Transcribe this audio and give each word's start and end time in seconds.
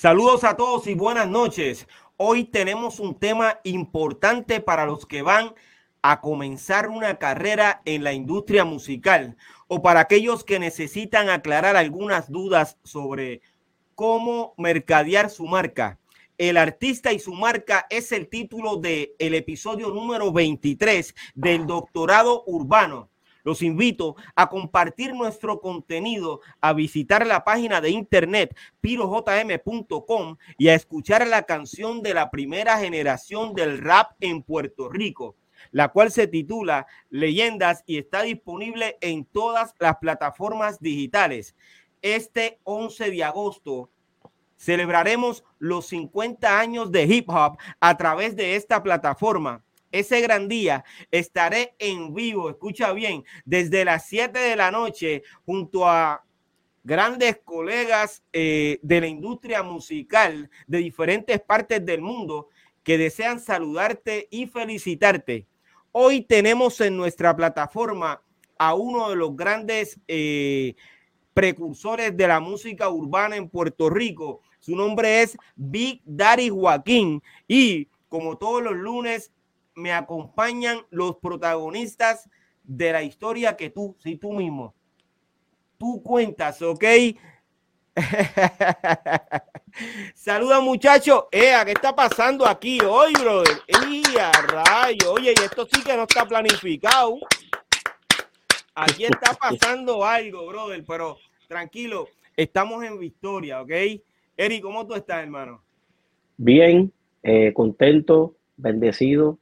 Saludos 0.00 0.44
a 0.44 0.56
todos 0.56 0.86
y 0.86 0.94
buenas 0.94 1.28
noches. 1.28 1.88
Hoy 2.16 2.44
tenemos 2.44 3.00
un 3.00 3.18
tema 3.18 3.58
importante 3.64 4.60
para 4.60 4.86
los 4.86 5.06
que 5.06 5.22
van 5.22 5.56
a 6.02 6.20
comenzar 6.20 6.88
una 6.88 7.18
carrera 7.18 7.82
en 7.84 8.04
la 8.04 8.12
industria 8.12 8.64
musical 8.64 9.36
o 9.66 9.82
para 9.82 9.98
aquellos 9.98 10.44
que 10.44 10.60
necesitan 10.60 11.28
aclarar 11.28 11.74
algunas 11.74 12.30
dudas 12.30 12.78
sobre 12.84 13.40
cómo 13.96 14.54
mercadear 14.56 15.30
su 15.30 15.46
marca. 15.46 15.98
El 16.38 16.58
artista 16.58 17.12
y 17.12 17.18
su 17.18 17.32
marca 17.32 17.88
es 17.90 18.12
el 18.12 18.28
título 18.28 18.76
del 18.76 19.10
el 19.18 19.34
episodio 19.34 19.88
número 19.88 20.30
23 20.30 21.12
del 21.34 21.66
doctorado 21.66 22.44
urbano 22.46 23.10
los 23.48 23.62
invito 23.62 24.14
a 24.36 24.50
compartir 24.50 25.14
nuestro 25.14 25.62
contenido, 25.62 26.42
a 26.60 26.74
visitar 26.74 27.26
la 27.26 27.44
página 27.44 27.80
de 27.80 27.88
internet 27.88 28.54
pirojm.com 28.82 30.36
y 30.58 30.68
a 30.68 30.74
escuchar 30.74 31.26
la 31.26 31.44
canción 31.44 32.02
de 32.02 32.12
la 32.12 32.30
primera 32.30 32.76
generación 32.76 33.54
del 33.54 33.78
rap 33.78 34.10
en 34.20 34.42
Puerto 34.42 34.90
Rico, 34.90 35.34
la 35.70 35.88
cual 35.88 36.10
se 36.10 36.26
titula 36.26 36.86
Leyendas 37.08 37.84
y 37.86 37.96
está 37.96 38.20
disponible 38.20 38.98
en 39.00 39.24
todas 39.24 39.74
las 39.78 39.96
plataformas 39.96 40.78
digitales. 40.78 41.56
Este 42.02 42.60
11 42.64 43.10
de 43.10 43.24
agosto 43.24 43.88
celebraremos 44.58 45.42
los 45.58 45.86
50 45.86 46.60
años 46.60 46.92
de 46.92 47.04
hip 47.04 47.30
hop 47.30 47.56
a 47.80 47.96
través 47.96 48.36
de 48.36 48.56
esta 48.56 48.82
plataforma 48.82 49.64
ese 49.92 50.20
gran 50.20 50.48
día 50.48 50.84
estaré 51.10 51.74
en 51.78 52.14
vivo, 52.14 52.50
escucha 52.50 52.92
bien, 52.92 53.24
desde 53.44 53.84
las 53.84 54.06
7 54.08 54.38
de 54.38 54.56
la 54.56 54.70
noche 54.70 55.22
junto 55.44 55.88
a 55.88 56.24
grandes 56.84 57.38
colegas 57.44 58.22
eh, 58.32 58.78
de 58.82 59.00
la 59.00 59.06
industria 59.06 59.62
musical 59.62 60.50
de 60.66 60.78
diferentes 60.78 61.40
partes 61.40 61.84
del 61.84 62.00
mundo 62.00 62.48
que 62.82 62.96
desean 62.96 63.40
saludarte 63.40 64.28
y 64.30 64.46
felicitarte. 64.46 65.46
Hoy 65.92 66.22
tenemos 66.22 66.80
en 66.80 66.96
nuestra 66.96 67.36
plataforma 67.36 68.22
a 68.58 68.74
uno 68.74 69.10
de 69.10 69.16
los 69.16 69.36
grandes 69.36 70.00
eh, 70.08 70.74
precursores 71.34 72.16
de 72.16 72.26
la 72.26 72.40
música 72.40 72.88
urbana 72.88 73.36
en 73.36 73.48
Puerto 73.48 73.90
Rico. 73.90 74.40
Su 74.58 74.74
nombre 74.74 75.22
es 75.22 75.36
Big 75.56 76.00
Daddy 76.04 76.48
Joaquín 76.48 77.22
y 77.46 77.88
como 78.08 78.38
todos 78.38 78.62
los 78.62 78.74
lunes 78.74 79.30
me 79.78 79.92
acompañan 79.92 80.80
los 80.90 81.16
protagonistas 81.16 82.28
de 82.64 82.92
la 82.92 83.02
historia 83.02 83.56
que 83.56 83.70
tú, 83.70 83.96
si 84.00 84.16
tú 84.16 84.32
mismo, 84.32 84.74
tú 85.78 86.02
cuentas, 86.02 86.60
¿ok? 86.60 86.84
Saluda 90.14 90.60
muchachos. 90.60 91.24
¿qué 91.30 91.72
está 91.72 91.94
pasando 91.94 92.46
aquí 92.46 92.80
hoy, 92.80 93.12
brother? 93.14 93.58
¡Ey, 93.66 94.02
rayo! 94.48 95.12
Oye, 95.12 95.34
y 95.36 95.44
esto 95.44 95.66
sí 95.72 95.82
que 95.82 95.96
no 95.96 96.02
está 96.02 96.26
planificado. 96.26 97.18
Aquí 98.74 99.04
está 99.04 99.34
pasando 99.34 100.04
algo, 100.04 100.46
brother, 100.46 100.84
pero 100.86 101.16
tranquilo, 101.48 102.08
estamos 102.36 102.84
en 102.84 102.98
victoria, 102.98 103.62
¿ok? 103.62 103.72
Eri, 104.36 104.60
¿cómo 104.60 104.86
tú 104.86 104.94
estás, 104.94 105.22
hermano? 105.22 105.62
Bien, 106.36 106.92
eh, 107.22 107.52
contento, 107.52 108.36
bendecido, 108.56 109.38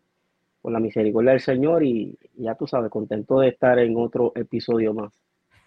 con 0.67 0.73
la 0.73 0.81
misericordia 0.81 1.31
del 1.31 1.41
Señor 1.41 1.85
y 1.85 2.19
ya 2.35 2.57
tú 2.57 2.67
sabes, 2.67 2.91
contento 2.91 3.39
de 3.39 3.51
estar 3.51 3.79
en 3.79 3.97
otro 3.97 4.33
episodio 4.35 4.93
más. 4.93 5.13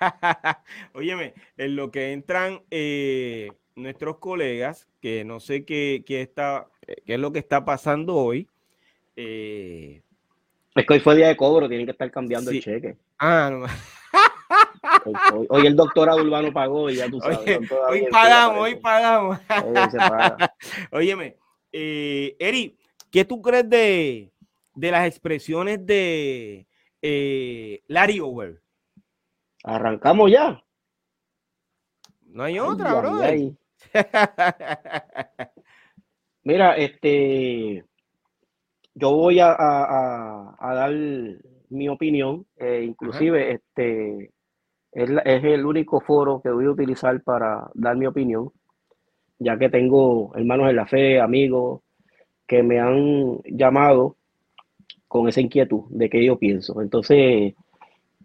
Óyeme, 0.93 1.35
en 1.55 1.77
lo 1.77 1.89
que 1.89 2.11
entran 2.11 2.63
eh, 2.69 3.49
nuestros 3.77 4.17
colegas, 4.17 4.89
que 5.01 5.23
no 5.23 5.39
sé 5.39 5.63
qué, 5.63 6.03
está, 6.05 6.67
qué 7.05 7.13
es 7.13 7.19
lo 7.21 7.31
que 7.31 7.39
está 7.39 7.63
pasando 7.63 8.17
hoy. 8.17 8.49
Eh, 9.15 10.01
es 10.75 10.85
que 10.85 10.93
hoy 10.95 10.99
fue 10.99 11.15
día 11.15 11.29
de 11.29 11.37
cobro, 11.37 11.69
tienen 11.69 11.85
que 11.85 11.93
estar 11.93 12.11
cambiando 12.11 12.51
el 12.51 12.61
cheque. 12.61 12.97
Ah, 13.19 13.49
no. 13.49 13.67
Hoy, 15.47 15.65
el 15.65 15.77
doctor 15.77 16.09
Urbano 16.09 16.51
pagó 16.51 16.89
y 16.89 16.97
ya 16.97 17.09
tú 17.09 17.21
sabes. 17.21 17.39
hoy 17.89 18.05
pagamos, 18.11 18.59
hoy 18.59 18.75
pagamos. 18.75 19.39
Óyeme, 20.91 21.37
eh, 21.71 22.35
Eri, 22.37 22.77
¿qué 23.09 23.23
tú 23.23 23.41
crees 23.41 23.69
de, 23.69 24.29
de 24.75 24.91
las 24.91 25.07
expresiones 25.07 25.85
de 25.85 26.67
eh, 27.01 27.81
Larry 27.87 28.19
Over. 28.19 28.61
Arrancamos 29.63 30.31
ya. 30.31 30.63
No 32.21 32.43
hay 32.43 32.59
otra, 32.59 32.93
bro. 32.93 33.19
Mira, 36.43 36.75
este, 36.77 37.83
yo 38.93 39.11
voy 39.11 39.39
a, 39.39 39.55
dar 40.59 40.91
mi 41.69 41.89
opinión, 41.89 42.45
eh, 42.57 42.83
inclusive 42.87 43.51
este 43.53 44.31
es, 44.91 45.09
es, 45.09 45.43
el 45.43 45.65
único 45.65 46.01
foro 46.01 46.41
que 46.41 46.49
voy 46.49 46.65
a 46.65 46.71
utilizar 46.71 47.21
para 47.23 47.69
dar 47.73 47.95
mi 47.97 48.07
opinión, 48.07 48.51
ya 49.37 49.57
que 49.57 49.69
tengo 49.69 50.35
hermanos 50.35 50.69
en 50.69 50.75
la 50.75 50.87
fe, 50.87 51.19
amigos 51.19 51.81
que 52.47 52.63
me 52.63 52.79
han 52.79 53.41
llamado 53.43 54.17
con 55.09 55.27
esa 55.27 55.41
inquietud 55.41 55.81
de 55.89 56.09
qué 56.09 56.23
yo 56.23 56.37
pienso. 56.37 56.81
Entonces, 56.81 57.55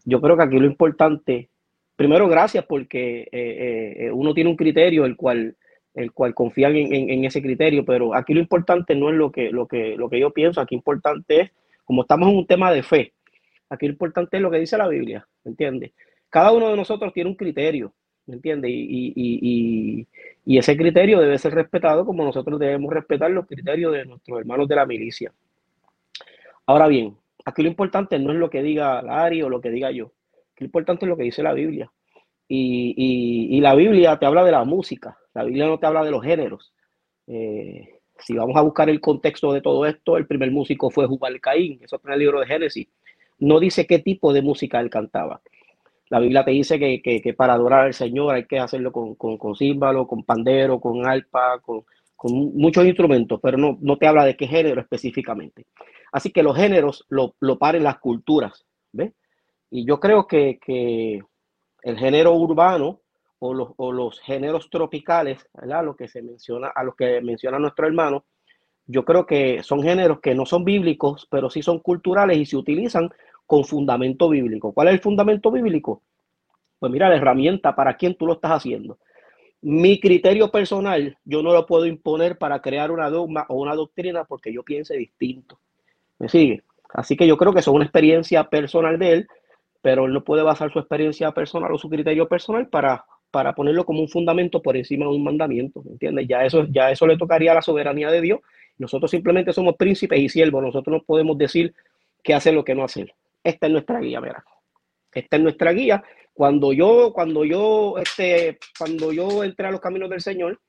yo 0.04 0.20
creo 0.20 0.36
que 0.36 0.42
aquí 0.42 0.58
lo 0.58 0.66
importante, 0.66 1.48
primero 1.96 2.28
gracias 2.28 2.64
porque 2.66 3.22
eh, 3.32 3.96
eh, 3.98 4.10
uno 4.12 4.34
tiene 4.34 4.50
un 4.50 4.56
criterio 4.56 5.06
el 5.06 5.16
cual, 5.16 5.56
el 5.94 6.12
cual 6.12 6.34
confían 6.34 6.76
en, 6.76 7.24
ese 7.24 7.40
criterio, 7.40 7.86
pero 7.86 8.14
aquí 8.14 8.34
lo 8.34 8.40
importante 8.40 8.94
no 8.94 9.08
es 9.08 9.16
lo 9.16 9.32
que, 9.32 9.50
lo, 9.50 9.66
que, 9.66 9.96
lo 9.96 10.10
que 10.10 10.20
yo 10.20 10.30
pienso, 10.30 10.60
aquí 10.60 10.74
importante 10.74 11.40
es, 11.40 11.50
como 11.84 12.02
estamos 12.02 12.28
en 12.28 12.36
un 12.36 12.46
tema 12.46 12.70
de 12.70 12.82
fe, 12.82 13.14
aquí 13.70 13.86
lo 13.86 13.92
importante 13.92 14.36
es 14.36 14.42
lo 14.42 14.50
que 14.50 14.58
dice 14.58 14.76
la 14.76 14.86
Biblia, 14.86 15.26
¿me 15.42 15.52
entiendes? 15.52 15.92
Cada 16.28 16.52
uno 16.52 16.68
de 16.68 16.76
nosotros 16.76 17.14
tiene 17.14 17.30
un 17.30 17.36
criterio, 17.36 17.94
¿me 18.26 18.34
entiendes? 18.34 18.70
Y, 18.74 20.06
y, 20.44 20.58
ese 20.58 20.76
criterio 20.76 21.20
debe 21.20 21.38
ser 21.38 21.54
respetado 21.54 22.04
como 22.04 22.24
nosotros 22.24 22.60
debemos 22.60 22.92
respetar 22.92 23.30
los 23.30 23.46
criterios 23.46 23.92
de 23.92 24.04
nuestros 24.04 24.38
hermanos 24.38 24.68
de 24.68 24.76
la 24.76 24.84
milicia. 24.84 25.32
Ahora 26.66 26.88
bien, 26.88 27.16
aquí 27.44 27.62
lo 27.62 27.68
importante 27.68 28.18
no 28.18 28.32
es 28.32 28.38
lo 28.38 28.50
que 28.50 28.62
diga 28.62 29.02
Larry 29.02 29.42
o 29.42 29.48
lo 29.48 29.60
que 29.60 29.70
diga 29.70 29.90
yo. 29.90 30.12
lo 30.58 30.64
importante 30.64 31.04
es 31.04 31.08
lo 31.08 31.16
que 31.16 31.24
dice 31.24 31.42
la 31.42 31.52
Biblia. 31.52 31.90
Y, 32.48 33.60
la 33.60 33.74
Biblia 33.74 34.18
te 34.18 34.26
habla 34.26 34.44
de 34.44 34.52
la 34.52 34.64
música. 34.64 35.16
La 35.32 35.44
Biblia 35.44 35.66
no 35.66 35.78
te 35.78 35.86
habla 35.86 36.04
de 36.04 36.10
los 36.10 36.22
géneros. 36.22 36.74
Eh, 37.26 38.00
si 38.18 38.34
vamos 38.34 38.56
a 38.56 38.62
buscar 38.62 38.88
el 38.88 39.00
contexto 39.00 39.52
de 39.52 39.60
todo 39.60 39.86
esto, 39.86 40.16
el 40.16 40.26
primer 40.26 40.50
músico 40.50 40.90
fue 40.90 41.06
Jubal 41.06 41.40
Caín, 41.40 41.80
eso 41.82 41.96
está 41.96 42.08
en 42.08 42.14
el 42.14 42.20
libro 42.20 42.40
de 42.40 42.46
Génesis. 42.46 42.88
No 43.38 43.58
dice 43.58 43.86
qué 43.86 43.98
tipo 43.98 44.32
de 44.32 44.42
música 44.42 44.80
él 44.80 44.90
cantaba. 44.90 45.40
La 46.10 46.20
Biblia 46.20 46.44
te 46.44 46.52
dice 46.52 46.78
que, 46.78 47.34
para 47.36 47.54
adorar 47.54 47.86
al 47.86 47.94
Señor 47.94 48.34
hay 48.34 48.44
que 48.44 48.58
hacerlo 48.58 48.92
con, 48.92 49.14
con, 49.16 49.36
con 49.36 49.54
con 50.06 50.24
pandero, 50.24 50.80
con 50.80 51.06
arpa, 51.06 51.60
con, 51.60 51.84
muchos 52.26 52.86
instrumentos, 52.86 53.38
pero 53.42 53.58
no, 53.58 53.76
no 53.82 53.98
te 53.98 54.06
habla 54.06 54.24
de 54.24 54.36
qué 54.36 54.46
género 54.46 54.80
específicamente. 54.80 55.66
Así 56.14 56.30
que 56.30 56.44
los 56.44 56.56
géneros 56.56 57.04
lo, 57.08 57.34
paren 57.58 57.82
las 57.82 57.98
culturas. 57.98 58.64
Y 59.68 59.84
yo 59.84 59.98
creo 59.98 60.28
que, 60.28 60.60
el 61.82 61.98
género 61.98 62.34
urbano 62.34 63.00
o 63.40 63.52
los, 63.52 63.70
o 63.76 63.90
los, 63.90 64.20
géneros 64.20 64.70
tropicales, 64.70 65.44
¿verdad? 65.52 65.84
Lo 65.84 65.96
que 65.96 66.06
se 66.06 66.22
menciona, 66.22 66.68
a 66.68 66.84
los 66.84 66.94
que 66.94 67.20
menciona 67.20 67.58
nuestro 67.58 67.88
hermano, 67.88 68.26
yo 68.86 69.04
creo 69.04 69.26
que 69.26 69.64
son 69.64 69.82
géneros 69.82 70.20
que 70.20 70.36
no 70.36 70.46
son 70.46 70.64
bíblicos, 70.64 71.26
pero 71.28 71.50
sí 71.50 71.62
son 71.62 71.80
culturales 71.80 72.38
y 72.38 72.46
se 72.46 72.56
utilizan 72.56 73.10
con 73.44 73.64
fundamento 73.64 74.28
bíblico. 74.28 74.72
¿Cuál 74.72 74.88
es 74.88 74.94
el 74.94 75.00
fundamento 75.00 75.50
bíblico? 75.50 76.04
Pues 76.78 76.92
mira, 76.92 77.08
la 77.08 77.16
herramienta 77.16 77.74
para 77.74 77.96
quién 77.96 78.14
tú 78.14 78.28
lo 78.28 78.34
estás 78.34 78.52
haciendo. 78.52 79.00
Mi 79.62 79.98
criterio 79.98 80.52
personal, 80.52 81.18
yo 81.24 81.42
no 81.42 81.52
lo 81.52 81.66
puedo 81.66 81.86
imponer 81.86 82.38
para 82.38 82.62
crear 82.62 82.92
una 82.92 83.10
dogma 83.10 83.46
o 83.48 83.56
una 83.56 83.74
doctrina 83.74 84.24
porque 84.24 84.52
yo 84.52 84.62
piense 84.62 84.96
distinto. 84.96 85.58
¿Me 86.18 86.28
sigue? 86.28 86.62
Así 86.92 87.16
que 87.16 87.26
yo 87.26 87.36
creo 87.36 87.52
que 87.52 87.60
eso 87.60 87.70
es 87.70 87.74
una 87.74 87.84
experiencia 87.84 88.44
personal 88.44 88.98
de 88.98 89.12
él, 89.12 89.28
pero 89.82 90.06
él 90.06 90.12
no 90.12 90.24
puede 90.24 90.42
basar 90.42 90.72
su 90.72 90.78
experiencia 90.78 91.32
personal 91.32 91.72
o 91.72 91.78
su 91.78 91.88
criterio 91.90 92.28
personal 92.28 92.68
para, 92.68 93.04
para 93.30 93.52
ponerlo 93.54 93.84
como 93.84 94.00
un 94.00 94.08
fundamento 94.08 94.62
por 94.62 94.76
encima 94.76 95.06
de 95.06 95.10
un 95.10 95.24
mandamiento, 95.24 95.82
¿me 95.82 95.92
entiendes? 95.92 96.28
Ya 96.28 96.44
eso, 96.44 96.66
ya 96.70 96.90
eso 96.90 97.06
le 97.06 97.18
tocaría 97.18 97.52
la 97.52 97.62
soberanía 97.62 98.10
de 98.10 98.20
Dios. 98.20 98.40
Nosotros 98.78 99.10
simplemente 99.10 99.52
somos 99.52 99.76
príncipes 99.76 100.20
y 100.20 100.28
siervos, 100.28 100.62
nosotros 100.62 100.98
no 100.98 101.02
podemos 101.02 101.36
decir 101.36 101.74
qué 102.22 102.32
hacer 102.32 102.56
o 102.56 102.64
qué 102.64 102.74
no 102.74 102.84
hacer. 102.84 103.12
Esta 103.42 103.66
es 103.66 103.72
nuestra 103.72 103.98
guía, 104.00 104.20
mira. 104.20 104.44
Esta 105.12 105.36
es 105.36 105.42
nuestra 105.42 105.72
guía. 105.72 106.02
Cuando 106.32 106.72
yo, 106.72 107.12
cuando 107.12 107.44
yo, 107.44 107.96
este, 107.98 108.58
cuando 108.78 109.12
yo 109.12 109.44
entré 109.44 109.66
a 109.66 109.70
los 109.70 109.80
caminos 109.80 110.10
del 110.10 110.20
Señor, 110.20 110.60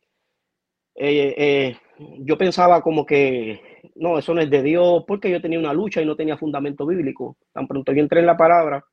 eh, 0.95 1.33
eh, 1.37 1.77
yo 2.19 2.37
pensaba 2.37 2.81
como 2.81 3.05
que 3.05 3.74
no, 3.95 4.17
eso 4.17 4.33
no 4.33 4.41
es 4.41 4.49
de 4.49 4.63
Dios, 4.63 5.03
porque 5.07 5.29
yo 5.29 5.41
tenía 5.41 5.59
una 5.59 5.73
lucha 5.73 6.01
y 6.01 6.05
no 6.05 6.15
tenía 6.15 6.37
fundamento 6.37 6.85
bíblico. 6.85 7.37
Tan 7.53 7.67
pronto 7.67 7.91
yo 7.91 8.01
entré 8.01 8.19
en 8.19 8.25
la 8.25 8.37
palabra, 8.37 8.85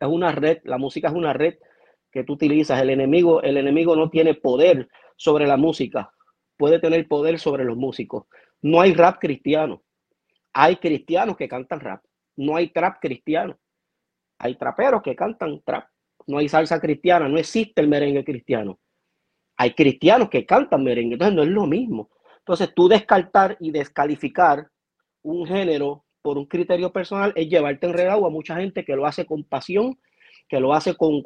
es 0.00 0.08
una 0.08 0.32
red, 0.32 0.58
la 0.64 0.78
música 0.78 1.08
es 1.08 1.14
una 1.14 1.32
red 1.32 1.54
que 2.10 2.24
tú 2.24 2.34
utilizas. 2.34 2.80
El 2.80 2.90
enemigo, 2.90 3.42
el 3.42 3.56
enemigo 3.56 3.96
no 3.96 4.10
tiene 4.10 4.34
poder 4.34 4.88
sobre 5.16 5.46
la 5.46 5.56
música. 5.56 6.10
puede 6.56 6.78
tener 6.78 7.08
poder 7.08 7.40
sobre 7.40 7.64
los 7.64 7.76
músicos. 7.76 8.26
No 8.62 8.80
hay 8.80 8.94
rap 8.94 9.18
cristiano. 9.18 9.82
Hay 10.52 10.76
cristianos 10.76 11.36
que 11.36 11.48
cantan 11.48 11.80
rap. 11.80 12.02
No 12.36 12.56
hay 12.56 12.68
trap 12.68 13.00
cristiano. 13.00 13.58
Hay 14.38 14.54
traperos 14.54 15.02
que 15.02 15.16
cantan 15.16 15.60
trap. 15.64 15.88
No 16.28 16.38
hay 16.38 16.48
salsa 16.48 16.80
cristiana. 16.80 17.28
No 17.28 17.38
existe 17.38 17.80
el 17.80 17.88
merengue 17.88 18.24
cristiano. 18.24 18.78
Hay 19.56 19.74
cristianos 19.74 20.30
que 20.30 20.46
cantan 20.46 20.84
merengue. 20.84 21.14
Entonces 21.14 21.34
no 21.34 21.42
es 21.42 21.48
lo 21.48 21.66
mismo. 21.66 22.10
Entonces 22.44 22.74
tú 22.74 22.88
descartar 22.88 23.56
y 23.58 23.70
descalificar 23.70 24.68
un 25.22 25.46
género 25.46 26.04
por 26.20 26.36
un 26.36 26.44
criterio 26.44 26.92
personal 26.92 27.32
es 27.36 27.48
llevarte 27.48 27.86
enredado 27.86 28.26
a 28.26 28.30
mucha 28.30 28.56
gente 28.56 28.84
que 28.84 28.94
lo 28.94 29.06
hace 29.06 29.24
con 29.24 29.44
pasión, 29.44 29.98
que 30.46 30.60
lo 30.60 30.74
hace 30.74 30.94
con, 30.94 31.22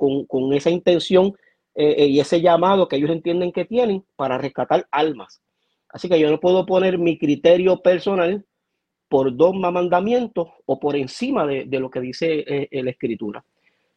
esa 0.52 0.70
intención 0.70 1.34
eh, 1.74 1.96
eh, 1.98 2.06
y 2.06 2.20
ese 2.20 2.40
llamado 2.40 2.86
que 2.86 2.96
ellos 2.96 3.10
entienden 3.10 3.50
que 3.50 3.64
tienen 3.64 4.04
para 4.14 4.38
rescatar 4.38 4.86
almas. 4.92 5.42
Así 5.88 6.08
que 6.08 6.20
yo 6.20 6.30
no 6.30 6.38
puedo 6.38 6.64
poner 6.66 6.98
mi 6.98 7.18
criterio 7.18 7.80
personal 7.80 8.44
por 9.08 9.34
dos 9.36 9.56
mandamientos 9.56 10.48
o 10.66 10.78
por 10.78 10.94
encima 10.94 11.46
de, 11.46 11.66
lo 11.80 11.90
que 11.90 12.00
dice 12.00 12.44
eh, 12.46 12.82
la 12.82 12.90
escritura. 12.90 13.44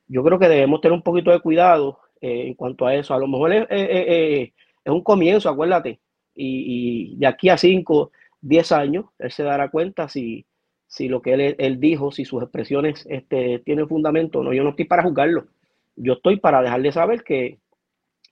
Yo 0.08 0.24
creo 0.24 0.40
que 0.40 0.48
debemos 0.48 0.82
tener 0.82 0.94
un 0.94 1.04
poquito 1.04 1.30
de 1.30 1.40
cuidado 1.40 2.00
en 2.20 2.54
cuanto 2.54 2.86
a 2.86 2.96
eso. 2.96 3.14
A 3.14 3.20
lo 3.20 3.28
mejor 3.28 3.54
es, 3.54 4.52
un 4.86 5.04
comienzo, 5.04 5.50
acuérdate, 5.50 6.00
y, 6.44 7.16
de 7.18 7.28
aquí 7.28 7.50
a 7.50 7.58
cinco, 7.58 8.12
diez 8.42 8.72
años, 8.72 9.06
él 9.20 9.32
se 9.32 9.44
dará 9.44 9.70
cuenta 9.70 10.10
si, 10.10 10.46
si 10.88 11.08
lo 11.08 11.22
que 11.22 11.34
él, 11.34 11.56
él, 11.58 11.80
dijo, 11.80 12.12
si 12.12 12.26
sus 12.26 12.42
expresiones 12.42 13.06
este, 13.10 13.60
tienen 13.60 13.88
fundamento 13.88 14.40
o 14.40 14.44
no. 14.44 14.54
Yo 14.54 14.64
no 14.64 14.72
estoy 14.72 14.86
para 14.86 15.04
juzgarlo. 15.04 15.48
Yo 15.96 16.14
estoy 16.14 16.38
para 16.38 16.62
dejarle 16.62 16.92
saber 16.92 17.24
que 17.24 17.60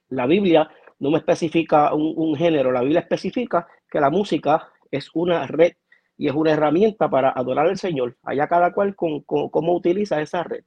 la 0.08 0.26
Biblia 0.26 0.70
no 0.98 1.10
me 1.10 1.18
especifica 1.18 1.94
un, 1.94 2.36
género, 2.36 2.72
la 2.72 2.82
Biblia 2.82 3.00
especifica 3.00 3.66
que 3.90 4.00
la 4.00 4.10
música 4.10 4.68
es 4.90 5.08
una 5.14 5.46
red 5.46 5.72
y 6.16 6.28
es 6.28 6.34
una 6.34 6.52
herramienta 6.52 7.08
para 7.08 7.30
adorar 7.30 7.66
al 7.66 7.78
Señor. 7.78 8.16
Allá 8.22 8.46
cada 8.48 8.72
cual 8.72 8.94
con, 8.94 9.20
cómo 9.22 9.74
utiliza 9.74 10.20
esa 10.20 10.42
red. 10.42 10.64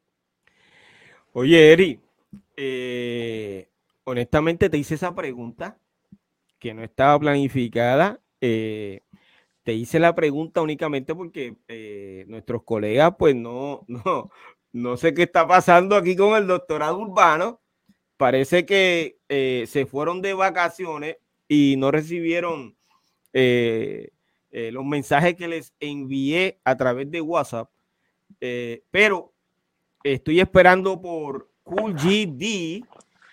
Oye, 1.34 1.72
Eri, 1.72 2.00
eh, 2.58 3.68
honestamente 4.04 4.70
te 4.70 4.78
hice 4.78 4.96
esa 4.96 5.14
pregunta 5.14 5.78
que 6.64 6.74
no 6.74 6.82
estaba 6.82 7.20
planificada. 7.20 8.22
Eh, 8.40 9.02
te 9.64 9.74
hice 9.74 10.00
la 10.00 10.16
pregunta 10.16 10.62
únicamente 10.62 11.14
porque 11.14 11.58
eh, 11.68 12.24
nuestros 12.30 12.64
colegas, 12.64 13.16
pues 13.20 13.36
no, 13.36 13.84
no, 13.90 14.32
no 14.72 14.96
sé 14.98 15.14
qué 15.14 15.24
está 15.24 15.46
pasando 15.46 15.98
aquí 15.98 16.16
con 16.16 16.38
el 16.38 16.48
doctorado 16.48 17.00
urbano. 17.00 17.60
Parece 18.16 18.66
que 18.66 19.18
eh, 19.28 19.66
se 19.68 19.86
fueron 19.86 20.22
de 20.22 20.34
vacaciones 20.34 21.18
y 21.50 21.76
no 21.78 21.92
recibieron 21.92 22.78
los 23.34 24.86
mensajes 24.86 25.36
que 25.36 25.48
les 25.48 25.74
envié 25.80 26.60
a 26.64 26.78
través 26.78 27.10
de 27.12 27.20
WhatsApp. 27.20 27.70
pero 28.92 29.34
estoy 30.04 30.40
esperando 30.40 31.02
por 31.02 31.50
Cool 31.64 31.96
GD 31.96 32.86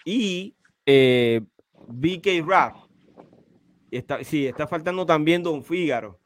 y 0.07 0.55
BK 0.87 2.47
Rap 2.47 2.90
Está, 3.91 4.23
sí, 4.25 4.47
está 4.47 4.67
faltando 4.67 5.05
también 5.05 5.43
Don 5.43 5.65
Fígaro. 5.65 6.19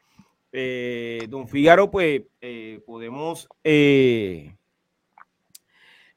Eh, 0.57 1.25
don 1.27 1.49
Fígaro, 1.49 1.91
pues 1.91 2.21
eh, 2.39 2.79
podemos 2.85 3.49
eh, 3.61 4.55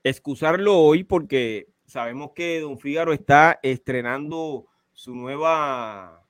excusarlo 0.04 0.78
hoy 0.78 1.02
porque 1.02 1.66
sabemos 1.86 2.30
que 2.36 2.60
Don 2.60 2.78
Fígaro 2.78 3.12
está 3.12 3.58
estrenando 3.64 4.66
su 4.92 5.12
nueva 5.12 6.24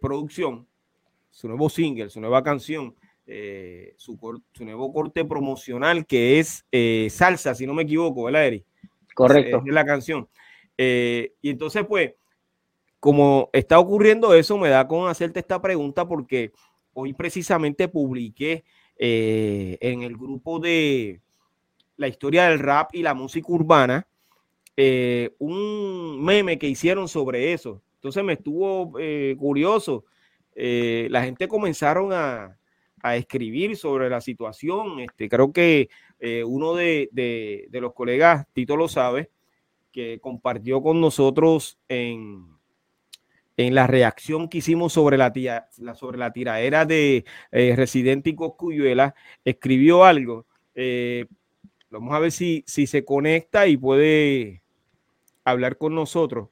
producción, 0.00 0.68
su 1.30 1.48
nuevo 1.48 1.68
single, 1.68 2.10
su 2.10 2.20
nueva 2.20 2.44
canción, 2.44 2.94
su, 3.96 4.42
su, 4.52 4.64
nuevo 4.64 4.92
corte 4.92 5.24
promocional 5.24 6.06
que 6.06 6.38
es 6.38 6.64
Salsa, 7.12 7.56
si 7.56 7.66
no 7.66 7.74
me 7.74 7.82
equivoco, 7.82 8.24
¿verdad, 8.24 8.46
Eri? 8.46 8.64
Correcto. 9.14 9.62
Es 9.66 9.72
la 9.72 9.84
canción. 9.84 10.28
y 10.76 11.30
entonces, 11.42 11.84
pues, 11.88 12.12
como 13.00 13.48
está 13.54 13.78
ocurriendo 13.78 14.34
eso, 14.34 14.58
me 14.58 14.68
da 14.68 14.86
con 14.86 15.08
hacerte 15.08 15.40
esta 15.40 15.60
pregunta 15.60 16.06
porque 16.06 16.52
hoy 16.92 17.14
precisamente 17.14 17.88
publiqué 17.88 18.64
eh, 18.98 19.78
en 19.80 20.02
el 20.02 20.16
grupo 20.16 20.60
de 20.60 21.22
la 21.96 22.08
historia 22.08 22.48
del 22.48 22.58
rap 22.58 22.94
y 22.94 23.02
la 23.02 23.14
música 23.14 23.46
urbana 23.50 24.06
eh, 24.76 25.34
un 25.38 26.22
meme 26.22 26.58
que 26.58 26.68
hicieron 26.68 27.08
sobre 27.08 27.54
eso. 27.54 27.82
Entonces 27.94 28.22
me 28.22 28.34
estuvo 28.34 28.92
eh, 28.98 29.34
curioso. 29.38 30.04
la 30.54 31.22
gente 31.24 31.48
comenzaron 31.48 32.12
a, 32.12 32.56
escribir 33.14 33.78
sobre 33.78 34.10
la 34.10 34.20
situación. 34.20 35.00
Este, 35.00 35.26
creo 35.30 35.52
que 35.52 35.88
uno 36.44 36.74
de, 36.74 37.08
de 37.12 37.80
los 37.80 37.94
colegas, 37.94 38.46
Tito 38.52 38.76
lo 38.76 38.88
sabe, 38.88 39.30
que 39.90 40.18
compartió 40.20 40.82
con 40.82 41.00
nosotros 41.00 41.78
en, 41.88 42.59
en 43.56 43.74
la 43.74 43.86
reacción 43.86 44.48
que 44.48 44.58
hicimos 44.58 44.92
sobre 44.92 45.18
la, 45.18 45.32
tía, 45.32 45.68
sobre 45.94 46.18
la 46.18 46.32
tiraera 46.32 46.86
de 46.86 47.24
eh, 47.52 47.74
Residente 47.76 48.30
y 48.30 48.34
Coscuyuela, 48.34 49.14
escribió 49.44 50.04
algo. 50.04 50.46
Eh, 50.74 51.26
vamos 51.90 52.14
a 52.14 52.18
ver 52.18 52.32
si, 52.32 52.64
si 52.66 52.86
se 52.86 53.04
conecta 53.04 53.66
y 53.66 53.76
puede 53.76 54.62
hablar 55.44 55.76
con 55.76 55.94
nosotros. 55.94 56.48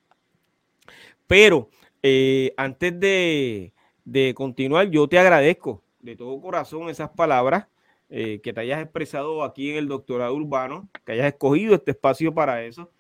Pero 1.27 1.71
eh, 2.03 2.53
antes 2.57 2.99
de, 2.99 3.73
de, 4.05 4.35
continuar, 4.35 4.91
yo 4.91 5.09
te 5.09 5.19
agradezco 5.19 5.83
de 6.01 6.17
todo 6.17 6.41
corazón 6.41 6.89
esas 6.89 7.11
palabras 7.11 7.67
que 8.11 8.55
te 8.55 8.61
hayas 8.61 8.81
expresado 8.81 9.45
aquí 9.45 9.71
en 9.71 9.77
el 9.77 9.87
doctorado 9.87 10.35
urbano, 10.35 10.89
que 11.05 11.13
hayas 11.13 11.27
escogido 11.27 11.75
este 11.75 11.91
espacio 11.91 12.33
para 12.33 12.65
eso. 12.65 12.91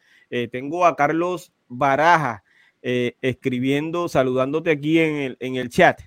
tengo 0.52 0.84
a 0.84 0.96
Carlos 0.96 1.50
Baraja 1.66 2.44
eh, 2.90 3.16
escribiendo, 3.20 4.08
saludándote 4.08 4.70
aquí 4.70 4.98
en 4.98 5.16
el, 5.16 5.36
en 5.40 5.56
el 5.56 5.68
chat. 5.68 6.00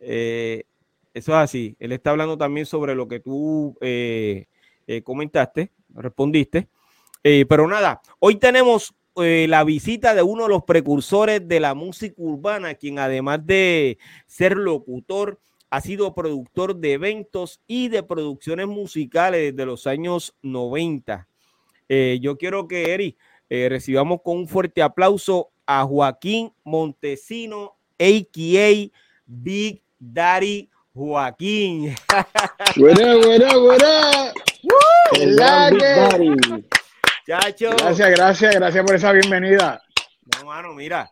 Eh, 0.00 0.64
eso 1.14 1.30
es 1.30 1.36
así. 1.36 1.76
Él 1.78 1.92
está 1.92 2.10
hablando 2.10 2.36
también 2.36 2.66
sobre 2.66 2.96
lo 2.96 3.06
que 3.06 3.20
tú 3.20 3.78
eh, 3.80 4.46
comentaste, 5.04 5.70
respondiste. 5.90 6.66
pero 7.22 7.68
nada, 7.68 8.02
hoy 8.18 8.34
tenemos 8.34 8.92
la 9.14 9.62
visita 9.62 10.12
de 10.12 10.22
uno 10.22 10.44
de 10.44 10.48
los 10.48 10.64
precursores 10.64 11.46
de 11.46 11.60
la 11.60 11.74
música 11.74 12.16
urbana, 12.18 12.74
quien 12.74 12.98
además 12.98 13.46
de 13.46 13.96
ser 14.26 14.56
locutor, 14.56 15.38
ha 15.70 15.80
sido 15.80 16.12
productor 16.12 16.74
de 16.74 16.94
eventos 16.94 17.60
y 17.68 17.86
de 17.86 18.02
producciones 18.02 18.66
musicales 18.66 19.54
desde 19.54 19.64
los 19.64 19.86
años 19.86 20.34
90. 20.42 21.28
yo 22.20 22.36
quiero 22.36 22.66
que, 22.66 22.94
Eri, 22.94 23.16
recibamos 23.48 24.22
con 24.24 24.38
un 24.38 24.48
fuerte 24.48 24.82
aplauso 24.82 25.49
a 25.66 25.84
Joaquín 25.84 26.52
Montesino, 26.64 27.76
a.k.a. 27.98 28.90
Big 29.26 29.82
Daddy 29.98 30.68
Joaquín. 30.92 31.94
Buena, 32.76 33.16
buena, 33.16 33.56
buena. 33.56 34.32
Chacho. 37.26 37.70
Gracias, 37.76 38.10
gracias, 38.10 38.54
gracias 38.54 38.84
por 38.84 38.94
esa 38.94 39.12
bienvenida. 39.12 39.82
No, 40.36 40.46
mano, 40.46 40.74
mira, 40.74 41.10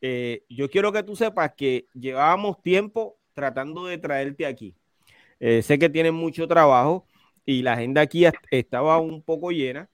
eh, 0.00 0.44
yo 0.48 0.68
quiero 0.68 0.92
que 0.92 1.02
tú 1.02 1.16
sepas 1.16 1.52
que 1.56 1.86
llevábamos 1.94 2.60
tiempo 2.62 3.18
tratando 3.34 3.86
de 3.86 3.98
traerte 3.98 4.46
aquí. 4.46 4.74
Eh, 5.40 5.62
sé 5.62 5.78
que 5.78 5.88
tienes 5.88 6.12
mucho 6.12 6.48
trabajo 6.48 7.06
y 7.44 7.62
la 7.62 7.74
agenda 7.74 8.02
aquí 8.02 8.24
estaba 8.50 8.98
un 8.98 9.22
poco 9.22 9.50
llena. 9.50 9.88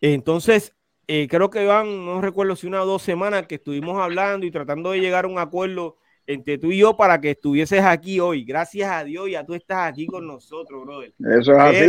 Entonces, 0.00 0.74
eh, 1.12 1.26
creo 1.28 1.50
que 1.50 1.66
van, 1.66 2.06
no 2.06 2.20
recuerdo 2.20 2.54
si 2.54 2.68
una 2.68 2.84
o 2.84 2.86
dos 2.86 3.02
semanas 3.02 3.48
que 3.48 3.56
estuvimos 3.56 4.00
hablando 4.00 4.46
y 4.46 4.52
tratando 4.52 4.92
de 4.92 5.00
llegar 5.00 5.24
a 5.24 5.28
un 5.28 5.40
acuerdo 5.40 5.96
entre 6.24 6.56
tú 6.56 6.70
y 6.70 6.78
yo 6.78 6.96
para 6.96 7.20
que 7.20 7.32
estuvieses 7.32 7.82
aquí 7.82 8.20
hoy. 8.20 8.44
Gracias 8.44 8.88
a 8.88 9.02
Dios, 9.02 9.28
ya 9.28 9.44
tú 9.44 9.54
estás 9.54 9.90
aquí 9.90 10.06
con 10.06 10.24
nosotros, 10.24 10.84
brother. 10.84 11.12
Eso 11.18 11.52
es 11.52 11.58
así 11.58 11.84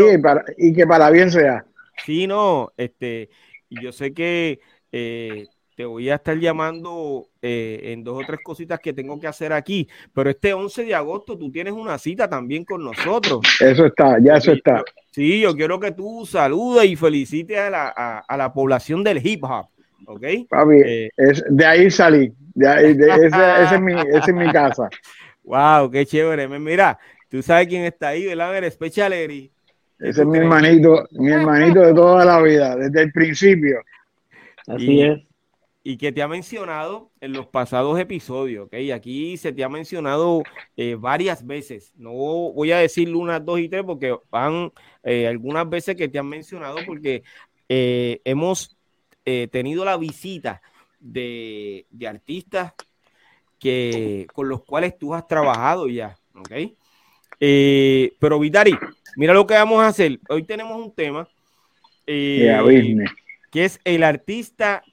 y, 0.57 0.73
que 0.73 0.87
para 0.87 1.11
bien 1.11 1.29
sea. 1.29 1.63
Sí, 2.03 2.25
no, 2.25 2.71
este, 2.77 3.29
yo 3.69 3.91
sé 3.91 4.11
que 4.11 4.59
eh, 4.91 5.45
te 5.81 5.85
voy 5.85 6.11
a 6.11 6.15
estar 6.15 6.37
llamando 6.37 7.25
eh, 7.41 7.79
en 7.85 8.03
dos 8.03 8.21
o 8.21 8.27
tres 8.27 8.39
cositas 8.43 8.79
que 8.79 8.93
tengo 8.93 9.19
que 9.19 9.25
hacer 9.25 9.51
aquí, 9.51 9.87
pero 10.13 10.29
este 10.29 10.53
11 10.53 10.85
de 10.85 10.93
agosto 10.93 11.35
tú 11.35 11.51
tienes 11.51 11.73
una 11.73 11.97
cita 11.97 12.29
también 12.29 12.63
con 12.63 12.83
nosotros. 12.83 13.39
Eso 13.59 13.87
está, 13.87 14.19
ya 14.21 14.35
eso 14.35 14.51
está. 14.51 14.83
Sí, 15.09 15.41
yo 15.41 15.55
quiero 15.55 15.79
que 15.79 15.91
tú 15.91 16.23
saludes 16.27 16.85
y 16.85 16.95
felicites 16.95 17.57
a 17.57 17.71
la, 17.71 17.87
a, 18.27 18.37
la 18.37 18.53
población 18.53 19.03
del 19.03 19.25
hip 19.25 19.43
hop. 19.43 19.69
¿Ok? 20.05 20.23
Papi, 20.47 20.75
eh, 20.85 21.09
es, 21.17 21.43
de 21.49 21.65
ahí 21.65 21.89
salí. 21.89 22.31
De 22.53 22.67
ahí, 22.67 22.93
de, 22.93 23.07
esa, 23.07 23.73
es 23.73 23.81
mi, 23.81 23.93
esa 23.93 24.19
es 24.19 24.33
mi 24.33 24.51
casa. 24.51 24.87
Wow, 25.43 25.89
qué 25.89 26.05
chévere. 26.05 26.47
Mira, 26.47 26.99
tú 27.27 27.41
sabes 27.41 27.67
quién 27.67 27.83
está 27.85 28.09
ahí, 28.09 28.27
¿verdad? 28.27 28.55
El 28.59 28.71
Special 28.71 29.11
Eri. 29.11 29.51
Ese 29.97 30.21
es 30.21 30.27
mi 30.27 30.37
hermanito, 30.37 31.07
mi 31.13 31.31
hermanito 31.31 31.79
de 31.81 31.95
toda 31.95 32.23
la 32.23 32.39
vida, 32.39 32.75
desde 32.75 33.01
el 33.01 33.11
principio. 33.11 33.81
Así 34.67 35.01
es. 35.01 35.30
Y 35.83 35.97
que 35.97 36.11
te 36.11 36.21
ha 36.21 36.27
mencionado 36.27 37.11
en 37.21 37.33
los 37.33 37.47
pasados 37.47 37.99
episodios, 37.99 38.67
¿ok? 38.67 38.75
Aquí 38.93 39.35
se 39.37 39.51
te 39.51 39.63
ha 39.63 39.69
mencionado 39.69 40.43
eh, 40.77 40.95
varias 40.95 41.45
veces. 41.45 41.91
No 41.95 42.11
voy 42.11 42.71
a 42.71 42.77
decirle 42.77 43.15
unas 43.15 43.43
dos 43.43 43.59
y 43.59 43.67
tres 43.67 43.83
porque 43.83 44.15
van 44.29 44.71
eh, 45.03 45.27
algunas 45.27 45.67
veces 45.67 45.95
que 45.95 46.07
te 46.07 46.19
han 46.19 46.27
mencionado 46.27 46.77
porque 46.85 47.23
eh, 47.67 48.21
hemos 48.25 48.77
tenido 49.23 49.85
la 49.85 49.97
visita 49.97 50.61
de, 50.99 51.85
de, 51.91 52.07
artistas 52.07 52.73
que, 53.59 54.25
con 54.33 54.49
los 54.49 54.63
cuales 54.63 54.97
tú 54.97 55.13
has 55.13 55.27
trabajado 55.27 55.87
ya, 55.87 56.17
¿ok? 56.35 56.51
pero 57.39 58.39
Vitari, 58.39 58.75
mira 59.15 59.33
lo 59.33 59.47
que 59.47 59.53
vamos 59.53 59.81
a 59.81 59.87
hacer. 59.87 60.19
Hoy 60.27 60.43
tenemos 60.43 60.75
un 60.75 60.91
tema 60.93 61.29
que 62.05 63.05
es 63.53 63.79
el 63.85 64.03
artista 64.03 64.83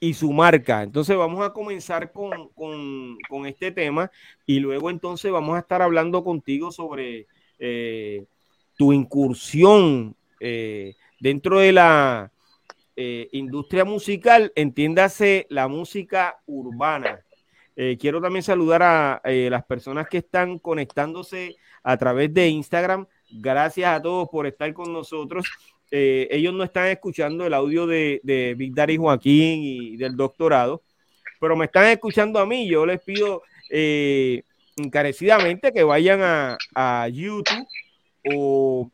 y 0.00 0.14
su 0.14 0.32
marca. 0.32 0.82
Entonces 0.82 1.16
vamos 1.16 1.44
a 1.44 1.52
comenzar 1.52 2.12
con, 2.12 3.16
este 3.46 3.72
tema 3.72 4.10
y 4.44 4.60
luego 4.60 4.90
entonces 4.90 5.30
vamos 5.30 5.56
a 5.56 5.60
estar 5.60 5.82
hablando 5.82 6.22
contigo 6.24 6.70
sobre 6.70 7.26
eh, 7.58 8.24
tu 8.76 8.92
incursión 8.92 10.14
eh, 10.40 10.94
dentro 11.20 11.60
de 11.60 11.72
la 11.72 12.30
eh, 12.96 13.28
industria 13.32 13.84
musical, 13.84 14.52
entiéndase 14.54 15.46
la 15.50 15.68
música 15.68 16.40
urbana. 16.46 17.22
quiero 17.98 18.22
también 18.22 18.42
saludar 18.42 18.82
a 18.82 19.20
las 19.24 19.64
personas 19.64 20.08
que 20.08 20.18
están 20.18 20.58
conectándose 20.58 21.56
a 21.82 21.96
través 21.98 22.32
de 22.32 22.48
Instagram. 22.48 23.06
Gracias 23.30 23.90
a 23.90 24.00
todos 24.00 24.28
por 24.30 24.46
estar 24.46 24.72
con 24.72 24.92
nosotros. 24.92 25.46
Eh, 25.90 26.28
ellos 26.30 26.52
no 26.52 26.64
están 26.64 26.88
escuchando 26.88 27.46
el 27.46 27.54
audio 27.54 27.86
de, 27.86 28.20
de 28.22 28.54
Big 28.56 28.74
Daddy 28.74 28.96
Joaquín 28.96 29.62
y 29.62 29.96
del 29.96 30.16
doctorado, 30.16 30.82
pero 31.40 31.56
me 31.56 31.66
están 31.66 31.86
escuchando 31.86 32.38
a 32.38 32.46
mí. 32.46 32.68
Yo 32.68 32.84
les 32.86 33.00
pido 33.00 33.42
eh, 33.70 34.42
encarecidamente 34.76 35.72
que 35.72 35.84
vayan 35.84 36.20
a, 36.22 37.08
YouTube 37.08 37.66
o 38.34 38.90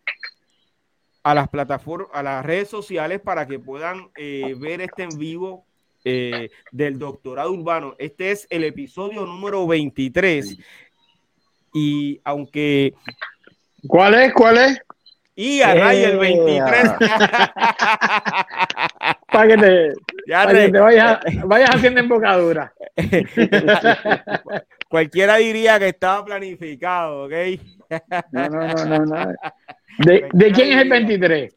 a 1.23 1.35
las 1.35 1.49
plataformas, 1.49 2.09
a 2.13 2.23
las 2.23 2.45
redes 2.45 2.69
sociales 2.69 3.21
para 3.21 3.47
que 3.47 3.59
puedan 3.59 4.11
eh, 4.17 4.55
ver 4.59 4.81
este 4.83 5.05
en 5.05 5.19
vivo 5.19 5.65
del 6.05 6.99
doctorado 6.99 7.53
urbano. 7.53 7.95
Este 7.99 8.33
es 8.33 8.47
el 8.51 8.65
episodio 8.65 9.25
número 9.25 9.67
23. 9.69 10.59
Y 11.73 12.21
aunque... 12.25 12.93
¿Cuál 13.87 14.15
es? 14.15 14.33
¿Cuál 14.35 14.59
es? 14.59 14.81
Y 15.35 15.63
a 15.63 15.75
Ray 15.75 16.05
el 16.05 16.19
23. 16.19 16.91
para 19.33 19.49
que 19.49 19.57
te, 19.57 19.95
vayas, 21.45 21.71
haciendo 21.75 22.01
embocadura. 22.01 22.73
Cualquiera 24.89 25.37
diría 25.37 25.79
que 25.79 25.89
estaba 25.89 26.23
planificado, 26.25 27.25
¿ok? 27.25 27.33
no, 28.31 28.49
no, 28.49 28.67
no, 28.85 29.07
no. 29.07 29.33
¿De, 29.99 30.53
quién 30.53 30.73
es 30.73 30.83
el 30.83 30.91
23? 30.91 31.57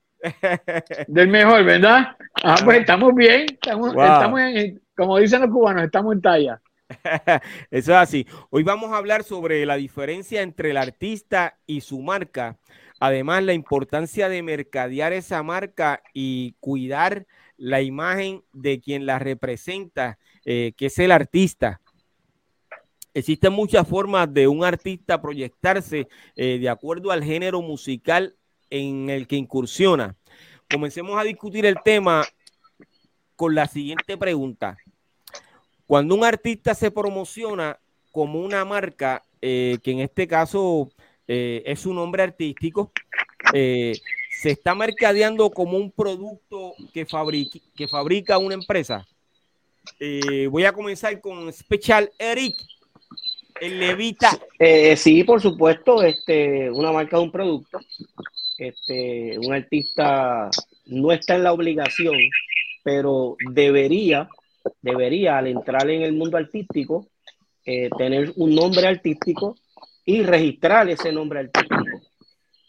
Del 1.08 1.28
mejor, 1.28 1.66
¿verdad? 1.66 2.16
Ah, 2.44 2.56
pues 2.64 2.80
estamos 2.80 3.14
bien. 3.14 3.46
Estamos, 3.52 3.90
estamos 3.90 4.40
en, 4.40 4.82
como 4.96 5.18
dicen 5.18 5.42
los 5.42 5.50
cubanos, 5.50 5.84
estamos 5.84 6.14
en 6.14 6.22
talla. 6.22 6.62
Eso 7.72 7.92
es 7.92 7.98
así. 7.98 8.26
Hoy 8.50 8.64
vamos 8.64 8.92
a 8.94 8.98
hablar 8.98 9.24
sobre 9.24 9.66
la 9.66 9.76
diferencia 9.76 10.42
entre 10.42 10.72
el 10.72 10.78
artista 10.78 11.58
y 11.66 11.82
su 11.82 12.02
marca 12.02 12.58
Además, 13.06 13.44
la 13.44 13.54
importancia 13.54 14.30
de 14.30 14.42
mercadear 14.42 15.14
esa 15.14 15.44
marca 15.44 16.02
y 16.12 16.56
cuidar 16.60 17.28
la 17.56 17.84
imagen 17.84 18.44
de 18.52 18.82
quien 18.82 19.06
la 19.06 19.20
representa, 19.20 20.18
eh, 20.44 20.74
que 20.76 20.88
es 20.88 20.98
el 20.98 21.12
artista. 21.12 21.82
Existen 23.14 23.54
muchas 23.54 23.88
formas 23.88 24.34
de 24.34 24.48
un 24.48 24.64
artista 24.64 25.22
proyectarse 25.22 26.08
eh, 26.36 26.58
de 26.58 26.68
acuerdo 26.68 27.12
al 27.12 27.24
género 27.24 27.62
musical 27.62 28.38
en 28.72 29.12
el 29.12 29.28
que 29.28 29.36
incursiona. 29.36 30.16
Comencemos 30.68 31.16
a 31.20 31.24
discutir 31.24 31.68
el 31.68 31.78
tema 31.86 32.26
con 33.36 33.54
la 33.54 33.68
siguiente 33.68 34.18
pregunta. 34.18 34.80
Cuando 35.86 36.16
un 36.16 36.24
artista 36.24 36.74
se 36.74 36.90
promociona 36.90 37.78
como 38.12 38.40
una 38.40 38.66
marca, 38.66 39.22
eh, 39.44 39.78
que 39.84 39.92
en 39.92 40.00
este 40.00 40.28
caso 40.28 40.90
eh, 41.28 41.64
es 41.66 41.86
un 41.86 41.96
nombre 41.96 42.24
artístico, 42.24 42.92
eh, 43.54 43.94
se 44.42 44.52
está 44.52 44.76
mercadeando 44.76 45.50
como 45.50 45.78
un 45.78 45.92
producto 45.92 46.74
que, 46.94 47.06
fabrica, 47.06 47.60
que 47.76 47.88
fabrica 47.88 48.38
una 48.38 48.54
empresa. 48.54 49.08
Eh, 50.00 50.48
voy 50.48 50.66
a 50.66 50.74
comenzar 50.74 51.20
con 51.22 51.52
Special 51.52 52.12
Eric, 52.20 52.56
el 53.60 53.80
Levita. 53.80 54.38
sí, 54.98 55.24
por 55.24 55.42
supuesto, 55.42 56.04
este, 56.04 56.70
una 56.70 56.92
marca 56.92 57.18
de 57.18 57.24
un 57.24 57.32
producto. 57.32 57.80
Este, 58.58 59.38
un 59.40 59.54
artista 59.54 60.50
no 60.86 61.12
está 61.12 61.36
en 61.36 61.44
la 61.44 61.54
obligación, 61.54 62.16
pero 62.84 63.36
debería, 63.52 64.30
debería 64.82 65.40
al 65.40 65.48
entrar 65.48 65.90
en 65.90 66.04
el 66.04 66.14
mundo 66.14 66.38
artístico, 66.38 67.08
tener 67.64 68.32
un 68.36 68.54
nombre 68.54 68.86
artístico 68.88 69.56
y 70.06 70.24
registrar 70.24 70.88
ese 70.90 71.12
nombre 71.12 71.40
artístico. 71.40 72.02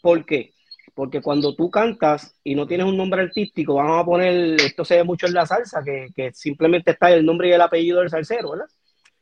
¿Por 0.01 0.25
qué? 0.25 0.53
Porque 0.93 1.21
cuando 1.21 1.55
tú 1.55 1.69
cantas 1.69 2.35
y 2.43 2.55
no 2.55 2.65
tienes 2.65 2.87
un 2.87 2.97
nombre 2.97 3.21
artístico, 3.21 3.75
vamos 3.75 4.01
a 4.01 4.05
poner, 4.05 4.59
esto 4.59 4.83
se 4.83 4.95
ve 4.95 5.03
mucho 5.03 5.27
en 5.27 5.35
la 5.35 5.45
salsa, 5.45 5.83
que, 5.83 6.07
que 6.15 6.33
simplemente 6.33 6.91
está 6.91 7.11
el 7.11 7.23
nombre 7.23 7.49
y 7.49 7.51
el 7.51 7.61
apellido 7.61 7.99
del 7.99 8.09
salsero, 8.09 8.51
¿verdad? 8.51 8.65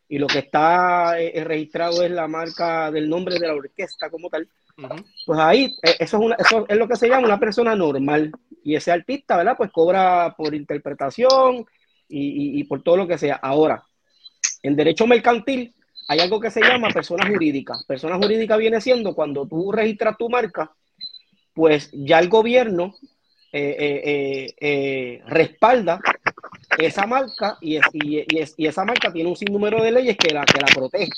Y 0.07 0.19
lo 0.19 0.27
que 0.27 0.39
está 0.39 1.19
eh, 1.19 1.43
registrado 1.43 2.03
es 2.03 2.12
la 2.12 2.27
marca 2.27 2.91
del 2.91 3.10
nombre 3.10 3.38
de 3.39 3.48
la 3.48 3.55
orquesta 3.55 4.10
como 4.10 4.29
tal. 4.29 4.48
Pues 5.25 5.39
ahí, 5.39 5.75
eh, 5.81 5.95
eso 6.00 6.17
es, 6.17 6.24
una, 6.24 6.36
eso 6.36 6.65
es 6.69 6.77
lo 6.77 6.88
que 6.88 6.95
se 6.95 7.10
llama 7.10 7.27
una 7.27 7.39
persona 7.39 7.75
normal. 7.75 8.31
Y 8.63 8.75
ese 8.75 8.91
artista, 8.91 9.36
¿verdad? 9.36 9.57
Pues 9.57 9.72
cobra 9.72 10.34
por 10.38 10.53
interpretación 10.53 11.65
y, 12.07 12.19
y, 12.19 12.60
y 12.60 12.63
por 12.65 12.84
todo 12.84 12.98
lo 12.98 13.07
que 13.07 13.17
sea. 13.17 13.36
Ahora, 13.36 13.84
en 14.62 14.75
derecho 14.75 15.07
mercantil, 15.07 15.74
hay 16.07 16.19
algo 16.19 16.39
que 16.39 16.51
se 16.51 16.62
llama 16.62 16.89
persona 16.89 17.27
jurídica. 17.27 17.74
Persona 17.88 18.17
jurídica 18.17 18.57
viene 18.57 18.79
siendo 18.81 19.15
cuando 19.15 19.47
tú 19.47 19.71
registras 19.71 20.17
tu 20.17 20.29
marca, 20.29 20.71
pues 21.53 21.89
ya 21.93 22.19
el 22.19 22.29
gobierno 22.29 22.95
eh, 23.51 23.75
eh, 23.79 24.55
eh, 24.59 25.21
respalda 25.27 26.00
esa 26.77 27.07
marca 27.07 27.57
y, 27.62 27.79
y, 27.93 28.25
esa 28.67 28.83
marca 28.83 29.13
tiene 29.13 29.29
un 29.29 29.35
sinnúmero 29.35 29.81
de 29.81 29.91
leyes 29.91 30.17
que 30.17 30.33
la, 30.33 30.43
que 30.45 30.59
la 30.59 30.67
protege. 30.67 31.09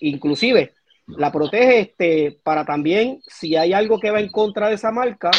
inclusive 0.00 0.74
la 1.06 1.32
protege 1.32 1.80
este, 1.80 2.38
para 2.42 2.64
también, 2.64 3.22
si 3.26 3.56
hay 3.56 3.72
algo 3.72 4.00
que 4.00 4.10
va 4.10 4.20
en 4.20 4.28
contra 4.28 4.68
de 4.68 4.74
esa 4.74 4.90
marca, 4.90 5.30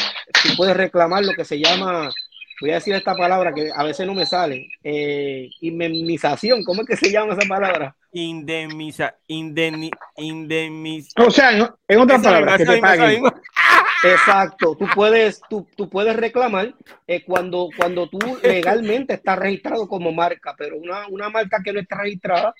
tú 0.41 0.49
puedes 0.55 0.75
reclamar 0.75 1.23
lo 1.23 1.33
que 1.33 1.45
se 1.45 1.59
llama 1.59 2.09
voy 2.59 2.71
a 2.71 2.75
decir 2.75 2.93
esta 2.95 3.15
palabra 3.15 3.53
que 3.53 3.71
a 3.73 3.83
veces 3.83 4.05
no 4.07 4.13
me 4.13 4.25
sale, 4.25 4.69
eh, 4.83 5.49
indemnización, 5.61 6.63
¿cómo 6.63 6.81
es 6.81 6.87
que 6.87 6.95
se 6.95 7.11
llama 7.11 7.33
esa 7.33 7.47
palabra? 7.47 7.95
Indemniza, 8.11 9.15
indemni, 9.27 9.91
O 11.17 11.29
sea, 11.29 11.51
en, 11.87 11.99
otras 11.99 12.23
palabras, 12.23 12.57
que 12.57 12.65
te 12.65 12.79
paguen. 12.79 13.23
Exacto, 14.03 14.75
tú 14.77 14.85
puedes, 14.93 15.41
tú, 15.49 15.67
tú 15.75 15.89
puedes 15.89 16.15
reclamar 16.15 16.73
eh, 17.07 17.23
cuando, 17.23 17.69
cuando 17.75 18.07
tú 18.07 18.19
legalmente 18.43 19.15
estás 19.15 19.39
registrado 19.39 19.87
como 19.87 20.11
marca, 20.11 20.55
pero 20.57 20.77
una, 20.77 21.07
una 21.07 21.29
marca 21.29 21.61
que 21.63 21.73
no 21.73 21.79
está 21.79 21.97
registrada, 21.97 22.53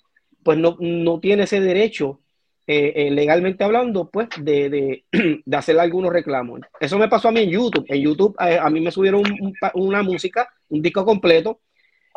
pues 0.43 0.57
no, 0.57 0.77
no 0.79 1.19
tiene 1.19 1.43
ese 1.43 1.59
derecho 1.59 2.19
eh, 2.69 2.91
eh, 3.07 3.11
legalmente 3.11 3.63
hablando, 3.63 4.09
pues, 4.09 4.27
de, 4.41 4.69
de, 4.69 5.05
de, 5.45 5.57
hacer 5.57 5.79
algunos 5.79 6.11
reclamos. 6.11 6.59
Eso 6.81 6.97
me 6.97 7.07
pasó 7.07 7.29
a 7.29 7.31
mí 7.31 7.39
en 7.39 7.49
YouTube. 7.49 7.85
En 7.87 8.01
YouTube 8.01 8.35
eh, 8.41 8.59
a 8.61 8.69
mí 8.69 8.81
me 8.81 8.91
subieron 8.91 9.23
una 9.73 10.03
música, 10.03 10.49
un 10.67 10.81
disco 10.81 11.05
completo. 11.05 11.61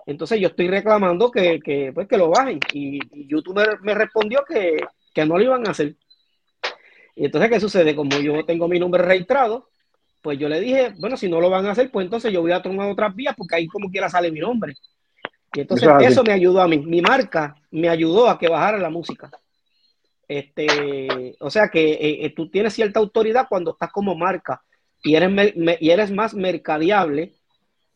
Entonces 0.07 0.41
yo 0.41 0.49
estoy 0.49 0.67
reclamando 0.67 1.31
que, 1.31 1.61
que, 1.61 1.93
pues, 1.95 2.09
que 2.09 2.17
lo 2.17 2.31
bajen. 2.31 2.59
Y, 2.73 2.99
YouTube 3.29 3.65
me, 3.83 3.95
respondió 3.95 4.43
que, 4.45 4.79
que, 5.15 5.25
no 5.25 5.39
lo 5.39 5.45
iban 5.45 5.69
a 5.69 5.71
hacer. 5.71 5.95
Y 7.15 7.27
entonces, 7.27 7.49
¿qué 7.49 7.61
sucede? 7.61 7.95
Como 7.95 8.19
yo 8.19 8.45
tengo 8.45 8.67
mi 8.67 8.81
nombre 8.81 9.03
registrado, 9.03 9.69
pues 10.21 10.37
yo 10.37 10.49
le 10.49 10.59
dije, 10.59 10.95
bueno, 10.99 11.17
si 11.17 11.29
no 11.29 11.41
lo 11.41 11.49
van 11.49 11.67
a 11.67 11.71
hacer, 11.71 11.93
pues 11.93 12.07
entonces 12.07 12.33
yo 12.33 12.41
voy 12.41 12.51
a 12.51 12.61
tomar 12.61 12.91
otras 12.91 13.15
vías 13.15 13.37
porque 13.37 13.55
ahí 13.55 13.69
como 13.69 13.89
quiera 13.89 14.09
sale 14.09 14.33
mi 14.33 14.41
nombre. 14.41 14.75
Y 15.55 15.61
entonces 15.61 15.89
eso 16.01 16.25
me 16.25 16.33
ayudó 16.33 16.61
a 16.61 16.67
mí. 16.67 16.79
Mi 16.79 17.01
marca 17.01 17.55
me 17.71 17.89
ayudó 17.89 18.29
a 18.29 18.37
que 18.37 18.49
bajara 18.49 18.79
la 18.79 18.91
música. 18.91 19.31
Este, 20.31 21.35
o 21.41 21.51
sea 21.51 21.71
que 21.71 21.91
eh, 21.95 22.25
eh, 22.25 22.31
tú 22.31 22.49
tienes 22.49 22.73
cierta 22.73 23.01
autoridad 23.01 23.49
cuando 23.49 23.73
estás 23.73 23.91
como 23.91 24.15
marca 24.15 24.63
y 25.03 25.17
eres, 25.17 25.55
y 25.81 25.91
eres 25.91 26.13
más 26.13 26.35
mercadeable, 26.35 27.33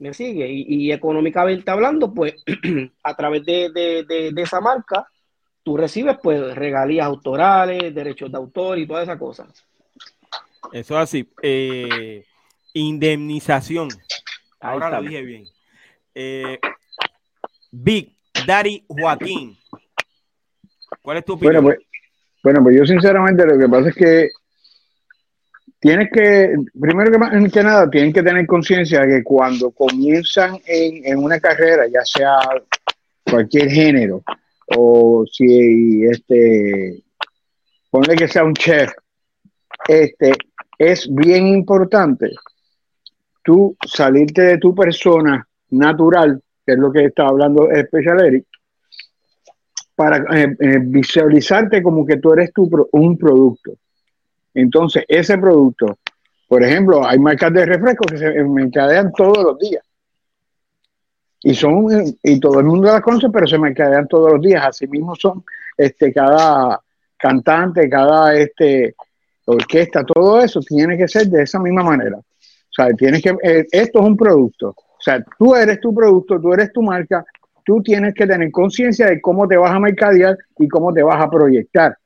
me 0.00 0.12
sigue, 0.14 0.50
y, 0.50 0.90
económicamente 0.90 1.70
hablando, 1.70 2.12
pues 2.12 2.34
a 3.04 3.14
través 3.14 3.44
de, 3.44 4.34
esa 4.36 4.60
marca, 4.60 5.06
tú 5.62 5.76
recibes 5.76 6.16
pues 6.20 6.56
regalías 6.56 7.06
autorales, 7.06 7.94
derechos 7.94 8.32
de 8.32 8.38
autor 8.38 8.80
y 8.80 8.86
todas 8.88 9.04
esas 9.04 9.18
cosas. 9.20 9.64
Eso 10.72 10.98
así. 10.98 11.30
Eh, 11.40 12.24
indemnización. 12.72 13.90
Ahora 14.58 14.90
lo 14.90 15.02
dije 15.08 15.22
bien. 15.22 15.44
Big 17.70 18.16
Daddy 18.44 18.84
Joaquín. 18.88 19.56
¿Cuál 21.00 21.18
es 21.18 21.24
tu 21.24 21.34
opinión? 21.34 21.62
Bueno, 21.62 21.76
pues, 21.78 21.93
bueno, 22.44 22.62
pues 22.62 22.76
yo 22.76 22.84
sinceramente 22.84 23.46
lo 23.46 23.58
que 23.58 23.68
pasa 23.70 23.88
es 23.88 23.94
que 23.94 24.28
tienes 25.80 26.10
que, 26.12 26.54
primero 26.78 27.10
que, 27.10 27.50
que 27.50 27.62
nada, 27.62 27.88
tienen 27.88 28.12
que 28.12 28.22
tener 28.22 28.46
conciencia 28.46 29.00
de 29.00 29.08
que 29.08 29.24
cuando 29.24 29.70
comienzan 29.70 30.58
en, 30.66 31.06
en, 31.06 31.24
una 31.24 31.40
carrera, 31.40 31.86
ya 31.86 32.04
sea 32.04 32.36
cualquier 33.24 33.70
género, 33.70 34.22
o 34.76 35.24
si 35.26 36.04
este, 36.04 37.02
ponle 37.90 38.14
que 38.14 38.28
sea 38.28 38.44
un 38.44 38.52
chef, 38.52 38.92
este, 39.88 40.32
es 40.78 41.08
bien 41.10 41.46
importante 41.46 42.30
tú 43.42 43.74
salirte 43.86 44.42
de 44.42 44.58
tu 44.58 44.74
persona 44.74 45.48
natural, 45.70 46.42
que 46.66 46.72
es 46.74 46.78
lo 46.78 46.92
que 46.92 47.06
está 47.06 47.26
hablando 47.26 47.70
Special 47.86 48.20
Eric, 48.20 48.44
para 49.94 50.18
eh, 50.36 50.56
eh, 50.58 50.78
visualizarte 50.80 51.82
como 51.82 52.04
que 52.04 52.16
tú 52.16 52.32
eres 52.32 52.52
tu, 52.52 52.68
un 52.92 53.16
producto. 53.16 53.72
Entonces, 54.52 55.04
ese 55.08 55.38
producto, 55.38 55.98
por 56.48 56.62
ejemplo, 56.62 57.06
hay 57.06 57.18
marcas 57.18 57.52
de 57.52 57.66
refrescos 57.66 58.06
que 58.10 58.18
se 58.18 58.44
mercadean 58.44 59.12
todos 59.12 59.42
los 59.42 59.58
días. 59.58 59.84
Y 61.42 61.54
son, 61.54 61.86
y 62.22 62.40
todo 62.40 62.60
el 62.60 62.66
mundo 62.66 62.88
las 62.88 63.02
conoce, 63.02 63.28
pero 63.30 63.46
se 63.46 63.58
mercadean 63.58 64.08
todos 64.08 64.32
los 64.32 64.40
días. 64.40 64.64
Así 64.64 64.86
mismo 64.86 65.14
son 65.14 65.44
este, 65.76 66.12
cada 66.12 66.80
cantante, 67.18 67.88
cada 67.88 68.34
este, 68.34 68.94
orquesta, 69.46 70.04
todo 70.04 70.40
eso 70.40 70.60
tiene 70.60 70.96
que 70.96 71.08
ser 71.08 71.26
de 71.28 71.42
esa 71.42 71.58
misma 71.58 71.82
manera. 71.82 72.16
O 72.18 72.72
sea, 72.74 72.88
tienes 72.94 73.22
que, 73.22 73.36
eh, 73.42 73.66
esto 73.70 74.00
es 74.00 74.04
un 74.04 74.16
producto. 74.16 74.70
O 74.70 75.00
sea, 75.00 75.22
tú 75.38 75.54
eres 75.54 75.80
tu 75.80 75.94
producto, 75.94 76.40
tú 76.40 76.52
eres 76.52 76.72
tu 76.72 76.82
marca, 76.82 77.24
tú 77.64 77.82
tienes 77.82 78.14
que 78.14 78.26
tener 78.26 78.50
conciencia 78.50 79.06
de 79.06 79.20
cómo 79.20 79.48
te 79.48 79.56
vas 79.56 79.72
a 79.72 79.80
mercadear 79.80 80.36
y 80.58 80.68
cómo 80.68 80.92
te 80.92 81.02
vas 81.02 81.22
a 81.22 81.30
proyectar. 81.30 81.96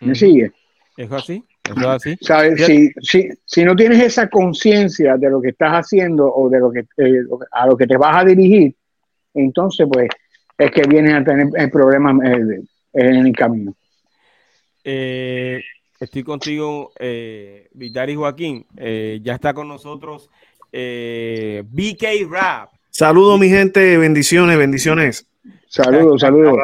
¿Me 0.00 0.14
sigue? 0.14 0.50
¿Es 0.96 1.10
así? 1.12 1.44
¿Es 1.64 1.86
así? 1.86 2.16
¿Sabes? 2.20 2.64
Si, 2.66 2.90
si, 3.00 3.28
si, 3.44 3.64
no 3.64 3.76
tienes 3.76 4.02
esa 4.02 4.28
conciencia 4.28 5.16
de 5.16 5.30
lo 5.30 5.40
que 5.40 5.50
estás 5.50 5.72
haciendo 5.72 6.32
o 6.32 6.48
de 6.48 6.58
lo 6.58 6.72
que 6.72 6.80
eh, 6.96 7.22
a 7.52 7.66
lo 7.66 7.76
que 7.76 7.86
te 7.86 7.96
vas 7.96 8.16
a 8.16 8.24
dirigir, 8.24 8.74
entonces 9.34 9.86
pues 9.90 10.08
es 10.58 10.70
que 10.70 10.82
vienes 10.88 11.14
a 11.14 11.24
tener 11.24 11.70
problemas 11.70 12.16
eh, 12.24 12.62
en 12.92 13.26
el 13.26 13.32
camino. 13.32 13.74
Eh, 14.84 15.62
estoy 15.98 16.22
contigo, 16.22 16.92
eh, 16.98 17.68
Vitari 17.72 18.14
Joaquín. 18.14 18.66
Ya 18.76 19.34
está 19.34 19.54
con 19.54 19.68
nosotros 19.68 20.30
BK 20.72 22.28
Rap. 22.28 22.70
Saludos, 22.92 23.40
mi 23.40 23.48
gente. 23.48 23.96
Bendiciones, 23.96 24.58
bendiciones. 24.58 25.26
Saludos, 25.66 26.20
saludos. 26.20 26.58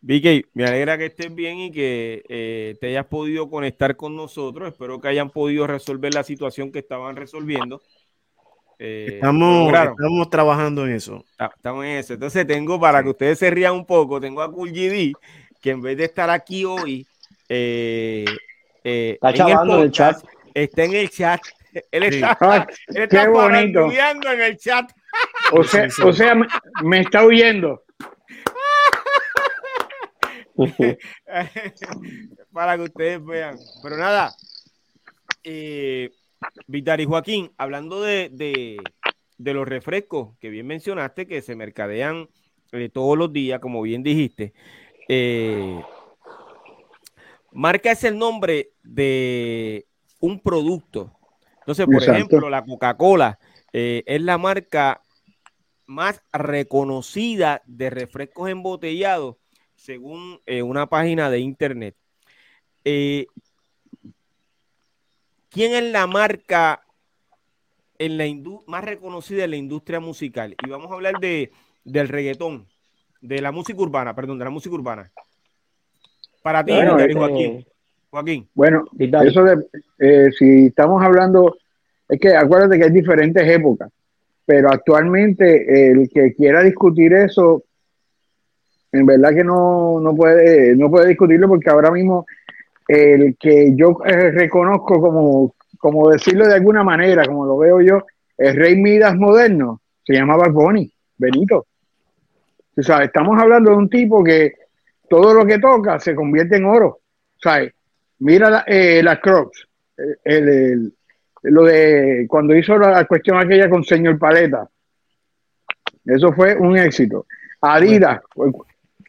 BK, 0.00 0.48
me 0.54 0.64
alegra 0.64 0.98
que 0.98 1.06
estés 1.06 1.32
bien 1.32 1.60
y 1.60 1.70
que 1.70 2.24
eh, 2.28 2.76
te 2.80 2.88
hayas 2.88 3.06
podido 3.06 3.48
conectar 3.48 3.94
con 3.94 4.16
nosotros. 4.16 4.72
Espero 4.72 5.00
que 5.00 5.06
hayan 5.06 5.30
podido 5.30 5.68
resolver 5.68 6.12
la 6.12 6.24
situación 6.24 6.72
que 6.72 6.80
estaban 6.80 7.14
resolviendo. 7.14 7.80
Eh, 8.80 9.10
estamos, 9.14 9.70
claro, 9.70 9.92
estamos 9.92 10.30
trabajando 10.30 10.84
en 10.84 10.94
eso. 10.96 11.24
Estamos 11.38 11.84
en 11.84 11.92
eso. 11.92 12.14
Entonces 12.14 12.44
tengo, 12.44 12.80
para 12.80 13.00
que 13.00 13.10
ustedes 13.10 13.38
se 13.38 13.48
rían 13.48 13.74
un 13.74 13.86
poco, 13.86 14.20
tengo 14.20 14.42
a 14.42 14.50
Cool 14.50 14.72
GD, 14.72 15.12
que 15.60 15.70
en 15.70 15.80
vez 15.80 15.96
de 15.96 16.04
estar 16.06 16.28
aquí 16.28 16.64
hoy, 16.64 17.06
eh, 17.48 18.24
eh, 18.82 19.12
está 19.12 19.32
chavando 19.32 19.78
en 19.78 19.84
el, 19.84 19.92
chat. 19.92 20.24
Está 20.52 20.82
en 20.82 20.94
el 20.94 21.08
chat. 21.08 21.40
Él 21.92 22.02
está, 22.02 22.36
ah, 22.40 22.66
él 22.88 23.02
está 23.04 23.22
qué 23.22 23.28
bonito. 23.28 23.88
en 23.90 24.40
el 24.40 24.58
chat. 24.58 24.90
O 25.52 25.62
sea, 25.64 25.88
o 26.04 26.12
sea 26.12 26.34
me, 26.34 26.46
me 26.82 27.00
está 27.00 27.24
huyendo. 27.24 27.82
Para 32.52 32.76
que 32.76 32.82
ustedes 32.82 33.24
vean. 33.24 33.56
Pero 33.82 33.96
nada, 33.96 34.34
eh, 35.44 36.10
Vitari 36.66 37.04
Joaquín, 37.04 37.52
hablando 37.56 38.02
de, 38.02 38.28
de, 38.30 38.76
de, 39.38 39.54
los 39.54 39.66
refrescos 39.68 40.36
que 40.38 40.50
bien 40.50 40.66
mencionaste, 40.66 41.26
que 41.26 41.42
se 41.42 41.56
mercadean 41.56 42.28
eh, 42.72 42.88
todos 42.88 43.16
los 43.18 43.32
días, 43.32 43.60
como 43.60 43.82
bien 43.82 44.02
dijiste, 44.02 44.52
eh, 45.08 45.82
marca 47.52 47.92
es 47.92 48.04
el 48.04 48.18
nombre 48.18 48.72
de 48.82 49.86
un 50.20 50.40
producto. 50.40 51.12
Entonces, 51.60 51.86
por 51.86 51.94
Exacto. 51.96 52.12
ejemplo, 52.16 52.50
la 52.50 52.64
Coca-Cola 52.64 53.38
eh, 53.72 54.02
es 54.06 54.22
la 54.22 54.38
marca 54.38 55.02
más 55.86 56.22
reconocida 56.32 57.62
de 57.66 57.90
refrescos 57.90 58.48
embotellados 58.48 59.36
según 59.74 60.40
eh, 60.46 60.62
una 60.62 60.86
página 60.86 61.28
de 61.28 61.40
internet. 61.40 61.96
Eh, 62.84 63.26
¿Quién 65.50 65.74
es 65.74 65.92
la 65.92 66.06
marca 66.06 66.82
en 67.98 68.16
la 68.16 68.24
más 68.66 68.84
reconocida 68.84 69.44
en 69.44 69.50
la 69.50 69.56
industria 69.56 70.00
musical? 70.00 70.54
Y 70.64 70.70
vamos 70.70 70.90
a 70.90 70.94
hablar 70.94 71.18
de, 71.20 71.50
del 71.84 72.08
reggaetón, 72.08 72.66
de 73.20 73.42
la 73.42 73.52
música 73.52 73.80
urbana, 73.80 74.14
perdón, 74.14 74.38
de 74.38 74.44
la 74.44 74.50
música 74.50 74.74
urbana. 74.74 75.10
Para 76.42 76.64
ti, 76.64 76.72
bueno, 76.72 76.96
Joaquín. 77.12 77.66
Joaquín. 78.10 78.48
Bueno, 78.54 78.84
eso 78.98 79.44
de, 79.44 79.66
eh, 79.98 80.30
si 80.38 80.66
estamos 80.66 81.02
hablando, 81.02 81.56
es 82.12 82.20
que 82.20 82.36
acuérdate 82.36 82.78
que 82.78 82.84
hay 82.84 82.90
diferentes 82.90 83.42
épocas, 83.48 83.90
pero 84.44 84.70
actualmente 84.70 85.90
el 85.90 86.10
que 86.10 86.34
quiera 86.34 86.62
discutir 86.62 87.14
eso, 87.14 87.64
en 88.92 89.06
verdad 89.06 89.30
que 89.30 89.42
no, 89.42 89.98
no, 89.98 90.14
puede, 90.14 90.76
no 90.76 90.90
puede 90.90 91.08
discutirlo 91.08 91.48
porque 91.48 91.70
ahora 91.70 91.90
mismo 91.90 92.26
el 92.86 93.34
que 93.40 93.74
yo 93.74 93.96
eh, 94.04 94.30
reconozco 94.30 95.00
como, 95.00 95.54
como 95.78 96.10
decirlo 96.10 96.46
de 96.46 96.56
alguna 96.56 96.84
manera, 96.84 97.24
como 97.24 97.46
lo 97.46 97.56
veo 97.56 97.80
yo, 97.80 98.02
el 98.36 98.56
rey 98.56 98.76
Midas 98.76 99.16
moderno, 99.16 99.80
se 100.04 100.12
llama 100.12 100.36
Barboni, 100.36 100.92
Benito. 101.16 101.64
O 102.76 102.82
sea, 102.82 103.04
estamos 103.04 103.40
hablando 103.40 103.70
de 103.70 103.76
un 103.78 103.88
tipo 103.88 104.22
que 104.22 104.52
todo 105.08 105.32
lo 105.32 105.46
que 105.46 105.58
toca 105.58 105.98
se 105.98 106.14
convierte 106.14 106.56
en 106.56 106.66
oro. 106.66 106.88
O 106.88 107.40
sea, 107.40 107.66
mira 108.18 108.50
la, 108.50 108.64
eh, 108.66 109.02
las 109.02 109.18
Crocs, 109.18 109.66
el, 109.96 110.48
el, 110.48 110.94
lo 111.42 111.64
de 111.64 112.26
cuando 112.28 112.54
hizo 112.54 112.78
la 112.78 113.04
cuestión 113.04 113.38
aquella 113.38 113.68
con 113.68 113.84
señor 113.84 114.18
Paleta. 114.18 114.68
Eso 116.04 116.32
fue 116.32 116.56
un 116.56 116.76
éxito. 116.76 117.26
Adidas, 117.60 118.20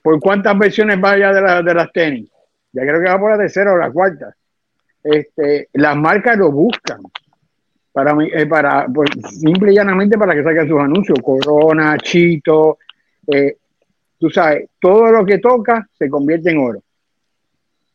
por, 0.02 0.19
cuántas 0.19 0.58
versiones 0.58 1.00
vaya 1.00 1.34
de, 1.34 1.41
la, 1.41 1.62
de 1.62 1.74
las 1.74 1.91
tenis. 1.91 2.30
Ya 2.72 2.82
creo 2.84 3.02
que 3.02 3.10
va 3.10 3.19
por 3.19 3.32
la 3.32 3.38
tercera 3.38 3.74
o 3.74 3.78
la 3.78 3.91
cuarta. 3.91 4.36
Este, 5.04 5.69
las 5.74 5.98
marcas 5.98 6.38
lo 6.38 6.52
buscan 6.52 7.02
para, 7.91 8.15
eh, 8.26 8.46
para 8.48 8.88
pues, 8.88 9.10
simple 9.39 9.72
y 9.72 9.76
llanamente 9.76 10.17
para 10.17 10.34
que 10.34 10.43
saquen 10.43 10.67
sus 10.67 10.80
anuncios. 10.80 11.19
Corona, 11.22 11.98
Chito, 11.98 12.80
eh, 13.28 13.58
tú 14.17 14.30
sabes, 14.30 14.69
todo 14.80 15.12
lo 15.12 15.26
que 15.26 15.38
toca 15.38 15.88
se 15.98 16.10
convierte 16.10 16.52
en 16.52 16.58
oro. 16.58 16.84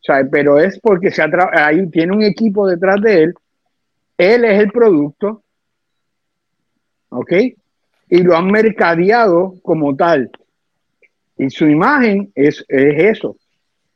¿Sabes? 0.01 0.29
Pero 0.31 0.59
es 0.59 0.79
porque 0.81 1.11
se 1.11 1.23
ahí 1.53 1.89
tiene 1.89 2.15
un 2.15 2.23
equipo 2.23 2.67
detrás 2.67 3.01
de 3.03 3.23
él. 3.25 3.35
Él 4.19 4.45
es 4.45 4.61
el 4.61 4.71
producto. 4.71 5.43
¿Ok? 7.11 7.33
Y 8.11 8.23
lo 8.23 8.37
han 8.37 8.51
mercadeado 8.51 9.55
como 9.63 9.97
tal. 9.97 10.31
Y 11.39 11.49
su 11.51 11.67
imagen 11.69 12.31
es, 12.35 12.65
es 12.69 13.17
eso. 13.17 13.37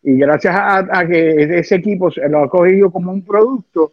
Y 0.02 0.14
gracias 0.14 0.54
a, 0.56 1.06
que 1.06 1.58
ese 1.58 1.76
equipo 1.76 2.10
lo 2.28 2.44
ha 2.44 2.48
cogido 2.48 2.90
como 2.90 3.12
un 3.12 3.22
producto 3.22 3.92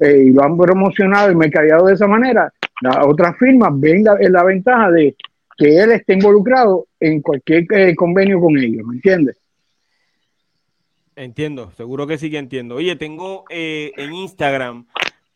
eh, 0.00 0.24
y 0.26 0.30
lo 0.30 0.42
han 0.42 0.56
promocionado 0.56 1.30
y 1.30 1.34
mercadeado 1.34 1.86
de 1.86 1.94
esa 1.94 2.06
manera, 2.06 2.52
las 2.80 2.98
otras 3.06 3.36
firmas 3.38 3.70
ven 3.74 4.04
la, 4.04 4.16
la 4.20 4.44
ventaja 4.44 4.90
de 4.90 5.14
que 5.56 5.82
él 5.82 5.92
esté 5.92 6.14
involucrado 6.14 6.86
en 7.00 7.22
cualquier 7.22 7.66
eh, 7.72 7.94
convenio 7.94 8.40
con 8.40 8.58
ellos, 8.58 8.86
¿me 8.86 8.96
entiendes? 8.96 9.36
Entiendo, 11.14 11.70
seguro 11.72 12.06
que 12.06 12.18
sí 12.18 12.30
que 12.30 12.38
entiendo. 12.38 12.74
Oye, 12.74 12.94
tengo 12.96 13.44
eh, 13.48 13.92
en 13.96 14.12
Instagram 14.12 14.86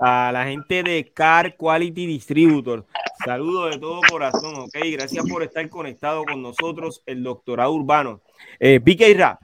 a 0.01 0.31
la 0.33 0.47
gente 0.47 0.83
de 0.83 1.13
Car 1.13 1.57
Quality 1.57 2.07
Distributor. 2.07 2.87
Saludos 3.23 3.75
de 3.75 3.79
todo 3.79 4.01
corazón, 4.09 4.55
ok. 4.57 4.77
Gracias 4.93 5.25
por 5.29 5.43
estar 5.43 5.69
conectado 5.69 6.25
con 6.25 6.41
nosotros, 6.41 7.03
el 7.05 7.23
doctorado 7.23 7.73
urbano. 7.73 8.23
Eh, 8.59 8.79
BK 8.79 9.19
Rap, 9.19 9.43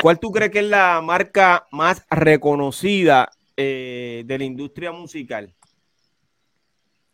¿cuál 0.00 0.20
tú 0.20 0.30
crees 0.30 0.52
que 0.52 0.60
es 0.60 0.66
la 0.66 1.00
marca 1.02 1.66
más 1.72 2.06
reconocida 2.08 3.28
eh, 3.56 4.22
de 4.24 4.38
la 4.38 4.44
industria 4.44 4.92
musical? 4.92 5.52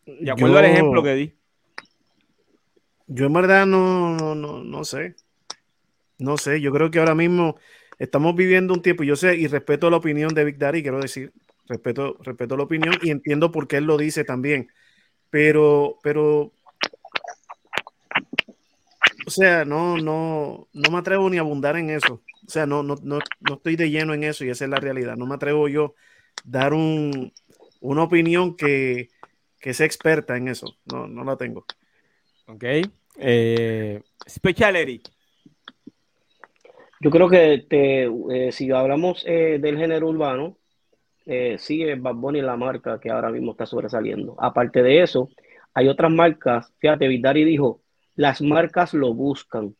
De 0.05 0.31
acuerdo 0.31 0.55
Yo... 0.55 0.59
al 0.59 0.65
ejemplo 0.67 1.03
que 1.03 1.15
di. 1.15 1.35
Yo 3.07 3.27
en 3.27 3.33
verdad 3.33 3.67
no, 3.67 4.15
no, 4.15 4.35
no, 4.35 4.63
no 4.63 4.85
sé. 4.85 5.17
No 6.19 6.37
sé, 6.37 6.61
yo 6.61 6.71
creo 6.71 6.91
que 6.91 6.99
ahora 6.99 7.15
mismo 7.15 7.57
estamos 7.99 8.35
viviendo 8.35 8.75
un 8.75 8.83
tiempo, 8.83 9.03
yo 9.03 9.17
sé 9.17 9.37
y 9.37 9.47
respeto 9.47 9.91
la 9.91 9.97
opinión 9.97 10.33
de 10.35 10.45
Big 10.45 10.59
Daddy, 10.59 10.83
quiero 10.83 11.01
decir, 11.01 11.33
respeto, 11.73 12.17
respeto 12.21 12.57
la 12.57 12.65
opinión 12.65 12.95
y 13.03 13.11
entiendo 13.11 13.51
por 13.51 13.67
qué 13.67 13.79
él 13.79 13.85
lo 13.85 13.97
dice 13.97 14.25
también, 14.25 14.69
pero, 15.31 15.99
pero 16.03 16.53
o 19.27 19.31
sea, 19.31 19.65
no, 19.65 19.97
no, 19.97 20.69
no 20.73 20.91
me 20.91 20.99
atrevo 20.99 21.31
ni 21.31 21.39
a 21.39 21.41
abundar 21.41 21.77
en 21.77 21.91
eso. 21.91 22.23
O 22.47 22.51
sea, 22.51 22.67
no, 22.67 22.83
no, 22.83 22.97
no, 23.03 23.19
no 23.41 23.55
estoy 23.55 23.77
de 23.77 23.91
lleno 23.91 24.15
en 24.15 24.25
eso 24.25 24.45
y 24.45 24.51
esa 24.51 24.65
es 24.65 24.71
la 24.71 24.81
realidad. 24.81 25.17
No 25.17 25.27
me 25.27 25.35
atrevo 25.35 25.69
yo 25.69 25.95
dar 26.45 26.75
un, 26.75 27.33
una 27.81 28.03
opinión 28.03 28.57
que, 28.57 29.09
que 29.61 29.75
sea 29.75 29.87
experta 29.87 30.37
en 30.37 30.49
eso. 30.49 30.77
No, 30.85 31.07
no 31.07 31.25
la 31.25 31.37
tengo. 31.37 31.65
Ok. 32.47 32.65
Eh, 33.19 34.03
Special 34.29 34.77
Eric. 34.77 35.09
Yo 37.01 37.11
creo 37.11 37.29
que 37.29 37.67
eh, 37.71 38.53
si 38.53 38.71
hablamos 38.71 39.25
eh, 39.27 39.59
del 39.61 39.77
género 39.77 40.09
urbano, 40.09 40.57
eh, 41.27 41.57
sigue 41.59 41.95
Bad 41.97 42.15
Bunny 42.15 42.43
la 42.43 42.57
marca 42.57 42.99
que 43.01 43.11
ahora 43.11 43.31
mismo 43.31 43.53
está 43.53 43.67
sobresaliendo. 43.67 44.37
Aparte 44.39 44.83
de 44.83 45.03
eso, 45.03 45.29
hay 45.75 45.89
otras 45.89 46.13
marcas, 46.13 46.73
fíjate, 46.79 47.09
Vidari 47.09 47.45
dijo, 47.45 47.81
las 48.15 48.43
marcas 48.43 48.95
lo 48.95 49.15
buscan. 49.15 49.75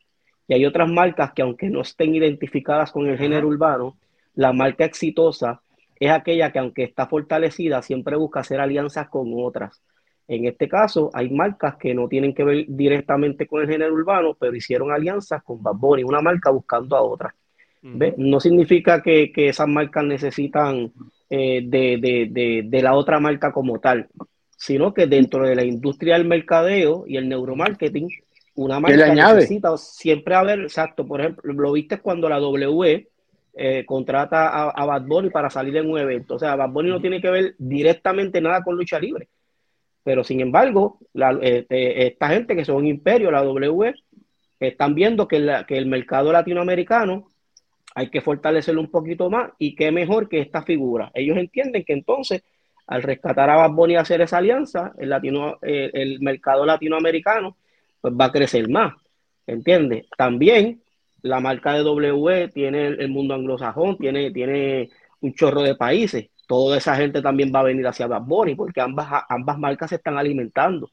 Y 0.49 0.55
hay 0.55 0.67
otras 0.67 0.91
marcas 0.91 1.33
que 1.33 1.43
aunque 1.43 1.69
no 1.69 1.83
estén 1.83 2.15
identificadas 2.15 2.93
con 2.93 3.07
el 3.07 3.19
género 3.19 3.49
urbano, 3.49 3.97
la 4.35 4.53
marca 4.53 4.85
exitosa 4.85 5.63
es 5.99 6.11
aquella 6.11 6.51
que 6.51 6.59
aunque 6.59 6.83
está 6.85 7.07
fortalecida, 7.07 7.83
siempre 7.83 8.17
busca 8.17 8.41
hacer 8.41 8.61
alianzas 8.61 9.09
con 9.09 9.33
otras. 9.37 9.83
En 10.27 10.47
este 10.47 10.69
caso, 10.69 11.11
hay 11.13 11.31
marcas 11.31 11.77
que 11.77 11.95
no 11.95 12.09
tienen 12.09 12.35
que 12.35 12.45
ver 12.45 12.65
directamente 12.69 13.47
con 13.47 13.63
el 13.63 13.69
género 13.69 13.93
urbano, 13.93 14.35
pero 14.39 14.57
hicieron 14.57 14.91
alianzas 14.91 15.43
con 15.43 15.63
Bad 15.63 15.75
Bunny, 15.75 16.05
una 16.05 16.21
marca 16.21 16.51
buscando 16.51 16.97
a 16.97 17.03
otra. 17.03 17.35
No 17.83 18.39
significa 18.39 19.03
que, 19.03 19.33
que, 19.33 19.49
esas 19.49 19.67
marcas 19.67 20.05
necesitan 20.05 20.93
eh, 21.35 21.63
de, 21.65 22.83
la 22.83 22.93
otra 22.93 23.19
marca 23.19 23.53
como 23.53 23.81
tal, 23.81 24.07
sino 24.55 24.93
que 24.93 25.07
dentro 25.07 25.49
de 25.49 25.55
la 25.55 25.65
industria 25.65 26.19
del 26.19 26.27
mercadeo 26.27 27.05
y 27.07 27.17
el 27.17 27.27
neuromarketing, 27.27 28.07
una 28.57 28.79
marca 28.79 29.15
necesita 29.15 29.75
siempre 29.79 30.35
haber, 30.35 30.61
exacto, 30.61 31.07
por 31.07 31.23
ejemplo, 31.23 31.51
lo 31.55 31.73
viste 31.73 32.01
cuando 32.01 32.29
la 32.29 32.39
W 32.39 33.09
eh, 33.55 33.85
contrata 33.87 34.69
a, 34.69 34.85
Bad 34.85 35.07
Bunny 35.07 35.31
para 35.31 35.49
salir 35.49 35.75
en 35.79 35.91
un 35.91 35.99
evento, 35.99 36.35
o 36.35 36.39
sea, 36.39 36.55
Bad 36.55 36.69
Bunny 36.69 36.91
no 36.91 37.01
tiene 37.01 37.19
que 37.23 37.31
ver 37.31 37.55
directamente 37.57 38.43
nada 38.43 38.63
con 38.63 38.77
lucha 38.77 39.01
libre, 39.01 39.31
pero 40.05 40.23
sin 40.25 40.41
embargo, 40.41 40.99
este, 41.41 42.09
esta 42.09 42.29
gente 42.29 42.55
que 42.55 42.67
son 42.67 42.87
imperio, 42.87 43.31
la 43.31 43.43
W, 43.43 43.95
están 44.61 44.95
viendo 44.95 45.27
que, 45.27 45.65
que 45.67 45.79
el 45.79 45.87
mercado 45.87 46.31
latinoamericano 46.31 47.32
hay 47.95 48.09
que 48.09 48.21
fortalecerlo 48.21 48.81
un 48.81 48.91
poquito 48.91 49.31
más 49.31 49.51
y 49.59 49.75
qué 49.75 49.93
mejor 49.93 50.29
que 50.29 50.41
esta 50.41 50.63
figura. 50.63 51.11
Ellos 51.15 51.37
entienden 51.37 51.85
que 51.85 51.93
entonces, 51.93 52.43
al 52.87 53.03
rescatar 53.03 53.51
a 53.51 53.57
Bad 53.57 53.73
Bunny 53.73 53.95
y 53.95 53.97
hacer 53.97 54.21
esa 54.21 54.39
alianza, 54.39 54.93
el, 54.99 55.11
latino, 55.11 55.59
el, 55.63 56.21
mercado 56.21 56.65
latinoamericano 56.65 57.57
pues 58.01 58.15
va 58.15 58.27
a 58.27 58.33
crecer 58.33 58.69
más. 58.69 58.95
¿Entiendes? 59.47 60.07
También 60.17 60.83
la 61.23 61.41
marca 61.41 61.75
de 61.75 61.83
W 61.83 62.49
tiene 62.49 62.87
el, 62.87 63.09
mundo 63.09 63.35
anglosajón, 63.35 63.99
tiene, 63.99 64.31
tiene 64.31 64.91
un 65.21 65.35
chorro 65.35 65.63
de 65.63 65.75
países. 65.75 66.31
Toda 66.47 66.79
esa 66.79 66.97
gente 66.97 67.23
también 67.23 67.53
va 67.55 67.61
a 67.61 67.65
venir 67.65 67.87
hacia 67.87 68.07
Bad 68.07 68.23
Bunny 68.23 68.55
porque 68.55 68.81
ambas, 68.81 69.25
ambas 69.29 69.59
marcas 69.59 69.91
se 69.91 69.97
están 69.97 70.17
alimentando. 70.19 70.91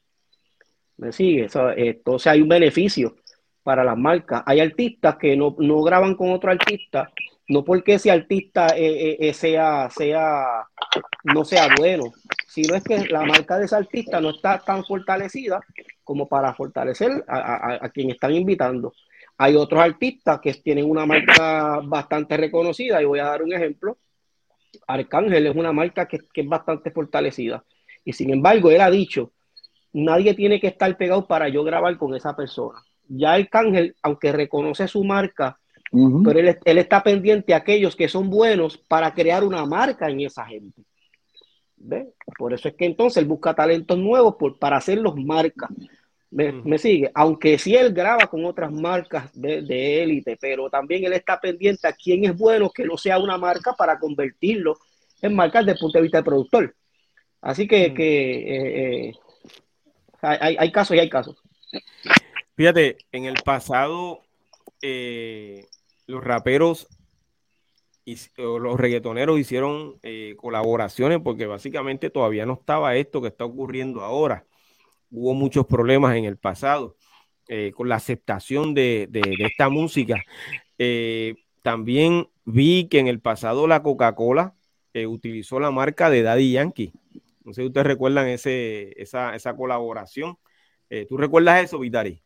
¿Me 0.96 1.12
sigue? 1.12 1.48
entonces 1.76 2.26
hay 2.26 2.42
un 2.42 2.48
beneficio 2.48 3.16
para 3.62 3.84
las 3.84 3.96
marcas. 3.96 4.42
Hay 4.46 4.60
artistas 4.60 5.16
que 5.16 5.36
no, 5.36 5.52
graban 5.82 6.14
con 6.14 6.30
otro 6.30 6.50
artista, 6.50 7.10
no 7.48 7.64
porque 7.64 7.94
ese 7.94 8.10
artista 8.10 8.68
eh, 8.76 9.10
eh, 9.10 9.16
eh, 9.20 9.34
sea, 9.34 9.88
sea, 9.90 10.66
no 11.24 11.44
sea 11.44 11.68
bueno, 11.76 12.04
sino 12.46 12.74
es 12.74 12.84
que 12.84 13.06
la 13.06 13.22
marca 13.24 13.58
de 13.58 13.66
ese 13.66 13.76
artista 13.76 14.20
no 14.20 14.30
está 14.30 14.58
tan 14.58 14.84
fortalecida 14.84 15.60
como 16.04 16.28
para 16.28 16.54
fortalecer 16.54 17.24
a, 17.28 17.88
quien 17.90 18.10
están 18.10 18.34
invitando. 18.34 18.92
Hay 19.38 19.56
otros 19.56 19.80
artistas 19.80 20.40
que 20.40 20.52
tienen 20.54 20.88
una 20.88 21.06
marca 21.06 21.80
bastante 21.84 22.36
reconocida, 22.36 23.00
y 23.00 23.06
voy 23.06 23.20
a 23.20 23.24
dar 23.24 23.42
un 23.42 23.52
ejemplo. 23.52 23.98
Arcángel 24.86 25.46
es 25.46 25.56
una 25.56 25.72
marca 25.72 26.06
que, 26.06 26.18
que 26.32 26.42
es 26.42 26.48
bastante 26.48 26.90
fortalecida. 26.90 27.64
Y 28.04 28.12
sin 28.12 28.30
embargo, 28.30 28.70
él 28.70 28.80
ha 28.80 28.90
dicho, 28.90 29.32
nadie 29.92 30.34
tiene 30.34 30.60
que 30.60 30.68
estar 30.68 30.94
pegado 30.96 31.26
para 31.26 31.48
yo 31.48 31.64
grabar 31.64 31.96
con 31.96 32.14
esa 32.14 32.36
persona 32.36 32.82
ya 33.10 33.36
el 33.36 33.48
Cángel, 33.48 33.96
aunque 34.02 34.32
reconoce 34.32 34.86
su 34.86 35.04
marca, 35.04 35.58
pero 36.24 36.38
él, 36.38 36.78
está 36.78 37.02
pendiente 37.02 37.52
a 37.52 37.58
aquellos 37.58 37.96
que 37.96 38.08
son 38.08 38.30
buenos 38.30 38.78
para 38.78 39.12
crear 39.12 39.42
una 39.42 39.66
marca 39.66 40.08
en 40.08 40.20
esa 40.20 40.44
gente. 40.46 40.82
Por 42.38 42.52
eso 42.54 42.68
es 42.68 42.74
que 42.74 42.84
entonces 42.84 43.16
él 43.16 43.28
busca 43.28 43.54
talentos 43.54 43.98
nuevos 43.98 44.36
por, 44.36 44.58
para 44.58 44.76
hacerlos 44.76 45.16
marcas. 45.16 45.70
¿Me, 46.30 46.78
sigue? 46.78 47.10
Aunque 47.12 47.58
sí 47.58 47.74
él 47.74 47.92
graba 47.92 48.28
con 48.28 48.44
otras 48.44 48.70
marcas 48.70 49.28
de 49.34 50.02
élite, 50.02 50.38
pero 50.40 50.70
también 50.70 51.04
él 51.04 51.12
está 51.12 51.40
pendiente 51.40 51.88
a 51.88 51.92
quién 51.92 52.24
es 52.24 52.38
bueno 52.38 52.70
que 52.70 52.84
no 52.84 52.96
sea 52.96 53.18
una 53.18 53.36
marca 53.36 53.72
para 53.72 53.98
convertirlo 53.98 54.78
en 55.20 55.34
marca 55.34 55.58
desde 55.58 55.72
el 55.72 55.78
punto 55.78 55.98
de 55.98 56.02
vista 56.02 56.18
del 56.18 56.24
productor. 56.24 56.76
Así 57.40 57.66
que, 57.66 57.86
eh, 57.86 59.08
eh, 59.08 59.12
hay, 60.22 60.56
hay 60.56 60.70
casos 60.70 60.96
y 60.96 61.00
hay 61.00 61.08
casos. 61.08 61.36
Fíjate, 62.60 62.98
en 63.10 63.24
el 63.24 63.36
pasado 63.42 64.20
eh, 64.82 65.64
los 66.06 66.22
raperos 66.22 66.88
y 68.04 68.18
los 68.36 68.78
reggaetoneros 68.78 69.40
hicieron 69.40 69.98
eh, 70.02 70.34
colaboraciones 70.36 71.20
porque 71.24 71.46
básicamente 71.46 72.10
todavía 72.10 72.44
no 72.44 72.52
estaba 72.52 72.96
esto 72.96 73.22
que 73.22 73.28
está 73.28 73.46
ocurriendo 73.46 74.02
ahora. 74.02 74.44
Hubo 75.10 75.32
muchos 75.32 75.64
problemas 75.64 76.14
en 76.16 76.26
el 76.26 76.36
pasado 76.36 76.98
eh, 77.48 77.72
con 77.74 77.88
la 77.88 77.94
aceptación 77.94 78.74
de, 78.74 79.08
esta 79.38 79.70
música. 79.70 80.22
también 81.62 82.28
vi 82.44 82.88
que 82.88 82.98
en 82.98 83.06
el 83.06 83.20
pasado 83.20 83.66
la 83.68 83.82
Coca-Cola 83.82 84.54
utilizó 85.08 85.60
la 85.60 85.70
marca 85.70 86.10
de 86.10 86.20
Daddy 86.20 86.52
Yankee. 86.52 86.92
No 87.42 87.54
sé 87.54 87.62
si 87.62 87.68
ustedes 87.68 87.86
recuerdan 87.86 88.28
esa 88.28 89.56
colaboración. 89.56 90.36
¿Tú 91.08 91.16
recuerdas 91.16 91.64
eso, 91.64 91.78
Vitari? 91.78 92.22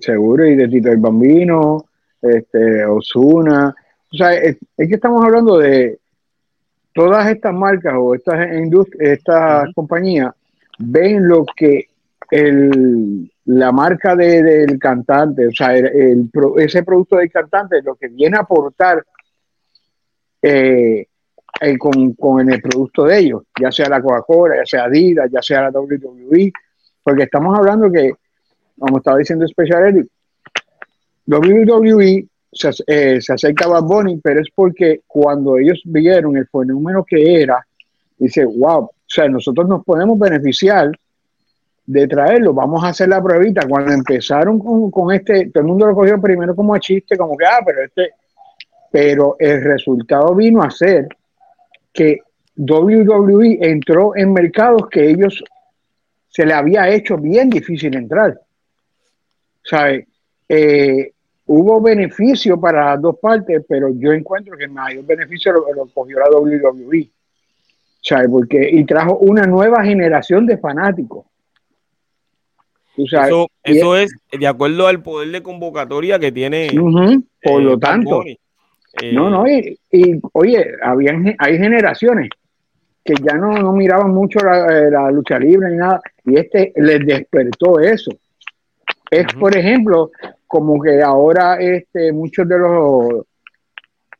Seguro, 0.00 0.46
y 0.46 0.56
de 0.56 0.68
Tito 0.68 0.90
el 0.90 0.98
Bambino, 0.98 1.84
este, 2.20 2.84
Osuna. 2.84 3.74
O 4.12 4.16
sea, 4.16 4.34
es, 4.34 4.56
que 4.76 4.94
estamos 4.94 5.24
hablando 5.24 5.58
de 5.58 5.98
todas 6.92 7.28
estas 7.28 7.52
marcas 7.54 7.94
o 7.96 8.14
estas, 8.14 8.48
estas 8.98 9.72
compañías 9.74 10.32
ven 10.78 11.28
lo 11.28 11.44
que 11.56 11.88
el, 12.30 13.30
la 13.44 13.72
marca 13.72 14.16
del 14.16 14.78
cantante, 14.78 15.46
o 15.46 15.52
sea, 15.52 15.76
el, 15.76 16.30
ese 16.56 16.82
producto 16.82 17.16
del 17.16 17.30
cantante, 17.30 17.82
lo 17.82 17.94
que 17.94 18.08
viene 18.08 18.36
a 18.36 18.40
aportar 18.40 19.04
eh, 20.42 21.06
eh, 21.60 21.78
con, 21.78 22.12
con, 22.14 22.52
el 22.52 22.60
producto 22.60 23.04
de 23.04 23.18
ellos, 23.18 23.42
ya 23.60 23.70
sea 23.70 23.88
la 23.88 24.02
Coca-Cola, 24.02 24.56
ya 24.56 24.66
sea 24.66 24.84
Adidas, 24.84 25.30
ya 25.30 25.40
sea 25.40 25.62
la 25.62 25.70
WWE, 25.70 26.52
porque 27.02 27.22
estamos 27.22 27.56
hablando 27.56 27.90
que 27.90 28.12
como 28.78 28.98
estaba 28.98 29.18
diciendo 29.18 29.46
Special 29.46 29.88
Eric, 29.88 30.06
WWE 31.26 32.26
se, 32.52 32.70
eh, 32.86 33.20
se 33.20 33.32
acerca 33.32 33.66
a 33.66 33.68
Bad 33.68 33.84
Bunny, 33.84 34.20
pero 34.22 34.40
es 34.40 34.48
porque 34.54 35.00
cuando 35.06 35.58
ellos 35.58 35.80
vieron 35.84 36.36
el 36.36 36.46
fenómeno 36.46 37.04
que 37.04 37.42
era, 37.42 37.66
dice, 38.18 38.44
wow, 38.44 38.84
o 38.84 38.92
sea, 39.06 39.28
nosotros 39.28 39.68
nos 39.68 39.84
podemos 39.84 40.18
beneficiar 40.18 40.90
de 41.86 42.08
traerlo, 42.08 42.52
vamos 42.52 42.82
a 42.82 42.88
hacer 42.88 43.08
la 43.08 43.22
pruebita. 43.22 43.66
Cuando 43.68 43.92
empezaron 43.92 44.58
con, 44.58 44.90
con 44.90 45.14
este, 45.14 45.50
todo 45.50 45.62
el 45.62 45.68
mundo 45.68 45.86
lo 45.86 45.94
cogió 45.94 46.20
primero 46.20 46.54
como 46.54 46.74
a 46.74 46.80
chiste, 46.80 47.16
como 47.16 47.36
que, 47.36 47.46
ah, 47.46 47.60
pero 47.64 47.84
este, 47.84 48.10
pero 48.90 49.36
el 49.38 49.62
resultado 49.62 50.34
vino 50.34 50.62
a 50.62 50.70
ser 50.70 51.08
que 51.92 52.18
WWE 52.56 53.58
entró 53.60 54.16
en 54.16 54.32
mercados 54.32 54.88
que 54.90 55.10
ellos 55.10 55.42
se 56.28 56.44
le 56.44 56.54
había 56.54 56.88
hecho 56.88 57.16
bien 57.16 57.48
difícil 57.48 57.96
entrar. 57.96 58.40
¿Sabes? 59.68 60.06
Eh, 60.48 61.12
hubo 61.46 61.80
beneficio 61.80 62.60
para 62.60 62.92
las 62.92 63.02
dos 63.02 63.16
partes, 63.20 63.64
pero 63.68 63.90
yo 63.94 64.12
encuentro 64.12 64.56
que 64.56 64.64
el 64.64 64.70
mayor 64.70 65.04
beneficio 65.04 65.52
lo, 65.52 65.86
cogió 65.92 66.18
la 66.18 66.30
WWE. 66.30 67.08
¿Sabes? 68.00 68.28
Porque, 68.30 68.68
y 68.70 68.84
trajo 68.84 69.18
una 69.18 69.46
nueva 69.46 69.84
generación 69.84 70.46
de 70.46 70.58
fanáticos. 70.58 71.26
Eso, 72.96 73.48
es, 73.96 74.10
de 74.32 74.46
acuerdo 74.46 74.86
al 74.86 75.02
poder 75.02 75.28
de 75.28 75.42
convocatoria 75.42 76.18
que 76.18 76.32
tiene. 76.32 76.70
por 77.42 77.62
lo 77.62 77.74
eh, 77.74 77.78
tanto. 77.78 78.22
Eh, 78.24 79.12
no, 79.12 79.28
no, 79.28 79.44
y, 79.46 79.78
oye, 80.32 80.66
habían, 80.82 81.34
hay 81.38 81.58
generaciones 81.58 82.30
que 83.04 83.14
ya 83.22 83.34
no, 83.34 83.52
no 83.52 83.72
miraban 83.72 84.12
mucho 84.12 84.38
la, 84.38 84.88
la, 84.88 85.10
lucha 85.10 85.38
libre 85.38 85.70
ni 85.70 85.76
nada, 85.76 86.00
y 86.24 86.38
este 86.38 86.72
les 86.76 87.04
despertó 87.06 87.78
eso. 87.78 88.10
Es, 89.10 89.32
por 89.34 89.56
ejemplo, 89.56 90.10
como 90.46 90.80
que 90.80 91.02
ahora 91.02 91.56
este, 91.60 92.12
muchos 92.12 92.48
de 92.48 92.58
los 92.58 93.26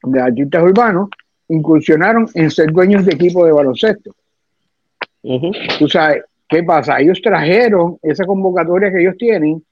de 0.02 0.20
artistas 0.20 0.62
urbanos 0.62 1.08
incursionaron 1.48 2.28
en 2.34 2.50
ser 2.50 2.70
dueños 2.72 3.04
de 3.04 3.14
equipo 3.14 3.44
de 3.44 3.52
baloncesto. 3.52 4.14
Tú 5.78 5.88
sabes, 5.88 6.22
¿qué 6.48 6.62
pasa? 6.62 7.00
Ellos 7.00 7.20
trajeron 7.20 7.98
esa 8.02 8.24
convocatoria 8.24 8.90
que 8.90 9.00
ellos 9.00 9.16
tienen 9.18 9.62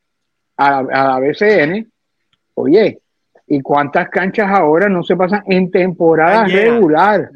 a, 0.57 0.83
la 0.83 1.21
BCN, 1.21 1.91
oye, 2.55 2.99
¿y 3.47 3.61
cuántas 3.61 4.09
canchas 4.09 4.51
ahora 4.51 4.89
no 4.89 5.03
se 5.03 5.17
pasan 5.17 5.43
en 5.47 5.71
temporada 5.71 6.47
regular? 6.47 7.31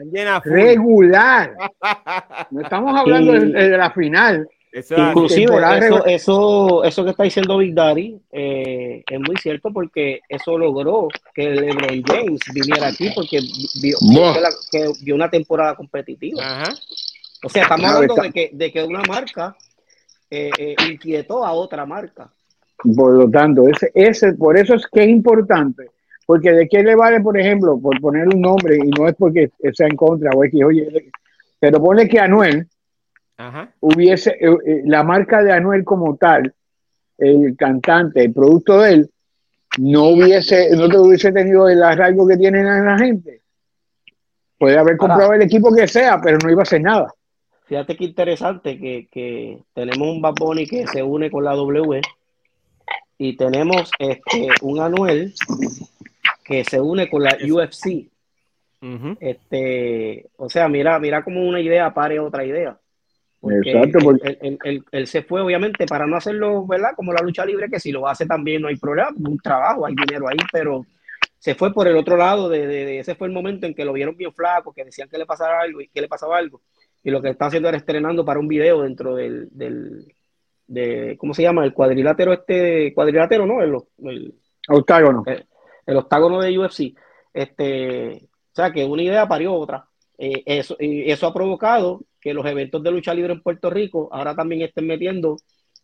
regular. 0.45 1.55
No 2.51 2.63
estamos 2.63 2.99
hablando 2.99 3.33
de, 3.33 3.77
la 3.77 3.91
final. 3.91 4.49
Inclusive 4.73 5.47
eso, 5.79 6.07
eso, 6.07 6.85
eso, 6.85 7.05
que 7.05 7.11
está 7.11 7.23
diciendo 7.23 7.57
Big 7.57 7.75
Daddy 7.75 8.21
eh, 8.31 9.03
es 9.09 9.21
muy 9.21 9.37
cierto 9.37 9.73
porque 9.73 10.21
eso 10.29 10.59
logró 10.59 11.09
que 11.35 11.49
LeBron 11.49 12.03
James 12.03 12.41
viniera 12.53 12.89
aquí 12.89 13.11
porque 13.15 13.41
vio, 13.81 13.97
que 14.71 14.93
vio 15.03 15.15
una 15.15 15.31
temporada 15.31 15.75
competitiva. 15.75 16.43
O 17.43 17.49
sea, 17.49 17.63
estamos 17.63 17.87
hablando 17.87 18.15
de 18.17 18.31
que, 18.31 18.51
de 18.53 18.73
que 18.73 18.83
una 18.83 19.03
marca 19.03 19.57
eh, 20.31 20.51
eh, 20.59 20.77
inquietó 20.91 21.45
a 21.45 21.53
otra 21.53 21.87
marca. 21.87 22.31
Por 22.95 23.15
lo 23.15 23.31
tanto, 23.31 23.67
ese, 23.69 23.91
ese, 23.95 24.35
por 24.35 24.59
eso 24.59 24.75
es 24.75 24.87
que 24.87 25.03
es 25.03 25.09
importante, 25.09 25.91
porque 26.27 26.53
de 26.53 26.69
qué 26.69 26.83
le 26.83 26.95
vale, 26.95 27.21
por 27.21 27.39
ejemplo, 27.39 27.81
por 27.81 27.99
poner 28.01 28.29
un 28.29 28.41
nombre, 28.41 28.77
y 28.77 28.91
no 28.91 29.09
es 29.09 29.17
porque 29.17 29.51
sea 29.73 29.87
en 29.89 29.97
contra, 29.97 30.31
o 30.33 30.45
es 30.45 30.53
que, 30.53 30.65
oye, 30.65 31.11
pero 31.59 31.83
pone 31.83 32.09
que 32.09 32.21
Anuel 32.21 32.69
hubiese, 33.81 34.37
eh, 34.41 34.83
la 34.85 35.03
marca 35.03 35.43
de 35.43 35.53
Anuel 35.53 35.85
como 35.85 36.17
tal, 36.17 36.55
el 37.19 37.57
cantante, 37.57 38.25
el 38.25 38.33
producto 38.33 38.81
de 38.81 38.93
él, 38.93 39.11
no 39.79 40.09
hubiese, 40.09 40.75
no 40.77 40.89
te 40.89 40.99
hubiese 40.99 41.33
tenido 41.33 41.69
el 41.69 41.83
arraigo 41.83 42.27
que 42.27 42.37
tienen 42.37 42.67
a 42.67 42.83
la 42.83 42.99
gente. 42.99 43.43
Puede 44.59 44.77
haber 44.77 44.97
comprado 44.97 45.33
el 45.33 45.43
equipo 45.43 45.73
que 45.75 45.87
sea, 45.87 46.21
pero 46.21 46.39
no 46.43 46.51
iba 46.51 46.63
a 46.63 46.65
hacer 46.65 46.81
nada. 46.81 47.13
Fíjate 47.67 47.97
qué 47.97 48.05
interesante 48.05 48.79
que, 48.79 49.63
tenemos 49.75 50.09
un 50.09 50.23
Bad 50.23 50.35
Bunny 50.41 50.67
que 50.67 50.87
se 50.87 51.03
une 51.03 51.31
con 51.31 51.45
la 51.45 51.55
W 51.55 52.01
y 53.19 53.37
tenemos 53.37 53.91
este, 53.99 54.49
un 54.63 54.81
Anuel 54.81 55.35
que 56.45 56.65
se 56.65 56.81
une 56.81 57.09
con 57.09 57.23
la 57.23 57.37
UFC. 57.37 58.09
este, 59.21 60.27
o 60.39 60.49
sea, 60.49 60.69
mira, 60.69 60.99
mira 60.99 61.23
como 61.23 61.47
una 61.47 61.61
idea 61.61 61.93
pare 61.93 62.19
otra 62.19 62.45
idea. 62.45 62.79
Exacto, 63.41 63.99
él, 64.91 65.07
se 65.07 65.23
fue 65.23 65.41
obviamente 65.41 65.87
para 65.87 66.07
no 66.07 66.17
hacerlo, 66.17 66.67
¿verdad? 66.67 66.91
Como 66.97 67.13
la 67.13 67.23
lucha 67.23 67.47
libre, 67.47 67.69
que 67.71 67.79
si 67.79 67.93
lo 67.93 68.09
hace 68.09 68.27
también 68.27 68.63
no 68.63 68.69
hay 68.69 68.77
problema, 68.77 69.11
un 69.17 69.39
trabajo, 69.39 69.87
hay 69.87 69.95
dinero 69.95 70.29
ahí, 70.29 70.39
pero 70.53 70.85
se 71.39 71.55
fue 71.55 71.73
por 71.73 71.87
el 71.87 71.97
otro 71.97 72.17
lado, 72.17 72.49
de, 72.49 72.99
ese 72.99 73.15
fue 73.15 73.29
el 73.29 73.33
momento 73.33 73.67
en 73.67 73.75
que 73.75 73.85
lo 73.85 73.93
vieron 73.93 74.17
bien 74.17 74.33
flaco, 74.33 74.73
que 74.73 74.85
decían 74.85 75.09
que 75.09 75.19
le 75.19 75.27
pasaba 75.27 75.61
algo 75.61 75.81
y 75.81 75.89
que 75.89 76.01
le 76.01 76.09
pasaba 76.09 76.37
algo 76.37 76.61
y 77.03 77.11
lo 77.11 77.23
que 77.23 77.31
está 77.31 77.47
haciendo 77.47 77.69
era 77.69 77.79
estrenando 77.79 78.25
para 78.25 78.41
un 78.41 78.49
video 78.49 78.83
dentro 78.83 79.15
del, 79.15 79.49
del 79.51 80.15
de, 80.67 81.17
¿cómo 81.19 81.33
se 81.33 81.43
llama? 81.43 81.65
El 81.65 81.73
cuadrilátero 81.73 82.33
este, 82.33 82.93
cuadrilátero, 82.93 83.47
¿no? 83.47 83.63
El, 83.63 83.77
el 84.05 84.35
octágono. 84.69 85.25
El, 85.87 85.97
octágono 85.97 86.41
de 86.41 86.59
UFC. 86.59 86.95
Este, 87.33 88.25
o 88.25 88.55
sea, 88.55 88.73
que 88.73 88.85
una 88.85 89.03
idea 89.03 89.27
parió 89.27 89.55
otra. 89.55 89.87
Eh, 90.19 90.43
eso, 90.45 90.77
y 90.79 91.11
eso 91.11 91.27
ha 91.27 91.33
provocado 91.33 92.03
que 92.21 92.35
los 92.35 92.45
eventos 92.47 92.83
de 92.83 92.91
lucha 92.91 93.15
libre 93.15 93.33
en 93.33 93.43
Puerto 93.43 93.71
Rico 93.71 94.09
ahora 94.13 94.35
también 94.35 94.63
estén 94.63 94.87
metiendo, 94.87 95.37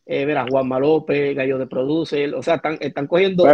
eh, 0.07 0.25
verás, 0.25 0.49
Juanma 0.51 0.79
López, 0.79 1.35
Gallo 1.35 1.59
de 1.59 1.67
Producer, 1.67 2.35
o 2.35 2.43
sea, 2.43 2.57
están, 2.57 2.77
están 2.81 3.07
cogiendo... 3.07 3.45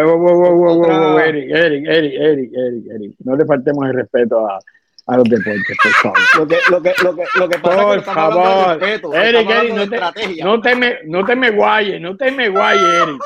Eric, 1.21 1.51
Eric, 1.51 1.87
Eric, 1.87 2.15
Eric, 2.19 2.53
Eric, 2.95 3.15
no 3.25 3.37
le 3.37 3.45
faltemos 3.45 3.87
el 3.87 3.95
respeto 3.95 4.47
a, 4.47 4.59
a 5.07 5.17
los 5.17 5.25
deportes, 5.25 5.77
por 5.83 5.93
favor. 5.93 6.19
Lo 6.39 6.47
que, 6.49 6.57
lo 6.71 6.83
que, 6.83 6.93
lo 7.03 7.17
que, 7.17 7.25
lo 7.39 7.49
que 7.49 7.59
pasa 7.59 7.83
por 7.83 7.99
es 7.99 8.05
que 8.05 8.11
favor. 8.11 8.79
De 8.79 8.87
respeto, 8.87 9.15
Eric, 9.15 9.51
Eric, 9.51 9.75
no, 9.75 9.89
te, 9.89 10.43
no, 10.43 10.61
te, 10.61 10.77
me, 10.77 10.99
no 11.05 11.25
te 11.25 11.37
me 11.37 11.51
guayes, 11.51 12.01
no 12.01 12.17
te 12.17 12.31
me 12.31 12.49
guayes, 12.49 12.83
Eric. 12.83 13.23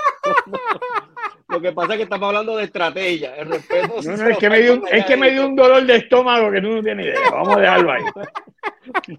lo 1.54 1.60
que 1.60 1.72
pasa 1.72 1.92
es 1.92 1.98
que 1.98 2.02
estamos 2.04 2.26
hablando 2.28 2.56
de 2.56 2.64
estrategia. 2.64 3.36
El 3.36 3.48
respeto. 3.48 3.94
No, 4.02 4.16
no, 4.16 4.28
es 4.28 4.38
que, 4.38 4.50
me 4.50 4.60
dio 4.60 4.74
un, 4.74 4.84
es 4.90 5.04
que 5.06 5.16
me 5.16 5.30
dio 5.30 5.46
un 5.46 5.54
dolor 5.54 5.84
de 5.86 5.96
estómago 5.96 6.50
que 6.50 6.60
tú 6.60 6.68
no 6.68 6.82
tienes 6.82 7.06
idea. 7.06 7.30
Vamos 7.30 7.56
a 7.56 7.60
dejarlo 7.60 7.92
ahí. 7.92 8.02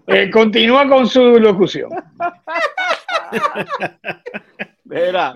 Eh, 0.06 0.30
continúa 0.30 0.86
con 0.88 1.06
su 1.06 1.40
locución. 1.40 1.90
Mira, 4.84 5.34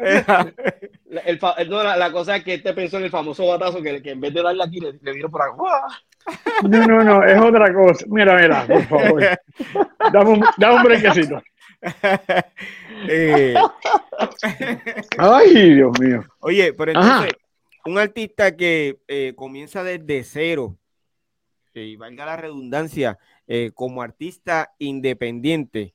el, 1.26 1.40
no, 1.68 1.82
la, 1.82 1.96
la, 1.96 2.12
cosa 2.12 2.36
es 2.36 2.44
que 2.44 2.54
este 2.54 2.72
pensó 2.72 2.98
en 2.98 3.04
el 3.04 3.10
famoso 3.10 3.48
batazo 3.48 3.82
que, 3.82 4.00
que 4.00 4.12
en 4.12 4.20
vez 4.20 4.32
de 4.32 4.42
darle 4.42 4.62
aquí 4.62 4.78
le, 4.78 4.92
le 5.02 5.12
dieron 5.12 5.30
por 5.30 5.42
acá. 5.42 5.54
No, 6.62 6.86
no, 6.86 7.02
no, 7.02 7.24
es 7.24 7.40
otra 7.40 7.74
cosa. 7.74 8.04
Mira, 8.08 8.36
mira, 8.36 8.64
por 8.66 8.84
favor. 8.84 9.22
Dame 10.12 10.30
un, 10.30 10.44
dame 10.56 10.76
un 10.76 10.82
brequecito. 10.84 11.42
Eh. 13.08 13.54
Ay, 15.16 15.74
Dios 15.74 15.98
mío. 15.98 16.22
Oye, 16.40 16.74
pero 16.74 16.92
entonces, 16.92 17.32
un 17.86 17.98
artista 17.98 18.54
que 18.54 19.00
eh, 19.08 19.32
comienza 19.34 19.82
desde 19.82 20.22
cero, 20.22 20.76
y 21.72 21.96
valga 21.96 22.26
la 22.26 22.36
redundancia, 22.36 23.18
eh, 23.46 23.70
como 23.74 24.02
artista 24.02 24.74
independiente, 24.78 25.94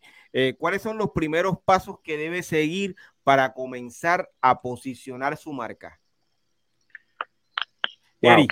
¿cuáles 0.57 0.81
son 0.81 0.97
los 0.97 1.11
primeros 1.11 1.59
pasos 1.63 1.99
que 2.03 2.17
debe 2.17 2.41
seguir 2.43 2.95
para 3.23 3.53
comenzar 3.53 4.29
a 4.41 4.61
posicionar 4.61 5.37
su 5.37 5.53
marca? 5.53 5.99
Wow. 8.21 8.47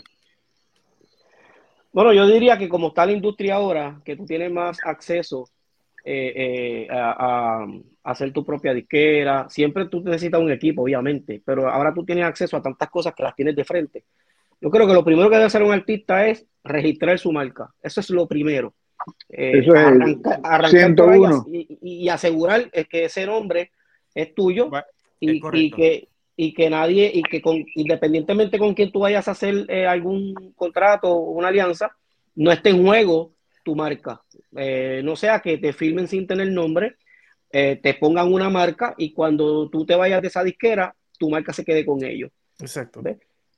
Bueno, 1.92 2.14
yo 2.14 2.28
diría 2.28 2.58
que 2.58 2.70
como 2.70 2.90
está 2.90 3.06
la 3.06 3.12
industria 3.12 3.56
ahora, 3.56 4.00
que 4.06 4.16
tú 4.16 4.26
tienes 4.26 4.52
más 4.52 4.78
acceso 4.84 5.50
eh, 6.04 6.34
eh, 6.36 6.88
a, 6.92 7.66
hacer 8.04 8.34
tu 8.34 8.44
propia 8.44 8.74
disquera, 8.74 9.48
siempre 9.50 9.88
tú 9.88 10.02
necesitas 10.02 10.42
un 10.42 10.52
equipo, 10.52 10.84
obviamente, 10.84 11.42
pero 11.46 11.70
ahora 11.70 11.94
tú 11.94 12.04
tienes 12.04 12.26
acceso 12.26 12.58
a 12.58 12.62
tantas 12.62 12.90
cosas 12.90 13.14
que 13.16 13.24
las 13.24 13.36
tienes 13.36 13.56
de 13.56 13.64
frente. 13.64 14.04
Yo 14.60 14.70
creo 14.70 14.86
que 14.86 14.94
lo 14.94 15.06
primero 15.06 15.30
que 15.30 15.36
debe 15.36 15.48
hacer 15.48 15.64
un 15.64 15.72
artista 15.72 16.28
es 16.28 16.46
registrar 16.64 17.18
su 17.20 17.32
marca. 17.32 17.74
Eso 17.82 18.02
es 18.02 18.10
lo 18.10 18.28
primero. 18.28 18.74
Eh, 19.30 19.60
Eso 19.60 19.74
es 19.74 19.82
arrancar, 20.44 20.70
101. 20.70 21.46
Y, 21.52 21.78
y, 21.82 22.10
asegurar 22.10 22.70
que 22.72 23.06
ese 23.06 23.26
nombre 23.26 23.72
es 24.14 24.34
tuyo 24.34 24.70
y, 25.20 25.42
y, 25.54 25.72
que, 25.72 26.10
y 26.36 26.54
que 26.54 26.70
nadie, 26.70 27.12
y 27.14 27.24
que 27.24 27.42
con, 27.42 27.64
independientemente 27.76 28.60
con 28.60 28.74
quien 28.74 28.92
tú 28.92 29.00
vayas 29.00 29.28
a 29.28 29.32
hacer 29.32 29.66
eh, 29.70 29.86
algún 29.86 30.54
contrato 30.56 31.10
o 31.10 31.32
una 31.32 31.50
alianza, 31.50 31.96
no 32.36 32.52
esté 32.52 32.70
en 32.70 32.86
juego 32.86 33.34
tu 33.64 33.76
marca. 33.76 34.22
Eh, 34.56 35.02
no 35.04 35.16
sea 35.16 35.40
que 35.40 35.58
te 35.58 35.74
filmen 35.74 36.08
sin 36.08 36.28
tener 36.28 36.52
nombre, 36.52 36.96
eh, 37.52 37.80
te 37.82 37.94
pongan 37.94 38.32
una 38.32 38.50
marca 38.50 38.96
y 38.98 39.14
cuando 39.14 39.70
tú 39.70 39.86
te 39.86 39.96
vayas 39.96 40.22
de 40.22 40.28
esa 40.28 40.44
disquera, 40.44 40.96
tu 41.18 41.30
marca 41.30 41.54
se 41.54 41.64
quede 41.64 41.86
con 41.86 42.04
ellos. 42.04 42.32
Exacto. 42.60 43.02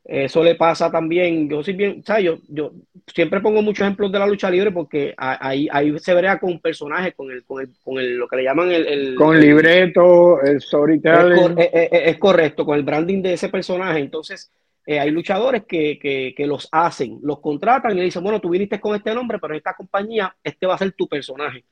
Eso 0.03 0.43
le 0.43 0.53
pasa 0.53 0.91
también, 0.91 1.49
yo 1.49 1.63
soy 1.63 1.73
bien, 1.73 2.01
o 2.01 2.05
sea, 2.05 2.19
yo, 2.19 2.37
yo 2.47 2.73
siempre 3.07 3.41
pongo 3.41 3.63
muchos 3.63 3.81
ejemplos 3.81 4.11
de 4.11 4.19
la 4.19 4.27
lucha 4.27 4.51
libre 4.51 4.71
porque 4.71 5.15
ahí, 5.17 5.67
ahí 5.71 5.97
se 5.97 6.13
verá 6.13 6.37
con 6.37 6.59
personajes, 6.59 7.15
con 7.15 7.31
el, 7.31 7.43
con 7.43 7.61
el, 7.61 7.69
con 7.83 7.97
el, 7.97 8.15
lo 8.15 8.27
que 8.27 8.35
le 8.35 8.43
llaman 8.43 8.71
el, 8.71 8.85
el 8.85 9.15
con 9.15 9.39
libreto, 9.39 10.43
el 10.43 10.61
storytelling. 10.61 11.57
Es, 11.57 11.69
es, 11.73 11.89
es, 11.91 12.17
correcto, 12.19 12.65
con 12.65 12.77
el 12.77 12.83
branding 12.83 13.23
de 13.23 13.33
ese 13.33 13.49
personaje. 13.49 13.99
Entonces, 13.99 14.51
eh, 14.85 14.99
hay 14.99 15.09
luchadores 15.09 15.63
que, 15.67 15.97
que, 15.97 16.33
que, 16.37 16.45
los 16.45 16.67
hacen, 16.71 17.19
los 17.23 17.39
contratan 17.39 17.91
y 17.91 17.95
le 17.95 18.03
dicen, 18.03 18.23
bueno, 18.23 18.39
tú 18.39 18.49
viniste 18.49 18.79
con 18.79 18.95
este 18.95 19.15
nombre, 19.15 19.39
pero 19.39 19.53
en 19.53 19.57
esta 19.57 19.73
compañía 19.73 20.35
este 20.43 20.67
va 20.67 20.75
a 20.75 20.77
ser 20.77 20.91
tu 20.93 21.07
personaje. 21.07 21.63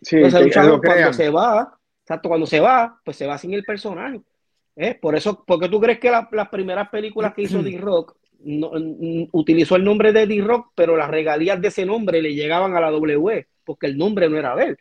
Sí, 0.00 0.16
Entonces, 0.16 0.40
el 0.40 0.46
luchador 0.46 0.80
cuando 0.80 1.12
se 1.12 1.30
va, 1.30 1.78
exacto, 2.02 2.28
cuando 2.28 2.46
se 2.46 2.60
va, 2.60 3.00
pues 3.04 3.16
se 3.16 3.26
va 3.26 3.38
sin 3.38 3.54
el 3.54 3.64
personaje. 3.64 4.20
¿Eh? 4.76 4.96
Por 5.00 5.16
eso, 5.16 5.44
porque 5.46 5.68
tú 5.68 5.80
crees 5.80 5.98
que 5.98 6.10
las 6.10 6.48
primeras 6.48 6.88
películas 6.90 7.34
que 7.34 7.42
hizo 7.42 7.62
D-Rock 7.62 8.16
utilizó 9.32 9.76
el 9.76 9.84
nombre 9.84 10.12
de 10.12 10.26
D-Rock, 10.26 10.72
pero 10.74 10.96
las 10.96 11.10
regalías 11.10 11.60
de 11.60 11.68
ese 11.68 11.86
nombre 11.86 12.20
le 12.20 12.34
llegaban 12.34 12.76
a 12.76 12.80
la 12.80 12.90
W, 12.90 13.46
porque 13.64 13.86
el 13.86 13.96
nombre 13.96 14.28
no 14.28 14.36
era 14.36 14.54
de 14.54 14.64
él. 14.66 14.78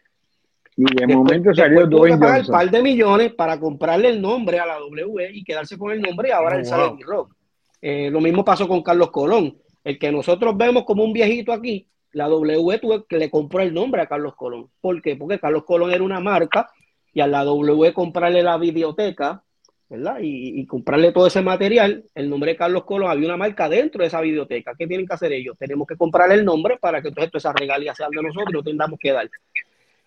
Y 0.76 0.84
de 0.96 1.16
momento 1.16 1.54
salió 1.54 1.86
Dwayne 1.86 2.18
pagar 2.18 2.42
un 2.42 2.48
par 2.48 2.70
de 2.70 2.82
millones 2.82 3.34
para 3.34 3.60
comprarle 3.60 4.10
el 4.10 4.22
nombre 4.22 4.60
a 4.60 4.66
la 4.66 4.80
W 4.80 5.30
y 5.32 5.44
quedarse 5.44 5.78
con 5.78 5.92
el 5.92 6.02
nombre 6.02 6.30
y 6.30 6.32
ahora 6.32 6.56
oh, 6.56 6.60
él 6.60 6.66
sale 6.66 6.96
D-Rock. 6.98 7.36
Eh, 7.86 8.10
lo 8.10 8.22
mismo 8.22 8.46
pasó 8.46 8.66
con 8.66 8.82
Carlos 8.82 9.12
Colón. 9.12 9.58
El 9.84 10.00
que 10.00 10.10
nosotros 10.10 10.56
vemos 10.56 10.86
como 10.86 11.04
un 11.04 11.12
viejito 11.12 11.52
aquí, 11.52 11.86
la 12.14 12.30
W 12.30 12.80
tuve 12.80 13.04
que 13.10 13.18
le 13.18 13.30
compró 13.30 13.60
el 13.60 13.74
nombre 13.74 14.02
a 14.02 14.08
Carlos 14.08 14.36
Colón. 14.36 14.70
¿Por 14.80 15.02
qué? 15.02 15.18
Porque 15.18 15.38
Carlos 15.38 15.66
Colón 15.66 15.92
era 15.92 16.02
una 16.02 16.22
marca 16.22 16.70
y 17.14 17.20
a 17.20 17.28
la 17.28 17.44
W 17.44 17.92
comprarle 17.94 18.42
la 18.42 18.58
biblioteca 18.58 19.44
¿verdad? 19.90 20.18
Y, 20.22 20.66
comprarle 20.66 21.12
todo 21.12 21.28
ese 21.28 21.42
material, 21.42 22.06
el 22.16 22.30
nombre 22.30 22.52
de 22.52 22.58
Carlos 22.58 22.84
Colón, 22.84 23.12
había 23.12 23.28
una 23.28 23.38
marca 23.38 23.70
dentro 23.70 24.02
de 24.02 24.08
esa 24.08 24.22
biblioteca. 24.22 24.74
¿Qué 24.76 24.88
tienen 24.88 25.06
que 25.06 25.14
hacer 25.14 25.32
ellos? 25.34 25.56
Tenemos 25.60 25.86
que 25.86 25.96
comprarle 25.96 26.36
el 26.36 26.46
nombre 26.46 26.78
para 26.78 27.02
que 27.02 27.12
todas 27.12 27.30
esas 27.32 27.54
regalías 27.54 27.96
sean 27.96 28.10
de 28.10 28.24
nosotros 28.24 28.50
y 28.50 28.54
no 28.54 28.64
tengamos 28.64 28.98
que 29.00 29.12
dar. 29.12 29.30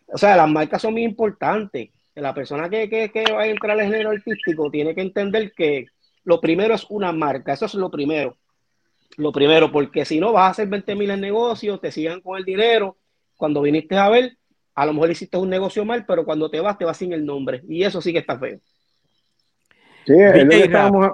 O 0.08 0.18
sea, 0.18 0.36
las 0.36 0.48
marcas 0.48 0.82
son 0.82 0.94
muy 0.94 1.04
importantes. 1.04 1.90
La 2.16 2.34
persona 2.34 2.68
que, 2.68 2.88
que 2.88 3.32
va 3.32 3.42
a 3.42 3.46
entrar 3.46 3.78
al 3.78 3.86
género 3.86 4.10
artístico 4.10 4.70
tiene 4.70 4.92
que 4.92 5.02
entender 5.02 5.52
que 5.52 5.86
lo 6.26 6.40
primero 6.40 6.74
es 6.74 6.84
una 6.90 7.12
marca, 7.12 7.52
eso 7.52 7.66
es 7.66 7.74
lo 7.74 7.88
primero. 7.88 8.36
Lo 9.16 9.30
primero, 9.30 9.70
porque 9.70 10.04
si 10.04 10.18
no 10.18 10.32
vas 10.32 10.48
a 10.48 10.50
hacer 10.50 10.68
20 10.68 10.96
mil 10.96 11.08
en 11.10 11.20
negocios, 11.20 11.80
te 11.80 11.92
sigan 11.92 12.20
con 12.20 12.36
el 12.36 12.44
dinero. 12.44 12.96
Cuando 13.36 13.62
viniste 13.62 13.96
a 13.96 14.08
ver, 14.08 14.36
a 14.74 14.84
lo 14.86 14.92
mejor 14.92 15.12
hiciste 15.12 15.36
un 15.36 15.48
negocio 15.48 15.84
mal, 15.84 16.04
pero 16.04 16.24
cuando 16.24 16.50
te 16.50 16.58
vas, 16.58 16.76
te 16.76 16.84
vas 16.84 16.96
sin 16.96 17.12
el 17.12 17.24
nombre. 17.24 17.62
Y 17.68 17.84
eso 17.84 18.02
sí 18.02 18.12
que 18.12 18.18
está 18.18 18.36
feo. 18.40 18.58
Sí, 20.04 20.14
es 20.14 20.44
lo 20.44 20.50
que 20.50 20.64
estábamos... 20.64 21.12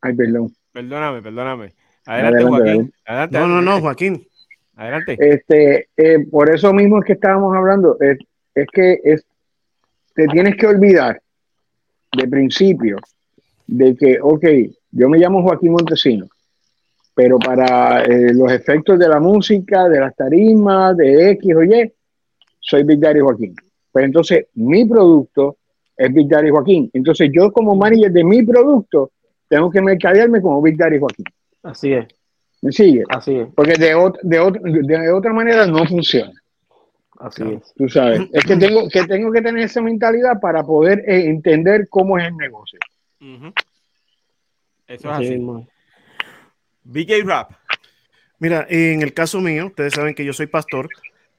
Ay, 0.00 0.14
perdón. 0.14 0.54
Perdóname, 0.72 1.22
perdóname. 1.22 1.74
Adelante, 2.06 2.44
Joaquín. 2.44 2.94
Adelante, 3.04 3.38
no, 3.40 3.46
no, 3.48 3.62
no, 3.62 3.80
Joaquín. 3.80 4.28
Adelante. 4.76 5.16
Este, 5.18 5.88
eh, 5.96 6.20
por 6.30 6.54
eso 6.54 6.72
mismo 6.72 7.00
es 7.00 7.04
que 7.04 7.14
estábamos 7.14 7.54
hablando. 7.56 7.96
Es, 8.00 8.18
es 8.54 8.66
que 8.72 9.00
es, 9.02 9.26
te 10.14 10.28
tienes 10.28 10.54
que 10.56 10.68
olvidar 10.68 11.20
de 12.16 12.28
principio 12.28 12.98
de 13.66 13.96
que, 13.96 14.18
ok, 14.20 14.44
yo 14.90 15.08
me 15.08 15.18
llamo 15.18 15.42
Joaquín 15.42 15.72
Montesino, 15.72 16.26
pero 17.14 17.38
para 17.38 18.02
eh, 18.04 18.32
los 18.34 18.50
efectos 18.52 18.98
de 18.98 19.08
la 19.08 19.20
música, 19.20 19.88
de 19.88 20.00
las 20.00 20.14
tarimas, 20.14 20.96
de 20.96 21.30
X 21.32 21.54
o 21.54 21.62
Y, 21.62 21.92
soy 22.60 22.84
Big 22.84 23.00
Daddy 23.00 23.20
Joaquín. 23.20 23.54
Pues 23.90 24.04
entonces 24.04 24.46
mi 24.54 24.84
producto 24.84 25.56
es 25.96 26.12
Big 26.12 26.28
Daddy 26.28 26.50
Joaquín. 26.50 26.90
Entonces 26.92 27.30
yo 27.32 27.52
como 27.52 27.76
manager 27.76 28.10
de 28.12 28.24
mi 28.24 28.42
producto 28.42 29.10
tengo 29.48 29.70
que 29.70 29.82
mercadearme 29.82 30.40
como 30.40 30.62
Big 30.62 30.76
Daddy 30.76 30.98
Joaquín. 30.98 31.26
Así 31.62 31.92
es. 31.92 32.06
¿Me 32.62 32.72
sigue? 32.72 33.04
Así 33.08 33.36
es. 33.36 33.48
Porque 33.54 33.72
de, 33.72 33.94
de, 34.22 34.98
de 34.98 35.12
otra 35.12 35.32
manera 35.32 35.66
no 35.66 35.84
funciona. 35.84 36.32
Así 37.18 37.42
es. 37.42 37.72
Tú 37.76 37.88
sabes, 37.88 38.22
es 38.32 38.44
que 38.44 38.56
tengo 38.56 38.88
que, 38.88 39.04
tengo 39.04 39.30
que 39.30 39.42
tener 39.42 39.64
esa 39.64 39.80
mentalidad 39.80 40.40
para 40.40 40.64
poder 40.64 41.04
eh, 41.06 41.28
entender 41.28 41.88
cómo 41.88 42.18
es 42.18 42.26
el 42.26 42.36
negocio. 42.36 42.80
Eso 44.86 45.10
es 45.10 45.16
así. 45.16 45.38
BK 46.84 47.24
Rap. 47.24 47.52
Mira, 48.38 48.66
en 48.68 49.02
el 49.02 49.14
caso 49.14 49.40
mío, 49.40 49.66
ustedes 49.66 49.94
saben 49.94 50.14
que 50.14 50.24
yo 50.24 50.32
soy 50.32 50.48
pastor, 50.48 50.88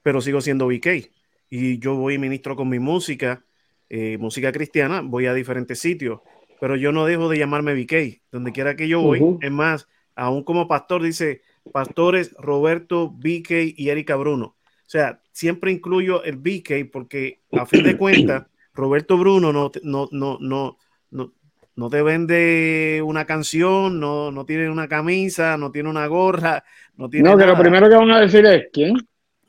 pero 0.02 0.22
sigo 0.22 0.40
siendo 0.40 0.68
BK. 0.68 1.12
Y 1.50 1.78
yo 1.80 1.96
voy 1.96 2.16
y 2.16 2.18
ministro 2.18 2.56
con 2.56 2.70
mi 2.70 2.80
música, 2.80 3.44
eh, 3.90 4.18
música 4.18 4.52
cristiana, 4.52 5.02
voy 5.02 5.26
a 5.26 5.34
diferentes 5.34 5.80
sitios, 5.80 6.22
pero 6.60 6.76
yo 6.76 6.92
no 6.92 7.06
dejo 7.06 7.30
de 7.30 7.38
llamarme 7.38 7.76
BK, 7.76 8.22
donde 8.32 8.54
quiera 8.54 8.76
que 8.76 8.88
yo 8.88 9.02
voy. 9.02 9.22
Es 9.42 9.52
más, 9.52 9.88
aún 10.16 10.44
como 10.44 10.68
pastor 10.68 11.04
dice, 11.04 11.42
pastores 11.72 12.34
Roberto, 12.40 13.10
BK 13.10 13.74
y 13.76 13.90
Erika 13.90 14.16
Bruno. 14.16 14.46
O 14.46 14.90
sea, 14.94 15.22
siempre 15.32 15.72
incluyo 15.72 16.24
el 16.24 16.38
BK 16.38 16.90
porque 16.92 17.42
a 17.52 17.66
fin 17.66 17.84
de 17.84 17.98
cuentas, 17.98 18.48
Roberto 18.74 19.18
Bruno 19.18 19.52
no, 19.52 19.72
no, 19.84 20.08
no, 20.12 20.38
no, 20.40 20.78
no, 21.12 21.34
no 21.76 21.90
te 21.90 22.02
vende 22.02 23.02
una 23.04 23.26
canción, 23.26 24.00
no, 24.00 24.32
no 24.32 24.46
tiene 24.46 24.70
una 24.70 24.88
camisa, 24.88 25.58
no 25.58 25.72
tiene 25.72 25.90
una 25.90 26.06
gorra, 26.08 26.64
no 26.98 27.10
tiene. 27.10 27.30
No, 27.30 27.38
que 27.38 27.46
lo 27.46 27.58
primero 27.58 27.90
que 27.90 27.96
van 27.96 28.12
a 28.12 28.22
decir 28.22 28.46
es 28.46 28.68
quién. 28.72 28.96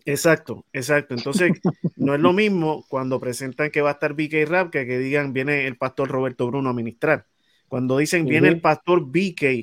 Exacto, 0.06 0.64
exacto. 0.72 1.14
Entonces, 1.14 1.52
no 1.96 2.14
es 2.14 2.20
lo 2.20 2.32
mismo 2.32 2.84
cuando 2.88 3.20
presentan 3.20 3.70
que 3.70 3.82
va 3.82 3.90
a 3.90 3.92
estar 3.94 4.14
BK 4.14 4.46
Rap 4.46 4.70
que 4.70 4.87
que 4.87 4.98
digan 4.98 5.32
viene 5.32 5.66
el 5.66 5.76
pastor 5.76 6.08
Roberto 6.08 6.46
Bruno 6.46 6.70
a 6.70 6.74
ministrar. 6.74 7.26
Cuando 7.68 7.98
dicen 7.98 8.26
viene 8.26 8.48
el 8.48 8.60
pastor 8.60 9.04
BK 9.06 9.60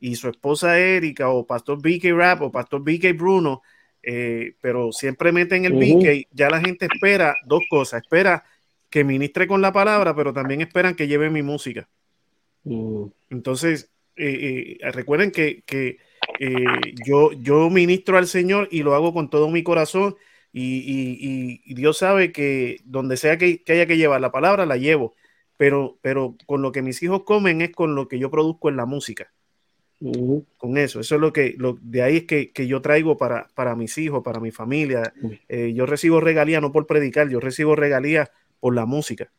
y 0.00 0.14
su 0.16 0.28
esposa 0.28 0.78
Erika 0.78 1.28
o 1.28 1.46
pastor 1.46 1.78
BK 1.80 2.12
Rap 2.12 2.42
o 2.42 2.52
pastor 2.52 2.82
BK 2.82 3.16
Bruno, 3.16 3.62
eh, 4.02 4.54
pero 4.60 4.92
siempre 4.92 5.32
meten 5.32 5.64
el 5.64 5.74
BK, 5.74 6.28
ya 6.30 6.48
la 6.50 6.60
gente 6.60 6.86
espera 6.86 7.34
dos 7.44 7.62
cosas, 7.68 8.02
espera 8.02 8.44
que 8.94 9.02
ministre 9.02 9.48
con 9.48 9.60
la 9.60 9.72
palabra, 9.72 10.14
pero 10.14 10.32
también 10.32 10.60
esperan 10.60 10.94
que 10.94 11.08
lleve 11.08 11.28
mi 11.28 11.42
música. 11.42 11.88
Mm. 12.62 13.06
Entonces, 13.28 13.90
eh, 14.14 14.76
eh, 14.80 14.90
recuerden 14.92 15.32
que, 15.32 15.64
yo, 17.04 17.32
yo 17.32 17.70
ministro 17.70 18.18
al 18.18 18.28
Señor 18.28 18.68
y 18.70 18.84
lo 18.84 18.94
hago 18.94 19.12
con 19.12 19.30
todo 19.30 19.50
mi 19.50 19.64
corazón 19.64 20.14
y, 20.52 21.74
Dios 21.74 21.98
sabe 21.98 22.30
que 22.30 22.76
donde 22.84 23.16
sea 23.16 23.36
que, 23.36 23.64
haya 23.66 23.86
que 23.86 23.96
llevar 23.96 24.20
la 24.20 24.30
palabra, 24.30 24.64
la 24.64 24.76
llevo, 24.76 25.16
pero, 25.56 25.98
pero 26.00 26.36
con 26.46 26.62
lo 26.62 26.70
que 26.70 26.82
mis 26.82 27.02
hijos 27.02 27.24
comen 27.24 27.62
es 27.62 27.72
con 27.72 27.96
lo 27.96 28.06
que 28.06 28.20
yo 28.20 28.30
produzco 28.30 28.68
en 28.68 28.76
la 28.76 28.86
música. 28.86 29.32
Con 30.56 30.78
eso, 30.78 31.00
eso 31.00 31.16
es 31.16 31.20
lo 31.20 31.32
que, 31.32 31.56
lo, 31.58 31.78
de 31.82 32.02
ahí 32.02 32.16
es 32.18 32.24
que, 32.26 32.66
yo 32.68 32.80
traigo 32.80 33.16
para, 33.16 33.48
para 33.56 33.74
mis 33.74 33.98
hijos, 33.98 34.22
para 34.22 34.38
mi 34.38 34.52
familia. 34.52 35.12
Eh, 35.48 35.72
yo 35.74 35.84
recibo 35.84 36.20
regalía 36.20 36.60
no 36.60 36.70
por 36.70 36.86
predicar, 36.86 37.28
yo 37.28 37.40
recibo 37.40 37.74
regalía 37.74 38.30
por 38.64 38.74
la 38.74 38.86
música. 38.86 39.30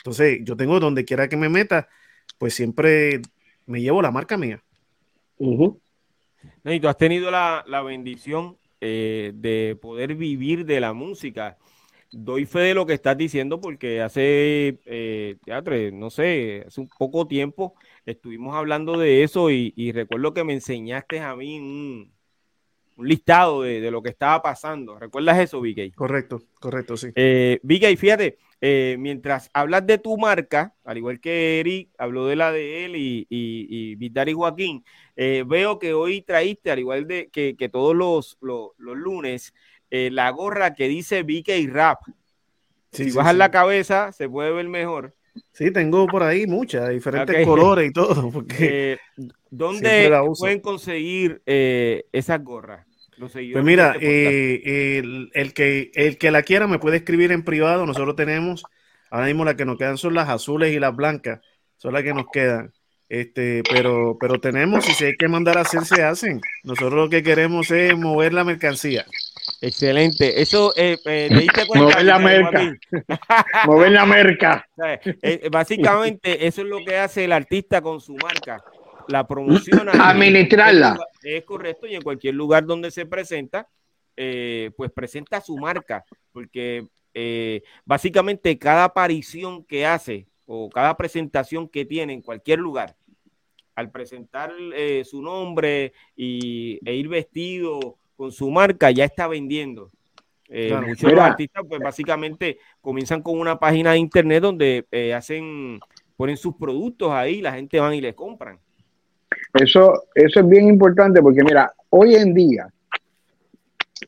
Entonces, 0.00 0.40
yo 0.42 0.54
tengo 0.54 0.78
donde 0.78 1.06
quiera 1.06 1.30
que 1.30 1.36
me 1.38 1.48
meta, 1.48 1.88
pues 2.36 2.52
siempre 2.52 3.22
me 3.64 3.80
llevo 3.80 4.02
la 4.02 4.10
marca 4.10 4.36
mía. 4.36 4.62
y 5.38 6.78
tú 6.78 6.88
has 6.88 6.98
tenido 6.98 7.30
la, 7.30 7.64
bendición 7.82 8.58
eh, 8.82 9.32
de 9.34 9.78
poder 9.80 10.14
vivir 10.14 10.66
de 10.66 10.78
la 10.78 10.92
música 10.92 11.56
doy 12.10 12.44
fe 12.44 12.60
de 12.60 12.74
lo 12.74 12.84
que 12.84 12.92
estás 12.92 13.16
diciendo 13.16 13.62
porque 13.62 14.02
hace, 14.02 14.78
eh, 14.84 15.36
teatro, 15.42 15.74
no 15.92 16.10
sé, 16.10 16.64
hace 16.66 16.82
un 16.82 16.88
poco 16.88 17.26
tiempo 17.26 17.74
estuvimos 18.04 18.54
hablando 18.56 18.98
de 18.98 19.22
eso 19.22 19.50
y, 19.50 19.92
recuerdo 19.92 20.34
que 20.34 20.44
me 20.44 20.52
enseñaste 20.52 21.20
a 21.20 21.34
mí 21.34 21.58
un, 21.60 22.12
listado 22.98 23.62
de, 23.62 23.90
lo 23.90 24.02
que 24.02 24.10
estaba 24.10 24.42
pasando. 24.42 24.98
¿Recuerdas 24.98 25.38
eso, 25.38 25.60
VK? 25.60 25.94
Correcto, 25.94 26.42
correcto, 26.60 26.96
sí. 26.96 27.08
Eh, 27.14 27.60
VK, 27.62 27.96
fíjate, 27.96 28.38
eh, 28.60 28.96
mientras 28.98 29.50
hablas 29.52 29.86
de 29.86 29.98
tu 29.98 30.16
marca, 30.16 30.74
al 30.84 30.98
igual 30.98 31.20
que 31.20 31.60
Eric 31.60 31.90
habló 31.98 32.26
de 32.26 32.36
la 32.36 32.52
de 32.52 32.84
él 32.84 32.96
y, 32.96 33.26
y, 33.28 33.96
y 33.98 34.32
Joaquín, 34.34 34.84
eh, 35.16 35.44
veo 35.46 35.78
que 35.78 35.94
hoy 35.94 36.22
traíste, 36.22 36.70
al 36.70 36.78
igual 36.78 37.06
de 37.06 37.28
que, 37.28 37.68
todos 37.70 37.94
los, 37.94 38.38
los, 38.40 38.72
lunes, 38.78 39.54
eh, 39.90 40.10
la 40.10 40.30
gorra 40.30 40.74
que 40.74 40.88
dice 40.88 41.22
VK 41.22 41.72
Rap. 41.72 42.00
si 42.92 43.10
bajas 43.12 43.36
la 43.36 43.50
cabeza, 43.50 44.12
se 44.12 44.28
puede 44.28 44.52
ver 44.52 44.68
mejor. 44.68 45.14
Sí, 45.52 45.70
tengo 45.72 46.06
por 46.06 46.22
ahí 46.22 46.46
muchas, 46.46 46.88
diferentes 46.90 47.46
colores 47.46 47.90
y 47.90 47.92
todo. 47.92 48.30
Porque 48.32 48.92
eh, 48.92 48.98
¿Dónde 49.50 50.10
pueden 50.38 50.60
conseguir 50.60 51.42
eh, 51.46 52.04
esas 52.12 52.42
gorras? 52.42 52.86
Pues 53.18 53.64
mira, 53.64 53.96
eh, 54.00 55.02
el, 55.32 55.54
que, 55.54 55.90
el 55.94 56.18
que 56.18 56.30
la 56.30 56.42
quiera 56.42 56.66
me 56.66 56.78
puede 56.78 56.98
escribir 56.98 57.32
en 57.32 57.44
privado. 57.44 57.86
Nosotros 57.86 58.16
tenemos, 58.16 58.64
ahora 59.10 59.26
mismo 59.26 59.44
las 59.44 59.54
que 59.54 59.64
nos 59.64 59.78
quedan 59.78 59.98
son 59.98 60.14
las 60.14 60.28
azules 60.28 60.74
y 60.74 60.78
las 60.78 60.94
blancas, 60.94 61.40
son 61.76 61.94
las 61.94 62.02
que 62.02 62.14
nos 62.14 62.26
quedan. 62.32 62.72
Este, 63.08 63.62
pero, 63.70 64.18
pero 64.20 64.38
tenemos, 64.38 64.86
y 64.86 64.92
si 64.92 65.06
hay 65.06 65.16
que 65.16 65.28
mandar 65.28 65.56
a 65.56 65.62
hacer, 65.62 65.84
se 65.84 66.02
hacen. 66.02 66.40
Nosotros 66.62 66.94
lo 66.94 67.08
que 67.08 67.22
queremos 67.22 67.70
es 67.70 67.96
mover 67.96 68.34
la 68.34 68.44
mercancía. 68.44 69.06
Excelente. 69.62 70.40
Eso, 70.40 70.74
eh, 70.76 70.98
eh 71.06 71.46
Mover 71.74 72.04
la 72.04 72.18
merca. 72.18 72.76
Mover 73.64 73.92
la 73.92 74.04
merca. 74.04 74.68
Eh, 75.22 75.48
básicamente, 75.50 76.46
eso 76.46 76.60
es 76.60 76.68
lo 76.68 76.84
que 76.84 76.98
hace 76.98 77.24
el 77.24 77.32
artista 77.32 77.80
con 77.80 78.00
su 78.00 78.14
marca. 78.14 78.62
La 79.08 79.26
promoción. 79.26 79.88
Administrarla. 79.88 80.98
Es 81.36 81.44
correcto. 81.44 81.86
Y 81.86 81.94
en 81.94 82.02
cualquier 82.02 82.34
lugar 82.34 82.64
donde 82.64 82.90
se 82.90 83.06
presenta, 83.06 83.68
eh, 84.16 84.70
pues 84.76 84.90
presenta 84.90 85.40
su 85.40 85.56
marca. 85.56 86.04
Porque 86.32 86.86
básicamente 87.84 88.56
cada 88.58 88.84
aparición 88.84 89.64
que 89.64 89.84
hace 89.84 90.28
o 90.46 90.70
cada 90.70 90.96
presentación 90.96 91.68
que 91.68 91.84
tiene 91.84 92.12
en 92.12 92.22
cualquier 92.22 92.60
lugar, 92.60 92.94
al 93.74 93.90
presentar 93.90 94.52
su 95.04 95.20
nombre 95.20 95.92
y, 96.14 96.78
e 96.88 96.94
ir 96.94 97.08
vestido 97.08 97.98
con 98.18 98.32
su 98.32 98.50
marca 98.50 98.90
ya 98.90 99.04
está 99.04 99.26
vendiendo. 99.26 99.90
Eh, 100.48 100.74
muchos 100.86 101.12
artistas, 101.12 101.62
pues 101.68 101.80
básicamente 101.80 102.58
comienzan 102.80 103.22
con 103.22 103.38
una 103.38 103.58
página 103.58 103.92
de 103.92 103.98
internet 103.98 104.42
donde 104.42 104.86
eh, 104.90 105.14
hacen, 105.14 105.78
ponen 106.16 106.36
sus 106.36 106.56
productos 106.56 107.12
ahí, 107.12 107.40
la 107.40 107.52
gente 107.52 107.78
van 107.78 107.94
y 107.94 108.00
les 108.00 108.14
compran. 108.14 108.58
Eso, 109.54 110.04
eso 110.14 110.40
es 110.40 110.48
bien 110.48 110.68
importante 110.68 111.20
porque 111.22 111.42
mira, 111.42 111.72
hoy 111.90 112.14
en 112.14 112.34
día, 112.34 112.68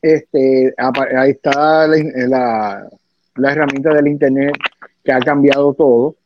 este, 0.03 0.75
ahí 1.17 1.31
está 1.31 1.87
la, 1.87 2.89
la, 3.37 3.53
herramienta 3.53 3.95
del 3.95 4.09
internet 4.09 4.55
que 5.05 5.13
ha 5.13 5.21
cambiado 5.21 5.75
todo, 5.75 6.17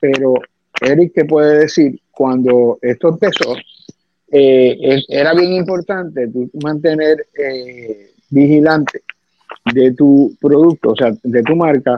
pero 0.00 0.34
Eric 0.80 1.14
te 1.14 1.24
puede 1.24 1.60
decir, 1.60 2.00
cuando 2.10 2.78
esto 2.82 3.08
empezó, 3.08 3.56
eh, 4.30 5.02
era 5.08 5.34
bien 5.34 5.54
importante 5.54 6.28
mantener 6.62 7.26
eh, 7.38 8.10
vigilante 8.30 9.02
de 9.72 9.92
tu 9.94 10.34
producto, 10.40 10.90
o 10.90 10.96
sea, 10.96 11.12
de 11.22 11.42
tu 11.42 11.56
marca, 11.56 11.96